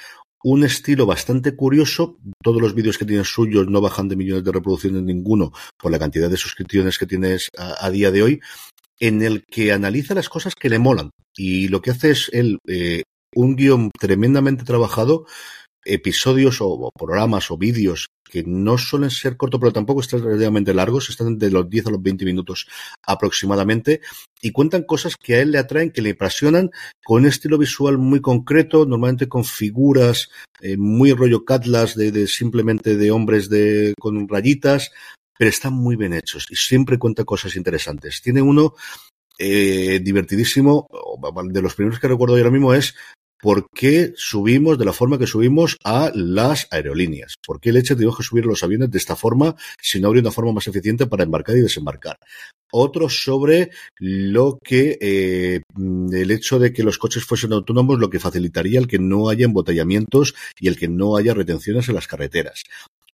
un 0.44 0.64
estilo 0.64 1.06
bastante 1.06 1.56
curioso. 1.56 2.18
Todos 2.42 2.62
los 2.62 2.74
vídeos 2.74 2.98
que 2.98 3.06
tienen 3.06 3.26
suyos 3.26 3.68
no 3.68 3.82
bajan 3.82 4.08
de 4.08 4.16
millones 4.16 4.44
de 4.44 4.52
reproducciones 4.52 5.04
ninguno 5.04 5.52
por 5.78 5.92
la 5.92 6.00
cantidad 6.00 6.30
de 6.30 6.38
suscripciones 6.38 6.98
que 6.98 7.06
tienes 7.06 7.50
a, 7.58 7.90
día 7.90 8.12
de 8.12 8.24
hoy, 8.24 8.42
en 9.00 9.22
el 9.22 9.44
que 9.46 9.72
analiza 9.72 10.14
las 10.14 10.30
cosas 10.30 10.56
que 10.56 10.70
le 10.70 10.80
molan. 10.80 11.12
Y 11.36 11.68
lo 11.68 11.82
que 11.82 11.92
hace 11.92 12.12
es 12.12 12.30
el, 12.34 12.60
eh, 12.68 13.04
un 13.36 13.56
guion 13.56 13.92
tremendamente 13.98 14.64
trabajado, 14.64 15.26
episodios 15.86 16.60
o, 16.62 16.92
programas 16.98 17.52
o 17.52 17.58
vídeos 17.58 18.08
que 18.30 18.44
no 18.46 18.78
suelen 18.78 19.10
ser 19.10 19.36
cortos, 19.38 19.60
pero 19.60 19.74
tampoco 19.74 20.02
están 20.02 20.24
relativamente 20.24 20.74
largos, 20.74 21.10
están 21.10 21.38
de 21.38 21.50
los 21.50 21.70
10 21.70 21.88
a 21.88 21.92
los 21.92 22.02
20 22.02 22.26
minutos 22.26 22.68
aproximadamente, 23.06 24.02
y 24.42 24.52
cuentan 24.52 24.84
cosas 24.84 25.16
que 25.18 25.36
a 25.36 25.42
él 25.42 25.52
le 25.52 25.58
atraen, 25.58 25.92
que 25.92 26.02
le 26.02 26.12
apasionan, 26.12 26.72
con 27.04 27.22
un 27.22 27.28
estilo 27.28 27.58
visual 27.58 27.98
muy 27.98 28.22
concreto, 28.22 28.86
normalmente 28.86 29.28
con 29.28 29.44
figuras 29.44 30.30
eh, 30.62 30.78
muy 30.78 31.12
rollo 31.14 31.44
catlas 31.44 31.96
de, 31.96 32.12
de, 32.12 32.28
simplemente 32.28 32.96
de 32.96 33.12
hombres 33.12 33.50
de, 33.50 33.94
con 34.00 34.28
rayitas, 34.28 34.92
pero 35.38 35.50
están 35.50 35.74
muy 35.74 35.96
bien 35.96 36.14
hechos 36.14 36.46
y 36.50 36.56
siempre 36.56 37.00
cuenta 37.00 37.24
cosas 37.24 37.56
interesantes. 37.56 38.22
Tiene 38.22 38.42
uno 38.42 38.76
eh, 39.38 40.02
divertidísimo, 40.04 40.88
de 41.46 41.62
los 41.62 41.74
primeros 41.74 42.00
que 42.00 42.10
recuerdo 42.10 42.36
ahora 42.36 42.52
mismo 42.52 42.74
es 42.74 42.94
¿Por 43.42 43.70
qué 43.74 44.14
subimos 44.18 44.78
de 44.78 44.86
la 44.86 44.92
forma 44.92 45.18
que 45.18 45.26
subimos 45.26 45.78
a 45.86 46.12
las 46.14 46.68
aerolíneas? 46.72 47.36
¿Por 47.46 47.62
qué 47.62 47.70
el 47.70 47.78
hecho 47.78 47.96
tenemos 47.96 48.18
que 48.18 48.24
subir 48.24 48.46
los 48.46 48.64
aviones 48.64 48.92
de 48.92 48.98
esta 48.98 49.16
forma 49.16 49.56
si 49.82 50.00
no 50.00 50.08
habría 50.08 50.22
una 50.22 50.32
forma 50.32 50.52
más 50.52 50.68
eficiente 50.68 51.08
para 51.08 51.24
embarcar 51.24 51.56
y 51.56 51.62
desembarcar? 51.62 52.20
Otro 52.72 53.08
sobre 53.10 53.72
lo 53.98 54.60
que 54.62 54.98
eh, 55.02 55.62
el 56.12 56.32
hecho 56.32 56.60
de 56.60 56.74
que 56.74 56.84
los 56.84 56.98
coches 56.98 57.24
fuesen 57.24 57.54
autónomos 57.54 57.98
lo 57.98 58.10
que 58.10 58.20
facilitaría 58.20 58.80
el 58.80 58.88
que 58.88 59.00
no 59.00 59.30
haya 59.30 59.46
embotellamientos 59.46 60.36
y 60.60 60.68
el 60.68 60.78
que 60.78 60.88
no 60.88 61.16
haya 61.16 61.34
retenciones 61.34 61.88
en 61.88 61.96
las 61.96 62.08
carreteras. 62.08 62.64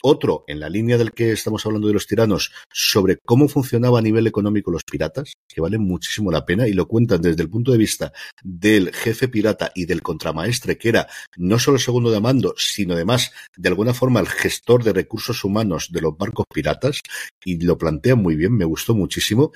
Otro, 0.07 0.43
en 0.45 0.59
la 0.59 0.69
línea 0.69 0.99
del 0.99 1.13
que 1.13 1.31
estamos 1.31 1.65
hablando 1.65 1.87
de 1.87 1.95
los 1.95 2.05
tiranos, 2.05 2.51
sobre 2.71 3.17
cómo 3.25 3.47
funcionaba 3.47 3.97
a 3.97 4.03
nivel 4.03 4.27
económico 4.27 4.69
los 4.69 4.83
piratas, 4.83 5.33
que 5.47 5.61
vale 5.61 5.79
muchísimo 5.79 6.29
la 6.29 6.45
pena 6.45 6.67
y 6.67 6.73
lo 6.73 6.87
cuentan 6.87 7.23
desde 7.23 7.41
el 7.41 7.49
punto 7.49 7.71
de 7.71 7.79
vista 7.79 8.13
del 8.43 8.93
jefe 8.93 9.27
pirata 9.29 9.71
y 9.73 9.87
del 9.87 10.03
contramaestre, 10.03 10.77
que 10.77 10.89
era 10.89 11.07
no 11.37 11.57
solo 11.57 11.77
el 11.77 11.81
segundo 11.81 12.11
de 12.11 12.21
mando, 12.21 12.53
sino 12.55 12.93
además, 12.93 13.31
de 13.57 13.67
alguna 13.67 13.95
forma, 13.95 14.19
el 14.19 14.27
gestor 14.27 14.83
de 14.83 14.93
recursos 14.93 15.43
humanos 15.43 15.87
de 15.91 16.01
los 16.01 16.15
barcos 16.15 16.45
piratas, 16.53 17.01
y 17.43 17.59
lo 17.61 17.75
plantea 17.75 18.13
muy 18.13 18.35
bien, 18.35 18.55
me 18.55 18.65
gustó 18.65 18.93
muchísimo. 18.93 19.53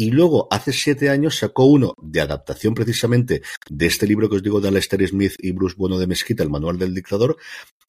Y 0.00 0.12
luego, 0.12 0.46
hace 0.52 0.72
siete 0.72 1.10
años, 1.10 1.38
sacó 1.38 1.64
uno 1.64 1.92
de 2.00 2.20
adaptación 2.20 2.72
precisamente 2.72 3.42
de 3.68 3.86
este 3.86 4.06
libro 4.06 4.30
que 4.30 4.36
os 4.36 4.44
digo 4.44 4.60
de 4.60 4.70
Lester 4.70 5.04
Smith 5.08 5.34
y 5.38 5.50
Bruce 5.50 5.74
Bueno 5.76 5.98
de 5.98 6.06
Mezquita, 6.06 6.44
el 6.44 6.50
manual 6.50 6.78
del 6.78 6.94
dictador, 6.94 7.36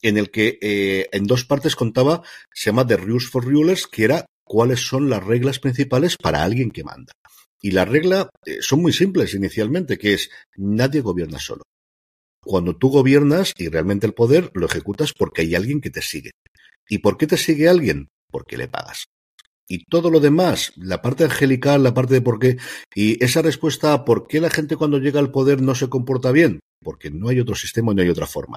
en 0.02 0.18
el 0.18 0.32
que 0.32 0.58
eh, 0.60 1.08
en 1.12 1.28
dos 1.28 1.44
partes 1.44 1.76
contaba, 1.76 2.24
se 2.52 2.70
llama 2.70 2.84
The 2.84 2.96
Rules 2.96 3.28
for 3.28 3.44
Rulers, 3.44 3.86
que 3.86 4.02
era 4.02 4.26
cuáles 4.42 4.80
son 4.80 5.08
las 5.08 5.22
reglas 5.22 5.60
principales 5.60 6.16
para 6.16 6.42
alguien 6.42 6.72
que 6.72 6.82
manda. 6.82 7.12
Y 7.62 7.70
la 7.70 7.84
regla 7.84 8.28
eh, 8.44 8.58
son 8.60 8.82
muy 8.82 8.92
simples 8.92 9.32
inicialmente, 9.34 9.96
que 9.96 10.14
es 10.14 10.30
nadie 10.56 11.02
gobierna 11.02 11.38
solo. 11.38 11.62
Cuando 12.42 12.76
tú 12.76 12.88
gobiernas 12.88 13.52
y 13.56 13.68
realmente 13.68 14.08
el 14.08 14.14
poder 14.14 14.50
lo 14.54 14.66
ejecutas 14.66 15.12
porque 15.12 15.42
hay 15.42 15.54
alguien 15.54 15.80
que 15.80 15.90
te 15.90 16.02
sigue. 16.02 16.32
¿Y 16.88 16.98
por 16.98 17.16
qué 17.16 17.28
te 17.28 17.36
sigue 17.36 17.68
alguien? 17.68 18.08
Porque 18.32 18.56
le 18.56 18.66
pagas. 18.66 19.04
Y 19.72 19.84
todo 19.84 20.10
lo 20.10 20.18
demás, 20.18 20.72
la 20.74 21.00
parte 21.00 21.22
angelical, 21.22 21.84
la 21.84 21.94
parte 21.94 22.14
de 22.14 22.20
por 22.20 22.40
qué, 22.40 22.56
y 22.92 23.24
esa 23.24 23.40
respuesta 23.40 23.92
a 23.92 24.04
por 24.04 24.26
qué 24.26 24.40
la 24.40 24.50
gente 24.50 24.74
cuando 24.74 24.98
llega 24.98 25.20
al 25.20 25.30
poder 25.30 25.62
no 25.62 25.76
se 25.76 25.88
comporta 25.88 26.32
bien, 26.32 26.58
porque 26.82 27.12
no 27.12 27.28
hay 27.28 27.38
otro 27.38 27.54
sistema 27.54 27.94
no 27.94 28.02
hay 28.02 28.08
otra 28.08 28.26
forma. 28.26 28.56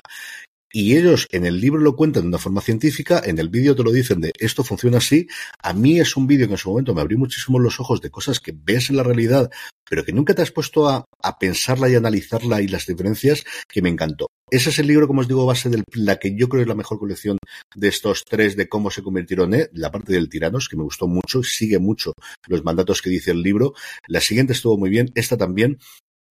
Y 0.72 0.98
ellos 0.98 1.28
en 1.32 1.46
el 1.46 1.62
libro 1.62 1.80
lo 1.80 1.96
cuentan 1.96 2.24
de 2.24 2.30
una 2.30 2.40
forma 2.40 2.62
científica, 2.62 3.22
en 3.24 3.38
el 3.38 3.50
vídeo 3.50 3.76
te 3.76 3.84
lo 3.84 3.92
dicen 3.92 4.22
de 4.22 4.34
esto 4.40 4.64
funciona 4.64 4.98
así. 4.98 5.28
A 5.60 5.74
mí 5.74 6.00
es 6.00 6.18
un 6.18 6.26
vídeo 6.26 6.48
que 6.48 6.54
en 6.54 6.58
su 6.58 6.72
momento 6.72 6.96
me 6.96 7.02
abrió 7.02 7.20
muchísimo 7.20 7.60
los 7.60 7.80
ojos 7.80 8.02
de 8.02 8.10
cosas 8.10 8.40
que 8.40 8.56
ves 8.56 8.90
en 8.90 8.96
la 8.96 9.04
realidad, 9.04 9.52
pero 9.88 10.04
que 10.04 10.14
nunca 10.14 10.34
te 10.34 10.42
has 10.42 10.50
puesto 10.50 10.90
a 10.90 11.06
pensarla 11.40 11.90
y 11.90 11.96
analizarla 11.96 12.60
y 12.60 12.68
las 12.70 12.88
diferencias, 12.88 13.44
que 13.70 13.84
me 13.84 13.90
encantó. 13.90 14.33
Ese 14.54 14.70
es 14.70 14.78
el 14.78 14.86
libro, 14.86 15.08
como 15.08 15.22
os 15.22 15.28
digo, 15.28 15.48
base 15.48 15.68
de 15.68 15.82
la 15.96 16.20
que 16.20 16.36
yo 16.36 16.48
creo 16.48 16.62
es 16.62 16.68
la 16.68 16.76
mejor 16.76 17.00
colección 17.00 17.40
de 17.76 17.88
estos 17.88 18.24
tres 18.24 18.56
de 18.56 18.70
cómo 18.70 18.92
se 18.92 19.02
convirtieron 19.02 19.52
en 19.56 19.68
la 19.74 19.92
parte 19.92 20.14
del 20.14 20.30
tiranos, 20.30 20.70
que 20.70 20.78
me 20.78 20.84
gustó 20.84 21.08
mucho, 21.08 21.42
sigue 21.42 21.80
mucho 21.80 22.14
los 22.48 22.64
mandatos 22.64 23.02
que 23.02 23.10
dice 23.10 23.32
el 23.32 23.42
libro. 23.42 23.74
La 24.08 24.22
siguiente 24.22 24.54
estuvo 24.54 24.78
muy 24.78 24.92
bien, 24.92 25.12
esta 25.16 25.38
también 25.38 25.80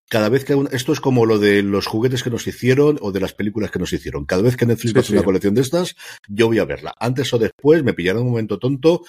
cada 0.09 0.29
vez 0.29 0.45
que 0.45 0.55
esto 0.71 0.93
es 0.93 1.01
como 1.01 1.27
lo 1.27 1.41
de 1.41 1.65
los 1.65 1.89
juguetes 1.89 2.23
que 2.23 2.31
nos 2.31 2.47
hicieron 2.47 2.97
o 3.01 3.11
de 3.11 3.19
las 3.19 3.35
películas 3.35 3.73
que 3.73 3.81
nos 3.81 3.93
hicieron. 3.93 4.25
Cada 4.25 4.43
vez 4.43 4.57
que 4.57 4.67
Netflix 4.67 4.93
Sí, 4.93 4.99
hace 5.01 5.13
una 5.15 5.25
colección 5.25 5.55
de 5.57 5.63
estas, 5.63 5.97
yo 6.29 6.47
voy 6.47 6.61
a 6.61 6.65
verla. 6.65 6.95
Antes 7.01 7.33
o 7.35 7.41
después 7.41 7.83
me 7.83 7.93
pillaron 7.93 8.23
un 8.23 8.31
momento 8.31 8.61
tonto. 8.61 9.03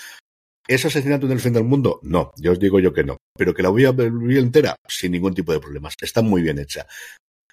¿Es 0.68 0.86
asesinato 0.86 1.28
en 1.28 1.34
el 1.34 1.40
fin 1.40 1.54
del 1.54 1.66
mundo? 1.66 2.00
No, 2.02 2.32
yo 2.38 2.54
os 2.54 2.60
digo 2.60 2.80
yo 2.80 2.94
que 2.94 3.04
no. 3.04 3.18
Pero 3.38 3.54
que 3.54 3.62
la 3.62 3.70
voy 3.70 3.86
a 3.86 3.92
ver 3.92 4.12
entera, 4.32 4.76
sin 4.88 5.12
ningún 5.12 5.36
tipo 5.36 5.52
de 5.52 5.60
problemas. 5.60 5.94
Está 6.02 6.24
muy 6.24 6.42
bien 6.42 6.58
hecha. 6.58 6.88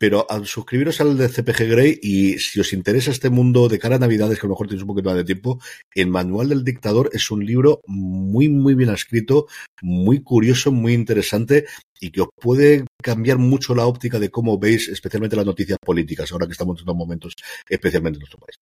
Pero 0.01 0.27
al 0.31 0.47
suscribiros 0.47 0.99
al 1.03 1.19
de 1.19 1.29
CPG 1.29 1.69
Grey 1.69 1.99
y 2.03 2.39
si 2.39 2.59
os 2.59 2.73
interesa 2.73 3.11
este 3.11 3.29
mundo 3.29 3.69
de 3.69 3.79
cara 3.79 3.97
a 3.97 3.99
Navidades, 3.99 4.39
que 4.39 4.47
a 4.47 4.49
lo 4.49 4.55
mejor 4.55 4.67
tenéis 4.67 4.83
un 4.83 4.89
poquito 4.89 5.11
más 5.11 5.19
de 5.19 5.25
tiempo, 5.25 5.61
el 5.95 6.07
Manual 6.07 6.49
del 6.49 6.65
Dictador 6.65 7.11
es 7.13 7.31
un 7.31 7.45
libro 7.45 7.83
muy, 7.87 8.49
muy 8.49 8.75
bien 8.75 8.89
escrito, 8.89 9.47
muy 9.83 10.23
curioso, 10.23 10.73
muy 10.73 10.95
interesante 10.95 11.67
y 12.01 12.11
que 12.11 12.23
os 12.23 12.29
puede 12.35 12.87
cambiar 13.03 13.37
mucho 13.37 13.75
la 13.75 13.85
óptica 13.85 14.19
de 14.19 14.31
cómo 14.31 14.59
veis 14.59 14.89
especialmente 14.89 15.37
las 15.37 15.45
noticias 15.45 15.79
políticas, 15.79 16.33
ahora 16.33 16.47
que 16.47 16.53
estamos 16.53 16.79
en 16.79 16.81
estos 16.81 16.97
momentos, 16.97 17.35
especialmente 17.69 18.17
en 18.17 18.21
nuestro 18.21 18.39
país. 18.39 18.57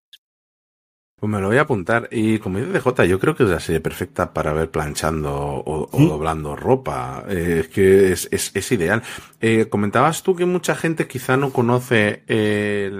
Pues 1.20 1.32
me 1.32 1.40
lo 1.40 1.48
voy 1.48 1.56
a 1.56 1.62
apuntar. 1.62 2.08
Y 2.12 2.38
como 2.38 2.58
dice 2.58 2.70
DJ, 2.72 3.06
yo 3.08 3.18
creo 3.18 3.34
que 3.34 3.42
es 3.42 3.50
la 3.50 3.58
serie 3.58 3.80
perfecta 3.80 4.32
para 4.32 4.52
ver 4.52 4.70
planchando 4.70 5.34
o, 5.34 5.88
o 5.90 6.06
doblando 6.06 6.54
ropa. 6.54 7.24
Eh, 7.28 7.58
es 7.62 7.68
que 7.68 8.12
es, 8.12 8.28
es, 8.30 8.52
es 8.54 8.70
ideal. 8.70 9.02
Eh, 9.40 9.66
comentabas 9.68 10.22
tú 10.22 10.36
que 10.36 10.44
mucha 10.46 10.76
gente 10.76 11.08
quizá 11.08 11.36
no 11.36 11.52
conoce 11.52 12.22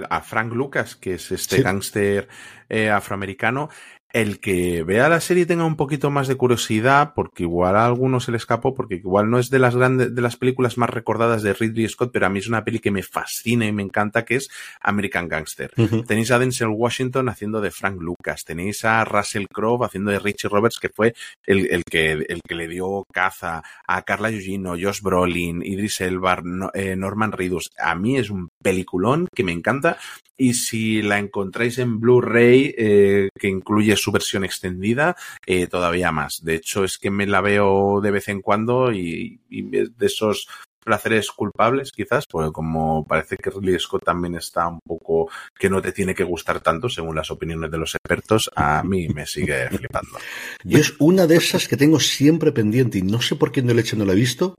a 0.09 0.19
Frank 0.21 0.51
Lucas, 0.53 0.97
que 0.97 1.13
es 1.13 1.31
este 1.31 1.57
Sí. 1.57 1.61
gángster 1.61 2.27
eh, 2.67 2.89
afroamericano. 2.89 3.69
El 4.11 4.39
que 4.39 4.81
vea 4.81 5.07
la 5.07 5.19
serie 5.21 5.45
tenga 5.45 5.65
un 5.65 5.75
poquito 5.75 6.09
más 6.09 6.27
de 6.27 6.35
curiosidad, 6.35 7.13
porque 7.13 7.43
igual 7.43 7.75
a 7.75 7.85
alguno 7.85 8.19
se 8.19 8.31
le 8.31 8.37
escapó, 8.37 8.73
porque 8.73 8.95
igual 8.95 9.29
no 9.29 9.37
es 9.37 9.51
de 9.51 9.59
las 9.59 9.75
grandes, 9.75 10.15
de 10.15 10.21
las 10.23 10.35
películas 10.35 10.79
más 10.79 10.89
recordadas 10.89 11.43
de 11.43 11.53
Ridley 11.53 11.87
Scott, 11.87 12.09
pero 12.11 12.25
a 12.25 12.29
mí 12.29 12.39
es 12.39 12.47
una 12.47 12.63
peli 12.65 12.79
que 12.79 12.89
me 12.89 13.03
fascina 13.03 13.67
y 13.67 13.71
me 13.71 13.83
encanta, 13.83 14.25
que 14.25 14.37
es 14.37 14.49
American 14.81 15.27
Gangster. 15.27 15.71
Tenéis 16.07 16.31
a 16.31 16.39
Denzel 16.39 16.69
Washington 16.69 17.29
haciendo 17.29 17.61
de 17.61 17.69
Frank 17.69 18.01
Lucas. 18.01 18.43
Tenéis 18.45 18.83
a 18.83 19.05
Russell 19.05 19.45
Crowe 19.53 19.85
haciendo 19.85 20.09
de 20.09 20.17
Richie 20.17 20.49
Roberts, 20.49 20.79
que 20.79 20.89
fue 20.89 21.13
el, 21.45 21.67
el 21.69 21.83
que, 21.83 22.13
el 22.13 22.41
que 22.47 22.55
le 22.55 22.67
dio 22.67 23.03
caza 23.13 23.61
a 23.87 24.01
Carla 24.01 24.31
Gugino, 24.31 24.71
Josh 24.71 25.01
Brolin, 25.01 25.61
Idris 25.63 26.01
Elba, 26.01 26.39
no- 26.43 26.71
eh, 26.73 26.95
Norman 26.95 27.31
Reedus. 27.31 27.69
A 27.77 27.93
mí 27.93 28.17
es 28.17 28.31
un 28.31 28.49
peliculón 28.63 29.27
que 29.35 29.43
me 29.43 29.51
encanta. 29.51 29.97
Y 30.41 30.53
si 30.53 31.01
la 31.01 31.19
encontráis 31.19 31.79
en 31.79 31.99
Blu-ray, 31.99 32.73
eh, 32.77 33.27
que 33.37 33.49
incluye 33.49 33.97
su 33.99 34.11
versión 34.11 34.43
extendida, 34.43 35.15
eh, 35.45 35.67
todavía 35.67 36.11
más. 36.11 36.43
De 36.43 36.55
hecho, 36.55 36.83
es 36.83 36.97
que 36.97 37.11
me 37.11 37.27
la 37.27 37.41
veo 37.41 38.01
de 38.01 38.11
vez 38.11 38.27
en 38.29 38.41
cuando 38.41 38.91
y, 38.91 39.39
de 39.49 40.05
esos 40.05 40.47
placeres 40.83 41.31
culpables, 41.31 41.91
quizás, 41.91 42.25
porque 42.29 42.51
como 42.51 43.05
parece 43.05 43.37
que 43.37 43.49
Ridley 43.49 43.79
Scott 43.79 44.03
también 44.03 44.35
está 44.35 44.67
un 44.67 44.79
poco 44.79 45.29
que 45.57 45.69
no 45.69 45.81
te 45.81 45.91
tiene 45.91 46.15
que 46.15 46.23
gustar 46.23 46.61
tanto, 46.61 46.89
según 46.89 47.15
las 47.15 47.31
opiniones 47.31 47.71
de 47.71 47.77
los 47.77 47.95
expertos, 47.95 48.49
a 48.55 48.83
mí 48.83 49.07
me 49.09 49.25
sigue 49.25 49.69
flipando. 49.69 50.17
Yo 50.63 50.79
es 50.79 50.93
una 50.99 51.27
de 51.27 51.37
esas 51.37 51.67
que 51.67 51.77
tengo 51.77 51.99
siempre 51.99 52.51
pendiente 52.51 52.97
y 52.97 53.01
no 53.01 53.21
sé 53.21 53.35
por 53.35 53.51
qué 53.51 53.61
no 53.61 53.73
le 53.73 53.81
he 53.81 53.83
hecho, 53.83 53.95
no 53.95 54.05
la 54.05 54.13
he 54.13 54.15
visto, 54.15 54.55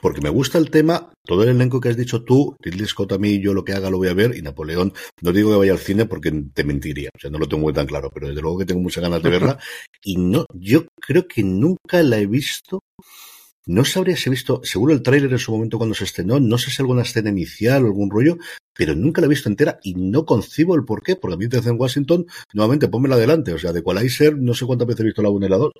porque 0.00 0.20
me 0.20 0.28
gusta 0.28 0.58
el 0.58 0.70
tema, 0.70 1.10
todo 1.24 1.44
el 1.44 1.50
elenco 1.50 1.80
que 1.80 1.88
has 1.88 1.96
dicho 1.96 2.24
tú, 2.24 2.56
Ridley 2.60 2.86
Scott 2.86 3.12
a 3.12 3.18
mí, 3.18 3.40
yo 3.40 3.54
lo 3.54 3.64
que 3.64 3.72
haga 3.72 3.90
lo 3.90 3.96
voy 3.98 4.08
a 4.08 4.14
ver, 4.14 4.36
y 4.36 4.42
Napoleón, 4.42 4.92
no 5.22 5.32
digo 5.32 5.50
que 5.50 5.56
vaya 5.56 5.72
al 5.72 5.78
cine 5.78 6.04
porque 6.04 6.30
te 6.52 6.62
mentiría, 6.64 7.10
o 7.14 7.18
sea, 7.18 7.30
no 7.30 7.38
lo 7.38 7.48
tengo 7.48 7.72
tan 7.72 7.86
claro, 7.86 8.10
pero 8.12 8.28
desde 8.28 8.42
luego 8.42 8.58
que 8.58 8.66
tengo 8.66 8.82
muchas 8.82 9.02
ganas 9.02 9.22
de 9.22 9.30
verla, 9.30 9.58
y 10.02 10.16
no, 10.16 10.44
yo 10.52 10.84
creo 11.00 11.26
que 11.26 11.42
nunca 11.42 12.02
la 12.02 12.18
he 12.18 12.26
visto, 12.26 12.80
no 13.66 13.84
sabría 13.84 14.16
si 14.16 14.28
he 14.28 14.30
visto, 14.30 14.60
seguro 14.64 14.92
el 14.92 15.02
tráiler 15.02 15.32
en 15.32 15.38
su 15.38 15.52
momento 15.52 15.78
cuando 15.78 15.94
se 15.94 16.04
estrenó, 16.04 16.40
no 16.40 16.58
sé 16.58 16.70
si 16.70 16.82
alguna 16.82 17.02
escena 17.02 17.30
inicial 17.30 17.84
o 17.84 17.86
algún 17.86 18.10
rollo, 18.10 18.36
pero 18.74 18.94
nunca 18.94 19.20
la 19.20 19.26
he 19.26 19.30
visto 19.30 19.48
entera 19.48 19.78
y 19.82 19.94
no 19.94 20.24
concibo 20.24 20.74
el 20.74 20.84
por 20.84 21.02
qué, 21.02 21.16
porque 21.16 21.34
a 21.34 21.38
mí 21.38 21.46
en 21.50 21.80
Washington, 21.80 22.26
nuevamente 22.52 22.88
pónmela 22.88 23.14
adelante, 23.14 23.52
o 23.52 23.58
sea, 23.58 23.72
de 23.72 23.80
Equalizer, 23.80 24.36
no 24.36 24.54
sé 24.54 24.66
cuántas 24.66 24.88
veces 24.88 25.00
he 25.00 25.04
visto 25.04 25.22
la 25.22 25.30
1 25.30 25.46
y 25.46 25.48
la 25.48 25.56
2, 25.56 25.72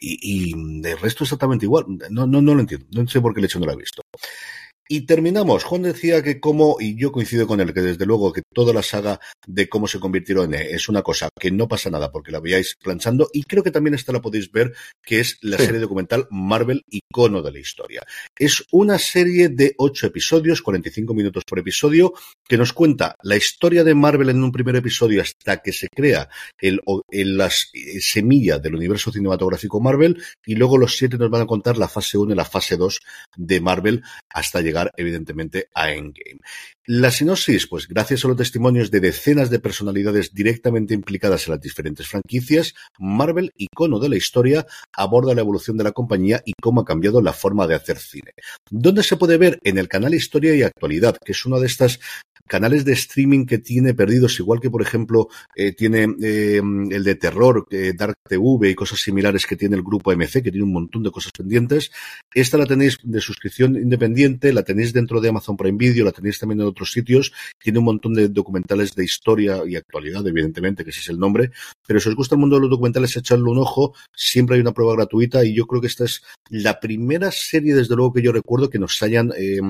y, 0.00 0.50
y 0.50 0.80
de 0.80 0.96
resto 0.96 1.24
exactamente 1.24 1.66
igual, 1.66 1.86
no, 2.10 2.26
no, 2.26 2.42
no 2.42 2.54
lo 2.54 2.60
entiendo, 2.60 2.86
no 2.90 3.08
sé 3.08 3.20
por 3.20 3.34
qué 3.34 3.40
el 3.40 3.46
hecho 3.46 3.58
no 3.58 3.66
la 3.66 3.72
he 3.72 3.76
visto. 3.76 4.02
Y 4.88 5.06
terminamos. 5.06 5.64
Juan 5.64 5.82
decía 5.82 6.22
que 6.22 6.40
como, 6.40 6.76
y 6.78 6.94
yo 7.00 7.10
coincido 7.10 7.46
con 7.46 7.60
él, 7.60 7.72
que 7.72 7.80
desde 7.80 8.04
luego 8.04 8.32
que 8.32 8.42
toda 8.52 8.72
la 8.74 8.82
saga 8.82 9.18
de 9.46 9.68
cómo 9.68 9.86
se 9.88 9.98
convirtieron 9.98 10.52
en 10.54 10.60
E 10.60 10.74
es 10.74 10.88
una 10.90 11.02
cosa 11.02 11.28
que 11.40 11.50
no 11.50 11.66
pasa 11.68 11.88
nada 11.88 12.12
porque 12.12 12.30
la 12.32 12.40
veáis 12.40 12.76
planchando, 12.82 13.28
y 13.32 13.44
creo 13.44 13.62
que 13.62 13.70
también 13.70 13.94
esta 13.94 14.12
la 14.12 14.20
podéis 14.20 14.52
ver, 14.52 14.74
que 15.02 15.20
es 15.20 15.38
la 15.40 15.56
Sí. 15.56 15.66
serie 15.66 15.80
documental 15.80 16.26
Marvel 16.30 16.82
Icono 16.90 17.40
de 17.40 17.52
la 17.52 17.58
Historia. 17.60 18.02
Es 18.38 18.62
una 18.72 18.98
serie 18.98 19.48
de 19.48 19.74
ocho 19.78 20.06
episodios, 20.06 20.60
45 20.60 21.14
minutos 21.14 21.44
por 21.48 21.58
episodio, 21.58 22.12
que 22.46 22.58
nos 22.58 22.74
cuenta 22.74 23.14
la 23.22 23.36
historia 23.36 23.84
de 23.84 23.94
Marvel 23.94 24.28
en 24.28 24.42
un 24.44 24.52
primer 24.52 24.76
episodio 24.76 25.22
hasta 25.22 25.62
que 25.62 25.72
se 25.72 25.88
crea 25.88 26.28
el, 26.60 26.80
el- 27.10 27.38
las 27.38 27.70
eh, 27.72 28.00
semilla 28.00 28.58
del 28.58 28.74
universo 28.74 29.10
cinematográfico 29.10 29.80
Marvel, 29.80 30.22
y 30.44 30.56
luego 30.56 30.76
los 30.76 30.96
siete 30.96 31.16
nos 31.16 31.30
van 31.30 31.42
a 31.42 31.46
contar 31.46 31.78
la 31.78 31.88
fase 31.88 32.18
1 32.18 32.34
y 32.34 32.36
la 32.36 32.44
fase 32.44 32.76
2 32.76 33.00
de 33.36 33.60
Marvel 33.62 34.02
hasta 34.28 34.60
llegar 34.60 34.73
evidentemente 34.96 35.68
a 35.74 35.92
Endgame. 35.92 36.40
La 36.86 37.10
sinopsis, 37.10 37.66
pues 37.66 37.88
gracias 37.88 38.24
a 38.24 38.28
los 38.28 38.36
testimonios 38.36 38.90
de 38.90 39.00
decenas 39.00 39.48
de 39.48 39.58
personalidades 39.58 40.34
directamente 40.34 40.92
implicadas 40.92 41.46
en 41.46 41.52
las 41.52 41.60
diferentes 41.60 42.06
franquicias, 42.06 42.74
Marvel, 42.98 43.52
icono 43.56 43.98
de 43.98 44.10
la 44.10 44.16
historia, 44.16 44.66
aborda 44.92 45.34
la 45.34 45.40
evolución 45.40 45.78
de 45.78 45.84
la 45.84 45.92
compañía 45.92 46.42
y 46.44 46.52
cómo 46.60 46.82
ha 46.82 46.84
cambiado 46.84 47.22
la 47.22 47.32
forma 47.32 47.66
de 47.66 47.74
hacer 47.74 47.98
cine. 47.98 48.32
¿Dónde 48.70 49.02
se 49.02 49.16
puede 49.16 49.38
ver? 49.38 49.58
En 49.64 49.78
el 49.78 49.88
canal 49.88 50.12
Historia 50.12 50.54
y 50.54 50.62
Actualidad, 50.62 51.16
que 51.24 51.32
es 51.32 51.46
uno 51.46 51.58
de 51.58 51.66
estas 51.68 52.00
canales 52.46 52.84
de 52.84 52.92
streaming 52.92 53.46
que 53.46 53.58
tiene 53.58 53.94
perdidos, 53.94 54.38
igual 54.38 54.60
que 54.60 54.70
por 54.70 54.82
ejemplo 54.82 55.28
eh, 55.54 55.72
tiene 55.72 56.06
eh, 56.22 56.60
el 56.90 57.04
de 57.04 57.14
terror, 57.14 57.66
eh, 57.70 57.92
Dark 57.96 58.16
TV 58.28 58.70
y 58.70 58.74
cosas 58.74 59.00
similares 59.00 59.46
que 59.46 59.56
tiene 59.56 59.76
el 59.76 59.82
grupo 59.82 60.12
MC, 60.12 60.42
que 60.42 60.50
tiene 60.50 60.62
un 60.62 60.72
montón 60.72 61.02
de 61.02 61.10
cosas 61.10 61.32
pendientes. 61.32 61.90
Esta 62.32 62.58
la 62.58 62.66
tenéis 62.66 62.98
de 63.02 63.20
suscripción 63.20 63.76
independiente, 63.76 64.52
la 64.52 64.62
tenéis 64.62 64.92
dentro 64.92 65.20
de 65.20 65.28
Amazon 65.28 65.56
Prime 65.56 65.78
Video, 65.78 66.04
la 66.04 66.12
tenéis 66.12 66.38
también 66.38 66.60
en 66.60 66.66
otros 66.66 66.92
sitios. 66.92 67.32
Tiene 67.58 67.78
un 67.78 67.86
montón 67.86 68.14
de 68.14 68.28
documentales 68.28 68.94
de 68.94 69.04
historia 69.04 69.62
y 69.66 69.76
actualidad, 69.76 70.26
evidentemente, 70.26 70.84
que 70.84 70.90
ese 70.90 71.00
es 71.00 71.08
el 71.08 71.18
nombre. 71.18 71.50
Pero 71.86 72.00
si 72.00 72.08
os 72.08 72.14
gusta 72.14 72.34
el 72.34 72.40
mundo 72.40 72.56
de 72.56 72.62
los 72.62 72.70
documentales, 72.70 73.16
echarle 73.16 73.50
un 73.50 73.58
ojo. 73.58 73.94
Siempre 74.14 74.56
hay 74.56 74.60
una 74.60 74.72
prueba 74.72 74.94
gratuita 74.94 75.44
y 75.44 75.54
yo 75.54 75.66
creo 75.66 75.80
que 75.80 75.88
esta 75.88 76.04
es 76.04 76.22
la 76.48 76.80
primera 76.80 77.30
serie, 77.30 77.74
desde 77.74 77.96
luego, 77.96 78.12
que 78.12 78.22
yo 78.22 78.32
recuerdo 78.32 78.70
que 78.70 78.78
nos 78.78 79.02
hayan 79.02 79.32
eh, 79.36 79.60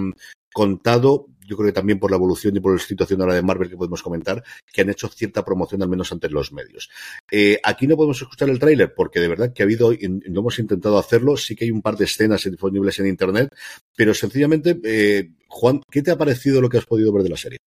contado, 0.55 1.27
yo 1.45 1.57
creo 1.57 1.69
que 1.69 1.73
también 1.73 1.99
por 1.99 2.11
la 2.11 2.17
evolución 2.17 2.57
y 2.57 2.61
por 2.61 2.73
la 2.73 2.79
situación 2.79 3.21
ahora 3.21 3.35
de 3.35 3.43
Marvel 3.43 3.69
que 3.69 3.77
podemos 3.77 4.03
comentar, 4.03 4.43
que 4.73 4.81
han 4.81 4.91
hecho 4.91 5.09
cierta 5.09 5.45
promoción, 5.45 5.83
al 5.83 5.89
menos 5.89 6.11
ante 6.13 6.29
los 6.29 6.53
medios. 6.53 6.91
Eh, 7.31 7.61
aquí 7.63 7.87
no 7.87 7.97
podemos 7.97 8.21
escuchar 8.21 8.49
el 8.49 8.59
tráiler 8.59 8.95
porque 8.95 9.21
de 9.21 9.29
verdad 9.29 9.53
que 9.53 9.63
ha 9.63 9.65
habido, 9.65 9.93
no 9.93 10.41
hemos 10.41 10.59
intentado 10.59 10.99
hacerlo, 10.99 11.37
sí 11.37 11.55
que 11.55 11.65
hay 11.65 11.71
un 11.71 11.83
par 11.83 11.97
de 11.97 12.05
escenas 12.05 12.45
disponibles 12.45 12.99
en 12.99 13.07
Internet, 13.07 13.55
pero 13.97 14.15
sencillamente, 14.15 14.81
eh, 14.85 15.31
Juan, 15.49 15.83
¿qué 15.91 16.03
te 16.03 16.11
ha 16.11 16.19
parecido 16.19 16.61
lo 16.61 16.69
que 16.69 16.79
has 16.79 16.87
podido 16.87 17.13
ver 17.13 17.23
de 17.23 17.29
la 17.31 17.37
serie? 17.37 17.59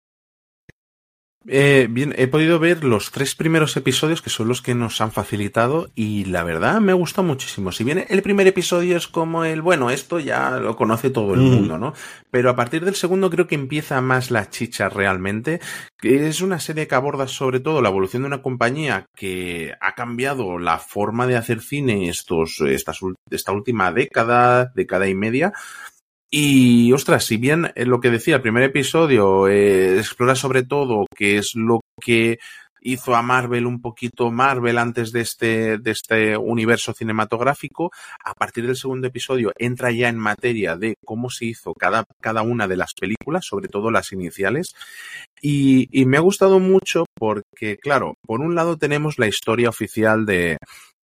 Eh, 1.50 1.88
bien, 1.90 2.14
he 2.18 2.28
podido 2.28 2.60
ver 2.60 2.84
los 2.84 3.12
tres 3.12 3.34
primeros 3.34 3.78
episodios 3.78 4.22
que 4.22 4.30
son 4.30 4.50
los 4.50 4.62
que 4.62 4.76
nos 4.76 5.00
han 5.00 5.14
facilitado 5.14 5.90
y 5.96 6.26
la 6.26 6.44
verdad 6.44 6.82
me 6.82 6.92
gusta 6.92 7.22
muchísimo. 7.22 7.72
Si 7.72 7.86
bien 7.86 8.06
el 8.10 8.22
primer 8.22 8.48
episodio 8.48 8.98
es 8.98 9.08
como 9.08 9.46
el, 9.46 9.62
bueno, 9.62 9.90
esto 9.90 10.20
ya 10.20 10.52
lo 10.60 10.76
conoce 10.76 11.10
todo 11.10 11.34
el 11.36 11.40
Mm. 11.40 11.44
mundo, 11.50 11.78
¿no? 11.78 11.94
Pero 12.32 12.50
a 12.50 12.56
partir 12.58 12.84
del 12.84 12.96
segundo 12.96 13.30
creo 13.30 13.48
que 13.48 13.56
empieza 13.56 14.02
más 14.02 14.30
la 14.30 14.50
chicha 14.50 14.90
realmente, 14.90 15.62
que 15.98 16.28
es 16.28 16.42
una 16.42 16.60
serie 16.60 16.86
que 16.88 16.96
aborda 16.96 17.28
sobre 17.28 17.62
todo 17.62 17.82
la 17.82 17.90
evolución 17.90 18.24
de 18.24 18.28
una 18.28 18.42
compañía 18.42 19.06
que 19.16 19.74
ha 19.80 19.96
cambiado 19.96 20.60
la 20.60 20.80
forma 20.80 21.28
de 21.28 21.38
hacer 21.38 21.62
cine 21.62 22.10
estos, 22.10 22.60
estas, 22.60 23.00
esta 23.32 23.54
última 23.54 23.94
década, 23.94 24.72
década 24.76 25.08
y 25.08 25.16
media, 25.16 25.54
y 26.30 26.92
ostras, 26.92 27.24
si 27.26 27.38
bien 27.38 27.72
eh, 27.76 27.86
lo 27.86 28.02
que 28.02 28.12
decía 28.12 28.36
el 28.36 28.42
primer 28.42 28.64
episodio 28.64 29.48
eh, 29.48 29.98
explora 29.98 30.36
sobre 30.36 30.64
todo 30.64 31.06
qué 31.16 31.38
es 31.38 31.56
lo 31.56 31.82
que 32.02 32.40
hizo 32.82 33.16
a 33.16 33.22
Marvel 33.22 33.66
un 33.66 33.82
poquito 33.82 34.32
Marvel 34.32 34.78
antes 34.78 35.12
de 35.12 35.22
este, 35.22 35.78
de 35.78 35.92
este 35.92 36.38
universo 36.38 36.94
cinematográfico. 36.94 37.92
A 38.24 38.34
partir 38.34 38.66
del 38.66 38.76
segundo 38.76 39.08
episodio 39.08 39.52
entra 39.58 39.92
ya 39.92 40.10
en 40.10 40.18
materia 40.18 40.76
de 40.76 40.96
cómo 41.06 41.30
se 41.30 41.46
hizo 41.46 41.74
cada, 41.74 42.04
cada 42.22 42.42
una 42.42 42.68
de 42.68 42.78
las 42.78 42.94
películas, 42.94 43.46
sobre 43.46 43.68
todo 43.68 43.92
las 43.92 44.12
iniciales. 44.12 44.74
Y 45.42 46.06
me 46.06 46.18
ha 46.18 46.22
gustado 46.22 46.60
mucho 46.60 47.06
porque, 47.14 47.78
claro, 47.78 48.16
por 48.26 48.42
un 48.42 48.56
lado 48.56 48.78
tenemos 48.78 49.18
la 49.20 49.28
historia 49.28 49.70
oficial 49.70 50.26
de, 50.26 50.58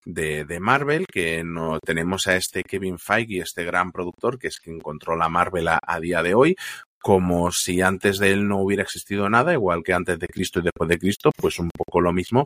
de, 0.05 0.45
de, 0.45 0.59
Marvel, 0.59 1.05
que 1.07 1.43
no 1.43 1.79
tenemos 1.79 2.27
a 2.27 2.35
este 2.35 2.63
Kevin 2.63 2.99
Feige, 2.99 3.39
este 3.39 3.63
gran 3.63 3.91
productor, 3.91 4.37
que 4.37 4.47
es 4.47 4.59
quien 4.59 4.79
controla 4.79 5.29
Marvel 5.29 5.67
a, 5.69 5.99
día 5.99 6.21
de 6.23 6.33
hoy, 6.33 6.55
como 6.99 7.51
si 7.51 7.81
antes 7.81 8.17
de 8.17 8.31
él 8.31 8.47
no 8.47 8.61
hubiera 8.61 8.83
existido 8.83 9.29
nada, 9.29 9.51
igual 9.51 9.83
que 9.83 9.93
antes 9.93 10.17
de 10.19 10.27
Cristo 10.27 10.59
y 10.59 10.63
después 10.63 10.89
de 10.89 10.97
Cristo, 10.97 11.31
pues 11.35 11.59
un 11.59 11.69
poco 11.69 11.99
lo 11.99 12.13
mismo. 12.13 12.45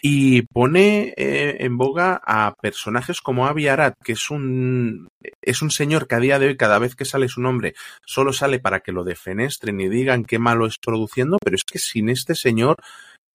Y 0.00 0.42
pone 0.42 1.12
eh, 1.16 1.56
en 1.60 1.76
boga 1.76 2.20
a 2.24 2.54
personajes 2.62 3.20
como 3.20 3.46
Avi 3.48 3.66
Arad, 3.66 3.94
que 4.04 4.12
es 4.12 4.30
un, 4.30 5.08
es 5.42 5.60
un 5.60 5.72
señor 5.72 6.06
que 6.06 6.14
a 6.14 6.20
día 6.20 6.38
de 6.38 6.46
hoy, 6.46 6.56
cada 6.56 6.78
vez 6.78 6.94
que 6.94 7.04
sale 7.04 7.28
su 7.28 7.40
nombre, 7.40 7.74
solo 8.04 8.32
sale 8.32 8.60
para 8.60 8.78
que 8.78 8.92
lo 8.92 9.02
defenestren 9.02 9.80
y 9.80 9.88
digan 9.88 10.24
qué 10.24 10.38
malo 10.38 10.66
es 10.66 10.78
produciendo, 10.78 11.38
pero 11.42 11.56
es 11.56 11.64
que 11.64 11.80
sin 11.80 12.08
este 12.08 12.36
señor, 12.36 12.76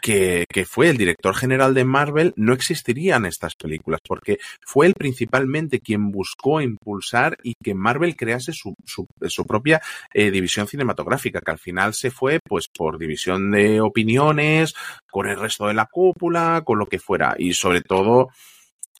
que, 0.01 0.45
fue 0.67 0.89
el 0.89 0.97
director 0.97 1.35
general 1.35 1.73
de 1.73 1.85
Marvel, 1.85 2.33
no 2.35 2.53
existirían 2.53 3.25
estas 3.25 3.55
películas, 3.55 3.99
porque 4.05 4.39
fue 4.65 4.87
él 4.87 4.93
principalmente 4.97 5.79
quien 5.79 6.11
buscó 6.11 6.61
impulsar 6.61 7.37
y 7.43 7.53
que 7.63 7.73
Marvel 7.73 8.15
crease 8.15 8.53
su, 8.53 8.73
su, 8.85 9.07
su 9.27 9.45
propia 9.45 9.81
eh, 10.13 10.31
división 10.31 10.67
cinematográfica, 10.67 11.41
que 11.41 11.51
al 11.51 11.59
final 11.59 11.93
se 11.93 12.11
fue 12.11 12.39
pues 12.43 12.67
por 12.67 12.97
división 12.97 13.51
de 13.51 13.81
opiniones, 13.81 14.73
con 15.09 15.27
el 15.27 15.39
resto 15.39 15.67
de 15.67 15.73
la 15.73 15.85
cúpula, 15.85 16.63
con 16.65 16.79
lo 16.79 16.87
que 16.87 16.99
fuera. 16.99 17.35
Y 17.37 17.53
sobre 17.53 17.81
todo, 17.81 18.29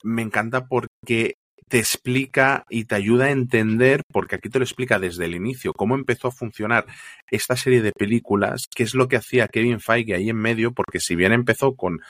me 0.02 0.22
encanta 0.22 0.66
porque 0.66 1.36
te 1.72 1.78
explica 1.78 2.66
y 2.68 2.84
te 2.84 2.96
ayuda 2.96 3.24
a 3.24 3.30
entender, 3.30 4.02
porque 4.12 4.36
aquí 4.36 4.50
te 4.50 4.58
lo 4.58 4.64
explica 4.66 4.98
desde 4.98 5.24
el 5.24 5.34
inicio, 5.34 5.72
cómo 5.72 5.94
empezó 5.94 6.28
a 6.28 6.30
funcionar 6.30 6.84
esta 7.30 7.56
serie 7.56 7.80
de 7.80 7.92
películas, 7.92 8.66
qué 8.76 8.82
es 8.82 8.94
lo 8.94 9.08
que 9.08 9.16
hacía 9.16 9.48
Kevin 9.48 9.80
Feige 9.80 10.14
ahí 10.14 10.28
en 10.28 10.36
medio, 10.36 10.72
porque 10.72 11.00
si 11.00 11.16
bien 11.16 11.32
empezó 11.32 11.74
con 11.74 12.02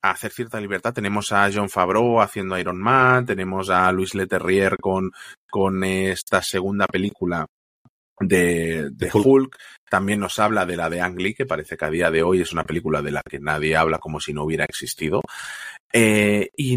hacer 0.00 0.30
cierta 0.30 0.60
libertad, 0.60 0.92
tenemos 0.92 1.32
a 1.32 1.50
John 1.52 1.70
Favreau 1.70 2.20
haciendo 2.20 2.56
Iron 2.56 2.80
Man, 2.80 3.26
tenemos 3.26 3.68
a 3.68 3.90
Luis 3.90 4.14
Leterrier 4.14 4.76
con, 4.76 5.10
con 5.50 5.82
esta 5.82 6.40
segunda 6.40 6.86
película 6.86 7.46
de, 8.20 8.90
de 8.92 9.10
Hulk. 9.12 9.58
También 9.94 10.18
nos 10.18 10.40
habla 10.40 10.66
de 10.66 10.76
la 10.76 10.90
de 10.90 11.00
Ang 11.00 11.20
Lee, 11.20 11.34
que 11.34 11.46
parece 11.46 11.76
que 11.76 11.84
a 11.84 11.88
día 11.88 12.10
de 12.10 12.24
hoy 12.24 12.40
es 12.40 12.52
una 12.52 12.64
película 12.64 13.00
de 13.00 13.12
la 13.12 13.22
que 13.22 13.38
nadie 13.38 13.76
habla 13.76 14.00
como 14.00 14.18
si 14.18 14.32
no 14.32 14.42
hubiera 14.42 14.64
existido. 14.64 15.20
Eh, 15.96 16.48
y, 16.56 16.76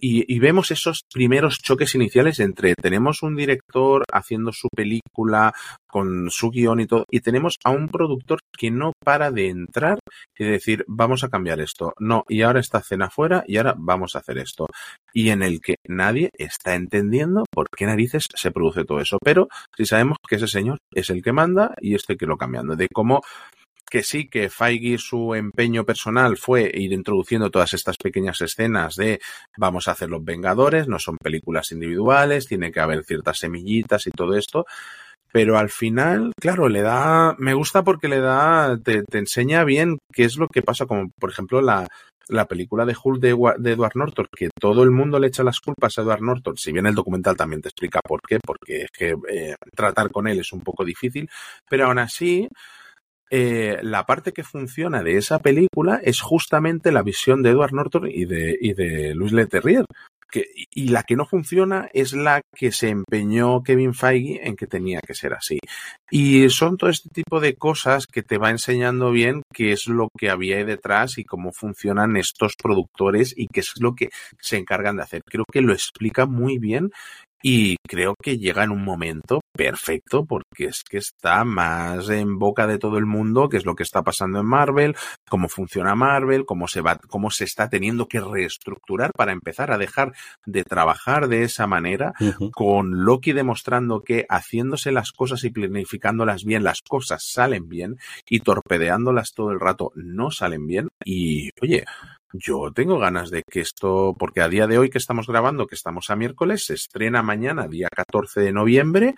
y, 0.00 0.38
vemos 0.40 0.72
esos 0.72 1.04
primeros 1.14 1.60
choques 1.62 1.94
iniciales 1.94 2.40
entre 2.40 2.74
tenemos 2.74 3.22
un 3.22 3.36
director 3.36 4.02
haciendo 4.12 4.50
su 4.52 4.66
película 4.74 5.54
con 5.86 6.28
su 6.32 6.50
guion 6.50 6.80
y 6.80 6.86
todo, 6.88 7.04
y 7.08 7.20
tenemos 7.20 7.54
a 7.64 7.70
un 7.70 7.88
productor 7.88 8.40
que 8.52 8.72
no 8.72 8.92
para 9.04 9.30
de 9.30 9.48
entrar 9.48 10.00
y 10.36 10.44
de 10.44 10.50
decir, 10.50 10.84
vamos 10.88 11.22
a 11.22 11.28
cambiar 11.28 11.60
esto. 11.60 11.92
No, 12.00 12.24
y 12.28 12.42
ahora 12.42 12.58
está 12.58 12.82
cena 12.82 13.10
fuera 13.10 13.44
y 13.46 13.58
ahora 13.58 13.74
vamos 13.78 14.16
a 14.16 14.18
hacer 14.18 14.38
esto. 14.38 14.66
Y 15.14 15.30
en 15.30 15.44
el 15.44 15.60
que 15.60 15.76
nadie 15.86 16.30
está 16.34 16.74
entendiendo 16.74 17.44
por 17.52 17.68
qué 17.70 17.86
narices 17.86 18.26
se 18.34 18.50
produce 18.50 18.84
todo 18.84 19.00
eso. 19.00 19.18
Pero 19.24 19.48
si 19.76 19.86
sabemos 19.86 20.18
que 20.28 20.34
ese 20.34 20.48
señor 20.48 20.78
es 20.92 21.10
el 21.10 21.22
que 21.22 21.32
manda 21.32 21.74
y 21.80 21.94
este 21.94 22.16
que 22.16 22.26
lo 22.26 22.36
De 22.76 22.88
cómo 22.92 23.22
que 23.88 24.02
sí, 24.02 24.28
que 24.28 24.50
Feige 24.50 24.98
su 24.98 25.34
empeño 25.34 25.84
personal 25.84 26.36
fue 26.36 26.70
ir 26.74 26.92
introduciendo 26.92 27.50
todas 27.50 27.74
estas 27.74 27.96
pequeñas 27.96 28.40
escenas 28.40 28.96
de 28.96 29.20
vamos 29.56 29.88
a 29.88 29.92
hacer 29.92 30.10
los 30.10 30.24
Vengadores, 30.24 30.88
no 30.88 30.98
son 30.98 31.16
películas 31.16 31.72
individuales, 31.72 32.46
tiene 32.46 32.70
que 32.70 32.80
haber 32.80 33.04
ciertas 33.04 33.38
semillitas 33.38 34.06
y 34.06 34.10
todo 34.10 34.36
esto. 34.36 34.66
Pero 35.30 35.58
al 35.58 35.68
final, 35.68 36.32
claro, 36.40 36.68
le 36.68 36.80
da, 36.80 37.34
me 37.38 37.52
gusta 37.52 37.82
porque 37.82 38.08
le 38.08 38.20
da, 38.20 38.78
te, 38.82 39.02
te 39.02 39.18
enseña 39.18 39.64
bien 39.64 39.98
qué 40.12 40.24
es 40.24 40.36
lo 40.36 40.48
que 40.48 40.62
pasa, 40.62 40.86
como 40.86 41.10
por 41.18 41.30
ejemplo 41.30 41.60
la, 41.60 41.86
la 42.28 42.46
película 42.46 42.84
de 42.84 42.96
Hulk 43.02 43.20
de, 43.20 43.36
de, 43.58 43.72
Edward 43.72 43.96
Norton, 43.96 44.26
que 44.34 44.50
todo 44.58 44.82
el 44.82 44.90
mundo 44.90 45.18
le 45.18 45.28
echa 45.28 45.42
las 45.42 45.60
culpas 45.60 45.98
a 45.98 46.02
Edward 46.02 46.22
Norton, 46.22 46.56
si 46.56 46.72
bien 46.72 46.86
el 46.86 46.94
documental 46.94 47.36
también 47.36 47.62
te 47.62 47.68
explica 47.68 48.00
por 48.00 48.20
qué, 48.22 48.38
porque 48.44 48.82
es 48.82 48.90
que 48.90 49.16
eh, 49.30 49.54
tratar 49.74 50.10
con 50.10 50.28
él 50.28 50.40
es 50.40 50.52
un 50.52 50.60
poco 50.60 50.84
difícil, 50.84 51.28
pero 51.68 51.86
aún 51.86 51.98
así, 51.98 52.48
eh, 53.30 53.78
la 53.82 54.06
parte 54.06 54.32
que 54.32 54.44
funciona 54.44 55.02
de 55.02 55.16
esa 55.16 55.38
película 55.40 56.00
es 56.02 56.20
justamente 56.20 56.92
la 56.92 57.02
visión 57.02 57.42
de 57.42 57.50
Edward 57.50 57.72
Norton 57.72 58.08
y 58.10 58.24
de, 58.24 58.56
y 58.60 58.72
de 58.72 59.14
Luis 59.14 59.32
Leterrier. 59.32 59.84
Y 60.74 60.88
la 60.88 61.02
que 61.02 61.16
no 61.16 61.26
funciona 61.26 61.88
es 61.92 62.12
la 62.12 62.40
que 62.54 62.72
se 62.72 62.88
empeñó 62.90 63.62
Kevin 63.62 63.94
Feige 63.94 64.46
en 64.46 64.56
que 64.56 64.66
tenía 64.66 65.00
que 65.00 65.14
ser 65.14 65.32
así. 65.32 65.58
Y 66.10 66.48
son 66.50 66.76
todo 66.76 66.90
este 66.90 67.08
tipo 67.10 67.40
de 67.40 67.54
cosas 67.54 68.06
que 68.06 68.22
te 68.22 68.38
va 68.38 68.50
enseñando 68.50 69.10
bien 69.10 69.42
qué 69.52 69.72
es 69.72 69.86
lo 69.86 70.08
que 70.18 70.30
había 70.30 70.58
ahí 70.58 70.64
detrás 70.64 71.18
y 71.18 71.24
cómo 71.24 71.52
funcionan 71.52 72.16
estos 72.16 72.54
productores 72.56 73.34
y 73.36 73.46
qué 73.48 73.60
es 73.60 73.72
lo 73.80 73.94
que 73.94 74.10
se 74.40 74.56
encargan 74.56 74.96
de 74.96 75.02
hacer. 75.02 75.22
Creo 75.24 75.44
que 75.50 75.62
lo 75.62 75.72
explica 75.72 76.26
muy 76.26 76.58
bien 76.58 76.90
y 77.42 77.76
creo 77.86 78.14
que 78.20 78.38
llega 78.38 78.64
en 78.64 78.70
un 78.70 78.84
momento 78.84 79.40
perfecto 79.56 80.24
porque 80.24 80.66
es 80.66 80.82
que 80.88 80.98
está 80.98 81.44
más 81.44 82.08
en 82.10 82.38
boca 82.38 82.66
de 82.66 82.78
todo 82.78 82.98
el 82.98 83.06
mundo, 83.06 83.48
que 83.48 83.56
es 83.56 83.66
lo 83.66 83.74
que 83.74 83.82
está 83.82 84.02
pasando 84.02 84.40
en 84.40 84.46
Marvel, 84.46 84.96
cómo 85.28 85.48
funciona 85.48 85.94
Marvel, 85.94 86.44
cómo 86.44 86.68
se 86.68 86.80
va, 86.80 86.98
cómo 87.08 87.30
se 87.30 87.44
está 87.44 87.68
teniendo 87.68 88.06
que 88.06 88.20
reestructurar 88.20 89.10
para 89.16 89.32
empezar 89.32 89.72
a 89.72 89.78
dejar 89.78 90.12
de 90.46 90.64
trabajar 90.64 91.28
de 91.28 91.42
esa 91.42 91.66
manera, 91.66 92.12
uh 92.20 92.24
-huh. 92.24 92.50
con 92.52 93.04
Loki 93.04 93.32
demostrando 93.32 94.02
que 94.02 94.26
haciéndose 94.28 94.92
las 94.92 95.12
cosas 95.12 95.44
y 95.44 95.50
planificándolas 95.50 96.44
bien, 96.44 96.64
las 96.64 96.82
cosas 96.82 97.24
salen 97.24 97.68
bien 97.68 97.96
y 98.28 98.40
torpedeándolas 98.40 99.32
todo 99.34 99.50
el 99.50 99.60
rato 99.60 99.92
no 99.94 100.30
salen 100.30 100.66
bien. 100.66 100.88
Y 101.04 101.50
oye, 101.60 101.84
yo 102.32 102.72
tengo 102.72 102.98
ganas 102.98 103.30
de 103.30 103.42
que 103.42 103.60
esto, 103.60 104.14
porque 104.18 104.40
a 104.40 104.48
día 104.48 104.66
de 104.66 104.78
hoy 104.78 104.90
que 104.90 104.98
estamos 104.98 105.26
grabando, 105.26 105.66
que 105.66 105.74
estamos 105.74 106.10
a 106.10 106.16
miércoles, 106.16 106.64
se 106.64 106.74
estrena 106.74 107.22
mañana, 107.22 107.68
día 107.68 107.88
14 107.94 108.40
de 108.40 108.52
noviembre, 108.52 109.14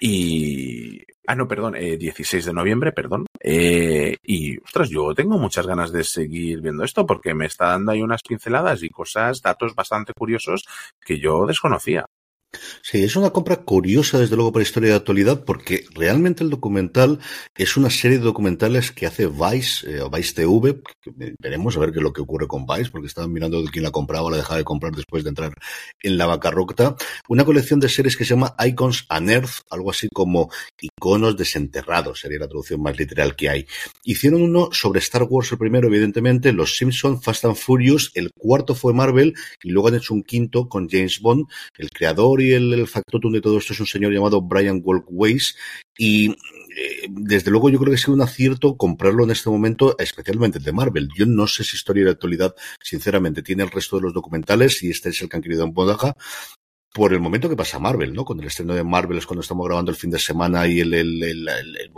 y... 0.00 1.02
Ah, 1.26 1.34
no, 1.34 1.46
perdón, 1.46 1.76
eh, 1.76 1.98
16 1.98 2.46
de 2.46 2.52
noviembre, 2.54 2.92
perdón. 2.92 3.26
Eh, 3.40 4.16
y, 4.22 4.58
ostras, 4.62 4.88
yo 4.88 5.14
tengo 5.14 5.36
muchas 5.38 5.66
ganas 5.66 5.92
de 5.92 6.02
seguir 6.02 6.62
viendo 6.62 6.84
esto 6.84 7.04
porque 7.04 7.34
me 7.34 7.44
está 7.44 7.66
dando 7.66 7.92
ahí 7.92 8.00
unas 8.00 8.22
pinceladas 8.22 8.82
y 8.82 8.88
cosas, 8.88 9.42
datos 9.42 9.74
bastante 9.74 10.14
curiosos 10.14 10.64
que 11.04 11.18
yo 11.20 11.44
desconocía. 11.44 12.06
Sí, 12.82 13.04
es 13.04 13.14
una 13.16 13.30
compra 13.30 13.56
curiosa, 13.56 14.18
desde 14.18 14.34
luego, 14.34 14.52
para 14.52 14.62
historia 14.62 14.90
de 14.90 14.96
actualidad, 14.96 15.44
porque 15.44 15.84
realmente 15.94 16.42
el 16.42 16.50
documental 16.50 17.18
es 17.54 17.76
una 17.76 17.90
serie 17.90 18.18
de 18.18 18.24
documentales 18.24 18.90
que 18.90 19.06
hace 19.06 19.26
Vice, 19.26 19.98
eh, 19.98 20.02
Vice 20.10 20.34
TV. 20.34 20.80
Veremos 21.38 21.76
a 21.76 21.80
ver 21.80 21.92
qué 21.92 21.98
es 21.98 22.02
lo 22.02 22.12
que 22.12 22.22
ocurre 22.22 22.48
con 22.48 22.64
Vice, 22.66 22.90
porque 22.90 23.06
estaban 23.06 23.32
mirando 23.32 23.62
quién 23.70 23.84
la 23.84 23.90
compraba 23.90 24.24
o 24.24 24.30
la 24.30 24.38
dejaba 24.38 24.56
de 24.56 24.64
comprar 24.64 24.94
después 24.94 25.24
de 25.24 25.30
entrar 25.30 25.52
en 26.02 26.16
la 26.16 26.26
bancarrota. 26.26 26.96
Una 27.28 27.44
colección 27.44 27.80
de 27.80 27.88
series 27.90 28.16
que 28.16 28.24
se 28.24 28.34
llama 28.34 28.54
Icons 28.64 29.06
Unearthed, 29.10 29.64
algo 29.70 29.90
así 29.90 30.08
como 30.12 30.50
iconos 30.98 31.36
desenterrados, 31.36 32.20
sería 32.20 32.40
la 32.40 32.48
traducción 32.48 32.82
más 32.82 32.98
literal 32.98 33.36
que 33.36 33.48
hay. 33.48 33.66
Hicieron 34.04 34.42
uno 34.42 34.68
sobre 34.72 34.98
Star 34.98 35.22
Wars, 35.22 35.52
el 35.52 35.58
primero, 35.58 35.88
evidentemente, 35.88 36.52
Los 36.52 36.76
Simpsons, 36.76 37.22
Fast 37.22 37.44
and 37.44 37.56
Furious, 37.56 38.10
el 38.14 38.30
cuarto 38.36 38.74
fue 38.74 38.92
Marvel, 38.92 39.34
y 39.62 39.70
luego 39.70 39.88
han 39.88 39.94
hecho 39.94 40.14
un 40.14 40.22
quinto 40.22 40.68
con 40.68 40.88
James 40.88 41.20
Bond, 41.20 41.46
el 41.76 41.90
creador 41.90 42.42
y 42.42 42.52
el, 42.52 42.72
el 42.72 42.88
factotum 42.88 43.32
de 43.32 43.40
todo 43.40 43.58
esto 43.58 43.72
es 43.72 43.80
un 43.80 43.86
señor 43.86 44.12
llamado 44.12 44.42
Brian 44.42 44.80
Walkways 44.84 45.56
y 45.96 46.30
eh, 46.30 47.06
desde 47.10 47.50
luego 47.50 47.70
yo 47.70 47.78
creo 47.78 47.90
que 47.90 47.96
ha 47.96 47.98
sido 47.98 48.14
un 48.14 48.22
acierto 48.22 48.76
comprarlo 48.76 49.24
en 49.24 49.32
este 49.32 49.50
momento, 49.50 49.96
especialmente 49.98 50.58
el 50.58 50.64
de 50.64 50.72
Marvel. 50.72 51.08
Yo 51.16 51.26
no 51.26 51.46
sé 51.46 51.64
si 51.64 51.76
historia 51.76 52.04
de 52.04 52.12
actualidad, 52.12 52.54
sinceramente, 52.80 53.42
tiene 53.42 53.64
el 53.64 53.70
resto 53.70 53.96
de 53.96 54.02
los 54.02 54.14
documentales 54.14 54.82
y 54.82 54.90
este 54.90 55.08
es 55.08 55.20
el 55.20 55.28
que 55.28 55.36
han 55.36 55.42
querido 55.42 55.64
en 55.64 55.72
Bodaja, 55.72 56.14
por 56.92 57.12
el 57.12 57.20
momento 57.20 57.48
que 57.48 57.56
pasa 57.56 57.78
Marvel, 57.78 58.12
¿no? 58.12 58.24
Con 58.24 58.40
el 58.40 58.46
estreno 58.46 58.74
de 58.74 58.84
Marvel 58.84 59.18
es 59.18 59.26
cuando 59.26 59.42
estamos 59.42 59.66
grabando 59.66 59.90
el 59.90 59.96
fin 59.96 60.10
de 60.10 60.18
semana 60.18 60.66
y 60.66 60.80
el, 60.80 60.94
el, 60.94 61.22
el, 61.22 61.48
el 61.48 61.90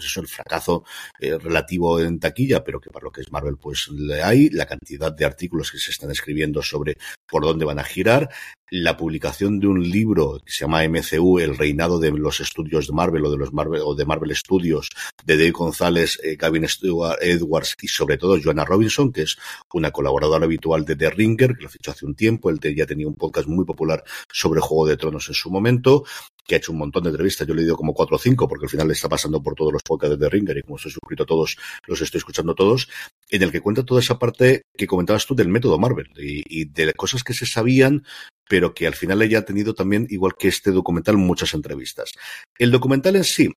pues 0.00 0.10
eso, 0.10 0.20
el 0.22 0.28
fracazo 0.28 0.84
eh, 1.20 1.36
relativo 1.36 2.00
en 2.00 2.18
taquilla, 2.18 2.64
pero 2.64 2.80
que 2.80 2.88
para 2.88 3.04
lo 3.04 3.12
que 3.12 3.20
es 3.20 3.30
Marvel, 3.30 3.58
pues 3.58 3.88
le 3.88 4.22
hay 4.22 4.48
la 4.48 4.64
cantidad 4.64 5.12
de 5.12 5.26
artículos 5.26 5.70
que 5.70 5.78
se 5.78 5.90
están 5.90 6.10
escribiendo 6.10 6.62
sobre 6.62 6.96
por 7.28 7.44
dónde 7.44 7.66
van 7.66 7.78
a 7.78 7.84
girar, 7.84 8.30
la 8.70 8.96
publicación 8.96 9.58
de 9.58 9.66
un 9.66 9.82
libro 9.82 10.40
que 10.44 10.52
se 10.52 10.64
llama 10.64 10.88
MCU, 10.88 11.38
El 11.38 11.58
reinado 11.58 11.98
de 11.98 12.12
los 12.12 12.40
estudios 12.40 12.86
de 12.86 12.92
Marvel 12.92 13.26
o 13.26 13.30
de 13.30 13.36
los 13.36 13.52
Marvel 13.52 13.82
o 13.84 13.94
de 13.94 14.06
Marvel 14.06 14.34
Studios, 14.34 14.88
de 15.24 15.36
Dave 15.36 15.50
González, 15.50 16.18
eh, 16.22 16.36
Gavin 16.36 16.66
Stewart, 16.68 17.18
Edwards 17.20 17.76
y 17.82 17.88
sobre 17.88 18.16
todo 18.16 18.38
Joanna 18.42 18.64
Robinson, 18.64 19.12
que 19.12 19.22
es 19.22 19.36
una 19.74 19.90
colaboradora 19.90 20.44
habitual 20.44 20.84
de 20.84 20.96
The 20.96 21.10
Ringer, 21.10 21.56
que 21.56 21.64
lo 21.64 21.68
fichó 21.68 21.90
hace 21.90 22.06
un 22.06 22.14
tiempo, 22.14 22.48
él 22.48 22.58
ya 22.74 22.86
tenía 22.86 23.08
un 23.08 23.16
podcast 23.16 23.48
muy 23.48 23.64
popular 23.64 24.02
sobre 24.32 24.60
Juego 24.60 24.86
de 24.86 24.96
Tronos 24.96 25.28
en 25.28 25.34
su 25.34 25.50
momento. 25.50 26.04
Que 26.50 26.56
ha 26.56 26.58
hecho 26.58 26.72
un 26.72 26.78
montón 26.78 27.04
de 27.04 27.10
entrevistas. 27.10 27.46
Yo 27.46 27.54
le 27.54 27.62
he 27.62 27.64
ido 27.64 27.76
como 27.76 27.94
cuatro 27.94 28.16
o 28.16 28.18
cinco, 28.18 28.48
porque 28.48 28.64
al 28.64 28.70
final 28.70 28.88
le 28.88 28.94
está 28.94 29.08
pasando 29.08 29.40
por 29.40 29.54
todos 29.54 29.72
los 29.72 29.84
podcasts 29.84 30.18
de 30.18 30.28
Ringer 30.28 30.58
y 30.58 30.62
como 30.62 30.78
estoy 30.78 30.90
suscrito 30.90 31.22
a 31.22 31.26
todos, 31.26 31.56
los 31.86 32.00
estoy 32.00 32.18
escuchando 32.18 32.56
todos, 32.56 32.88
en 33.28 33.42
el 33.44 33.52
que 33.52 33.60
cuenta 33.60 33.84
toda 33.84 34.00
esa 34.00 34.18
parte 34.18 34.62
que 34.76 34.88
comentabas 34.88 35.26
tú 35.26 35.36
del 35.36 35.46
método 35.46 35.78
Marvel 35.78 36.08
y, 36.16 36.42
y 36.48 36.64
de 36.64 36.92
cosas 36.94 37.22
que 37.22 37.34
se 37.34 37.46
sabían, 37.46 38.04
pero 38.48 38.74
que 38.74 38.88
al 38.88 38.96
final 38.96 39.22
ella 39.22 39.38
ha 39.38 39.44
tenido 39.44 39.74
también, 39.74 40.08
igual 40.10 40.32
que 40.36 40.48
este 40.48 40.72
documental, 40.72 41.16
muchas 41.18 41.54
entrevistas. 41.54 42.10
El 42.58 42.72
documental 42.72 43.14
en 43.14 43.24
sí 43.24 43.48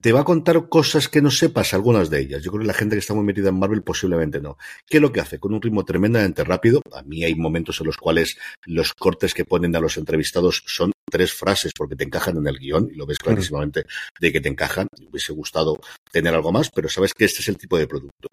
te 0.00 0.12
va 0.12 0.20
a 0.20 0.24
contar 0.24 0.68
cosas 0.68 1.08
que 1.08 1.20
no 1.20 1.30
sepas, 1.30 1.74
algunas 1.74 2.08
de 2.08 2.20
ellas. 2.20 2.42
Yo 2.42 2.50
creo 2.50 2.62
que 2.62 2.66
la 2.66 2.74
gente 2.74 2.96
que 2.96 3.00
está 3.00 3.14
muy 3.14 3.24
metida 3.24 3.50
en 3.50 3.58
Marvel 3.58 3.82
posiblemente 3.82 4.40
no. 4.40 4.56
¿Qué 4.86 4.96
es 4.96 5.02
lo 5.02 5.12
que 5.12 5.20
hace? 5.20 5.38
Con 5.38 5.52
un 5.52 5.60
ritmo 5.60 5.84
tremendamente 5.84 6.42
rápido. 6.42 6.80
A 6.92 7.02
mí 7.02 7.24
hay 7.24 7.34
momentos 7.34 7.80
en 7.80 7.86
los 7.86 7.98
cuales 7.98 8.38
los 8.64 8.94
cortes 8.94 9.34
que 9.34 9.44
ponen 9.44 9.76
a 9.76 9.80
los 9.80 9.98
entrevistados 9.98 10.62
son 10.66 10.92
tres 11.10 11.34
frases 11.34 11.72
porque 11.76 11.96
te 11.96 12.04
encajan 12.04 12.38
en 12.38 12.46
el 12.46 12.58
guion 12.58 12.88
y 12.90 12.96
lo 12.96 13.04
ves 13.04 13.18
clarísimamente 13.18 13.84
de 14.18 14.32
que 14.32 14.40
te 14.40 14.48
encajan. 14.48 14.86
Me 14.98 15.08
hubiese 15.08 15.32
gustado 15.32 15.80
tener 16.10 16.34
algo 16.34 16.52
más, 16.52 16.70
pero 16.70 16.88
sabes 16.88 17.12
que 17.12 17.26
este 17.26 17.40
es 17.40 17.48
el 17.48 17.58
tipo 17.58 17.76
de 17.76 17.86
producto. 17.86 18.28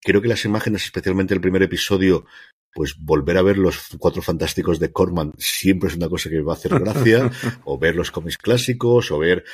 Creo 0.00 0.20
que 0.20 0.28
las 0.28 0.44
imágenes, 0.44 0.84
especialmente 0.84 1.34
el 1.34 1.40
primer 1.40 1.62
episodio, 1.62 2.26
pues 2.72 2.96
volver 2.98 3.38
a 3.38 3.42
ver 3.42 3.58
los 3.58 3.88
cuatro 3.98 4.22
fantásticos 4.22 4.78
de 4.78 4.92
Corman 4.92 5.32
siempre 5.38 5.88
es 5.88 5.96
una 5.96 6.08
cosa 6.08 6.28
que 6.28 6.36
me 6.36 6.42
va 6.42 6.52
a 6.52 6.56
hacer 6.56 6.78
gracia, 6.78 7.30
o 7.64 7.78
ver 7.78 7.94
los 7.94 8.10
cómics 8.10 8.38
clásicos, 8.38 9.10
o 9.10 9.18
ver 9.18 9.44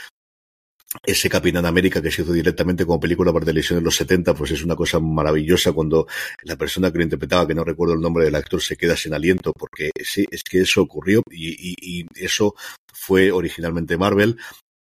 ese 1.05 1.29
Capitán 1.29 1.67
América 1.67 2.03
que 2.03 2.11
se 2.11 2.23
hizo 2.23 2.33
directamente 2.33 2.85
como 2.85 3.01
película 3.01 3.33
para 3.33 3.47
televisión 3.47 3.79
en 3.79 3.85
los 3.85 3.97
70, 3.97 4.35
pues 4.35 4.51
es 4.51 4.63
una 4.63 4.77
cosa 4.77 5.01
maravillosa 5.01 5.73
cuando 5.73 6.07
la 6.43 6.57
persona 6.57 6.91
que 6.91 6.99
lo 6.99 7.05
interpretaba, 7.05 7.47
que 7.47 7.55
no 7.55 7.65
recuerdo 7.65 7.95
el 7.95 8.01
nombre 8.01 8.25
del 8.25 8.35
actor, 8.35 8.61
se 8.61 8.77
queda 8.77 8.97
sin 8.97 9.15
aliento, 9.15 9.53
porque 9.53 9.91
sí, 10.03 10.27
es 10.31 10.43
que 10.43 10.61
eso 10.61 10.83
ocurrió 10.83 11.23
y, 11.31 11.51
y, 11.51 11.75
y 11.81 12.07
eso 12.15 12.55
fue 12.93 13.31
originalmente 13.33 13.97
Marvel 13.97 14.37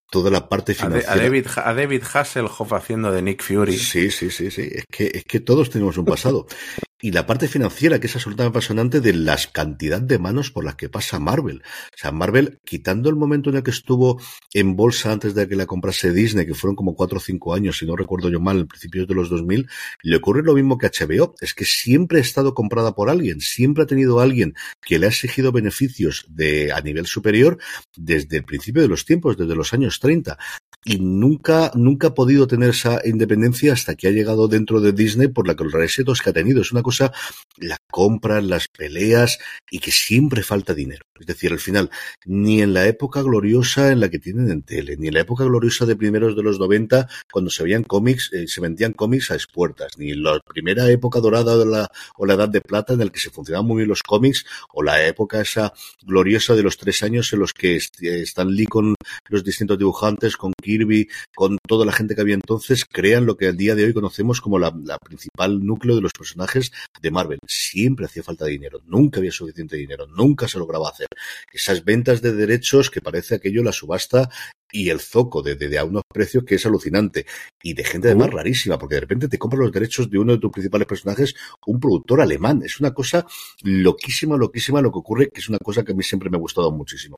toda 0.10 0.32
la 0.32 0.48
parte 0.48 0.74
financiera. 0.74 1.14
A, 1.14 1.18
David, 1.18 1.48
a 1.58 1.74
David 1.74 2.04
Hasselhoff 2.14 2.74
haciendo 2.74 3.12
de 3.12 3.22
Nick 3.22 3.44
Fury. 3.44 3.78
Sí, 3.78 4.10
sí, 4.10 4.32
sí, 4.32 4.50
sí. 4.52 4.70
Es 4.72 4.86
que, 4.90 5.12
es 5.14 5.24
que 5.26 5.40
todos 5.42 5.70
tenemos 5.70 5.98
un 5.98 6.06
pasado. 6.06 6.48
y 7.02 7.12
la 7.12 7.26
parte 7.26 7.48
financiera, 7.48 8.00
que 8.00 8.08
es 8.08 8.16
absolutamente 8.16 8.58
apasionante 8.58 9.02
de 9.02 9.14
las 9.14 9.48
cantidad 9.48 10.02
de 10.02 10.18
manos 10.18 10.52
por 10.52 10.66
las 10.66 10.76
que 10.76 10.90
pasa 10.90 11.20
Marvel. 11.20 11.62
O 11.64 11.98
sea, 11.98 12.12
Marvel, 12.12 12.60
quitando 12.66 13.10
el 13.10 13.16
momento 13.16 13.50
en 13.50 13.58
el 13.58 13.64
que 13.64 13.72
estuvo 13.72 14.20
en 14.54 14.76
bolsa 14.76 15.12
antes 15.12 15.36
de 15.36 15.48
que 15.48 15.56
la 15.56 15.68
comprase 15.68 16.12
Disney, 16.12 16.46
que 16.46 16.56
fueron 16.56 16.76
como 16.76 16.96
cuatro 16.96 17.18
o 17.18 17.22
cinco 17.22 17.54
años, 17.54 17.78
si 17.78 17.86
no 17.86 17.96
recuerdo 17.96 18.30
yo 18.30 18.40
mal, 18.40 18.60
en 18.60 18.68
principios 18.68 19.08
de 19.08 19.14
los 19.14 19.30
2000, 19.30 19.68
le 20.02 20.16
ocurre 20.16 20.42
lo 20.42 20.56
mismo 20.56 20.78
que 20.78 20.88
HBO. 20.88 21.36
Es 21.40 21.54
que 21.54 21.66
siempre 21.66 22.18
ha 22.18 22.22
estado 22.22 22.54
comprada 22.54 22.96
por 22.96 23.10
alguien, 23.10 23.42
siempre 23.42 23.84
ha 23.84 23.88
tenido 23.88 24.20
alguien 24.20 24.56
que 24.82 24.98
le 24.98 25.06
ha 25.06 25.10
exigido 25.10 25.52
beneficios 25.52 26.26
de, 26.30 26.72
a 26.72 26.82
nivel 26.82 27.06
superior 27.06 27.60
desde 27.96 28.38
el 28.38 28.44
principio 28.44 28.82
de 28.82 28.88
los 28.88 29.06
tiempos, 29.06 29.38
desde 29.38 29.56
los 29.56 29.74
años 29.74 30.00
30 30.00 30.38
y 30.86 31.00
nunca, 31.00 31.72
nunca 31.76 32.08
ha 32.08 32.14
podido 32.14 32.48
tener 32.48 32.70
esa 32.70 33.02
independencia 33.06 33.74
hasta 33.74 33.96
que 33.96 34.08
ha 34.08 34.12
llegado 34.12 34.48
dentro 34.48 34.80
de 34.80 34.94
Disney 34.94 35.28
por 35.28 35.48
la 35.48 35.56
que 35.56 35.64
los 35.64 35.74
resetos 35.74 36.22
que 36.22 36.30
ha 36.30 36.34
tenido. 36.34 36.62
Es 36.62 36.72
una 36.72 36.84
cosa, 36.84 37.12
la 37.58 37.78
compra, 37.90 38.42
las 38.42 38.68
peleas 38.68 39.40
y 39.70 39.80
que 39.80 39.92
siempre 39.92 40.44
falta 40.44 40.74
dinero. 40.74 41.07
Es 41.20 41.26
decir, 41.26 41.52
al 41.52 41.60
final, 41.60 41.90
ni 42.26 42.62
en 42.62 42.74
la 42.74 42.88
época 42.88 43.22
gloriosa 43.22 43.92
en 43.92 44.00
la 44.00 44.10
que 44.10 44.20
tienen 44.20 44.52
en 44.52 44.62
tele, 44.64 44.98
ni 44.98 45.08
en 45.08 45.14
la 45.14 45.22
época 45.22 45.44
gloriosa 45.44 45.86
de 45.86 45.96
primeros 45.96 46.36
de 46.36 46.44
los 46.44 46.60
90, 46.60 47.08
cuando 47.32 47.52
se 47.52 47.64
veían 47.64 47.84
cómics, 47.84 48.32
eh, 48.34 48.48
se 48.48 48.62
vendían 48.62 48.94
cómics 48.94 49.32
a 49.32 49.36
expuertas, 49.36 49.98
ni 49.98 50.12
en 50.12 50.24
la 50.24 50.40
primera 50.40 50.90
época 50.90 51.20
dorada 51.20 51.58
de 51.58 51.66
la, 51.66 51.90
o 52.18 52.26
la 52.26 52.36
edad 52.36 52.50
de 52.50 52.62
plata 52.62 52.94
en 52.94 53.00
la 53.00 53.10
que 53.10 53.20
se 53.20 53.30
funcionaban 53.30 53.68
muy 53.68 53.78
bien 53.78 53.90
los 53.90 54.04
cómics, 54.04 54.46
o 54.74 54.84
la 54.84 55.06
época 55.06 55.42
esa 55.42 55.74
gloriosa 56.04 56.56
de 56.56 56.64
los 56.64 56.78
tres 56.78 57.04
años 57.04 57.32
en 57.34 57.40
los 57.40 57.54
que 57.54 57.78
Stan 57.78 58.50
Lee 58.50 58.66
con 58.66 58.96
los 59.30 59.44
distintos 59.44 59.78
dibujantes, 59.78 60.38
con 60.38 60.54
Kirby, 60.62 61.08
con 61.36 61.58
toda 61.68 61.86
la 61.86 61.92
gente 61.92 62.16
que 62.16 62.22
había 62.22 62.36
entonces, 62.36 62.86
crean 62.86 63.26
lo 63.26 63.38
que 63.38 63.48
al 63.48 63.58
día 63.58 63.76
de 63.76 63.86
hoy 63.86 63.94
conocemos 63.94 64.42
como 64.42 64.60
la, 64.60 64.74
la 64.84 64.98
principal 64.98 65.66
núcleo 65.66 65.96
de 65.96 66.02
los 66.02 66.12
personajes 66.12 66.72
de 67.02 67.12
Marvel. 67.12 67.40
Siempre 67.48 68.06
hacía 68.06 68.24
falta 68.24 68.46
dinero, 68.46 68.82
nunca 68.86 69.20
había 69.20 69.32
suficiente 69.32 69.78
dinero, 69.78 70.08
nunca 70.08 70.48
se 70.48 70.60
lograba 70.60 70.90
hacer. 70.90 71.07
Esas 71.52 71.84
ventas 71.84 72.22
de 72.22 72.34
derechos 72.34 72.90
que 72.90 73.02
parece 73.02 73.36
aquello 73.36 73.64
la 73.64 73.72
subasta 73.72 74.30
y 74.72 74.90
el 74.90 75.00
zoco 75.00 75.42
de, 75.42 75.56
de, 75.56 75.70
de, 75.70 75.78
a 75.78 75.86
unos 75.86 76.04
precios 76.14 76.44
que 76.44 76.56
es 76.56 76.66
alucinante. 76.66 77.26
Y 77.64 77.74
de 77.74 77.84
gente 77.84 78.10
además 78.10 78.32
rarísima 78.32 78.78
porque 78.78 78.96
de 78.96 79.02
repente 79.02 79.28
te 79.30 79.38
compran 79.38 79.62
los 79.64 79.72
derechos 79.72 80.10
de 80.10 80.20
uno 80.20 80.34
de 80.34 80.40
tus 80.40 80.52
principales 80.52 80.88
personajes 80.88 81.36
un 81.66 81.80
productor 81.80 82.22
alemán. 82.22 82.62
Es 82.64 82.80
una 82.80 82.94
cosa 82.94 83.26
loquísima 83.64 84.38
loquísima 84.38 84.82
lo 84.82 84.92
que 84.92 85.00
ocurre 85.00 85.30
que 85.30 85.40
es 85.40 85.50
una 85.50 85.60
cosa 85.60 85.84
que 85.84 85.94
a 85.94 85.96
mí 85.96 86.04
siempre 86.04 86.30
me 86.30 86.38
ha 86.38 86.40
gustado 86.40 86.72
muchísimo. 86.72 87.16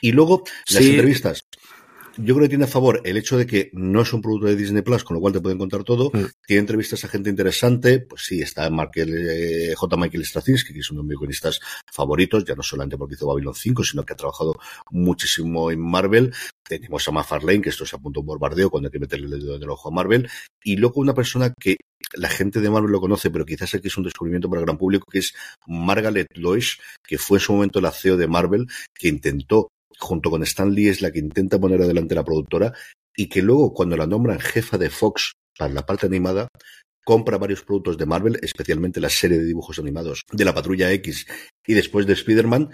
Y 0.00 0.12
luego 0.12 0.44
las 0.70 0.82
Sí. 0.84 0.90
entrevistas 0.90 1.40
yo 2.18 2.34
creo 2.34 2.44
que 2.44 2.48
tiene 2.48 2.64
a 2.64 2.68
favor 2.68 3.00
el 3.04 3.16
hecho 3.16 3.36
de 3.36 3.46
que 3.46 3.70
no 3.72 4.02
es 4.02 4.12
un 4.12 4.22
producto 4.22 4.46
de 4.46 4.56
Disney 4.56 4.82
Plus, 4.82 5.04
con 5.04 5.14
lo 5.14 5.20
cual 5.20 5.32
te 5.32 5.40
pueden 5.40 5.58
contar 5.58 5.84
todo. 5.84 6.10
Tiene 6.46 6.60
entrevistas 6.60 7.04
a 7.04 7.08
gente 7.08 7.30
interesante. 7.30 8.00
Pues 8.00 8.22
sí, 8.24 8.40
está 8.40 8.68
Michael, 8.70 9.14
eh, 9.28 9.74
J. 9.74 9.96
Michael 9.96 10.24
Straczynski, 10.24 10.72
que 10.72 10.80
es 10.80 10.90
uno 10.90 11.02
de 11.02 11.08
mis 11.08 11.18
guionistas 11.18 11.60
favoritos, 11.92 12.44
ya 12.44 12.54
no 12.54 12.62
solamente 12.62 12.96
porque 12.96 13.14
hizo 13.14 13.26
Babylon 13.26 13.54
5, 13.54 13.84
sino 13.84 14.04
que 14.04 14.12
ha 14.12 14.16
trabajado 14.16 14.54
muchísimo 14.90 15.70
en 15.70 15.80
Marvel. 15.80 16.32
Tenemos 16.66 17.06
a 17.08 17.12
McFarlane, 17.12 17.60
que 17.60 17.70
esto 17.70 17.84
es 17.84 17.94
a 17.94 17.98
punto 17.98 18.20
de 18.20 18.22
un 18.22 18.26
bombardeo 18.26 18.70
cuando 18.70 18.88
hay 18.88 18.92
que 18.92 18.98
meterle 18.98 19.26
el 19.26 19.42
dedo 19.42 19.56
en 19.56 19.62
el 19.62 19.70
ojo 19.70 19.88
a 19.88 19.92
Marvel. 19.92 20.28
Y 20.64 20.76
luego 20.76 21.00
una 21.00 21.14
persona 21.14 21.52
que 21.58 21.76
la 22.14 22.28
gente 22.28 22.60
de 22.60 22.70
Marvel 22.70 22.92
lo 22.92 23.00
conoce, 23.00 23.30
pero 23.30 23.44
quizás 23.44 23.74
aquí 23.74 23.88
es 23.88 23.96
un 23.96 24.04
descubrimiento 24.04 24.48
para 24.48 24.60
el 24.60 24.66
gran 24.66 24.78
público, 24.78 25.06
que 25.10 25.18
es 25.18 25.34
Margaret 25.66 26.28
Lois, 26.34 26.78
que 27.02 27.18
fue 27.18 27.38
en 27.38 27.42
su 27.42 27.52
momento 27.52 27.80
la 27.80 27.92
CEO 27.92 28.16
de 28.16 28.28
Marvel, 28.28 28.66
que 28.94 29.08
intentó 29.08 29.70
junto 29.98 30.30
con 30.30 30.42
Stan 30.42 30.72
Lee 30.72 30.88
es 30.88 31.02
la 31.02 31.10
que 31.10 31.18
intenta 31.18 31.58
poner 31.58 31.80
adelante 31.82 32.14
la 32.14 32.24
productora 32.24 32.72
y 33.16 33.28
que 33.28 33.42
luego 33.42 33.72
cuando 33.72 33.96
la 33.96 34.06
nombran 34.06 34.40
jefa 34.40 34.78
de 34.78 34.90
Fox 34.90 35.32
para 35.58 35.72
la 35.72 35.86
parte 35.86 36.06
animada 36.06 36.48
compra 37.04 37.38
varios 37.38 37.62
productos 37.62 37.96
de 37.96 38.06
Marvel, 38.06 38.38
especialmente 38.42 39.00
la 39.00 39.08
serie 39.08 39.38
de 39.38 39.44
dibujos 39.44 39.78
animados 39.78 40.22
de 40.32 40.44
la 40.44 40.54
Patrulla 40.54 40.90
X 40.92 41.26
y 41.64 41.74
después 41.74 42.04
de 42.06 42.14
Spider-Man, 42.14 42.70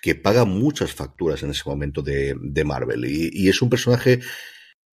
que 0.00 0.16
paga 0.16 0.44
muchas 0.44 0.92
facturas 0.92 1.42
en 1.42 1.50
ese 1.50 1.62
momento 1.66 2.02
de, 2.02 2.34
de 2.40 2.64
Marvel. 2.64 3.04
Y, 3.04 3.30
y, 3.32 3.48
es 3.48 3.62
un 3.62 3.70
personaje 3.70 4.20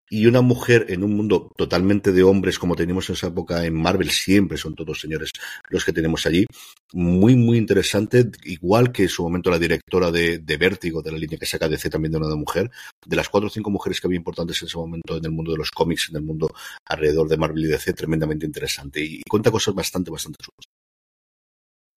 y 0.09 0.25
una 0.27 0.41
mujer 0.41 0.85
en 0.89 1.03
un 1.03 1.15
mundo 1.15 1.51
totalmente 1.57 2.11
de 2.11 2.23
hombres 2.23 2.59
como 2.59 2.75
teníamos 2.75 3.09
en 3.09 3.15
esa 3.15 3.27
época 3.27 3.65
en 3.65 3.73
Marvel, 3.73 4.09
siempre 4.09 4.57
son 4.57 4.75
todos 4.75 4.99
señores 4.99 5.31
los 5.69 5.83
que 5.85 5.93
tenemos 5.93 6.25
allí. 6.25 6.45
Muy, 6.93 7.35
muy 7.35 7.57
interesante, 7.57 8.29
igual 8.43 8.91
que 8.91 9.03
en 9.03 9.09
su 9.09 9.23
momento 9.23 9.49
la 9.49 9.57
directora 9.57 10.11
de, 10.11 10.39
de 10.39 10.57
Vértigo, 10.57 11.01
de 11.01 11.11
la 11.11 11.17
línea 11.17 11.39
que 11.39 11.45
saca 11.45 11.67
DC 11.67 11.89
también 11.89 12.11
de 12.11 12.19
una 12.19 12.35
mujer, 12.35 12.69
de 13.05 13.15
las 13.15 13.29
cuatro 13.29 13.47
o 13.47 13.49
cinco 13.49 13.71
mujeres 13.71 13.99
que 13.99 14.07
había 14.07 14.17
importantes 14.17 14.61
en 14.61 14.67
ese 14.67 14.77
momento 14.77 15.17
en 15.17 15.25
el 15.25 15.31
mundo 15.31 15.51
de 15.51 15.57
los 15.57 15.71
cómics, 15.71 16.09
en 16.09 16.17
el 16.17 16.23
mundo 16.23 16.53
alrededor 16.85 17.27
de 17.27 17.37
Marvel 17.37 17.65
y 17.65 17.67
DC, 17.67 17.93
tremendamente 17.93 18.45
interesante. 18.45 19.03
Y, 19.03 19.21
cuenta 19.27 19.51
cosas 19.51 19.73
bastante, 19.73 20.11
bastante 20.11 20.37
chulas. 20.43 20.65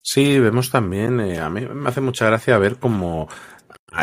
Sí, 0.02 0.38
vemos 0.38 0.70
también, 0.70 1.18
eh, 1.18 1.40
a 1.40 1.50
mí 1.50 1.62
me 1.66 1.88
hace 1.88 2.00
mucha 2.00 2.26
gracia 2.26 2.56
ver 2.58 2.78
cómo 2.78 3.28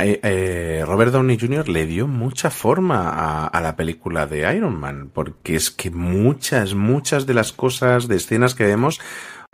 eh, 0.01 0.83
Robert 0.85 1.11
Downey 1.11 1.37
Jr. 1.39 1.69
le 1.69 1.85
dio 1.85 2.07
mucha 2.07 2.49
forma 2.49 3.09
a, 3.09 3.47
a, 3.47 3.61
la 3.61 3.75
película 3.75 4.25
de 4.25 4.55
Iron 4.55 4.79
Man, 4.79 5.09
porque 5.13 5.55
es 5.55 5.71
que 5.71 5.91
muchas, 5.91 6.73
muchas 6.73 7.25
de 7.25 7.33
las 7.33 7.53
cosas, 7.53 8.07
de 8.07 8.15
escenas 8.15 8.55
que 8.55 8.65
vemos, 8.65 8.99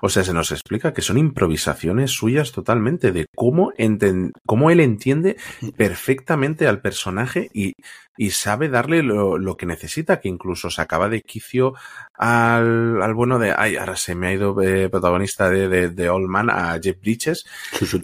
o 0.01 0.09
sea, 0.09 0.23
se 0.23 0.33
nos 0.33 0.51
explica 0.51 0.93
que 0.93 1.01
son 1.01 1.17
improvisaciones 1.17 2.11
suyas 2.11 2.51
totalmente, 2.51 3.11
de 3.11 3.25
cómo, 3.35 3.73
enten 3.77 4.31
cómo 4.45 4.71
él 4.71 4.79
entiende 4.79 5.37
perfectamente 5.75 6.67
al 6.67 6.81
personaje 6.81 7.49
y, 7.53 7.73
y 8.19 8.31
sabe 8.31 8.67
darle 8.67 9.01
lo, 9.01 9.37
lo, 9.37 9.55
que 9.55 9.65
necesita, 9.65 10.19
que 10.19 10.27
incluso 10.27 10.69
sacaba 10.69 11.07
de 11.07 11.21
quicio 11.21 11.73
al, 12.15 13.01
al 13.01 13.13
bueno 13.13 13.39
de, 13.39 13.53
ay, 13.55 13.77
ahora 13.77 13.95
se 13.95 14.13
me 14.13 14.27
ha 14.27 14.33
ido 14.33 14.61
eh, 14.61 14.89
protagonista 14.89 15.49
de, 15.49 15.69
de, 15.69 15.89
de, 15.89 16.09
Old 16.09 16.27
Man 16.27 16.49
a 16.49 16.77
Jeff 16.83 16.99
Bridges, 16.99 17.45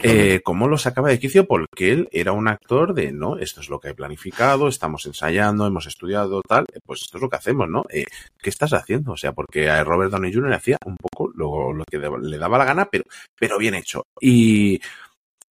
eh, 0.03 0.39
cómo 0.41 0.69
lo 0.69 0.77
sacaba 0.77 1.09
de 1.09 1.19
quicio 1.19 1.45
porque 1.45 1.91
él 1.91 2.07
era 2.13 2.31
un 2.31 2.47
actor 2.47 2.93
de, 2.93 3.11
no, 3.11 3.37
esto 3.37 3.59
es 3.59 3.67
lo 3.67 3.81
que 3.81 3.89
he 3.89 3.93
planificado, 3.93 4.69
estamos 4.69 5.05
ensayando, 5.05 5.67
hemos 5.67 5.85
estudiado, 5.85 6.41
tal, 6.47 6.65
pues 6.85 7.01
esto 7.01 7.17
es 7.17 7.21
lo 7.21 7.29
que 7.29 7.35
hacemos, 7.35 7.67
¿no? 7.67 7.83
Eh, 7.89 8.05
¿Qué 8.41 8.49
estás 8.49 8.71
haciendo? 8.71 9.11
O 9.11 9.17
sea, 9.17 9.33
porque 9.33 9.69
a 9.69 9.83
Robert 9.83 10.11
Downey 10.11 10.33
Jr. 10.33 10.49
le 10.49 10.55
hacía 10.55 10.77
un 10.85 10.95
poco 10.95 11.29
lo, 11.35 11.73
lo 11.73 11.83
que 11.83 11.97
le 11.97 12.37
daba 12.37 12.57
la 12.57 12.63
gana, 12.63 12.87
pero, 12.89 13.03
pero 13.37 13.57
bien 13.57 13.75
hecho. 13.75 14.07
Y, 14.21 14.79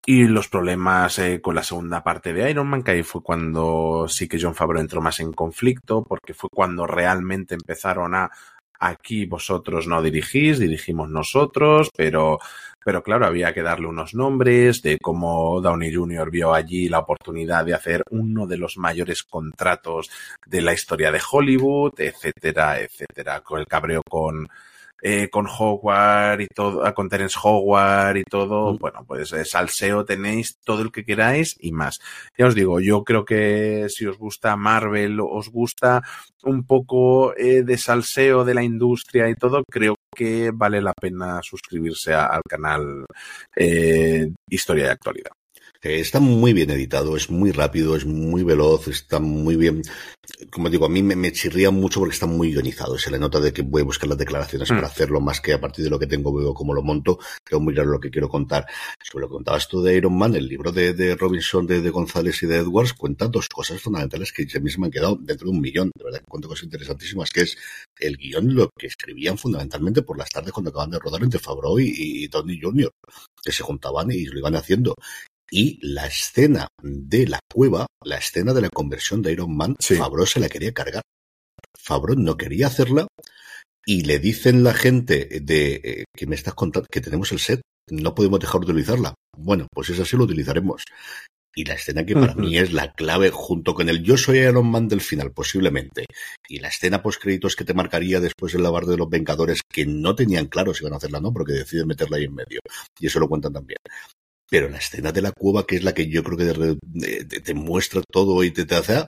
y 0.05 0.27
los 0.27 0.47
problemas 0.47 1.17
eh, 1.19 1.41
con 1.41 1.55
la 1.55 1.63
segunda 1.63 2.03
parte 2.03 2.33
de 2.33 2.49
Iron 2.49 2.67
Man, 2.67 2.83
que 2.83 2.91
ahí 2.91 3.03
fue 3.03 3.23
cuando 3.23 4.07
sí 4.07 4.27
que 4.27 4.39
John 4.39 4.55
Favreau 4.55 4.81
entró 4.81 5.01
más 5.01 5.19
en 5.19 5.33
conflicto, 5.33 6.03
porque 6.03 6.33
fue 6.33 6.49
cuando 6.53 6.85
realmente 6.85 7.55
empezaron 7.55 8.13
a 8.15 8.29
aquí 8.79 9.25
vosotros 9.25 9.87
no 9.87 10.01
dirigís, 10.01 10.59
dirigimos 10.59 11.09
nosotros, 11.09 11.89
pero, 11.95 12.39
pero 12.83 13.01
claro, 13.03 13.25
había 13.25 13.53
que 13.53 13.61
darle 13.61 13.87
unos 13.87 14.13
nombres 14.13 14.81
de 14.81 14.97
cómo 14.99 15.61
Downey 15.61 15.93
Jr. 15.93 16.29
vio 16.29 16.53
allí 16.53 16.89
la 16.89 16.99
oportunidad 16.99 17.65
de 17.65 17.73
hacer 17.73 18.03
uno 18.11 18.45
de 18.47 18.57
los 18.57 18.77
mayores 18.77 19.23
contratos 19.23 20.09
de 20.45 20.61
la 20.61 20.73
historia 20.73 21.11
de 21.11 21.21
Hollywood, 21.31 21.93
etcétera, 21.97 22.79
etcétera, 22.79 23.41
con 23.41 23.59
el 23.59 23.67
cabreo 23.67 24.01
con 24.07 24.47
eh, 25.07 25.29
con 25.29 25.45
Howard 25.47 26.41
y 26.41 26.47
todo, 26.47 26.91
con 26.95 27.09
Terence 27.09 27.37
Howard 27.43 28.17
y 28.17 28.23
todo, 28.23 28.75
bueno, 28.79 29.05
pues 29.05 29.31
eh, 29.33 29.45
salseo 29.45 30.03
tenéis 30.03 30.57
todo 30.65 30.81
el 30.81 30.91
que 30.91 31.05
queráis 31.05 31.55
y 31.59 31.71
más. 31.71 31.99
Ya 32.35 32.47
os 32.47 32.55
digo, 32.55 32.79
yo 32.79 33.03
creo 33.03 33.23
que 33.23 33.85
si 33.89 34.07
os 34.07 34.17
gusta 34.17 34.55
Marvel, 34.55 35.19
os 35.21 35.49
gusta 35.51 36.01
un 36.43 36.65
poco 36.65 37.35
eh, 37.37 37.61
de 37.61 37.77
salseo 37.77 38.43
de 38.43 38.55
la 38.55 38.63
industria 38.63 39.29
y 39.29 39.35
todo, 39.35 39.63
creo 39.71 39.93
que 40.15 40.49
vale 40.51 40.81
la 40.81 40.93
pena 40.99 41.39
suscribirse 41.43 42.13
a- 42.15 42.25
al 42.25 42.41
canal 42.49 43.05
Historia 44.49 44.85
de 44.85 44.91
Actualidad. 44.91 45.31
Está 45.87 46.19
muy 46.19 46.53
bien 46.53 46.71
editado, 46.71 47.15
es 47.15 47.29
muy 47.29 47.51
rápido, 47.51 47.95
es 47.95 48.07
muy 48.07 48.41
veloz, 48.41 48.87
está 48.87 49.19
muy 49.19 49.55
bien. 49.55 49.83
Como 50.49 50.67
digo, 50.71 50.87
a 50.87 50.89
mí 50.89 51.03
me, 51.03 51.15
me 51.15 51.31
chirría 51.31 51.69
mucho 51.69 51.99
porque 51.99 52.15
está 52.15 52.25
muy 52.25 52.51
guionizado. 52.51 52.97
Se 52.97 53.11
le 53.11 53.19
nota 53.19 53.39
de 53.39 53.53
que 53.53 53.61
voy 53.61 53.83
a 53.83 53.85
buscar 53.85 54.09
las 54.09 54.17
declaraciones 54.17 54.71
Mm. 54.71 54.75
para 54.75 54.87
hacerlo, 54.87 55.21
más 55.21 55.41
que 55.41 55.53
a 55.53 55.61
partir 55.61 55.83
de 55.83 55.91
lo 55.91 55.99
que 55.99 56.07
tengo 56.07 56.33
veo 56.33 56.55
cómo 56.55 56.73
lo 56.73 56.81
monto. 56.81 57.19
Tengo 57.47 57.61
muy 57.61 57.75
claro 57.75 57.91
lo 57.91 57.99
que 57.99 58.09
quiero 58.09 58.27
contar. 58.27 58.65
Sobre 58.99 59.21
lo 59.21 59.27
que 59.27 59.33
contabas 59.33 59.67
tú 59.67 59.83
de 59.83 59.95
Iron 59.95 60.17
Man, 60.17 60.33
el 60.33 60.47
libro 60.47 60.71
de, 60.71 60.93
de 60.93 61.15
Robinson, 61.15 61.67
de, 61.67 61.81
de 61.81 61.89
González 61.91 62.41
y 62.41 62.47
de 62.47 62.57
Edwards 62.57 62.93
cuenta 62.93 63.27
dos 63.27 63.47
cosas 63.47 63.79
fundamentales 63.79 64.33
que 64.33 64.47
a 64.57 64.59
mí 64.59 64.71
se 64.71 64.79
me 64.79 64.87
han 64.87 64.91
quedado 64.91 65.19
dentro 65.21 65.45
de 65.45 65.51
un 65.51 65.61
millón. 65.61 65.91
De 65.95 66.03
verdad 66.03 66.17
que 66.17 66.25
cuento 66.25 66.47
cosas 66.47 66.63
interesantísimas, 66.63 67.29
que 67.29 67.41
es 67.41 67.57
el 67.99 68.17
guion, 68.17 68.55
lo 68.55 68.71
que 68.75 68.87
escribían 68.87 69.37
fundamentalmente 69.37 70.01
por 70.01 70.17
las 70.17 70.31
tardes 70.31 70.51
cuando 70.51 70.71
acaban 70.71 70.89
de 70.89 70.97
rodar 70.97 71.21
entre 71.21 71.39
Favreau 71.39 71.77
y, 71.77 71.93
y 71.95 72.27
Tony 72.27 72.59
Jr., 72.59 72.89
que 73.43 73.51
se 73.51 73.61
juntaban 73.61 74.09
y 74.09 74.25
lo 74.25 74.39
iban 74.39 74.55
haciendo 74.55 74.95
y 75.51 75.79
la 75.81 76.07
escena 76.07 76.67
de 76.81 77.27
la 77.27 77.39
cueva, 77.51 77.87
la 78.03 78.17
escena 78.17 78.53
de 78.53 78.61
la 78.61 78.69
conversión 78.69 79.21
de 79.21 79.31
Iron 79.31 79.55
Man, 79.55 79.75
Favreau 79.79 80.25
se 80.25 80.39
la 80.39 80.49
quería 80.49 80.73
cargar. 80.73 81.03
Favreau 81.77 82.17
no 82.17 82.37
quería 82.37 82.67
hacerla 82.67 83.07
y 83.85 84.01
le 84.01 84.19
dicen 84.19 84.63
la 84.63 84.73
gente 84.73 85.39
de 85.41 85.81
eh, 85.83 86.03
que 86.15 86.25
me 86.25 86.35
estás 86.35 86.55
contando 86.55 86.87
que 86.91 87.01
tenemos 87.01 87.31
el 87.31 87.39
set, 87.39 87.61
no 87.89 88.15
podemos 88.15 88.39
dejar 88.39 88.61
de 88.61 88.71
utilizarla. 88.71 89.13
Bueno, 89.37 89.67
pues 89.71 89.89
es 89.89 89.99
así 89.99 90.17
lo 90.17 90.23
utilizaremos. 90.23 90.83
Y 91.57 91.63
la 91.63 91.75
escena 91.75 92.05
que 92.05 92.15
para 92.15 92.35
mí 92.35 92.57
es 92.57 92.73
la 92.73 92.91
clave 92.91 93.29
junto 93.29 93.73
con 93.73 93.87
el 93.87 94.03
Yo 94.03 94.17
soy 94.17 94.39
Iron 94.39 94.69
Man 94.69 94.89
del 94.89 94.99
final, 94.99 95.31
posiblemente. 95.31 96.05
Y 96.49 96.59
la 96.59 96.67
escena 96.67 97.01
post 97.01 97.21
créditos 97.21 97.55
que 97.55 97.63
te 97.63 97.73
marcaría 97.73 98.19
después 98.19 98.53
el 98.55 98.63
lavar 98.63 98.85
de 98.85 98.97
los 98.97 99.09
Vengadores, 99.09 99.61
que 99.71 99.85
no 99.85 100.15
tenían 100.15 100.47
claro 100.47 100.73
si 100.73 100.83
iban 100.83 100.93
a 100.93 100.97
hacerla 100.97 101.19
o 101.19 101.21
no, 101.21 101.31
porque 101.31 101.53
deciden 101.53 101.87
meterla 101.87 102.17
ahí 102.17 102.25
en 102.25 102.35
medio. 102.35 102.59
Y 102.99 103.07
eso 103.07 103.21
lo 103.21 103.29
cuentan 103.29 103.53
también. 103.53 103.77
Pero 104.49 104.69
la 104.69 104.77
escena 104.77 105.11
de 105.11 105.21
la 105.21 105.31
cueva, 105.31 105.65
que 105.65 105.75
es 105.77 105.83
la 105.83 105.93
que 105.93 106.07
yo 106.09 106.23
creo 106.23 106.37
que 106.37 106.43
de- 106.45 106.77
de- 107.25 107.39
te 107.41 107.53
muestra 107.53 108.01
todo 108.11 108.43
y 108.43 108.51
te, 108.51 108.65
te 108.65 108.75
hace. 108.75 109.07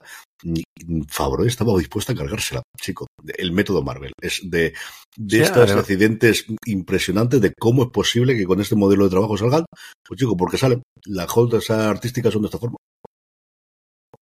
Favreau 1.08 1.46
estaba 1.46 1.76
dispuesto 1.78 2.12
a 2.12 2.14
cargársela, 2.16 2.62
chico. 2.80 3.06
El 3.36 3.52
método 3.52 3.82
Marvel. 3.82 4.12
Es 4.20 4.40
de, 4.44 4.72
de 5.16 5.36
Sí, 5.36 5.42
estos 5.42 5.70
accidentes 5.72 6.46
impresionantes 6.66 7.40
de 7.40 7.52
cómo 7.58 7.84
es 7.84 7.90
posible 7.90 8.36
que 8.36 8.44
con 8.46 8.60
este 8.60 8.76
modelo 8.76 9.04
de 9.04 9.10
trabajo 9.10 9.36
salgan. 9.36 9.64
Pues 10.06 10.18
chico, 10.20 10.36
porque 10.36 10.58
salen. 10.58 10.82
Las 11.06 11.28
holdas 11.36 11.70
artísticas 11.70 12.32
son 12.32 12.42
de 12.42 12.46
esta 12.46 12.58
forma. 12.58 12.76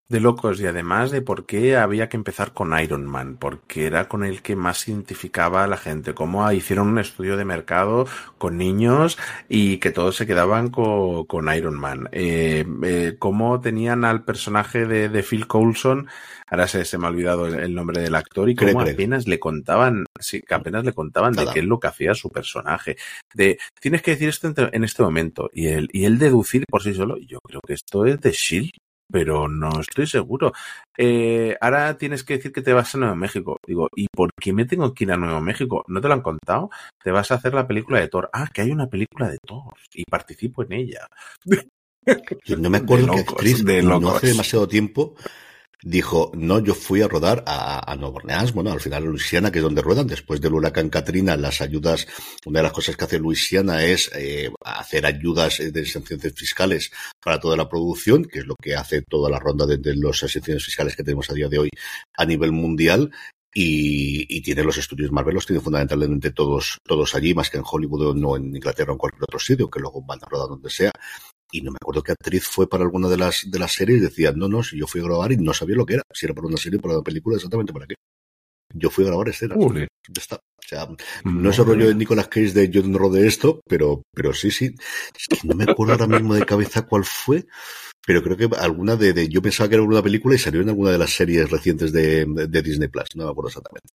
De 0.07 0.19
locos 0.19 0.61
y 0.61 0.67
además 0.67 1.09
de 1.09 1.21
por 1.23 1.47
qué 1.47 1.77
había 1.77 2.09
que 2.09 2.17
empezar 2.17 2.53
con 2.53 2.77
Iron 2.79 3.05
Man, 3.07 3.37
porque 3.37 3.87
era 3.87 4.07
con 4.07 4.23
el 4.23 4.43
que 4.43 4.55
más 4.55 4.87
identificaba 4.87 5.63
a 5.63 5.67
la 5.67 5.77
gente, 5.77 6.13
cómo 6.13 6.51
hicieron 6.51 6.89
un 6.89 6.99
estudio 6.99 7.37
de 7.37 7.45
mercado 7.45 8.05
con 8.37 8.57
niños 8.57 9.17
y 9.49 9.77
que 9.79 9.89
todos 9.91 10.15
se 10.15 10.27
quedaban 10.27 10.69
co- 10.69 11.25
con 11.27 11.51
Iron 11.55 11.79
Man, 11.79 12.07
eh, 12.11 12.63
eh, 12.83 13.15
cómo 13.17 13.59
tenían 13.61 14.05
al 14.05 14.23
personaje 14.23 14.85
de, 14.85 15.09
de 15.09 15.23
Phil 15.23 15.47
Coulson, 15.47 16.07
ahora 16.47 16.67
se, 16.67 16.85
se 16.85 16.97
me 16.99 17.07
ha 17.07 17.09
olvidado 17.09 17.47
el, 17.47 17.55
el 17.55 17.73
nombre 17.73 17.99
del 18.01 18.13
actor 18.15 18.47
y 18.49 18.55
cómo 18.55 18.81
apenas 18.93 19.27
le 19.27 19.39
contaban, 19.39 20.05
sí, 20.19 20.41
que 20.41 20.53
apenas 20.53 20.85
le 20.85 20.93
contaban 20.93 21.33
de 21.33 21.45
qué 21.53 21.59
es 21.61 21.65
lo 21.65 21.79
que 21.79 21.87
hacía 21.87 22.13
su 22.13 22.29
personaje, 22.31 22.95
de 23.33 23.57
tienes 23.81 24.03
que 24.03 24.11
decir 24.11 24.29
esto 24.29 24.47
en, 24.49 24.55
en 24.71 24.83
este 24.83 25.01
momento 25.01 25.49
y 25.51 25.67
él, 25.67 25.89
y 25.91 26.05
él 26.05 26.19
deducir 26.19 26.63
por 26.69 26.83
sí 26.83 26.93
solo, 26.93 27.17
yo 27.17 27.39
creo 27.41 27.61
que 27.65 27.73
esto 27.73 28.05
es 28.05 28.21
de 28.21 28.31
Shield 28.31 28.69
pero 29.15 29.47
no 29.47 29.79
estoy 29.79 30.07
seguro. 30.07 30.51
Eh, 30.97 31.55
ahora 31.61 31.97
tienes 31.97 32.25
que 32.25 32.35
decir 32.35 32.51
que 32.51 32.61
te 32.61 32.73
vas 32.73 32.93
a 32.93 32.97
Nuevo 32.97 33.15
México. 33.15 33.55
Digo, 33.65 33.87
¿y 33.95 34.07
por 34.13 34.29
qué 34.37 34.51
me 34.51 34.65
tengo 34.65 34.93
que 34.93 35.05
ir 35.05 35.11
a 35.13 35.15
Nuevo 35.15 35.39
México? 35.39 35.85
¿No 35.87 36.01
te 36.01 36.09
lo 36.09 36.15
han 36.15 36.21
contado? 36.21 36.69
Te 37.01 37.11
vas 37.11 37.31
a 37.31 37.35
hacer 37.35 37.53
la 37.53 37.65
película 37.65 38.01
de 38.01 38.09
Thor. 38.09 38.29
Ah, 38.33 38.49
que 38.53 38.63
hay 38.63 38.71
una 38.71 38.87
película 38.87 39.29
de 39.29 39.37
Thor 39.37 39.73
y 39.93 40.03
participo 40.03 40.63
en 40.63 40.73
ella. 40.73 41.07
Yo 42.43 42.57
no 42.57 42.69
me 42.69 42.79
acuerdo 42.79 43.05
De 43.05 43.11
que 43.11 43.17
locos, 43.19 43.35
actriz 43.35 43.63
de 43.63 43.83
no 43.83 44.09
hace 44.09 44.27
demasiado 44.27 44.67
tiempo 44.67 45.15
dijo, 45.85 46.31
no, 46.33 46.59
yo 46.59 46.73
fui 46.73 47.03
a 47.03 47.07
rodar 47.07 47.43
a, 47.45 47.91
a 47.91 47.95
Nueva 47.95 48.15
Orleans, 48.15 48.53
bueno, 48.53 48.71
al 48.71 48.81
final 48.81 49.05
Luisiana, 49.05 49.51
que 49.51 49.59
es 49.59 49.63
donde 49.63 49.83
ruedan, 49.83 50.07
después 50.07 50.41
del 50.41 50.53
huracán 50.53 50.89
Katrina, 50.89 51.37
las 51.37 51.61
ayudas, 51.61 52.07
una 52.45 52.59
de 52.59 52.63
las 52.63 52.71
cosas 52.73 52.97
que 52.97 53.05
hace 53.05 53.19
Luisiana 53.19 53.85
es 53.85 54.09
eh, 54.15 54.51
hacer 54.63 55.05
ayudas 55.05 55.59
eh, 55.59 55.71
de 55.71 55.81
exenciones 55.81 56.33
fiscales 56.33 56.91
para 57.23 57.39
toda 57.39 57.55
la 57.55 57.69
producción, 57.69 58.25
que 58.25 58.39
es 58.39 58.47
lo 58.47 58.55
que 58.55 58.75
hace 58.75 59.03
toda 59.03 59.29
la 59.29 59.39
ronda 59.39 59.67
de, 59.67 59.77
de 59.77 59.95
las 59.95 60.23
exenciones 60.23 60.65
fiscales 60.65 60.95
que 60.95 61.03
tenemos 61.03 61.29
a 61.29 61.33
día 61.33 61.47
de 61.47 61.59
hoy 61.59 61.69
a 62.17 62.25
nivel 62.25 62.51
mundial. 62.51 63.11
Y, 63.57 64.25
y 64.35 64.41
tiene 64.41 64.65
los 64.65 64.77
estudios 64.77 65.13
Marvel, 65.13 65.35
los 65.35 65.45
tiene 65.45 65.61
fundamentalmente 65.61 66.31
todos, 66.31 66.77
todos 66.83 67.15
allí, 67.15 67.33
más 67.33 67.49
que 67.49 67.55
en 67.55 67.63
Hollywood 67.65 68.07
o 68.07 68.13
no 68.13 68.35
en 68.35 68.53
Inglaterra 68.53 68.91
o 68.91 68.95
en 68.95 68.97
cualquier 68.97 69.23
otro 69.23 69.39
sitio, 69.39 69.69
que 69.69 69.79
luego 69.79 70.01
van 70.01 70.19
a 70.21 70.27
rodar 70.27 70.49
donde 70.49 70.69
sea 70.69 70.91
y 71.51 71.61
no 71.61 71.71
me 71.71 71.77
acuerdo 71.81 72.03
qué 72.03 72.11
actriz 72.11 72.45
fue 72.45 72.67
para 72.67 72.83
alguna 72.83 73.07
de 73.07 73.17
las 73.17 73.49
de 73.49 73.59
las 73.59 73.73
series 73.73 74.01
decía 74.01 74.31
no 74.31 74.47
no 74.47 74.63
si 74.63 74.77
yo 74.77 74.87
fui 74.87 75.01
a 75.01 75.05
grabar 75.05 75.31
y 75.31 75.37
no 75.37 75.53
sabía 75.53 75.75
lo 75.75 75.85
que 75.85 75.95
era 75.95 76.03
si 76.13 76.25
era 76.25 76.33
para 76.33 76.47
una 76.47 76.57
serie 76.57 76.79
o 76.79 76.81
para 76.81 76.95
una 76.95 77.03
película 77.03 77.35
exactamente 77.35 77.73
para 77.73 77.87
qué 77.87 77.95
yo 78.75 78.89
fui 78.89 79.05
a 79.05 79.07
grabar 79.07 79.29
escenas. 79.29 79.57
Ule. 79.59 79.87
está. 80.13 80.35
O 80.35 80.67
sea, 80.67 80.87
no 81.25 81.49
es 81.51 81.59
el 81.59 81.65
rollo 81.65 81.87
de 81.87 81.95
Nicolas 81.95 82.27
Cage 82.27 82.51
de 82.51 82.69
yo 82.69 82.81
no 82.81 82.97
rodé 82.97 83.27
esto 83.27 83.61
pero 83.67 84.01
pero 84.13 84.33
sí 84.33 84.49
sí. 84.51 84.73
Es 85.15 85.39
que 85.39 85.47
no 85.47 85.55
me 85.55 85.65
acuerdo 85.65 85.93
ahora 85.93 86.07
mismo 86.07 86.33
de 86.33 86.45
cabeza 86.45 86.83
cuál 86.83 87.05
fue 87.05 87.45
pero 88.05 88.23
creo 88.23 88.37
que 88.37 88.55
alguna 88.57 88.95
de, 88.95 89.27
yo 89.27 89.41
pensaba 89.41 89.69
que 89.69 89.75
era 89.75 89.83
una 89.83 90.03
película 90.03 90.35
y 90.35 90.39
salió 90.39 90.61
en 90.61 90.69
alguna 90.69 90.91
de 90.91 90.97
las 90.97 91.11
series 91.11 91.49
recientes 91.49 91.91
de, 91.91 92.25
Disney 92.63 92.87
Plus 92.87 93.15
no 93.15 93.25
me 93.25 93.31
acuerdo 93.31 93.49
exactamente 93.49 93.89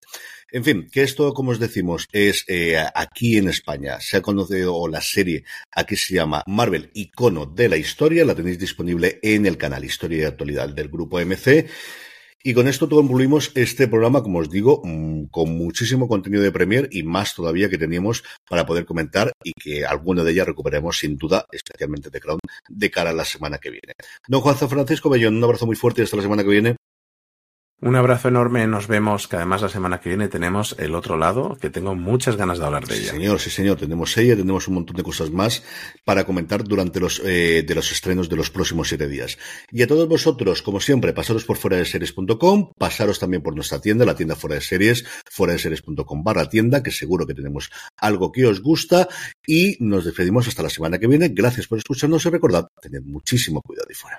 en 0.53 0.65
fin, 0.65 0.89
que 0.91 1.03
esto, 1.03 1.33
como 1.33 1.53
os 1.53 1.61
decimos, 1.61 2.09
es 2.11 2.45
eh, 2.49 2.77
aquí 2.95 3.37
en 3.37 3.49
España. 3.49 4.01
Se 4.01 4.17
ha 4.17 4.21
conocido 4.21 4.89
la 4.89 5.01
serie 5.01 5.45
aquí 5.71 5.95
se 5.95 6.15
llama 6.15 6.43
Marvel 6.47 6.91
Icono 6.93 7.47
de 7.47 7.69
la 7.69 7.77
Historia. 7.77 8.25
La 8.25 8.35
tenéis 8.35 8.59
disponible 8.59 9.21
en 9.23 9.47
el 9.47 9.57
canal 9.57 9.85
Historia 9.85 10.19
y 10.19 10.25
Actualidad 10.25 10.69
del 10.71 10.89
grupo 10.89 11.21
MC. 11.21 11.69
Y 12.43 12.55
con 12.55 12.69
esto 12.69 12.89
concluimos 12.89 13.53
este 13.55 13.87
programa, 13.87 14.23
como 14.23 14.39
os 14.39 14.49
digo, 14.49 14.81
mm, 14.83 15.25
con 15.27 15.51
muchísimo 15.51 16.09
contenido 16.09 16.43
de 16.43 16.51
Premier 16.51 16.89
y 16.91 17.03
más 17.03 17.35
todavía 17.35 17.69
que 17.69 17.77
teníamos 17.77 18.25
para 18.49 18.65
poder 18.65 18.87
comentar 18.87 19.33
y 19.45 19.53
que 19.53 19.85
alguna 19.85 20.25
de 20.25 20.33
ellas 20.33 20.47
recuperaremos 20.47 20.99
sin 20.99 21.19
duda, 21.19 21.45
especialmente 21.53 22.09
de 22.09 22.19
Crown, 22.19 22.41
de 22.69 22.91
cara 22.91 23.11
a 23.11 23.13
la 23.13 23.27
semana 23.27 23.59
que 23.59 23.71
viene. 23.71 23.93
Don 24.27 24.41
Juan 24.41 24.57
Francisco 24.57 25.11
Bellón, 25.11 25.37
un 25.37 25.45
abrazo 25.45 25.67
muy 25.67 25.77
fuerte 25.77 26.01
y 26.01 26.05
hasta 26.05 26.17
la 26.17 26.23
semana 26.23 26.43
que 26.43 26.49
viene. 26.49 26.77
Un 27.83 27.97
abrazo 27.97 28.29
enorme, 28.29 28.67
nos 28.67 28.89
vemos, 28.89 29.27
que 29.27 29.37
además 29.37 29.63
la 29.63 29.71
semana 29.71 30.01
que 30.01 30.11
viene 30.11 30.29
tenemos 30.29 30.77
el 30.79 30.95
otro 30.95 31.17
lado, 31.17 31.57
que 31.59 31.71
tengo 31.71 31.95
muchas 31.95 32.37
ganas 32.37 32.59
de 32.59 32.67
hablar 32.67 32.87
de 32.87 32.95
Sí, 32.95 33.03
ella. 33.05 33.13
señor, 33.13 33.41
sí, 33.41 33.49
señor. 33.49 33.79
Tenemos 33.79 34.15
ella, 34.19 34.37
tenemos 34.37 34.69
un 34.69 34.75
montón 34.75 34.97
de 34.97 35.03
cosas 35.03 35.31
más 35.31 35.63
para 36.05 36.25
comentar 36.25 36.63
durante 36.63 37.01
los, 37.01 37.23
eh, 37.25 37.65
de 37.67 37.75
los 37.75 37.91
estrenos 37.91 38.29
de 38.29 38.37
los 38.37 38.51
próximos 38.51 38.89
siete 38.89 39.09
días. 39.09 39.39
Y 39.71 39.81
a 39.81 39.87
todos 39.87 40.07
vosotros, 40.07 40.61
como 40.61 40.79
siempre, 40.79 41.15
pasaros 41.15 41.47
por 41.47 41.57
fuera 41.57 41.79
de 41.79 41.87
series.com, 41.87 42.73
pasaros 42.77 43.19
también 43.19 43.43
por 43.43 43.55
nuestra 43.55 43.81
tienda, 43.81 44.05
la 44.05 44.15
tienda 44.15 44.37
fuera 44.37 44.57
de 44.57 44.61
series, 44.61 45.07
fuera 45.31 45.55
de 45.55 45.59
series.com 45.59 46.23
barra 46.23 46.51
tienda, 46.51 46.83
que 46.83 46.91
seguro 46.91 47.27
que 47.27 47.33
tenemos 47.33 47.71
algo 47.97 48.31
que 48.31 48.45
os 48.45 48.61
gusta. 48.61 49.09
Y 49.47 49.79
nos 49.81 50.05
despedimos 50.05 50.47
hasta 50.49 50.63
la 50.63 50.69
semana 50.69 50.99
que 50.99 51.07
viene. 51.07 51.31
Gracias 51.31 51.67
por 51.67 51.79
escucharnos 51.79 52.27
y 52.27 52.29
recordad, 52.29 52.67
tened 52.83 53.01
muchísimo 53.05 53.63
cuidado 53.63 53.89
y 53.91 53.95
fuera. 53.95 54.19